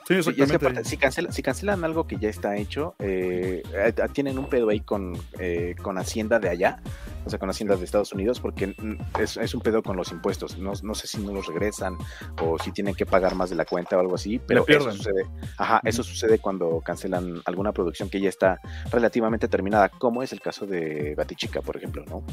Sí, 0.06 0.16
Sí, 0.16 0.16
y 0.16 0.20
es 0.20 0.26
que 0.36 0.44
exactamente. 0.44 0.66
aparte, 0.82 0.90
si, 0.90 0.98
cancela- 0.98 1.32
si 1.32 1.42
cancelan 1.42 1.84
algo 1.86 2.06
que 2.08 2.18
ya 2.18 2.28
está 2.30 2.58
hecho, 2.58 2.96
eh, 3.00 3.64
eh, 3.74 3.94
tienen 4.12 4.38
un 4.38 4.50
pedo 4.50 4.68
ahí 4.70 4.82
con, 4.82 5.14
eh, 5.40 5.76
con 5.82 5.98
Hacienda 5.98 6.40
de 6.40 6.50
allá, 6.50 6.82
o 7.26 7.30
sea, 7.30 7.40
con 7.40 7.50
Hacienda 7.50 7.78
de 7.78 7.86
Estados 7.86 8.12
Unidos, 8.12 8.42
porque 8.42 8.76
es, 9.18 9.38
es 9.38 9.56
un 9.56 9.62
pedo 9.62 9.82
con 9.82 9.96
los 9.96 10.12
impuestos. 10.12 10.58
No, 10.58 10.74
no 10.84 10.94
sé 10.94 11.08
si 11.08 11.20
no 11.20 11.32
los 11.32 11.48
regresan 11.48 11.96
o 12.42 12.60
si 12.60 12.74
tienen 12.74 12.96
que 12.96 13.06
pagar 13.06 13.36
más 13.36 13.50
de 13.50 13.56
la 13.56 13.64
cuenta 13.64 13.96
o 13.96 14.02
algo 14.02 14.16
así, 14.16 14.40
pero 14.46 14.66
eso 14.68 14.92
sucede, 14.92 15.24
ajá, 15.58 15.80
eso 15.86 16.04
sucede 16.04 16.38
cuando 16.40 16.82
cancelan 16.82 17.42
alguna 17.46 17.72
producción 17.72 18.10
que 18.10 18.20
ya 18.20 18.28
está 18.28 18.60
relativamente 18.92 19.48
terminada, 19.48 19.88
como 19.88 20.22
es 20.22 20.34
el 20.34 20.42
caso 20.42 20.66
de 20.68 21.16
Batichica, 21.16 21.62
por 21.62 21.78
ejemplo, 21.78 22.04
¿no? 22.10 22.24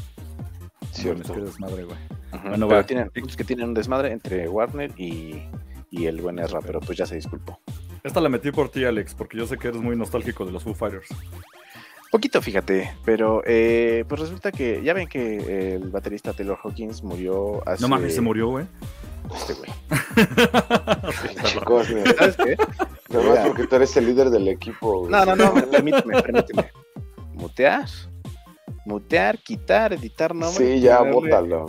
Cierto. 0.91 1.21
Es 1.21 1.31
que 1.31 1.45
desmadre, 1.45 1.83
güey. 1.85 1.97
Bueno, 2.43 2.67
pero 2.67 2.81
va. 2.81 2.85
tienen, 2.85 3.11
es 3.13 3.37
que 3.37 3.43
tienen 3.45 3.69
un 3.69 3.73
desmadre 3.73 4.11
entre 4.11 4.49
Warner 4.49 4.91
y, 4.99 5.41
y 5.91 6.05
el 6.07 6.19
buen 6.21 6.39
Ezra, 6.39 6.61
pero 6.61 6.79
pues 6.79 6.97
ya 6.97 7.05
se 7.05 7.15
disculpó. 7.15 7.59
Esta 8.03 8.19
la 8.19 8.29
metí 8.29 8.51
por 8.51 8.69
ti, 8.69 8.83
Alex, 8.85 9.13
porque 9.13 9.37
yo 9.37 9.45
sé 9.45 9.57
que 9.57 9.67
eres 9.67 9.81
muy 9.81 9.95
nostálgico 9.95 10.45
de 10.45 10.51
los 10.51 10.63
Foo 10.63 10.73
Fighters. 10.73 11.09
Poquito, 12.11 12.41
fíjate, 12.41 12.93
pero 13.05 13.41
eh, 13.45 14.03
pues 14.07 14.19
resulta 14.19 14.51
que 14.51 14.81
ya 14.83 14.93
ven 14.93 15.07
que 15.07 15.75
el 15.75 15.89
baterista 15.91 16.33
Taylor 16.33 16.57
Hawkins 16.61 17.03
murió 17.03 17.61
hace... 17.65 17.81
No 17.81 17.87
mames, 17.87 18.15
se 18.15 18.21
murió, 18.21 18.49
güey. 18.49 18.65
Este 19.33 19.53
güey. 19.53 19.69
Chicos, 21.45 21.89
mira, 21.89 22.13
¿Sabes 22.17 22.35
qué? 22.35 22.55
nada 22.57 23.23
más 23.25 23.31
Mira. 23.31 23.43
porque 23.47 23.67
tú 23.67 23.75
eres 23.77 23.95
el 23.95 24.07
líder 24.07 24.29
del 24.29 24.47
equipo. 24.49 24.99
güey. 25.01 25.11
No, 25.11 25.25
no, 25.25 25.35
no, 25.35 25.53
permíteme, 25.69 26.21
permíteme. 26.21 26.71
Mutear, 27.33 27.87
mutear, 28.85 29.37
quitar, 29.39 29.93
editar 29.93 30.35
nombre. 30.35 30.75
Sí, 30.75 30.81
ya, 30.81 31.01
bótalo. 31.03 31.67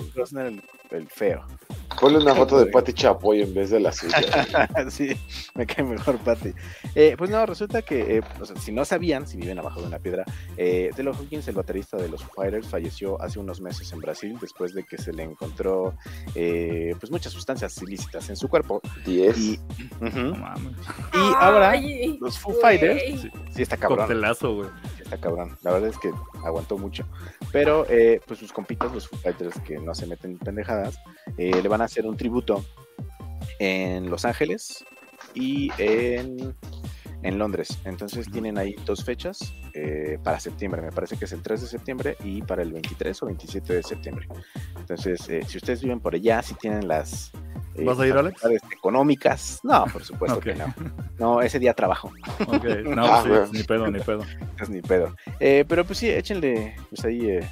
El, 0.93 1.09
feo. 1.09 1.45
Ponle 2.01 2.19
una 2.19 2.35
foto 2.35 2.59
de 2.59 2.67
Pati 2.67 2.93
Chapoy 2.93 3.43
en 3.43 3.55
vez 3.55 3.71
de 3.71 3.81
la 3.81 3.93
suya. 3.93 4.19
sí, 4.91 5.17
me 5.55 5.67
cae 5.67 5.85
mejor 5.85 6.19
Patty. 6.19 6.53
Eh, 6.95 7.15
pues 7.17 7.31
no, 7.31 7.45
resulta 7.47 7.83
que, 7.83 8.19
eh, 8.19 8.23
o 8.41 8.45
sea, 8.45 8.57
si 8.57 8.73
no 8.73 8.85
sabían, 8.85 9.27
si 9.27 9.37
viven 9.37 9.59
abajo 9.59 9.81
de 9.81 9.87
una 9.87 9.99
piedra, 9.99 10.25
eh, 10.57 10.91
Taylor 10.95 11.15
Hawkins, 11.15 11.47
el 11.49 11.55
baterista 11.55 11.97
de 11.97 12.09
los 12.09 12.23
Foo 12.23 12.43
Fighters, 12.43 12.67
falleció 12.67 13.21
hace 13.23 13.39
unos 13.39 13.61
meses 13.61 13.93
en 13.93 14.01
Brasil 14.01 14.37
después 14.41 14.75
de 14.75 14.85
que 14.85 14.99
se 14.99 15.13
le 15.13 15.23
encontró 15.23 15.95
eh, 16.35 16.95
pues 16.99 17.11
muchas 17.11 17.33
sustancias 17.33 17.81
ilícitas 17.83 18.29
en 18.31 18.37
su 18.37 18.49
cuerpo. 18.49 18.81
10. 19.05 19.39
Y, 19.39 19.61
No 20.01 20.35
mames. 20.35 20.77
y 21.15 21.33
ahora 21.39 21.71
Ay, 21.71 22.19
los 22.21 22.39
Foo. 22.39 22.53
Fighters, 22.61 23.03
sí, 23.21 23.31
sí 23.51 23.63
está 23.63 23.77
cabrón, 23.77 24.01
Coctelazo, 24.01 24.55
güey. 24.55 24.69
Cabrón. 25.19 25.57
La 25.63 25.73
verdad 25.73 25.91
es 25.91 25.99
que 25.99 26.11
aguantó 26.45 26.79
mucho. 26.79 27.07
Pero 27.53 27.87
eh, 27.89 28.21
pues 28.27 28.41
sus 28.41 28.53
compitas, 28.53 28.93
los 28.93 29.09
Foo 29.09 29.19
Fighters 29.19 29.59
que 29.61 29.79
no 29.79 29.95
se 29.95 30.07
meten 30.07 30.33
en 30.33 30.39
pendejadas, 30.39 30.99
eh, 31.37 31.61
le 31.63 31.69
van 31.69 31.81
a 31.81 31.85
hacer 31.85 32.07
un 32.07 32.17
tributo 32.17 32.65
en 33.59 34.11
Los 34.11 34.25
Ángeles 34.25 34.85
y 35.35 35.71
en, 35.79 36.57
en 37.23 37.39
Londres. 37.39 37.79
Entonces 37.85 38.31
tienen 38.31 38.59
ahí 38.59 38.75
dos 38.85 39.05
fechas 39.05 39.55
eh, 39.75 40.19
para 40.23 40.41
septiembre. 40.41 40.83
Me 40.83 40.91
parece 40.93 41.17
que 41.17 41.25
es 41.27 41.33
el 41.33 41.43
3 41.43 41.61
de 41.63 41.67
septiembre 41.67 42.17
y 42.25 42.43
para 42.43 42.63
el 42.63 42.73
23 42.73 43.23
o 43.23 43.27
27 43.27 43.75
de 43.75 43.83
septiembre. 43.83 44.27
Entonces, 44.79 45.29
eh, 45.29 45.43
si 45.47 45.57
ustedes 45.59 45.83
viven 45.83 46.01
por 46.01 46.15
allá, 46.15 46.43
si 46.43 46.55
tienen 46.55 46.89
las... 46.89 47.31
eh, 47.77 47.85
¿Vas 47.85 47.99
a 48.01 48.07
ir, 48.07 48.13
Alex? 48.15 48.41
facultades 48.41 48.73
económicas. 48.77 49.61
No, 49.63 49.85
por 49.93 50.03
supuesto 50.05 50.41
que 50.41 50.55
no. 50.55 50.75
No, 51.19 51.41
ese 51.41 51.59
día 51.59 51.75
trabajo. 51.75 52.11
Ok, 52.49 52.65
no, 52.85 53.05
Ah, 53.05 53.23
sí, 53.23 53.29
güey. 53.29 53.43
ni 53.53 53.63
pedo, 53.63 53.91
ni 53.91 54.01
pedo. 54.01 54.25
Es 54.61 54.69
ni 54.69 54.81
pedo. 54.83 55.15
Eh, 55.39 55.65
pero 55.69 55.85
pues 55.85 55.99
sí, 55.99 56.09
échenle, 56.11 56.75
pues 56.91 57.05
ahí, 57.05 57.31
eh, 57.31 57.49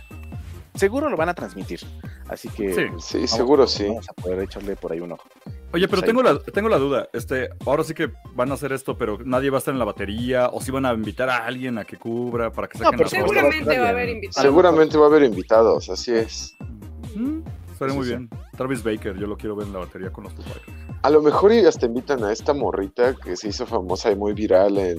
seguro 0.75 1.09
lo 1.09 1.17
van 1.17 1.29
a 1.29 1.35
transmitir. 1.35 1.81
Así 2.29 2.49
que 2.49 2.73
Sí. 2.75 2.83
pues, 2.91 3.05
Sí, 3.05 3.17
vamos- 3.19 3.31
seguro 3.31 3.67
sí. 3.67 3.87
Vamos 3.87 4.09
a 4.09 4.13
poder 4.15 4.41
echarle 4.41 4.77
por 4.77 4.93
ahí 4.93 5.01
un 5.01 5.13
ojo. 5.13 5.29
Oye, 5.73 5.87
pero 5.87 6.01
Pues 6.03 6.09
tengo 6.11 6.23
la, 6.23 6.39
tengo 6.41 6.69
la 6.69 6.79
duda. 6.79 7.09
Este, 7.13 7.51
ahora 7.65 7.85
sí 7.85 7.95
que 7.95 8.11
van 8.35 8.51
a 8.51 8.55
hacer 8.55 8.73
esto, 8.73 8.99
pero 8.99 9.19
nadie 9.25 9.51
va 9.51 9.59
a 9.59 9.61
estar 9.61 9.73
en 9.73 9.79
la 9.79 9.85
batería, 9.85 10.49
o 10.53 10.61
si 10.61 10.71
van 10.73 10.85
a 10.85 10.93
invitar 10.93 11.31
a 11.31 11.47
alguien 11.47 11.79
a 11.79 11.85
que 11.85 11.97
cubra 11.97 12.51
para 12.51 12.67
que 12.69 12.79
No, 12.79 12.85
saquen 12.87 12.99
pero 12.99 13.11
las 13.11 13.15
cosas. 13.23 13.31
Seguramente 13.37 13.79
va 13.79 13.87
a 13.87 13.91
haber 13.91 14.09
invitados. 14.09 14.43
Seguramente 14.43 14.99
va 14.99 15.05
a 15.05 15.09
haber 15.09 15.23
invitados, 15.23 15.89
así 15.91 16.13
es. 16.13 16.57
Mm, 17.15 17.41
estaría 17.73 17.93
Sí, 17.93 17.99
muy 17.99 18.07
sí. 18.07 18.11
bien. 18.11 18.31
Travis 18.57 18.83
Baker, 18.83 19.17
yo 19.17 19.27
lo 19.29 19.37
quiero 19.37 19.55
ver 19.55 19.69
en 19.69 19.73
la 19.73 19.79
batería 19.79 20.11
con 20.11 20.25
los 20.25 20.33
Foo. 20.35 20.43
A 21.03 21.09
lo 21.11 21.23
mejor 21.23 21.53
y 21.53 21.65
hasta 21.65 21.87
invitan 21.87 22.25
a 22.25 22.33
esta 22.33 22.53
morrita 22.53 23.15
que 23.15 23.37
se 23.37 23.49
hizo 23.49 23.65
famosa 23.65 24.11
y 24.11 24.17
muy 24.17 24.33
viral 24.33 24.77
en 24.77 24.99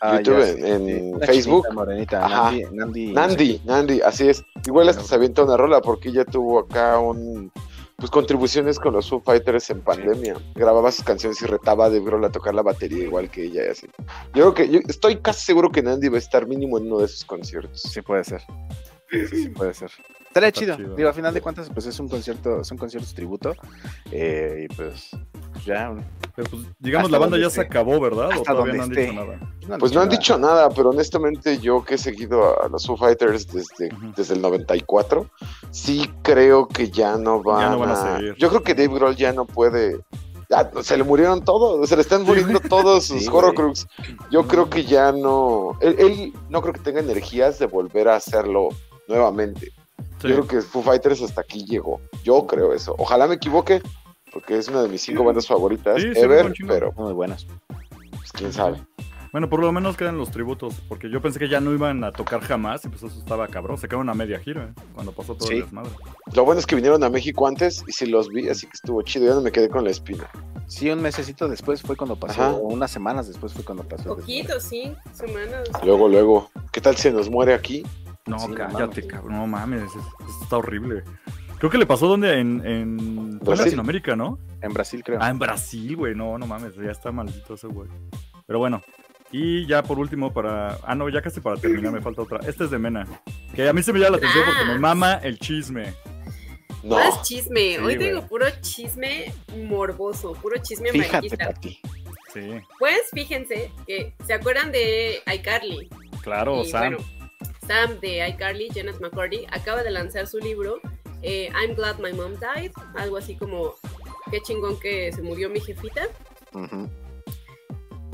Ah, 0.00 0.16
YouTube, 0.20 0.58
ya, 0.58 0.68
en- 0.74 1.20
Facebook. 1.20 1.66
morenita, 1.72 2.26
Ajá. 2.26 2.50
Nandi, 2.50 2.64
Nandi, 2.72 3.12
Nandi, 3.12 3.60
Nandi, 3.64 4.00
así 4.02 4.28
es. 4.28 4.44
Igual 4.66 4.88
hasta 4.90 5.02
se 5.04 5.14
avienta 5.14 5.44
una 5.44 5.56
rola 5.56 5.80
porque 5.80 6.10
ella 6.10 6.24
tuvo 6.26 6.58
acá 6.58 6.98
un 6.98 7.50
pues 7.96 8.10
contribuciones 8.10 8.78
con 8.78 8.94
los 8.94 9.08
Foo 9.08 9.20
Fighters 9.20 9.70
en 9.70 9.80
pandemia. 9.80 10.36
Grababa 10.54 10.90
sus 10.90 11.04
canciones 11.04 11.40
y 11.42 11.46
retaba 11.46 11.86
a 11.86 11.88
Dave 11.90 12.04
Grohl 12.04 12.24
a 12.24 12.30
tocar 12.30 12.54
la 12.54 12.62
batería 12.62 13.04
igual 13.04 13.30
que 13.30 13.44
ella 13.44 13.66
y 13.66 13.68
así. 13.68 13.86
Yo 14.34 14.52
creo 14.52 14.54
que 14.54 14.68
yo 14.68 14.80
estoy 14.88 15.16
casi 15.20 15.44
seguro 15.44 15.70
que 15.70 15.82
Nandi 15.82 16.08
va 16.08 16.16
a 16.16 16.18
estar 16.18 16.46
mínimo 16.46 16.78
en 16.78 16.86
uno 16.86 17.00
de 17.00 17.08
sus 17.08 17.24
conciertos. 17.24 17.82
Sí 17.82 18.02
puede 18.02 18.24
ser. 18.24 18.42
Sí, 19.10 19.26
sí 19.26 19.48
puede 19.48 19.74
ser. 19.74 19.90
Estaría 20.34 20.48
Está 20.48 20.60
chido. 20.60 20.76
chido. 20.76 20.96
Digo, 20.96 21.08
a 21.08 21.12
final 21.12 21.32
de 21.32 21.40
cuentas, 21.40 21.70
pues 21.72 21.86
es 21.86 22.00
un 22.00 22.08
concierto, 22.08 22.64
son 22.64 22.76
conciertos 22.76 23.14
tributo. 23.14 23.54
eh, 24.10 24.66
y 24.68 24.74
pues, 24.74 25.10
ya. 25.64 25.94
Pero, 26.34 26.50
pues, 26.50 26.62
digamos, 26.80 27.08
la 27.12 27.18
banda 27.18 27.38
ya 27.38 27.48
se 27.50 27.60
acabó, 27.60 28.00
¿verdad? 28.00 28.30
¿O 28.36 28.42
todavía 28.42 28.74
no 28.74 28.82
han 28.82 28.90
dicho 28.90 29.12
nada? 29.12 29.38
Pues 29.78 29.92
no 29.92 30.00
han 30.00 30.08
nada. 30.08 30.18
dicho 30.18 30.36
nada, 30.38 30.68
pero 30.70 30.90
honestamente 30.90 31.58
yo 31.58 31.84
que 31.84 31.94
he 31.94 31.98
seguido 31.98 32.60
a 32.60 32.68
los 32.68 32.84
Foo 32.84 32.96
Fighters 32.96 33.46
desde, 33.46 33.94
Ujú. 33.94 34.12
desde 34.16 34.34
el 34.34 34.42
94, 34.42 35.30
sí 35.70 36.10
creo 36.22 36.66
que 36.66 36.90
ya 36.90 37.16
no 37.16 37.40
van, 37.40 37.60
Ya 37.60 37.70
no 37.70 37.78
van 37.78 37.90
a 37.90 37.92
a... 37.92 38.16
seguir. 38.16 38.34
Yo 38.36 38.48
creo 38.48 38.62
que 38.64 38.74
Dave 38.74 38.92
Grohl 38.92 39.14
ya 39.14 39.32
no 39.32 39.44
puede... 39.44 40.00
ya, 40.50 40.68
se 40.82 40.96
le 40.96 41.04
murieron 41.04 41.44
todos, 41.44 41.88
se 41.88 41.94
le 41.94 42.02
están 42.02 42.24
muriendo 42.24 42.58
todos 42.58 43.04
sus 43.04 43.22
Sí, 43.22 43.28
Horrocrux. 43.32 43.86
Yo 44.32 44.48
creo 44.48 44.68
que 44.68 44.84
ya 44.84 45.12
no... 45.12 45.78
Él, 45.80 45.94
él 46.00 46.32
no 46.50 46.60
creo 46.60 46.74
que 46.74 46.80
tenga 46.80 46.98
energías 46.98 47.60
de 47.60 47.66
volver 47.66 48.08
a 48.08 48.16
hacerlo 48.16 48.70
nuevamente. 49.06 49.70
Sí. 50.20 50.28
Yo 50.28 50.34
creo 50.36 50.46
que 50.46 50.62
Foo 50.62 50.82
Fighters 50.82 51.20
hasta 51.22 51.40
aquí 51.42 51.64
llegó. 51.64 52.00
Yo 52.22 52.46
creo 52.46 52.72
eso. 52.72 52.94
Ojalá 52.98 53.26
me 53.26 53.34
equivoque, 53.34 53.82
porque 54.32 54.56
es 54.58 54.68
una 54.68 54.82
de 54.82 54.88
mis 54.88 55.02
cinco 55.02 55.22
bandas 55.24 55.46
favoritas 55.46 56.00
Sí, 56.00 56.10
ever, 56.16 56.52
pero 56.66 56.92
Muy 56.92 57.12
buenas. 57.12 57.46
pues, 58.10 58.32
quién 58.32 58.52
sabe. 58.52 58.82
Bueno, 59.32 59.48
por 59.50 59.58
lo 59.60 59.72
menos 59.72 59.96
quedan 59.96 60.16
los 60.16 60.30
tributos, 60.30 60.74
porque 60.88 61.10
yo 61.10 61.20
pensé 61.20 61.40
que 61.40 61.48
ya 61.48 61.58
no 61.60 61.72
iban 61.72 62.04
a 62.04 62.12
tocar 62.12 62.40
jamás 62.40 62.84
y 62.84 62.88
pues 62.88 63.02
eso 63.02 63.18
estaba 63.18 63.48
cabrón. 63.48 63.76
Se 63.78 63.88
quedaron 63.88 64.08
a 64.08 64.14
media 64.14 64.38
gira 64.38 64.66
¿eh? 64.70 64.80
cuando 64.94 65.10
pasó 65.10 65.34
todo 65.34 65.48
Sí. 65.48 65.54
el 65.56 65.62
desmadre. 65.64 65.90
Lo 66.34 66.44
bueno 66.44 66.60
es 66.60 66.66
que 66.66 66.76
vinieron 66.76 67.02
a 67.02 67.10
México 67.10 67.44
antes 67.48 67.82
y 67.88 67.92
sí 67.92 68.06
los 68.06 68.28
vi, 68.28 68.48
así 68.48 68.66
que 68.68 68.74
estuvo 68.74 69.02
chido. 69.02 69.26
Ya 69.26 69.34
no 69.34 69.40
me 69.40 69.50
quedé 69.50 69.68
con 69.68 69.82
la 69.82 69.90
espina. 69.90 70.30
Sí, 70.68 70.88
un 70.88 71.02
mesecito 71.02 71.48
después 71.48 71.82
fue 71.82 71.96
cuando 71.96 72.14
pasó, 72.14 72.42
Ajá. 72.42 72.52
o 72.52 72.68
unas 72.68 72.92
semanas 72.92 73.26
después 73.26 73.52
fue 73.52 73.64
cuando 73.64 73.82
pasó. 73.82 74.14
Poquito, 74.16 74.60
sí, 74.60 74.94
semanas. 75.12 75.68
Luego, 75.84 76.08
luego, 76.08 76.50
¿qué 76.70 76.80
tal 76.80 76.96
se 76.96 77.10
nos 77.10 77.28
muere 77.28 77.54
aquí? 77.54 77.84
No, 78.26 78.38
Sí, 78.38 78.48
no 78.48 78.54
cállate, 78.54 78.86
mames. 79.02 79.06
cabrón. 79.06 79.32
No 79.36 79.46
mames, 79.46 79.82
está 80.42 80.56
horrible. 80.58 81.02
Creo 81.58 81.70
que 81.70 81.78
le 81.78 81.86
pasó 81.86 82.08
donde 82.08 82.38
en, 82.40 82.62
en, 82.66 82.98
fue 82.98 83.04
en 83.04 83.38
Brasil. 83.38 83.64
Latinoamérica, 83.66 84.16
¿no? 84.16 84.38
En 84.60 84.72
Brasil, 84.72 85.02
creo. 85.04 85.18
Ah, 85.20 85.30
en 85.30 85.38
Brasil, 85.38 85.96
güey. 85.96 86.14
No, 86.14 86.36
no 86.38 86.46
mames, 86.46 86.74
ya 86.76 86.90
está 86.90 87.12
maldito 87.12 87.54
ese 87.54 87.66
güey. 87.68 87.88
Pero 88.46 88.58
bueno. 88.58 88.82
Y 89.32 89.66
ya 89.66 89.82
por 89.82 89.98
último, 89.98 90.32
para. 90.32 90.78
Ah, 90.84 90.94
no, 90.94 91.08
ya 91.08 91.20
casi 91.20 91.40
para 91.40 91.56
terminar, 91.56 91.92
me 91.92 92.00
falta 92.00 92.22
otra. 92.22 92.40
Este 92.46 92.64
es 92.64 92.70
de 92.70 92.78
Mena. 92.78 93.06
Que 93.54 93.68
a 93.68 93.72
mí 93.72 93.82
se 93.82 93.92
me 93.92 93.98
llama 93.98 94.12
la 94.12 94.16
atención 94.18 94.44
porque 94.46 94.64
me 94.64 94.72
Ah. 94.74 94.78
mama 94.78 95.14
el 95.22 95.38
chisme. 95.38 95.92
No. 96.82 96.96
Más 96.96 97.22
chisme. 97.22 97.76
Sí, 97.76 97.76
Hoy 97.78 97.92
te 97.92 97.96
güey. 97.96 98.08
digo 98.10 98.26
puro 98.28 98.46
chisme 98.60 99.32
morboso, 99.66 100.34
puro 100.34 100.56
chisme 100.62 100.90
Fíjate. 100.90 101.36
Pati. 101.36 101.80
Sí, 102.32 102.50
Pues 102.78 103.00
fíjense 103.12 103.70
que 103.86 104.14
se 104.26 104.34
acuerdan 104.34 104.70
de 104.72 105.20
iCarly. 105.34 105.88
claro, 106.22 106.62
Y, 106.62 106.68
Sam. 106.68 106.80
bueno, 106.96 106.98
Sam 107.66 108.00
de 108.00 108.26
iCarly, 108.28 108.68
Janet 108.74 109.00
McCarty, 109.00 109.46
acaba 109.50 109.82
de 109.82 109.90
lanzar 109.90 110.26
su 110.26 110.38
libro 110.38 110.80
eh, 111.24 111.50
I'm 111.54 111.74
Glad 111.74 111.98
My 112.00 112.12
Mom 112.12 112.34
Died, 112.34 112.72
algo 112.96 113.16
así 113.16 113.34
como 113.34 113.76
qué 114.30 114.40
chingón 114.42 114.78
que 114.78 115.10
se 115.10 115.22
murió 115.22 115.48
mi 115.48 115.58
jefita. 115.58 116.06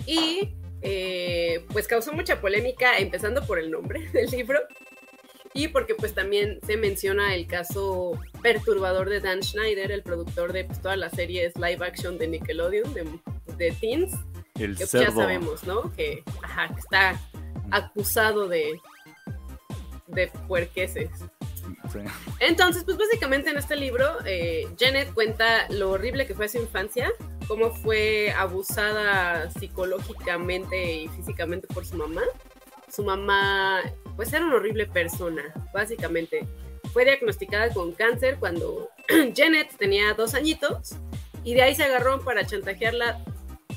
Y 0.07 0.55
eh, 0.81 1.65
pues 1.73 1.89
causó 1.89 2.13
mucha 2.13 2.41
polémica, 2.41 2.99
empezando 2.99 3.45
por 3.45 3.59
el 3.59 3.71
nombre 3.71 4.09
del 4.13 4.31
libro. 4.31 4.61
Y 5.53 5.67
porque 5.69 5.97
pues 5.97 6.15
también 6.15 6.61
se 6.65 6.77
menciona 6.77 7.35
el 7.35 7.49
caso 7.49 8.13
perturbador 8.41 9.09
de 9.09 9.19
Dan 9.19 9.43
Schneider, 9.43 9.91
el 9.91 10.05
productor 10.05 10.53
de 10.53 10.65
pues, 10.65 10.81
todas 10.81 10.97
las 10.97 11.13
series 11.13 11.57
live 11.57 11.85
action 11.85 12.17
de 12.17 12.29
Nickelodeon, 12.29 12.95
de, 12.95 13.05
de 13.57 13.73
Teens, 13.73 14.13
El 14.55 14.77
que 14.77 14.87
pues, 14.87 14.93
ya 14.93 15.11
sabemos, 15.11 15.65
¿no? 15.65 15.93
Que, 15.97 16.23
ajá, 16.41 16.69
que 16.73 16.79
está 16.79 17.21
acusado 17.73 18.47
de, 18.47 18.79
de 20.13 20.29
puerqueses. 20.49 21.11
Sí. 21.93 21.99
Entonces, 22.41 22.85
pues 22.85 22.97
básicamente 22.97 23.51
en 23.51 23.59
este 23.59 23.77
libro, 23.77 24.07
eh, 24.25 24.67
Janet 24.79 25.13
cuenta 25.13 25.69
lo 25.71 25.91
horrible 25.91 26.27
que 26.27 26.35
fue 26.35 26.49
su 26.49 26.59
infancia, 26.59 27.13
cómo 27.47 27.71
fue 27.71 28.33
abusada 28.37 29.51
psicológicamente 29.51 31.03
y 31.03 31.09
físicamente 31.09 31.67
por 31.67 31.85
su 31.85 31.97
mamá. 31.97 32.23
Su 32.89 33.05
mamá, 33.05 33.81
pues 34.17 34.33
era 34.33 34.45
una 34.45 34.57
horrible 34.57 34.87
persona, 34.87 35.43
básicamente. 35.73 36.47
Fue 36.93 37.05
diagnosticada 37.05 37.73
con 37.73 37.93
cáncer 37.93 38.39
cuando 38.39 38.89
Janet 39.37 39.77
tenía 39.77 40.15
dos 40.15 40.35
añitos 40.35 40.97
y 41.45 41.55
de 41.55 41.63
ahí 41.63 41.75
se 41.75 41.85
agarró 41.85 42.21
para 42.21 42.45
chantajearla, 42.47 43.25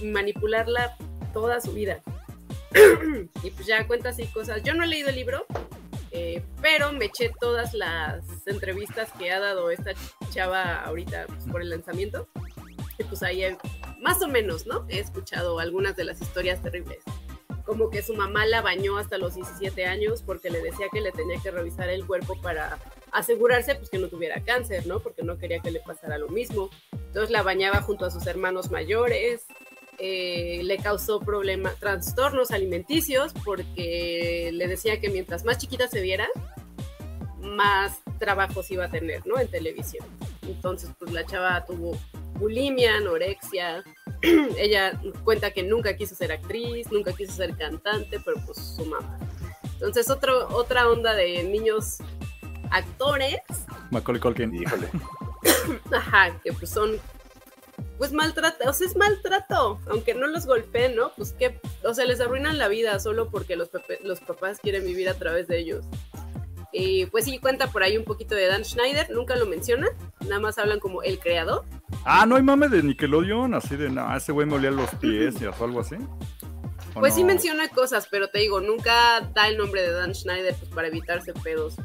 manipularla 0.01 0.95
toda 1.31 1.61
su 1.61 1.73
vida. 1.73 2.01
y 3.43 3.51
pues 3.51 3.67
ya 3.67 3.87
cuenta 3.87 4.09
así 4.09 4.25
cosas. 4.27 4.63
Yo 4.63 4.73
no 4.73 4.83
he 4.83 4.87
leído 4.87 5.09
el 5.09 5.15
libro, 5.15 5.45
eh, 6.13 6.41
pero 6.61 6.91
me 6.93 7.05
eché 7.05 7.31
todas 7.39 7.73
las 7.73 8.23
entrevistas 8.45 9.09
que 9.17 9.31
ha 9.31 9.39
dado 9.39 9.69
esta 9.71 9.91
chava 10.31 10.81
ahorita 10.85 11.25
por 11.51 11.61
el 11.61 11.69
lanzamiento. 11.71 12.27
Y 12.97 13.03
pues 13.05 13.23
ahí 13.23 13.43
he- 13.43 13.57
más 13.99 14.21
o 14.21 14.27
menos, 14.27 14.67
¿no? 14.67 14.85
He 14.87 14.99
escuchado 14.99 15.59
algunas 15.59 15.95
de 15.95 16.03
las 16.05 16.21
historias 16.21 16.61
terribles. 16.61 16.99
Como 17.65 17.89
que 17.89 18.01
su 18.03 18.13
mamá 18.13 18.45
la 18.45 18.61
bañó 18.61 18.97
hasta 18.97 19.17
los 19.17 19.35
17 19.35 19.85
años 19.85 20.21
porque 20.21 20.49
le 20.49 20.61
decía 20.61 20.87
que 20.91 21.01
le 21.01 21.11
tenía 21.11 21.39
que 21.41 21.49
revisar 21.49 21.89
el 21.89 22.05
cuerpo 22.05 22.39
para 22.41 22.77
asegurarse 23.11 23.75
pues 23.75 23.89
que 23.89 23.97
no 23.99 24.09
tuviera 24.09 24.43
cáncer, 24.43 24.85
¿no? 24.85 24.99
Porque 24.99 25.23
no 25.23 25.37
quería 25.37 25.59
que 25.59 25.71
le 25.71 25.79
pasara 25.79 26.17
lo 26.17 26.27
mismo. 26.29 26.69
Entonces 26.91 27.31
la 27.31 27.41
bañaba 27.41 27.81
junto 27.81 28.05
a 28.05 28.11
sus 28.11 28.27
hermanos 28.27 28.69
mayores, 28.69 29.45
eh, 29.99 30.61
le 30.63 30.77
causó 30.77 31.19
problemas, 31.19 31.79
trastornos 31.79 32.51
alimenticios, 32.51 33.33
porque 33.45 34.49
le 34.53 34.67
decía 34.67 34.99
que 34.99 35.09
mientras 35.09 35.45
más 35.45 35.57
chiquita 35.57 35.87
se 35.87 36.01
viera, 36.01 36.27
más 37.39 37.99
trabajos 38.19 38.71
iba 38.71 38.85
a 38.85 38.89
tener, 38.89 39.25
¿no? 39.25 39.39
En 39.39 39.47
televisión. 39.47 40.05
Entonces, 40.43 40.89
pues 40.97 41.11
la 41.11 41.25
chava 41.25 41.65
tuvo 41.65 41.97
bulimia, 42.35 42.97
anorexia. 42.97 43.83
Ella 44.57 44.99
cuenta 45.23 45.51
que 45.51 45.63
nunca 45.63 45.95
quiso 45.95 46.15
ser 46.15 46.31
actriz, 46.31 46.91
nunca 46.91 47.13
quiso 47.13 47.33
ser 47.33 47.55
cantante, 47.55 48.19
pero 48.23 48.37
pues 48.45 48.57
su 48.57 48.85
mamá. 48.85 49.19
Entonces, 49.73 50.09
otro, 50.09 50.47
otra 50.55 50.89
onda 50.89 51.13
de 51.13 51.43
niños 51.43 51.97
actores 52.71 53.41
Macaulay 53.93 54.19
Culkin. 54.19 54.53
Híjole. 54.53 54.89
Ajá, 55.95 56.37
que 56.43 56.51
pues 56.51 56.69
son 56.69 56.99
pues 57.97 58.11
maltrato, 58.11 58.69
o 58.69 58.73
sea, 58.73 58.87
es 58.87 58.95
maltrato, 58.95 59.79
aunque 59.87 60.13
no 60.13 60.27
los 60.27 60.45
golpeen, 60.45 60.95
¿no? 60.95 61.11
Pues 61.15 61.33
que, 61.33 61.59
o 61.83 61.93
sea, 61.93 62.05
les 62.05 62.19
arruinan 62.19 62.57
la 62.57 62.67
vida 62.67 62.99
solo 62.99 63.29
porque 63.29 63.55
los, 63.55 63.69
pepe- 63.69 63.99
los 64.03 64.19
papás 64.19 64.59
quieren 64.59 64.83
vivir 64.85 65.09
a 65.09 65.13
través 65.13 65.47
de 65.47 65.59
ellos. 65.59 65.85
Y 66.75 67.05
pues 67.07 67.25
sí, 67.25 67.37
cuenta 67.37 67.67
por 67.67 67.83
ahí 67.83 67.97
un 67.97 68.03
poquito 68.03 68.33
de 68.33 68.47
Dan 68.47 68.65
Schneider, 68.65 69.11
nunca 69.11 69.35
lo 69.35 69.45
mencionan, 69.45 69.89
nada 70.21 70.39
más 70.39 70.57
hablan 70.57 70.79
como 70.79 71.03
el 71.03 71.19
creador. 71.19 71.65
Ah, 72.03 72.25
no 72.25 72.35
hay 72.35 72.41
mame 72.41 72.67
de 72.67 72.81
Nickelodeon, 72.81 73.53
así 73.53 73.75
de, 73.75 73.89
no, 73.91 74.15
ese 74.17 74.31
güey 74.31 74.47
me 74.47 74.55
olía 74.55 74.71
los 74.71 74.89
pies 74.95 75.35
y 75.39 75.45
algo 75.45 75.79
así. 75.81 75.95
¿O 76.95 76.99
Pues 76.99 77.13
sí 77.13 77.23
menciona 77.23 77.69
cosas, 77.69 78.07
pero 78.09 78.29
te 78.29 78.39
digo, 78.39 78.59
nunca 78.59 79.21
da 79.35 79.47
el 79.47 79.57
nombre 79.57 79.81
de 79.83 79.91
Dan 79.91 80.15
Schneider 80.15 80.55
pues 80.55 80.71
para 80.71 80.87
evitarse 80.87 81.31
pedos. 81.33 81.75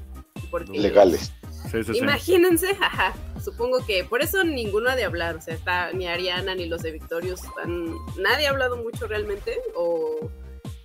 Porque 0.51 0.79
Legales. 0.79 1.33
Sí, 1.71 1.85
sí, 1.85 1.93
sí. 1.93 1.99
Imagínense, 1.99 2.75
jaja. 2.75 3.13
Supongo 3.41 3.85
que 3.87 4.05
por 4.05 4.23
eso 4.23 4.45
ninguno 4.45 4.91
ha 4.91 4.97
de 4.97 5.05
hablar. 5.05 5.37
O 5.37 5.41
sea, 5.41 5.55
está 5.55 5.93
ni 5.93 6.07
Ariana 6.07 6.55
ni 6.55 6.67
los 6.67 6.83
de 6.83 6.93
Victorious. 6.93 7.45
Están, 7.45 7.95
nadie 8.19 8.47
ha 8.47 8.51
hablado 8.51 8.77
mucho 8.77 9.07
realmente. 9.07 9.59
O. 9.75 10.31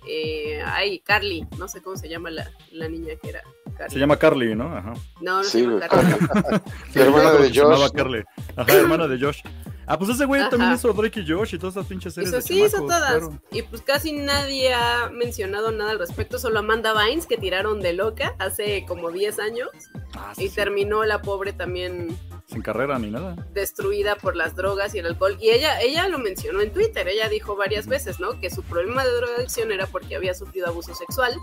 Eh, 0.06 0.62
ay, 0.66 0.98
Carly. 1.00 1.46
No 1.58 1.66
sé 1.68 1.82
cómo 1.82 1.96
se 1.96 2.08
llama 2.08 2.30
la, 2.30 2.50
la 2.72 2.88
niña 2.88 3.14
que 3.22 3.30
era. 3.30 3.42
Carly. 3.76 3.92
Se 3.92 3.98
llama 3.98 4.16
Carly, 4.18 4.54
¿no? 4.54 4.66
Ajá. 4.76 4.92
No, 5.20 5.38
no 5.38 5.44
Sí, 5.44 5.50
se 5.50 5.62
llama. 5.62 5.80
Carly. 5.88 6.12
Hermana 6.94 7.32
de 7.32 7.38
que 7.38 7.44
se 7.44 7.50
llamaba 7.54 7.76
Josh. 7.78 7.92
Carly. 7.92 8.24
Ajá, 8.56 8.72
hermana 8.74 9.08
de 9.08 9.18
Josh. 9.18 9.40
Ah, 9.86 9.98
pues 9.98 10.10
ese 10.10 10.24
güey 10.24 10.40
Ajá. 10.40 10.50
también 10.50 10.72
hizo 10.72 10.92
Drake 10.94 11.20
y 11.20 11.30
Josh 11.30 11.54
y 11.54 11.58
todas 11.58 11.76
esas 11.76 11.86
pinches 11.86 12.14
series 12.14 12.32
Eso 12.32 12.40
sí, 12.40 12.62
hizo 12.62 12.78
todas. 12.78 13.00
claro. 13.18 13.38
Y 13.50 13.62
pues 13.62 13.82
casi 13.82 14.12
nadie 14.12 14.72
ha 14.72 15.10
mencionado 15.12 15.72
nada 15.72 15.90
al 15.90 15.98
respecto. 15.98 16.38
Solo 16.38 16.60
Amanda 16.60 16.94
Vines, 17.04 17.26
que 17.26 17.36
tiraron 17.36 17.80
de 17.80 17.92
loca 17.94 18.34
hace 18.38 18.84
como 18.86 19.10
10 19.10 19.38
años. 19.40 19.68
Ah, 20.14 20.32
sí, 20.36 20.44
Y 20.44 20.48
sí. 20.48 20.54
terminó 20.54 21.04
la 21.04 21.20
pobre 21.20 21.52
también 21.52 22.16
Sin 22.54 22.62
carrera 22.62 22.98
ni 22.98 23.10
nada. 23.10 23.36
destruida 23.52 24.16
por 24.16 24.34
las 24.36 24.54
drogas 24.56 24.94
y 24.94 25.00
el 25.00 25.06
alcohol. 25.06 25.36
Y 25.40 25.50
ella, 25.50 25.80
ella 25.82 26.08
lo 26.08 26.18
mencionó 26.18 26.60
en 26.62 26.72
Twitter, 26.72 27.06
ella 27.08 27.28
dijo 27.28 27.56
varias 27.56 27.86
veces, 27.86 28.18
¿no? 28.20 28.40
Que 28.40 28.48
su 28.48 28.62
problema 28.62 29.04
de 29.04 29.12
drogadicción 29.12 29.70
era 29.72 29.86
porque 29.86 30.16
había 30.16 30.32
sufrido 30.34 30.68
abuso 30.68 30.94
sexual 30.94 31.34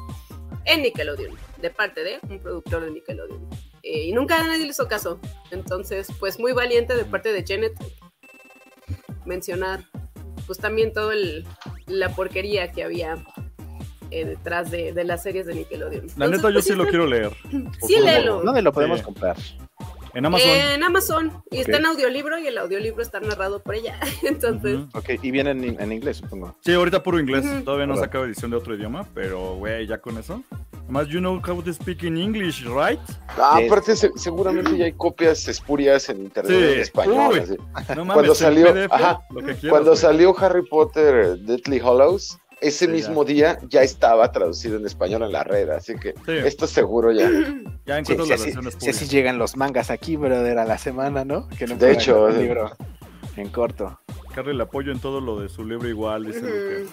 en 0.65 0.81
Nickelodeon, 0.83 1.35
de 1.61 1.69
parte 1.69 2.03
de 2.03 2.19
un 2.29 2.39
productor 2.39 2.83
de 2.85 2.91
Nickelodeon. 2.91 3.47
Eh, 3.83 4.05
y 4.05 4.11
nunca 4.13 4.41
nadie 4.43 4.63
le 4.63 4.67
hizo 4.69 4.87
caso. 4.87 5.19
Entonces, 5.51 6.07
pues 6.19 6.39
muy 6.39 6.53
valiente 6.53 6.95
de 6.95 7.03
parte 7.03 7.33
de 7.33 7.43
Janet 7.45 7.73
mencionar, 9.25 9.83
pues 10.47 10.59
también 10.59 10.93
todo 10.93 11.11
el, 11.11 11.45
la 11.87 12.09
porquería 12.15 12.71
que 12.71 12.83
había 12.83 13.23
eh, 14.11 14.25
detrás 14.25 14.69
de, 14.71 14.93
de 14.93 15.03
las 15.03 15.23
series 15.23 15.45
de 15.45 15.55
Nickelodeon. 15.55 16.07
La 16.17 16.25
Entonces, 16.25 16.31
neta, 16.37 16.47
yo 16.49 16.53
pues, 16.53 16.65
sí 16.65 16.75
lo 16.75 16.87
quiero 16.87 17.07
leer. 17.07 17.31
Sí, 17.85 17.95
léelo. 17.99 18.41
¿Dónde 18.43 18.61
lo 18.61 18.71
podemos 18.71 18.99
Sí. 18.99 19.05
comprar? 19.05 19.37
En 20.13 20.25
Amazon. 20.25 20.49
En 20.49 20.83
Amazon. 20.83 21.43
Y 21.51 21.59
está 21.59 21.77
en 21.77 21.85
audiolibro 21.85 22.37
y 22.37 22.47
el 22.47 22.57
audiolibro 22.57 23.01
está 23.01 23.19
narrado 23.19 23.59
por 23.61 23.75
ella. 23.75 23.99
Entonces, 24.23 24.79
Ujú. 24.79 24.97
Ok, 24.97 25.09
y 25.21 25.31
viene 25.31 25.51
en, 25.51 25.79
en 25.79 25.91
inglés, 25.91 26.17
supongo. 26.17 26.55
Sí, 26.61 26.73
ahorita 26.73 27.01
puro 27.03 27.19
inglés. 27.19 27.45
Ujú. 27.45 27.63
Todavía 27.63 27.85
no 27.87 27.95
sacaba 27.97 28.25
edición 28.25 28.51
de 28.51 28.57
otro 28.57 28.75
idioma, 28.75 29.07
pero 29.13 29.55
güey, 29.55 29.87
ya 29.87 29.97
con 29.99 30.17
eso. 30.17 30.43
Además, 30.83 31.07
you 31.07 31.19
know 31.19 31.41
how 31.47 31.61
to 31.63 31.71
speak 31.73 32.03
in 32.03 32.17
English, 32.17 32.63
right? 32.65 32.99
Ah, 33.37 33.59
aparte, 33.65 33.95
se- 33.95 34.11
seguramente 34.17 34.75
ya 34.77 34.85
hay 34.85 34.93
copias 34.93 35.47
espurias 35.47 36.09
en 36.09 36.23
internet 36.23 36.51
Sí. 36.51 36.73
en 36.73 36.79
español. 36.81 37.31
Uy. 37.33 37.39
así. 37.39 37.55
No 37.95 38.03
mames, 38.03 38.13
Cuando 38.13 38.35
salió- 38.35 38.73
PDF, 38.73 38.91
ajá, 38.93 39.21
lo 39.29 39.39
que 39.39 39.45
quieras, 39.55 39.69
Cuando 39.69 39.91
güey. 39.91 40.01
salió 40.01 40.37
Harry 40.39 40.65
Potter 40.67 41.37
Deathly 41.39 41.79
Hollows, 41.79 42.37
ese 42.61 42.85
Sí, 42.85 42.91
mismo 42.91 43.25
día 43.25 43.59
ya 43.67 43.81
estaba 43.81 44.31
traducido 44.31 44.77
en 44.77 44.85
español 44.85 45.23
en 45.23 45.31
la 45.31 45.43
red, 45.43 45.69
así 45.69 45.95
que 45.95 46.13
Sí, 46.25 46.31
esto 46.45 46.67
seguro 46.67 47.11
ya. 47.11 47.29
ya 47.85 47.95
Sí, 47.95 48.13
encuentro 48.13 48.25
sí, 48.25 48.53
la 48.53 48.93
sí, 48.93 49.07
llegan 49.07 49.37
los 49.37 49.57
mangas 49.57 49.89
aquí, 49.89 50.15
brother, 50.15 50.59
a 50.59 50.65
la 50.65 50.77
semana, 50.77 51.25
¿no? 51.25 51.47
Que 51.49 51.67
no 51.67 51.75
De 51.75 51.91
hecho, 51.91 52.31
sí. 52.31 52.39
libro 52.39 52.71
en 53.35 53.49
corto. 53.49 53.99
Carly 54.33 54.55
le 54.55 54.63
apoyo 54.63 54.91
en 54.91 54.99
todo 54.99 55.19
lo 55.19 55.39
de 55.39 55.49
su 55.49 55.65
libro 55.65 55.87
igual, 55.89 56.25
dice 56.25 56.39
Luque. 56.41 56.85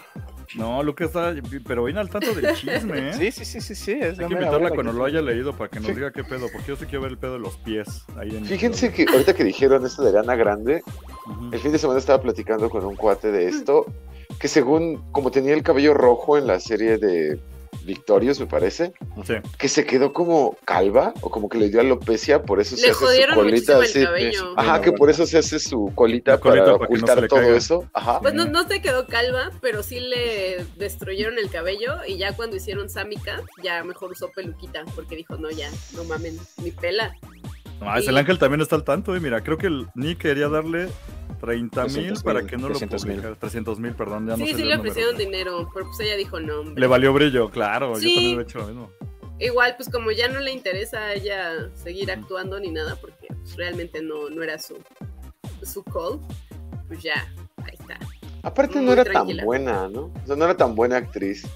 No, 0.56 0.82
Luque 0.82 1.04
está, 1.04 1.34
pero 1.66 1.84
viene 1.84 2.00
al 2.00 2.08
tanto 2.08 2.32
del 2.34 2.54
chisme, 2.54 3.10
¿eh? 3.10 3.12
Sí, 3.12 3.32
sí, 3.32 3.44
sí, 3.44 3.60
sí, 3.60 3.74
sí. 3.74 3.92
Es 3.92 4.18
Hay 4.18 4.26
que 4.26 4.34
invitarla 4.34 4.70
cuando 4.70 4.92
lo 4.92 5.04
haya 5.04 5.20
leído 5.20 5.52
para 5.52 5.70
que 5.70 5.80
nos 5.80 5.94
diga 5.94 6.10
qué 6.10 6.24
pedo, 6.24 6.46
porque 6.52 6.68
yo 6.68 6.76
sí 6.76 6.86
quiero 6.86 7.02
ver 7.02 7.12
el 7.12 7.18
pedo 7.18 7.34
de 7.34 7.38
los 7.40 7.56
pies. 7.58 8.04
Ahí 8.16 8.34
en 8.36 8.44
Fíjense 8.44 8.92
que 8.92 9.06
ahorita 9.10 9.34
que 9.34 9.44
dijeron 9.44 9.84
esto 9.84 10.02
de 10.02 10.10
Ariana 10.10 10.36
Grande, 10.36 10.82
el 11.52 11.58
fin 11.58 11.72
de 11.72 11.78
semana 11.78 11.98
estaba 11.98 12.22
platicando 12.22 12.70
con 12.70 12.84
un 12.84 12.96
cuate 12.96 13.30
de 13.30 13.48
esto, 13.48 13.86
que 14.38 14.48
según, 14.48 15.02
como 15.12 15.30
tenía 15.30 15.54
el 15.54 15.62
cabello 15.62 15.94
rojo 15.94 16.38
en 16.38 16.46
la 16.46 16.60
serie 16.60 16.98
de 16.98 17.38
Victorious, 17.88 18.38
me 18.38 18.46
parece, 18.46 18.92
Sí. 19.24 19.34
que 19.58 19.68
se 19.68 19.84
quedó 19.84 20.12
como 20.12 20.56
calva 20.64 21.12
o 21.22 21.30
como 21.30 21.48
que 21.48 21.58
le 21.58 21.70
dio 21.70 21.80
alopecia, 21.80 22.42
por 22.42 22.60
eso 22.60 22.76
se 22.76 22.90
hace 22.90 22.94
su 22.94 23.34
colita 23.34 23.78
así. 23.80 24.04
Ajá, 24.56 24.80
que 24.80 24.92
por 24.92 25.10
eso 25.10 25.26
se 25.26 25.38
hace 25.38 25.58
su 25.58 25.90
colita, 25.94 26.38
para 26.38 26.56
para 26.56 26.64
que 26.64 26.70
no 26.70 26.84
ocultar 26.84 27.26
todo 27.28 27.40
caiga. 27.40 27.56
eso. 27.56 27.84
Ajá. 27.94 28.20
Pues 28.20 28.34
no, 28.34 28.44
no 28.44 28.68
se 28.68 28.80
quedó 28.82 29.06
calva, 29.06 29.50
pero 29.60 29.82
sí 29.82 29.98
le 30.00 30.64
destruyeron 30.76 31.38
el 31.38 31.50
cabello 31.50 31.96
y 32.06 32.18
ya 32.18 32.36
cuando 32.36 32.56
hicieron 32.56 32.88
Samika, 32.90 33.42
ya 33.64 33.82
mejor 33.82 34.12
usó 34.12 34.30
peluquita 34.32 34.84
porque 34.94 35.16
dijo, 35.16 35.36
no, 35.36 35.50
ya, 35.50 35.70
no 35.96 36.04
mamen, 36.04 36.38
mi 36.62 36.70
pela. 36.70 37.16
No, 37.80 37.96
el 37.96 38.04
Y- 38.04 38.18
ángel 38.18 38.38
también 38.38 38.60
está 38.60 38.76
al 38.76 38.84
tanto, 38.84 39.16
eh. 39.16 39.20
Mira, 39.20 39.42
creo 39.42 39.56
que 39.56 39.68
el 39.68 39.86
Nick 39.94 40.18
quería 40.18 40.48
darle 40.48 40.88
30 41.38 41.82
mil 41.84 41.92
300,000, 41.92 42.22
para 42.24 42.46
que 42.46 42.56
no 42.56 42.68
lo 42.68 42.74
300,000. 42.78 43.10
publicara. 43.12 43.34
300 43.38 43.78
mil, 43.78 43.94
perdón, 43.94 44.26
ya 44.26 44.36
no 44.36 44.44
sí, 44.44 44.52
sé 44.52 44.56
sí 44.58 44.64
le 44.64 44.76
número. 44.76 44.80
ofrecieron 44.80 45.16
dinero, 45.18 45.70
pero 45.72 45.86
pues 45.86 46.00
ella 46.00 46.16
dijo 46.16 46.40
no. 46.40 46.60
hombre". 46.60 46.80
Le 46.80 46.86
valió 46.86 47.12
brillo, 47.12 47.50
claro, 47.50 47.94
yo 47.94 48.00
Sí. 48.00 48.14
también 48.14 48.38
he 48.38 48.42
hecho 48.42 48.58
lo 48.58 48.66
mismo. 48.66 48.90
Igual, 49.40 49.76
pues 49.76 49.88
como 49.88 50.10
ya 50.10 50.28
no 50.28 50.40
le 50.40 50.50
interesa 50.52 50.98
a 50.98 51.12
ella 51.14 51.70
seguir 51.74 52.10
actuando 52.10 52.58
ni 52.58 52.70
nada, 52.72 52.96
porque 53.00 53.26
pues, 53.28 53.38
pues, 53.40 53.56
realmente 53.56 54.02
no, 54.02 54.28
no 54.30 54.42
era 54.42 54.58
su, 54.58 54.76
su 55.62 55.82
call, 55.84 56.18
pues 56.88 57.02
ya, 57.02 57.32
ahí 57.64 57.74
está. 57.78 57.98
Aparte 58.42 58.80
no 58.80 58.92
era 58.92 59.04
tranquila. 59.04 59.42
tan 59.42 59.46
buena, 59.46 59.88
¿no? 59.88 60.12
O 60.22 60.26
sea, 60.26 60.34
no 60.36 60.44
era 60.44 60.56
tan 60.56 60.74
buena 60.74 60.96
actriz. 60.96 61.46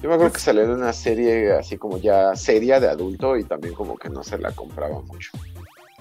Yo 0.00 0.08
me 0.08 0.14
acuerdo 0.14 0.32
que 0.34 0.40
salió 0.40 0.62
en 0.62 0.70
una 0.70 0.92
serie 0.92 1.52
así 1.52 1.76
como 1.76 1.98
ya 1.98 2.36
seria 2.36 2.78
de 2.80 2.88
adulto 2.88 3.36
y 3.36 3.44
también 3.44 3.74
como 3.74 3.96
que 3.98 4.08
no 4.08 4.22
se 4.22 4.38
la 4.38 4.52
compraba 4.52 5.00
mucho. 5.02 5.30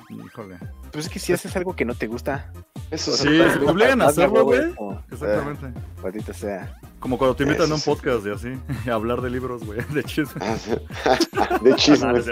Híjole. 0.10 0.58
Pues 0.92 1.06
es 1.06 1.12
que 1.12 1.20
si 1.20 1.34
haces 1.34 1.56
algo 1.58 1.76
que 1.76 1.84
no 1.84 1.94
te 1.96 2.08
gusta. 2.08 2.52
Eso 2.90 3.12
Sí, 3.12 3.24
se 3.28 3.60
obligan 3.66 4.02
a 4.02 4.08
hacerlo, 4.08 4.46
güey. 4.46 4.74
Exactamente. 5.12 5.66
eh, 5.68 5.82
maldita 6.02 6.34
sea. 6.34 6.74
Como 7.00 7.18
cuando 7.18 7.36
te 7.36 7.44
invitan 7.44 7.70
a 7.70 7.74
un 7.76 7.80
sí. 7.82 7.90
podcast 7.90 8.26
y 8.26 8.30
así, 8.32 8.54
a 8.90 8.94
hablar 8.94 9.22
de 9.22 9.30
libros, 9.30 9.64
güey, 9.66 9.80
de 9.90 10.04
chisme. 10.04 10.40
de 10.46 10.82
No, 11.34 11.70
no 11.70 11.76
chismes. 11.76 12.26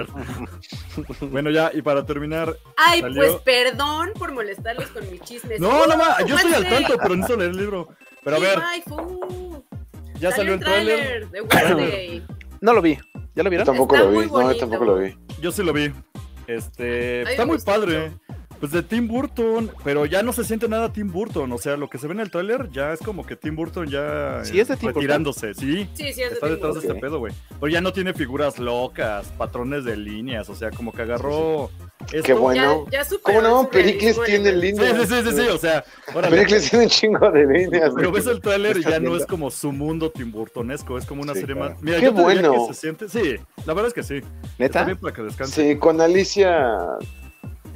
bueno, 1.30 1.50
ya, 1.50 1.72
y 1.74 1.82
para 1.82 2.06
terminar. 2.06 2.56
Ay, 2.78 3.02
Salió- 3.02 3.22
pues 3.22 3.36
perdón 3.44 4.12
por 4.18 4.32
molestarlos 4.34 4.88
con 4.92 5.10
mi 5.12 5.20
chisme. 5.20 5.60
No, 5.60 5.86
no, 5.88 5.98
ma, 5.98 6.18
yo 6.26 6.36
estoy 6.36 6.54
al 6.54 6.70
tanto, 6.70 6.98
pero 7.02 7.16
necesito 7.16 7.38
leer 7.40 7.52
el 7.52 7.58
libro. 7.58 7.90
Pero 8.24 8.38
a 8.38 8.40
ver, 8.40 8.60
ya 10.20 10.32
salió 10.32 10.54
el 10.54 10.60
tráiler. 10.60 11.30
de 11.30 11.42
Wednesday. 11.42 12.26
No 12.62 12.74
lo 12.74 12.82
vi. 12.82 12.98
¿Ya 13.36 13.44
lo 13.44 13.44
Yo 13.44 13.50
vieron? 13.50 13.66
tampoco 13.66 13.96
Está 13.96 14.08
lo 14.08 14.20
vi. 14.20 14.28
No, 14.28 14.52
yo 14.54 14.58
tampoco 14.58 14.86
lo 14.86 14.96
vi. 14.98 15.18
Yo 15.42 15.52
sí 15.52 15.62
lo 15.64 15.74
vi. 15.74 15.94
Este, 16.48 17.24
está 17.24 17.46
muy 17.46 17.58
padre. 17.60 18.10
mucho. 18.10 18.22
Pues 18.60 18.72
de 18.72 18.82
Tim 18.84 19.08
Burton, 19.08 19.70
pero 19.84 20.06
ya 20.06 20.24
no 20.24 20.32
se 20.34 20.44
siente 20.44 20.68
nada 20.68 20.92
Tim 20.92 21.12
Burton. 21.12 21.52
O 21.52 21.58
sea, 21.58 21.76
lo 21.78 21.90
que 21.90 21.98
se 21.98 22.08
ve 22.08 22.14
en 22.14 22.22
el 22.22 22.32
tráiler 22.32 22.70
ya 22.72 22.94
es 22.94 23.00
como 23.00 23.26
que 23.26 23.36
Tim 23.36 23.56
Burton 23.56 23.88
ya 23.88 24.42
Sí, 24.44 24.60
es 24.60 24.68
de 24.70 24.76
Tim 24.78 24.88
Burton. 24.88 25.02
retirándose. 25.02 25.54
Sí, 25.54 25.88
Sí, 25.94 26.14
sí, 26.14 26.22
es 26.22 26.30
de 26.30 26.36
está 26.36 26.48
Tim 26.48 26.56
detrás 26.56 26.74
de 26.76 26.80
Burton. 26.80 26.96
este 26.96 27.02
pedo, 27.02 27.20
güey. 27.20 27.34
Pero 27.60 27.68
ya 27.68 27.82
no 27.82 27.92
tiene 27.94 28.14
figuras 28.14 28.58
locas, 28.58 29.28
patrones 29.38 29.84
de 29.84 29.98
líneas. 29.98 30.50
O 30.50 30.56
sea, 30.56 30.72
como 30.72 30.92
que 30.94 31.02
agarró. 31.04 31.70
esto- 32.12 32.24
Qué 32.24 32.34
bueno. 32.34 32.86
Ya, 32.92 33.00
ya 33.00 33.06
superó 33.06 33.42
¿Cómo 33.42 33.42
no? 33.64 33.70
Pericles 33.70 34.20
tiene 34.26 34.50
en- 34.50 34.56
Sí, 34.56 34.62
líneas. 34.62 34.98
sí, 35.10 35.16
sí, 35.16 35.30
sí, 35.30 35.36
sí, 35.44 35.48
o 35.50 35.58
sea, 35.58 35.84
órale. 36.14 36.36
Pericles 36.38 36.70
tiene 36.70 36.86
un 36.86 36.90
chingo 36.92 37.32
de 37.32 37.46
líneas. 37.48 37.92
Pero 37.96 38.12
ves 38.12 38.28
el 38.28 38.42
tráiler 38.42 38.78
y 38.78 38.84
ya 38.84 39.00
no 39.00 39.16
es 39.16 39.26
como 39.26 39.50
su 39.52 39.72
mundo 39.72 40.12
Tim 40.12 40.32
Burtonesco, 40.32 40.98
es 40.98 41.06
como 41.06 41.22
una 41.24 41.34
Sí, 41.34 41.42
serie 41.42 41.56
claro. 41.56 41.72
más. 41.74 41.82
Mira, 41.84 41.98
Qué 42.00 42.06
yo 42.06 42.14
te 42.14 42.22
diría 42.28 42.50
bueno. 42.50 42.68
que 42.68 42.74
se 42.74 42.80
siente. 42.82 43.10
Sí, 43.10 43.36
la 43.66 43.74
verdad 43.74 43.88
es 43.88 43.94
que 43.94 44.04
sí. 44.04 44.16
Está 44.16 44.30
¿Neta? 44.60 44.84
bien 44.86 44.98
para 44.98 45.14
que 45.14 45.22
descanse. 45.24 45.74
Sí, 45.74 45.78
con 45.80 46.00
Alicia 46.02 46.78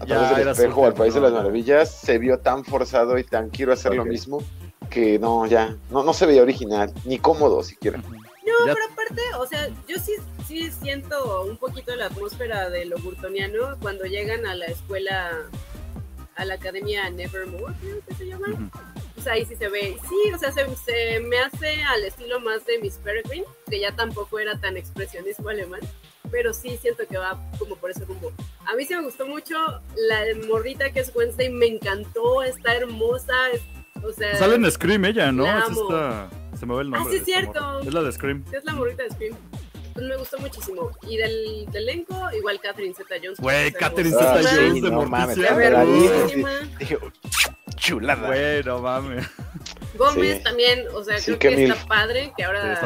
a 0.02 0.06
Ya 0.06 0.18
través 0.20 0.38
del 0.38 0.48
espejo 0.50 0.86
al 0.86 0.94
País 0.94 1.14
de 1.14 1.22
las 1.22 1.32
¿no? 1.32 1.38
Maravillas 1.38 1.92
se 1.94 2.18
vio 2.18 2.40
tan 2.40 2.64
forzado 2.64 3.18
y 3.18 3.24
tan 3.24 3.50
quiero 3.50 3.74
hacer 3.74 3.94
lo 3.96 4.04
Ok. 4.04 4.10
mismo 4.10 4.44
que 4.90 5.20
no, 5.20 5.46
ya, 5.46 5.76
no, 5.92 6.04
no 6.04 6.14
se 6.14 6.26
veía 6.26 6.42
original, 6.42 6.92
ni 7.06 7.20
cómodo 7.20 7.62
siquiera. 7.64 7.98
No, 8.00 8.66
Ya- 8.66 8.74
pero 8.74 8.86
aparte, 8.92 9.22
o 9.38 9.46
sea, 9.46 9.68
yo 9.88 9.98
sí, 10.00 10.14
sí 10.48 10.72
siento 10.72 11.44
un 11.44 11.58
poquito 11.58 11.96
la 11.96 12.08
atmósfera 12.08 12.70
de 12.70 12.86
lo 12.86 12.98
burtoniano 12.98 13.78
cuando 13.82 14.06
llegan 14.06 14.46
a 14.48 14.56
la 14.56 14.66
escuela, 14.66 15.32
a 16.36 16.46
la 16.46 16.56
academia 16.56 17.08
Nevermore, 17.12 17.76
creo 17.82 17.98
que 18.08 18.16
se 18.16 18.26
llama. 18.26 18.48
Ujú. 18.50 18.70
Pues 19.14 19.28
ahí 19.28 19.46
sí 19.46 19.56
se 19.58 19.68
ve. 19.68 19.98
Sí, 20.08 20.32
o 20.34 20.38
sea, 20.40 20.52
se, 20.54 20.66
se 20.78 21.20
me 21.20 21.38
hace 21.40 21.84
al 21.84 22.04
estilo 22.06 22.40
más 22.40 22.66
de 22.66 22.80
Miss 22.80 22.96
Peregrine, 23.04 23.46
que 23.70 23.80
ya 23.82 23.94
tampoco 23.96 24.40
era 24.40 24.58
tan 24.60 24.78
expresionismo 24.78 25.50
alemán, 25.50 25.82
pero 26.32 26.54
sí 26.54 26.78
siento 26.82 27.04
que 27.08 27.18
va 27.18 27.40
como 27.58 27.76
por 27.76 27.92
ese 27.92 28.06
rumbo. 28.06 28.32
A 28.66 28.76
mí 28.76 28.86
sí 28.86 28.96
me 28.96 29.02
gustó 29.04 29.26
mucho 29.28 29.56
la 30.08 30.22
morrita 30.48 30.92
que 30.92 31.00
es 31.02 31.12
Wednesday, 31.16 31.50
me 31.50 31.68
encantó, 31.68 32.44
está 32.44 32.76
hermosa, 32.76 33.34
es- 33.54 33.62
o 34.04 34.12
sea... 34.14 34.36
Sale 34.38 34.56
en 34.56 34.72
Scream 34.72 35.04
ella, 35.06 35.32
¿no? 35.32 35.44
La 35.44 35.60
Es 35.60 35.66
amo. 35.66 35.82
esta- 35.84 36.30
Se 36.58 36.66
me 36.66 36.74
va 36.76 36.82
el 36.82 36.90
nombre. 36.90 37.02
Ah, 37.08 37.12
sí, 37.12 37.18
esta 37.18 37.26
cierto. 37.26 37.62
morra. 37.62 37.80
Es 37.88 37.94
la 37.94 38.02
de 38.04 38.12
Scream. 38.12 38.44
Sí, 38.50 38.56
es 38.56 38.66
la 38.66 38.74
morrita 38.74 39.04
de 39.04 39.10
Scream. 39.12 39.36
Pues 39.94 40.06
me 40.06 40.16
gustó 40.18 40.38
muchísimo. 40.40 40.92
Y 41.10 41.18
del, 41.18 41.66
del 41.72 41.84
elenco, 41.90 42.16
igual 42.38 42.60
Catherine 42.62 42.94
Zeta 42.96 43.16
Jones. 43.22 43.40
Güey, 43.40 43.68
Es 43.68 43.74
Catherine 43.76 44.16
hermosísima. 44.16 44.38
Zeta 44.38 44.50
sí, 44.50 44.56
Jones 44.68 44.84
de 44.84 44.92
no 44.92 45.06
mames, 45.06 45.38
Morticia. 45.38 46.78
Dije, 46.80 46.98
chulada. 47.76 48.28
Güey, 48.28 48.64
no 48.64 48.80
mames. 48.80 49.26
Gómez 49.96 50.38
Sí. 50.38 50.44
también, 50.44 50.86
o 50.94 51.04
sea, 51.04 51.18
Sí, 51.18 51.36
creo 51.38 51.56
que 51.56 51.66
está 51.66 51.86
padre, 51.88 52.32
que 52.38 52.44
ahora, 52.44 52.80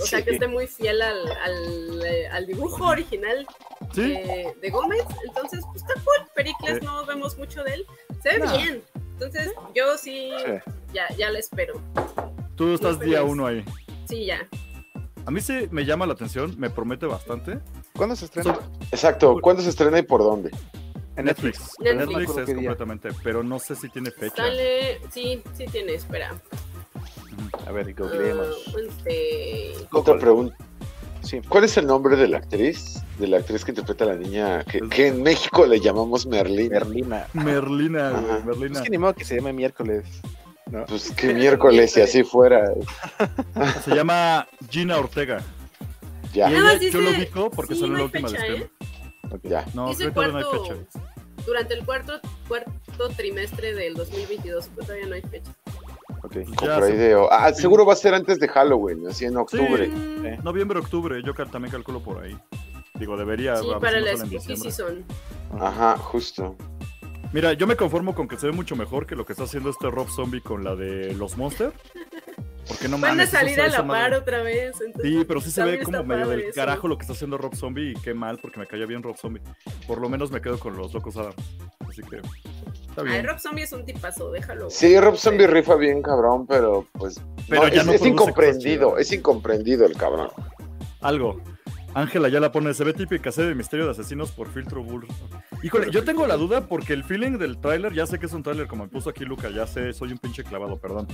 o 0.00 0.06
sea, 0.06 0.22
que 0.22 0.32
esté 0.32 0.46
muy 0.46 0.66
fiel 0.66 1.00
al, 1.02 1.32
al, 1.44 2.02
eh, 2.04 2.28
al 2.28 2.46
dibujo 2.46 2.86
original 2.86 3.46
Sí, 3.94 4.02
de, 4.02 4.54
de 4.60 4.70
Gómez. 4.70 5.02
Entonces, 5.26 5.60
pues 5.72 5.82
está 5.82 5.94
cool. 5.94 6.28
Pericles 6.34 6.78
Sí. 6.80 6.84
no 6.84 7.04
vemos 7.06 7.36
mucho 7.38 7.64
de 7.64 7.74
él. 7.74 7.86
Se 8.22 8.30
ve 8.34 8.38
No. 8.40 8.52
bien. 8.56 8.82
Entonces, 9.12 9.52
yo 9.74 9.96
sí, 9.98 10.30
Sí. 10.44 10.52
ya, 10.92 11.08
ya 11.16 11.30
la 11.30 11.38
espero. 11.38 11.80
tú 12.56 12.74
estás 12.74 12.98
muy 12.98 13.06
día 13.06 13.18
feliz. 13.18 13.32
uno 13.32 13.46
ahí. 13.46 13.64
Sí, 14.08 14.26
ya. 14.26 14.46
A 15.26 15.30
mí 15.30 15.40
sí 15.40 15.68
me 15.70 15.84
llama 15.84 16.06
la 16.06 16.12
atención, 16.14 16.54
me 16.58 16.70
promete 16.70 17.06
bastante. 17.06 17.58
¿Cuándo 17.96 18.16
se 18.16 18.24
estrena? 18.26 18.58
Exacto, 18.90 19.38
¿cuándo 19.40 19.62
se 19.62 19.68
estrena 19.70 19.98
y 19.98 20.02
por 20.02 20.22
dónde? 20.22 20.50
En 21.16 21.24
Netflix. 21.26 21.72
Netflix. 21.80 22.08
Netflix 22.18 22.48
es 22.48 22.54
completamente, 22.54 23.08
pero 23.22 23.42
no 23.42 23.58
sé 23.58 23.74
si 23.76 23.88
tiene 23.88 24.10
fecha. 24.10 24.36
Sale, 24.36 25.00
sí, 25.12 25.42
sí 25.56 25.66
tiene, 25.70 25.94
espera. 25.94 26.30
A 27.66 27.72
ver, 27.72 27.86
Ah, 27.88 27.94
googleemos. 28.02 28.74
Wednesday. 28.74 29.74
Otra 29.92 30.18
pregunta. 30.18 30.56
Sí. 31.22 31.40
¿Cuál 31.48 31.64
es 31.64 31.76
el 31.76 31.86
nombre 31.86 32.16
de 32.16 32.28
la 32.28 32.38
actriz? 32.38 33.02
De 33.18 33.26
la 33.28 33.38
actriz 33.38 33.64
que 33.64 33.72
interpreta 33.72 34.04
a 34.04 34.08
la 34.08 34.14
niña 34.16 34.64
que, 34.64 34.80
que 34.88 35.08
en 35.08 35.22
México 35.22 35.66
le 35.66 35.78
llamamos. 35.80 36.26
Merlina. 36.26 36.80
Merlina, 37.34 38.10
güey, 38.10 38.38
Es 38.38 38.44
Merlina. 38.46 38.82
que 38.82 38.90
ni 38.90 38.98
modo 38.98 39.14
que 39.14 39.24
se 39.24 39.36
llame 39.36 39.52
miércoles. 39.52 40.04
¿no? 40.70 40.86
Pues 40.86 41.10
qué 41.12 41.34
miércoles, 41.34 41.92
si 41.92 42.00
así 42.00 42.22
fuera. 42.22 42.72
Se 43.84 43.94
llama 43.94 44.46
Gina 44.70 44.98
Ortega. 44.98 45.42
Ya, 46.32 46.48
Y 46.50 46.54
ella, 46.54 46.74
dice- 46.78 46.92
yo 46.92 47.00
lo 47.00 47.10
ubico 47.10 47.50
porque 47.50 47.74
sí, 47.74 47.80
salió 47.80 47.96
la 47.98 48.04
última 48.04 48.30
de 48.30 48.38
fecha, 48.38 48.70
Scream. 49.38 49.38
Ok. 49.38 49.50
ya. 49.50 49.64
No, 49.74 49.82
no 49.84 49.88
hay 49.90 49.94
fecha. 49.96 50.74
durante 51.46 51.74
el 51.74 51.84
cuarto, 51.84 52.20
cuarto 52.48 53.08
trimestre 53.16 53.74
del 53.74 53.94
2022, 53.94 54.68
pues 54.74 54.86
todavía 54.86 55.08
no 55.08 55.14
hay 55.14 55.22
fecha. 55.22 55.52
ok. 56.22 56.34
Ya 56.34 56.44
Compra 56.56 56.86
se- 56.86 56.94
idea. 56.94 57.18
Ah, 57.30 57.52
seguro 57.52 57.86
va 57.86 57.92
a 57.94 57.96
ser 57.96 58.14
antes 58.14 58.38
de 58.38 58.48
Halloween, 58.48 59.06
así 59.08 59.24
en 59.24 59.36
octubre. 59.36 59.90
Eh. 60.24 60.38
Noviembre, 60.42 60.78
octubre, 60.80 61.22
yo 61.24 61.34
cal- 61.34 61.50
también 61.50 61.72
calculo 61.72 62.02
por 62.02 62.22
ahí. 62.22 62.36
Digo, 62.94 63.16
debería. 63.16 63.56
sí, 63.56 63.66
para 63.80 64.00
la 64.00 64.16
Spooky. 64.16 64.56
Season. 64.56 65.04
Ajá, 65.58 65.96
justo. 65.96 66.56
Mira, 67.32 67.52
yo 67.54 67.66
me 67.66 67.76
conformo 67.76 68.14
con 68.14 68.26
que 68.28 68.36
se 68.36 68.46
ve 68.46 68.52
mucho 68.52 68.74
mejor 68.76 69.06
que 69.06 69.14
lo 69.14 69.24
que 69.24 69.32
está 69.32 69.44
haciendo 69.44 69.70
este 69.70 69.88
Rob 69.90 70.08
Zombie 70.10 70.40
con 70.42 70.64
la 70.64 70.74
de 70.74 71.14
los 71.14 71.36
Monsters. 71.38 71.72
Porque 72.68 72.88
no 72.88 72.98
Van 72.98 73.12
a 73.12 73.14
mames, 73.14 73.30
salir 73.30 73.60
a 73.60 73.68
la 73.68 73.82
madre- 73.82 74.10
par 74.10 74.14
otra 74.20 74.42
vez. 74.42 74.80
entonces, 74.80 75.10
Sí, 75.10 75.24
pero 75.26 75.40
sí 75.40 75.50
se 75.50 75.64
ve 75.64 75.82
como 75.82 76.04
medio 76.04 76.28
del 76.28 76.40
eso. 76.40 76.52
carajo 76.54 76.86
lo 76.88 76.96
que 76.96 77.02
está 77.02 77.14
haciendo 77.14 77.36
Rob 77.36 77.54
Zombie 77.56 77.90
y 77.92 77.94
qué 77.94 78.14
mal 78.14 78.38
porque 78.40 78.60
me 78.60 78.66
caía 78.66 78.86
bien 78.86 79.02
Rob 79.02 79.16
Zombie. 79.16 79.42
Por 79.86 80.00
lo 80.00 80.08
menos 80.08 80.30
me 80.30 80.40
quedo 80.40 80.58
con 80.58 80.76
los 80.76 80.94
locos 80.94 81.16
Adams. 81.16 81.34
Así 81.88 82.02
que 82.02 82.16
está 82.18 83.02
Ay. 83.04 83.22
Rob 83.22 83.38
Zombie 83.40 83.62
es 83.64 83.72
un 83.72 83.84
tipazo, 83.84 84.30
déjalo. 84.30 84.70
Sí, 84.70 84.98
Rob 85.00 85.16
Zombie 85.16 85.46
rifa 85.48 85.74
bien 85.74 86.02
cabrón, 86.02 86.46
pero 86.46 86.86
pues 86.92 87.20
Pero 87.48 87.62
no, 87.62 87.68
ya 87.68 87.80
es, 87.80 87.86
no 87.86 87.92
es 87.92 88.04
incomprendido, 88.06 88.98
es 88.98 89.12
incomprendido 89.12 89.84
el 89.86 89.96
cabrón. 89.96 90.28
Algo. 91.00 91.40
Ángela 91.94 92.28
ya 92.28 92.38
la 92.38 92.52
pone, 92.52 92.72
se 92.72 92.84
ve 92.84 92.92
típica 92.92 93.32
serie 93.32 93.48
de 93.48 93.56
misterio 93.56 93.86
de 93.86 93.90
asesinos 93.90 94.30
por 94.30 94.48
filtro 94.52 94.84
bull. 94.84 95.08
Híjole, 95.62 95.90
yo 95.90 96.04
tengo 96.04 96.26
la 96.26 96.36
duda 96.36 96.66
porque 96.66 96.94
el 96.94 97.04
feeling 97.04 97.36
del 97.38 97.60
tráiler, 97.60 97.92
ya 97.92 98.06
sé 98.06 98.18
que 98.18 98.26
es 98.26 98.32
un 98.32 98.42
tráiler 98.42 98.66
como 98.66 98.84
me 98.84 98.90
puso 98.90 99.10
aquí 99.10 99.24
Luca, 99.26 99.50
ya 99.50 99.66
sé, 99.66 99.92
soy 99.92 100.12
un 100.12 100.18
pinche 100.18 100.42
clavado, 100.42 100.78
perdón. 100.78 101.06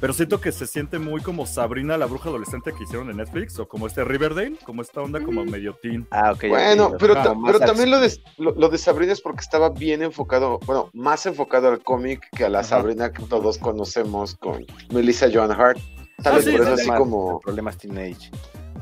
Pero 0.00 0.12
siento 0.12 0.40
que 0.40 0.52
se 0.52 0.68
siente 0.68 1.00
muy 1.00 1.20
como 1.20 1.46
Sabrina, 1.46 1.96
la 1.98 2.06
bruja 2.06 2.28
adolescente 2.28 2.72
que 2.72 2.84
hicieron 2.84 3.08
de 3.08 3.14
Netflix, 3.14 3.58
o 3.58 3.66
como 3.66 3.88
este 3.88 4.04
Riverdale, 4.04 4.56
como 4.64 4.82
esta 4.82 5.00
onda 5.02 5.20
como 5.20 5.44
medio 5.44 5.74
teen. 5.82 6.06
Ah, 6.12 6.30
ok. 6.32 6.44
Bueno, 6.48 6.86
ok. 6.86 6.96
pero, 7.00 7.18
Ah, 7.18 7.34
pero 7.44 7.58
también 7.58 7.90
lo 7.90 7.98
de, 7.98 8.12
lo, 8.38 8.52
lo 8.52 8.68
de 8.68 8.78
Sabrina 8.78 9.12
es 9.12 9.20
porque 9.20 9.40
estaba 9.40 9.70
bien 9.70 10.02
enfocado, 10.02 10.60
bueno, 10.66 10.90
más 10.92 11.26
enfocado 11.26 11.68
al 11.68 11.82
cómic 11.82 12.22
que 12.36 12.44
a 12.44 12.48
la 12.48 12.60
Ajá. 12.60 12.68
Sabrina 12.68 13.12
que 13.12 13.24
todos 13.24 13.58
conocemos 13.58 14.36
con 14.36 14.64
Melissa 14.92 15.26
Joan 15.32 15.50
Hart. 15.50 15.80
Tal 16.22 16.32
Ah, 16.34 16.36
vez 16.36 16.44
sí, 16.44 16.50
por 16.52 16.60
eso 16.60 16.76
sí, 16.76 16.82
así 16.88 16.98
como, 16.98 17.40
Problemas 17.40 17.76
teenage. 17.78 18.30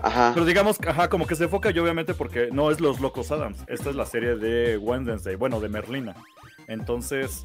Ajá, 0.03 0.32
Pero 0.34 0.47
digamos, 0.47 0.78
ajá, 0.86 1.09
como 1.09 1.26
que 1.26 1.34
se 1.34 1.44
enfoca 1.44 1.70
y 1.70 1.78
obviamente 1.78 2.14
porque 2.14 2.49
no 2.53 2.70
es 2.70 2.80
Los 2.80 3.01
Locos 3.01 3.30
Adams, 3.30 3.64
esta 3.66 3.90
es 3.90 3.97
la 3.97 4.07
serie 4.07 4.36
de 4.36 4.76
Wednesday, 4.76 5.36
bueno, 5.36 5.61
de 5.61 5.68
Merlina. 5.68 6.14
Entonces, 6.68 7.44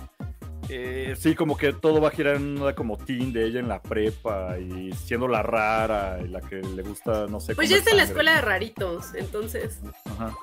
eh, 0.70 1.16
sí, 1.18 1.36
como 1.36 1.58
que 1.58 1.74
todo 1.74 2.00
va 2.00 2.08
a 2.08 2.12
girar 2.12 2.38
en 2.38 2.62
una 2.62 2.74
como 2.74 2.98
teen 2.98 3.34
de 3.34 3.46
ella 3.46 3.60
en 3.60 3.68
la 3.68 3.82
prepa 3.82 4.58
y 4.58 4.94
siendo 4.94 5.28
la 5.28 5.44
rara 5.44 6.20
y 6.24 6.28
la 6.30 6.40
que 6.42 6.62
le 6.62 6.82
gusta, 6.82 7.28
no 7.28 7.40
sé. 7.40 7.56
Pues 7.56 7.70
ya 7.70 7.78
está 7.78 7.92
en 7.92 7.98
la 7.98 8.04
escuela 8.04 8.36
de 8.36 8.42
raritos, 8.42 9.14
entonces. 9.16 9.80
Ajá. 10.06 10.34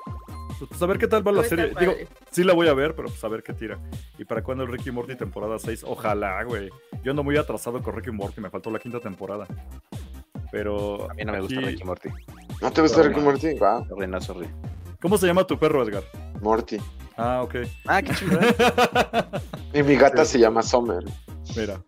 Pues, 0.59 0.69
pues 0.69 0.81
a 0.81 0.85
ver 0.85 0.97
qué 0.99 1.07
tal 1.07 1.25
va 1.25 1.31
la 1.31 1.43
serie. 1.43 1.71
Digo, 1.79 1.95
sí 2.31 2.43
la 2.43 2.53
voy 2.53 2.67
a 2.67 2.73
ver, 2.73 2.93
pero 2.95 3.07
pues 3.07 3.23
a 3.23 3.27
ver 3.27 3.41
qué 3.41 3.53
tira. 3.53 3.79
¿Y 4.17 4.25
para 4.25 4.43
cuándo 4.43 4.63
el 4.63 4.71
Ricky 4.71 4.91
Morty 4.91 5.15
temporada 5.15 5.57
6? 5.57 5.83
Ojalá, 5.87 6.43
güey. 6.43 6.69
Yo 7.01 7.11
ando 7.11 7.23
muy 7.23 7.37
atrasado 7.37 7.81
con 7.81 7.95
Ricky 7.95 8.11
Morty, 8.11 8.41
me 8.41 8.49
faltó 8.49 8.69
la 8.69 8.79
quinta 8.79 8.99
temporada. 8.99 9.47
Pero 10.51 11.09
A 11.09 11.13
mí 11.13 11.23
no 11.25 11.31
me 11.33 11.41
gusta 11.41 11.59
aquí- 11.59 11.65
Ricky 11.69 11.83
Morty. 11.83 12.09
¿no 12.61 12.71
te 12.71 12.81
gusta 12.81 13.01
Ricky. 13.03 13.19
Morty? 13.19 13.53
Wow, 13.59 13.85
no, 14.07 14.21
sorry. 14.21 14.47
¿Cómo 15.01 15.17
se 15.17 15.27
llama 15.27 15.45
tu 15.45 15.57
perro, 15.57 15.83
Edgar? 15.83 16.03
Morty. 16.41 16.77
Ah, 17.17 17.41
ok. 17.43 17.55
Ah, 17.85 18.01
qué 18.01 18.13
chido. 18.15 18.39
Y 19.73 19.83
mi 19.83 19.95
gata 19.95 20.25
se 20.25 20.39
llama 20.39 20.61
Summer. 20.63 21.03
Mira. 21.55 21.79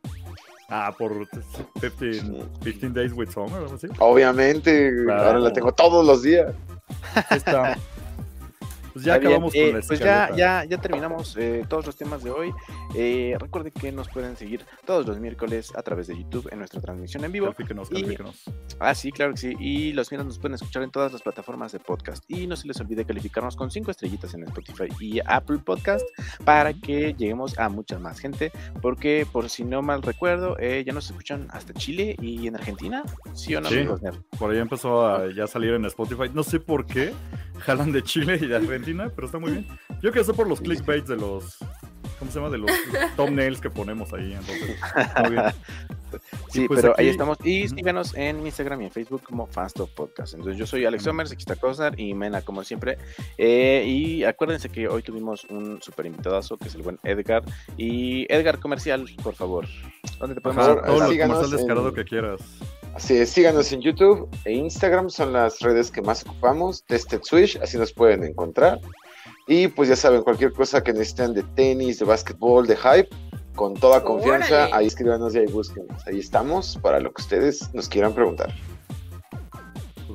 Ah, 0.70 0.94
por 0.98 1.28
15, 1.82 2.46
15 2.62 2.90
Days 2.92 3.12
with 3.14 3.30
Summer 3.32 3.54
o 3.60 3.64
algo 3.64 3.76
así. 3.76 3.88
Obviamente, 4.00 4.92
Claro. 5.06 5.24
ahora 5.24 5.40
la 5.40 5.52
tengo 5.54 5.72
todos 5.74 6.06
los 6.06 6.22
días. 6.22 6.54
Ahí 7.30 7.38
está. 7.38 7.78
Pues 8.93 9.05
ya 9.05 9.15
Está 9.15 9.19
bien, 9.19 9.31
acabamos 9.31 9.55
eh, 9.55 9.65
con 9.72 9.80
la 9.80 9.88
Pues 9.88 9.99
ya, 9.99 10.35
ya, 10.35 10.65
ya 10.65 10.77
terminamos 10.80 11.38
eh, 11.38 11.65
todos 11.68 11.85
los 11.85 11.95
temas 11.95 12.23
de 12.23 12.31
hoy. 12.31 12.51
Eh, 12.95 13.35
recuerden 13.39 13.72
que 13.72 13.91
nos 13.91 14.09
pueden 14.09 14.35
seguir 14.38 14.65
todos 14.85 15.05
los 15.07 15.19
miércoles 15.19 15.72
a 15.76 15.81
través 15.81 16.07
de 16.07 16.18
YouTube 16.18 16.49
en 16.51 16.59
nuestra 16.59 16.81
transmisión 16.81 17.23
en 17.23 17.31
vivo. 17.31 17.45
Califíquenos, 17.47 17.89
Y- 17.91 17.93
califíquenos. 17.95 18.43
Ah, 18.80 18.93
sí, 18.95 19.11
claro 19.11 19.34
que 19.34 19.38
sí. 19.39 19.55
Y 19.59 19.93
los 19.93 20.09
viernes 20.09 20.27
nos 20.27 20.39
pueden 20.39 20.55
escuchar 20.55 20.84
en 20.84 20.91
todas 20.91 21.11
las 21.13 21.22
plataformas 21.22 21.72
de 21.72 21.80
podcast. 21.80 22.23
Y 22.27 22.47
no 22.47 22.55
se 22.55 22.68
les 22.68 22.80
olvide 22.81 23.05
calificarnos 23.05 23.55
con 23.55 23.72
cinco 23.72 23.91
estrellitas 23.91 24.34
en 24.34 24.43
Spotify 24.43 24.88
y 24.99 25.19
Apple 25.26 25.59
Podcast 25.59 26.05
para 26.43 26.73
que 26.73 27.13
lleguemos 27.18 27.57
a 27.59 27.69
mucha 27.69 27.99
más 27.99 28.19
gente. 28.19 28.51
Porque, 28.81 29.26
por 29.31 29.49
si 29.49 29.63
no 29.63 29.81
mal 29.81 30.01
recuerdo, 30.01 30.57
eh, 30.59 30.84
ya 30.85 30.93
nos 30.93 31.09
escuchan 31.09 31.47
hasta 31.51 31.73
Chile 31.73 32.15
y 32.22 32.47
en 32.47 32.55
Argentina. 32.55 33.03
¿Sí 33.34 33.55
o 33.55 33.61
no, 33.61 33.69
Sí. 33.69 33.85
Por 34.38 34.51
ahí 34.51 34.57
empezó 34.57 35.05
a 35.05 35.31
ya 35.34 35.47
salir 35.47 35.73
en 35.73 35.85
Spotify. 35.85 36.30
No 36.34 36.43
sé 36.43 36.59
por 36.59 36.85
qué 36.85 37.13
jalan 37.59 37.91
de 37.91 38.01
Chile 38.03 38.39
y 38.41 38.47
de 38.47 38.55
Argentina, 38.55 38.81
pero 39.16 39.26
está 39.28 39.40
muy 39.40 39.52
bien. 39.52 39.68
Yo 40.02 40.12
creo 40.12 40.14
que 40.14 40.24
sé 40.24 40.34
por 40.34 40.48
los 40.48 40.60
clickbaits 40.62 41.08
de 41.08 41.18
los. 41.18 41.58
¿Cómo 42.20 42.30
se 42.32 42.38
llama? 42.40 42.52
De 42.52 42.60
los 42.60 42.70
thumbnails 43.16 43.60
que 43.62 43.70
ponemos 43.72 44.14
ahí. 44.14 44.34
Entonces, 44.34 44.78
muy 45.24 45.32
bien. 45.32 45.44
Sí, 46.49 46.68
pues 46.68 46.82
pero 46.82 46.94
ahí 46.98 47.06
aquí- 47.06 47.12
estamos. 47.12 47.38
Y 47.45 47.70
síganos 47.70 48.14
en 48.16 48.45
Instagram 48.45 48.82
y 48.82 48.86
en 48.86 48.91
Facebook 48.91 49.24
como 49.24 49.48
Fanstop 49.48 49.90
Podcast. 49.94 50.34
Entonces 50.34 50.58
yo 50.58 50.68
soy 50.68 50.84
Alex 50.86 51.03
Somers, 51.03 51.32
aquí 51.32 51.40
está 51.40 51.56
Cosnar 51.56 51.98
y 51.98 52.14
Mena 52.14 52.41
como 52.41 52.66
siempre. 52.66 52.98
Eh, 53.38 53.86
y 53.88 54.26
acuérdense 54.26 54.68
que 54.68 54.90
hoy 54.90 55.03
tuvimos 55.03 55.45
un 55.45 55.82
super 55.82 56.06
invitadazo 56.06 56.58
que 56.58 56.68
es 56.68 56.76
el 56.76 56.82
buen 56.82 56.99
Edgar. 57.03 57.44
Y 57.78 58.26
Edgar 58.32 58.60
Comercial, 58.60 59.06
por 59.24 59.36
favor. 59.36 59.66
¿Dónde 60.20 60.36
te 60.36 60.41
podemos 60.41 60.68
Ajá, 60.68 60.86
todo 60.86 60.99
lo 60.99 61.08
síganos 61.08 61.38
comercial 61.38 61.58
descarado 61.60 61.88
en- 61.90 61.95
que 61.95 62.03
quieras. 62.03 62.41
Así 62.95 63.18
es, 63.18 63.30
síganos 63.30 63.72
en 63.72 63.81
YouTube 63.81 64.30
e 64.45 64.51
Instagram, 64.53 65.09
son 65.09 65.34
las 65.34 65.59
redes 65.59 65.89
que 65.89 66.01
más 66.01 66.23
ocupamos. 66.23 66.84
Tested 66.85 67.22
Switch, 67.23 67.57
así 67.61 67.77
nos 67.77 67.93
pueden 67.93 68.23
encontrar. 68.23 68.80
Y 69.47 69.68
pues 69.69 69.89
ya 69.89 69.95
saben, 69.95 70.22
cualquier 70.22 70.53
cosa 70.53 70.84
que 70.84 70.93
necesiten 70.93 71.34
de 71.34 71.43
tenis, 71.55 71.99
de 71.99 72.05
básquetbol, 72.05 72.68
de 72.68 72.76
hype, 72.76 73.09
con 73.55 73.73
toda 73.73 74.03
confianza, 74.03 74.55
Órale. 74.65 74.73
ahí 74.73 74.88
escríbanos 74.88 75.35
y 75.35 75.39
ahí 75.39 75.47
búsquenos. 75.47 76.05
Ahí 76.07 76.19
estamos 76.19 76.77
para 76.81 76.99
lo 76.99 77.11
que 77.11 77.22
ustedes 77.22 77.73
nos 77.73 77.89
quieran 77.89 78.13
preguntar. 78.13 78.53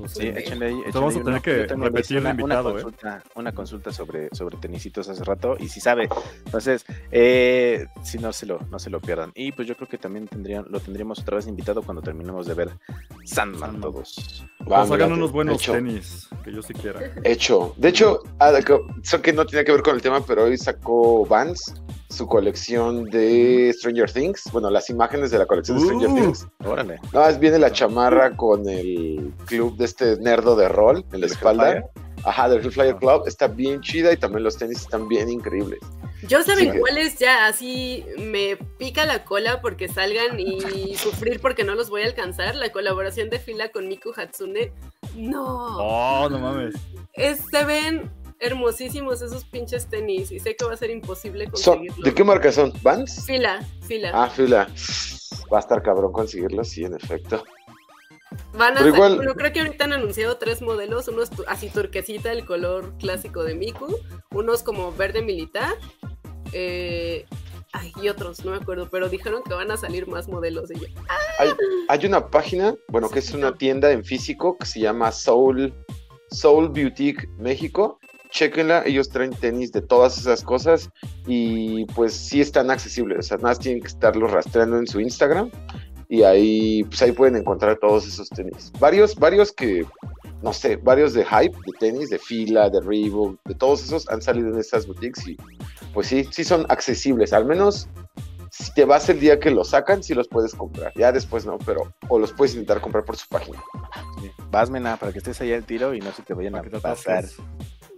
Pues, 0.01 0.13
Sí, 0.13 0.29
échenle 0.29 0.67
ahí. 0.67 0.83
Entonces 0.87 0.87
échenle 0.87 1.01
vamos 1.01 1.15
a 1.15 1.19
tener 1.19 1.33
uno. 1.35 1.43
que 1.43 1.85
repetirle 1.85 2.21
una, 2.21 2.31
invitado, 2.31 2.71
una 2.71 2.79
¿eh? 2.79 2.83
consulta, 2.83 3.23
una 3.35 3.53
consulta 3.53 3.93
sobre, 3.93 4.29
sobre 4.33 4.57
tenisitos 4.57 5.09
hace 5.09 5.25
rato 5.25 5.57
y 5.59 5.69
si 5.69 5.81
sabe. 5.81 6.09
Entonces, 6.45 6.85
eh, 7.11 7.87
si 8.03 8.19
no 8.19 8.33
se 8.33 8.47
lo, 8.47 8.61
no 8.71 8.79
se 8.79 8.91
lo 8.91 9.01
pierdan. 9.01 9.33
Y 9.35 9.53
pues 9.53 9.69
yo 9.69 9.75
creo 9.77 9.89
que 9.89 9.99
también 9.99 10.29
tendrían, 10.29 10.67
lo 10.69 10.81
tendríamos 10.81 11.21
otra 11.21 11.37
vez 11.37 11.47
invitado 11.47 11.83
cuando 11.83 12.03
terminemos 12.03 12.47
de 12.47 12.55
ver 12.55 12.71
Sandman, 13.25 13.61
Sandman. 13.61 13.81
todos. 13.81 14.47
Va, 14.71 14.81
Nos 14.81 14.91
hagan 14.91 15.13
unos 15.13 15.33
buenos 15.33 15.61
hecho, 15.61 15.73
tenis, 15.73 16.29
que 16.45 16.53
yo 16.53 16.63
sí 16.63 16.75
quiera. 16.75 17.13
Hecho. 17.25 17.75
De 17.77 17.89
hecho, 17.89 18.23
ah, 18.39 18.53
eso 19.03 19.23
que 19.23 19.33
no 19.33 19.47
tiene 19.47 19.65
que 19.65 19.73
ver 19.73 19.83
con 19.83 19.95
el 19.95 20.03
tema, 20.03 20.25
pero 20.25 20.45
hoy 20.45 20.57
sacó 20.57 21.25
Vans 21.27 21.75
su 22.17 22.27
colección 22.27 23.05
de 23.11 23.73
Stranger 23.77 24.11
Things. 24.11 24.51
Bueno, 24.53 24.71
las 24.71 24.89
imágenes 24.91 25.31
de 25.31 25.39
la 25.39 25.47
colección 25.47 25.79
de 25.79 25.85
Stranger 25.85 26.09
Uh. 26.09 26.15
Things. 26.15 26.47
Órale. 26.65 26.97
No, 27.13 27.21
más 27.21 27.39
viene 27.39 27.59
la 27.59 27.71
chamarra 27.71 28.37
con 28.37 28.69
el 28.69 29.33
club 29.47 29.77
de 29.77 29.85
este 29.85 30.17
nerdo 30.19 30.57
de 30.57 30.69
rol 30.69 30.99
en 31.13 31.21
la 31.21 31.27
¿Del 31.27 31.33
espalda. 31.37 31.71
Hellfire? 31.73 31.91
Ajá, 32.25 32.49
del 32.49 32.65
Hellfire 32.65 32.91
Ah. 32.91 32.99
Club. 32.99 33.23
Está 33.27 33.47
bien 33.49 33.81
chida 33.83 34.13
y 34.13 34.17
también 34.17 34.43
los 34.45 34.57
tenis 34.57 34.79
están 34.81 35.07
bien 35.09 35.29
increíbles. 35.29 35.79
Yo 36.27 36.43
saben 36.43 36.73
Sí. 36.73 36.79
cuáles 36.81 37.19
ya 37.19 37.47
así 37.47 38.05
me 38.19 38.57
pica 38.79 39.05
la 39.05 39.25
cola 39.25 39.61
porque 39.61 39.87
salgan 39.87 40.41
y 40.41 40.95
sufrir 40.97 41.41
porque 41.41 41.63
no 41.63 41.75
los 41.75 41.91
voy 41.91 42.03
a 42.03 42.07
alcanzar. 42.07 42.57
La 42.57 42.71
colaboración 42.73 43.29
de 43.31 43.39
fila 43.39 43.69
con 43.69 43.87
Miku 43.87 44.13
Hatsune. 44.17 44.73
No. 45.15 45.77
Oh, 45.79 46.29
no 46.31 46.39
mames. 46.39 46.75
Es- 47.13 47.41
se 47.51 47.65
ven 47.65 48.11
hermosísimos 48.41 49.23
esos 49.23 49.45
pinches 49.45 49.87
tenis 49.89 50.31
y 50.33 50.39
sé 50.41 50.55
que 50.57 50.65
va 50.65 50.75
a 50.75 50.77
ser 50.77 50.91
imposible 50.91 51.47
conseguirlos. 51.49 52.05
¿De 52.05 52.15
qué 52.15 52.25
marca 52.25 52.53
son? 52.53 52.73
¿Vans? 52.83 53.25
Fila, 53.27 53.65
fila. 53.83 54.11
Ah, 54.15 54.29
fila. 54.31 54.69
Va 55.53 55.59
a 55.59 55.61
estar 55.61 55.83
cabrón 55.83 56.13
conseguirlos, 56.13 56.69
sí, 56.69 56.85
en 56.85 56.95
efecto. 56.95 57.43
Van 58.59 58.77
a 58.77 58.87
igual- 58.87 59.17
bueno, 59.17 59.35
creo 59.35 59.53
que 59.53 59.61
ahorita 59.61 59.85
han 59.85 59.93
anunciado 59.93 60.37
tres 60.37 60.61
modelos, 60.61 61.09
unos 61.09 61.31
así 61.47 61.69
turquesita, 61.71 62.33
el 62.33 62.45
color 62.45 62.93
clásico 62.99 63.45
de 63.45 63.55
Miku, 63.55 63.87
unos 64.33 64.63
como 64.63 64.93
verde 64.93 65.23
militar, 65.23 65.75
eh, 66.53 67.25
ay, 67.73 67.93
y 68.03 68.09
otros, 68.09 68.45
no 68.45 68.51
me 68.53 68.57
acuerdo, 68.59 68.89
pero 68.91 69.09
dijeron 69.09 69.43
que 69.47 69.55
van 69.55 69.71
a 69.71 69.77
salir 69.77 70.07
más 70.09 70.29
modelos. 70.29 70.71
Hay, 71.39 71.51
hay 71.89 72.07
una 72.07 72.29
página, 72.29 72.75
bueno, 72.89 73.09
que 73.09 73.21
es 73.21 73.33
una 73.33 73.55
tienda 73.57 73.91
en 73.93 74.05
físico 74.05 74.57
que 74.59 74.67
se 74.67 74.81
llama 74.81 75.13
Soul, 75.13 75.73
Soul 76.31 76.69
Boutique 76.69 77.29
México. 77.39 77.99
Chequenla, 78.31 78.83
ellos 78.87 79.09
traen 79.09 79.31
tenis 79.31 79.73
de 79.73 79.83
todas 79.83 80.19
esas 80.19 80.43
cosas 80.43 80.91
y 81.27 81.85
pues 81.87 82.15
sí 82.15 82.41
están 82.41 82.71
accesibles. 82.71 83.19
O 83.19 83.23
sea, 83.23 83.37
nada 83.39 83.49
más 83.51 83.59
tienen 83.59 83.81
que 83.83 83.89
estarlos 83.89 84.31
rastreando 84.31 84.79
en 84.79 84.87
su 84.87 85.01
Instagram 85.01 85.51
y 86.09 86.23
ahí, 86.23 86.85
pues 86.85 87.03
ahí 87.03 87.13
pueden 87.13 87.37
encontrar 87.37 87.79
todos 87.79 88.07
esos 88.07 88.29
tenis. 88.29 88.73
Varios, 88.79 89.17
varios 89.17 89.53
que, 89.53 89.85
no 90.43 90.53
sé, 90.53 90.77
varios 90.77 91.15
de 91.15 91.25
hype, 91.25 91.57
de 91.67 91.73
tenis, 91.79 92.11
de 92.11 92.19
fila, 92.19 92.71
de 92.71 92.81
Reebok, 92.81 93.39
de 93.45 93.55
todos 93.55 93.85
esos 93.85 94.09
han 94.09 94.23
salido 94.23 94.49
en 94.49 94.59
estas 94.59 94.87
boutiques 94.87 95.27
y 95.27 95.37
pues 95.93 96.07
sí, 96.09 96.29
sí 96.31 96.45
son 96.45 96.67
accesibles. 96.69 97.33
Al 97.33 97.45
menos 97.45 97.89
si 98.51 98.73
te 98.73 98.85
vas 98.85 99.09
el 99.09 99.21
día 99.21 99.39
que 99.39 99.51
los 99.51 99.71
sacan, 99.71 100.03
sí 100.03 100.15
los 100.15 100.29
puedes 100.29 100.55
comprar. 100.55 100.93
Ya 100.97 101.13
después 101.13 101.45
no, 101.45 101.59
pero 101.59 101.93
o 102.09 102.19
los 102.19 102.33
puedes 102.33 102.55
intentar 102.55 102.81
comprar 102.81 103.05
por 103.05 103.17
su 103.17 103.29
página. 103.29 103.63
Sí. 104.21 104.31
Vas, 104.51 104.71
Mena, 104.71 104.97
para 104.97 105.13
que 105.13 105.19
estés 105.19 105.41
ahí 105.41 105.53
al 105.53 105.65
tiro 105.65 105.95
y 105.95 106.01
no 106.01 106.11
se 106.13 106.23
te 106.23 106.33
vayan 106.33 106.55
a 106.55 106.63
pasar. 106.63 107.25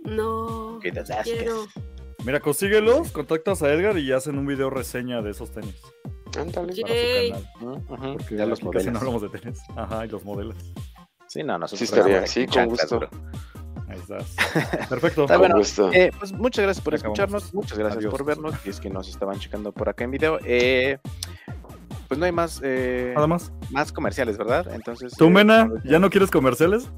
No, 0.04 0.78
Que 0.82 0.92
te 0.92 1.02
quiero. 1.22 1.66
Mira, 2.24 2.40
consíguelos, 2.40 3.12
contactas 3.12 3.62
a 3.62 3.72
Edgar 3.72 3.96
y 3.98 4.12
hacen 4.12 4.38
un 4.38 4.46
video 4.46 4.70
reseña 4.70 5.22
de 5.22 5.30
esos 5.30 5.50
tenis 5.52 5.80
Ándale. 6.38 6.72
Sí. 6.74 6.82
para 6.82 6.94
su 7.40 7.58
canal. 7.58 7.78
Ujú, 7.88 8.16
Porque 8.18 8.36
ya 8.36 8.46
los 8.46 8.58
aquí 8.60 8.68
casi 8.70 8.86
no 8.86 8.92
modelos. 8.92 8.96
hablamos 9.02 9.22
de 9.22 9.38
tenis. 9.38 9.58
Ajá, 9.76 10.04
y 10.06 10.08
los 10.08 10.24
modelos. 10.24 10.56
Sí, 11.26 11.42
no, 11.42 11.58
nosotros 11.58 11.88
Sí, 11.88 11.94
estaría, 11.94 12.26
sí, 12.26 12.46
con 12.46 12.66
gusto. 12.66 13.00
Ahí 13.88 13.98
estás. 13.98 14.36
Perfecto. 14.88 15.22
Está 15.22 15.36
bueno. 15.38 15.56
gusto. 15.56 15.90
Eh, 15.92 16.10
pues 16.18 16.32
muchas 16.32 16.64
gracias 16.64 16.84
por 16.84 16.94
Acabamos. 16.94 17.18
escucharnos, 17.18 17.54
muchas 17.54 17.78
gracias 17.78 17.98
Adiós. 17.98 18.10
por 18.12 18.24
vernos, 18.24 18.54
y 18.64 18.70
es 18.70 18.80
que 18.80 18.90
nos 18.90 19.08
estaban 19.08 19.38
checando 19.38 19.72
por 19.72 19.88
acá 19.88 20.04
en 20.04 20.10
video. 20.10 20.38
Eh, 20.44 20.98
pues 22.08 22.18
no 22.18 22.26
hay 22.26 22.32
más, 22.32 22.60
eh, 22.64 23.12
Nada 23.14 23.26
más. 23.26 23.52
más 23.70 23.92
comerciales, 23.92 24.36
¿verdad? 24.38 24.66
Entonces. 24.74 25.12
¿Tú, 25.16 25.26
eh, 25.26 25.30
Mena, 25.30 25.70
ya 25.84 25.98
no 25.98 26.10
quieres 26.10 26.30
comerciales? 26.30 26.88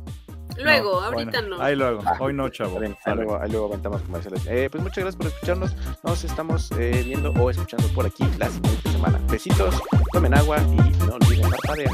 Luego, 0.62 1.00
No, 1.00 1.06
ahorita 1.06 1.40
bueno. 1.40 1.56
no. 1.56 1.62
Ahí 1.62 1.76
luego. 1.76 2.02
Ah, 2.04 2.16
Hoy 2.20 2.32
no, 2.32 2.48
chavo. 2.48 2.78
Bien, 2.78 2.96
ahí 3.04 3.14
luego, 3.14 3.40
ahí 3.40 3.50
luego 3.50 3.70
comerciales. 3.70 4.46
Eh, 4.46 4.68
pues 4.70 4.82
muchas 4.82 5.04
gracias 5.04 5.16
por 5.16 5.26
escucharnos. 5.26 5.76
Nos 6.02 6.24
estamos 6.24 6.70
eh, 6.72 7.02
viendo 7.04 7.30
o 7.32 7.50
escuchando 7.50 7.86
por 7.94 8.06
aquí 8.06 8.24
la 8.38 8.48
siguiente 8.48 8.90
semana. 8.90 9.20
Besitos, 9.30 9.80
tomen 10.12 10.34
agua 10.34 10.58
y 10.58 11.06
no 11.06 11.14
olviden 11.14 11.50
parpadear. 11.50 11.90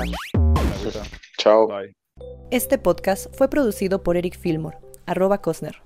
Chao. 1.39 1.67
Bye. 1.69 1.95
Este 2.51 2.79
podcast 2.79 3.35
fue 3.37 3.49
producido 3.49 4.03
por 4.03 4.17
Eric 4.17 4.39
Fillmore, 4.39 4.79
arroba 5.07 5.43
Cosner. 5.43 5.86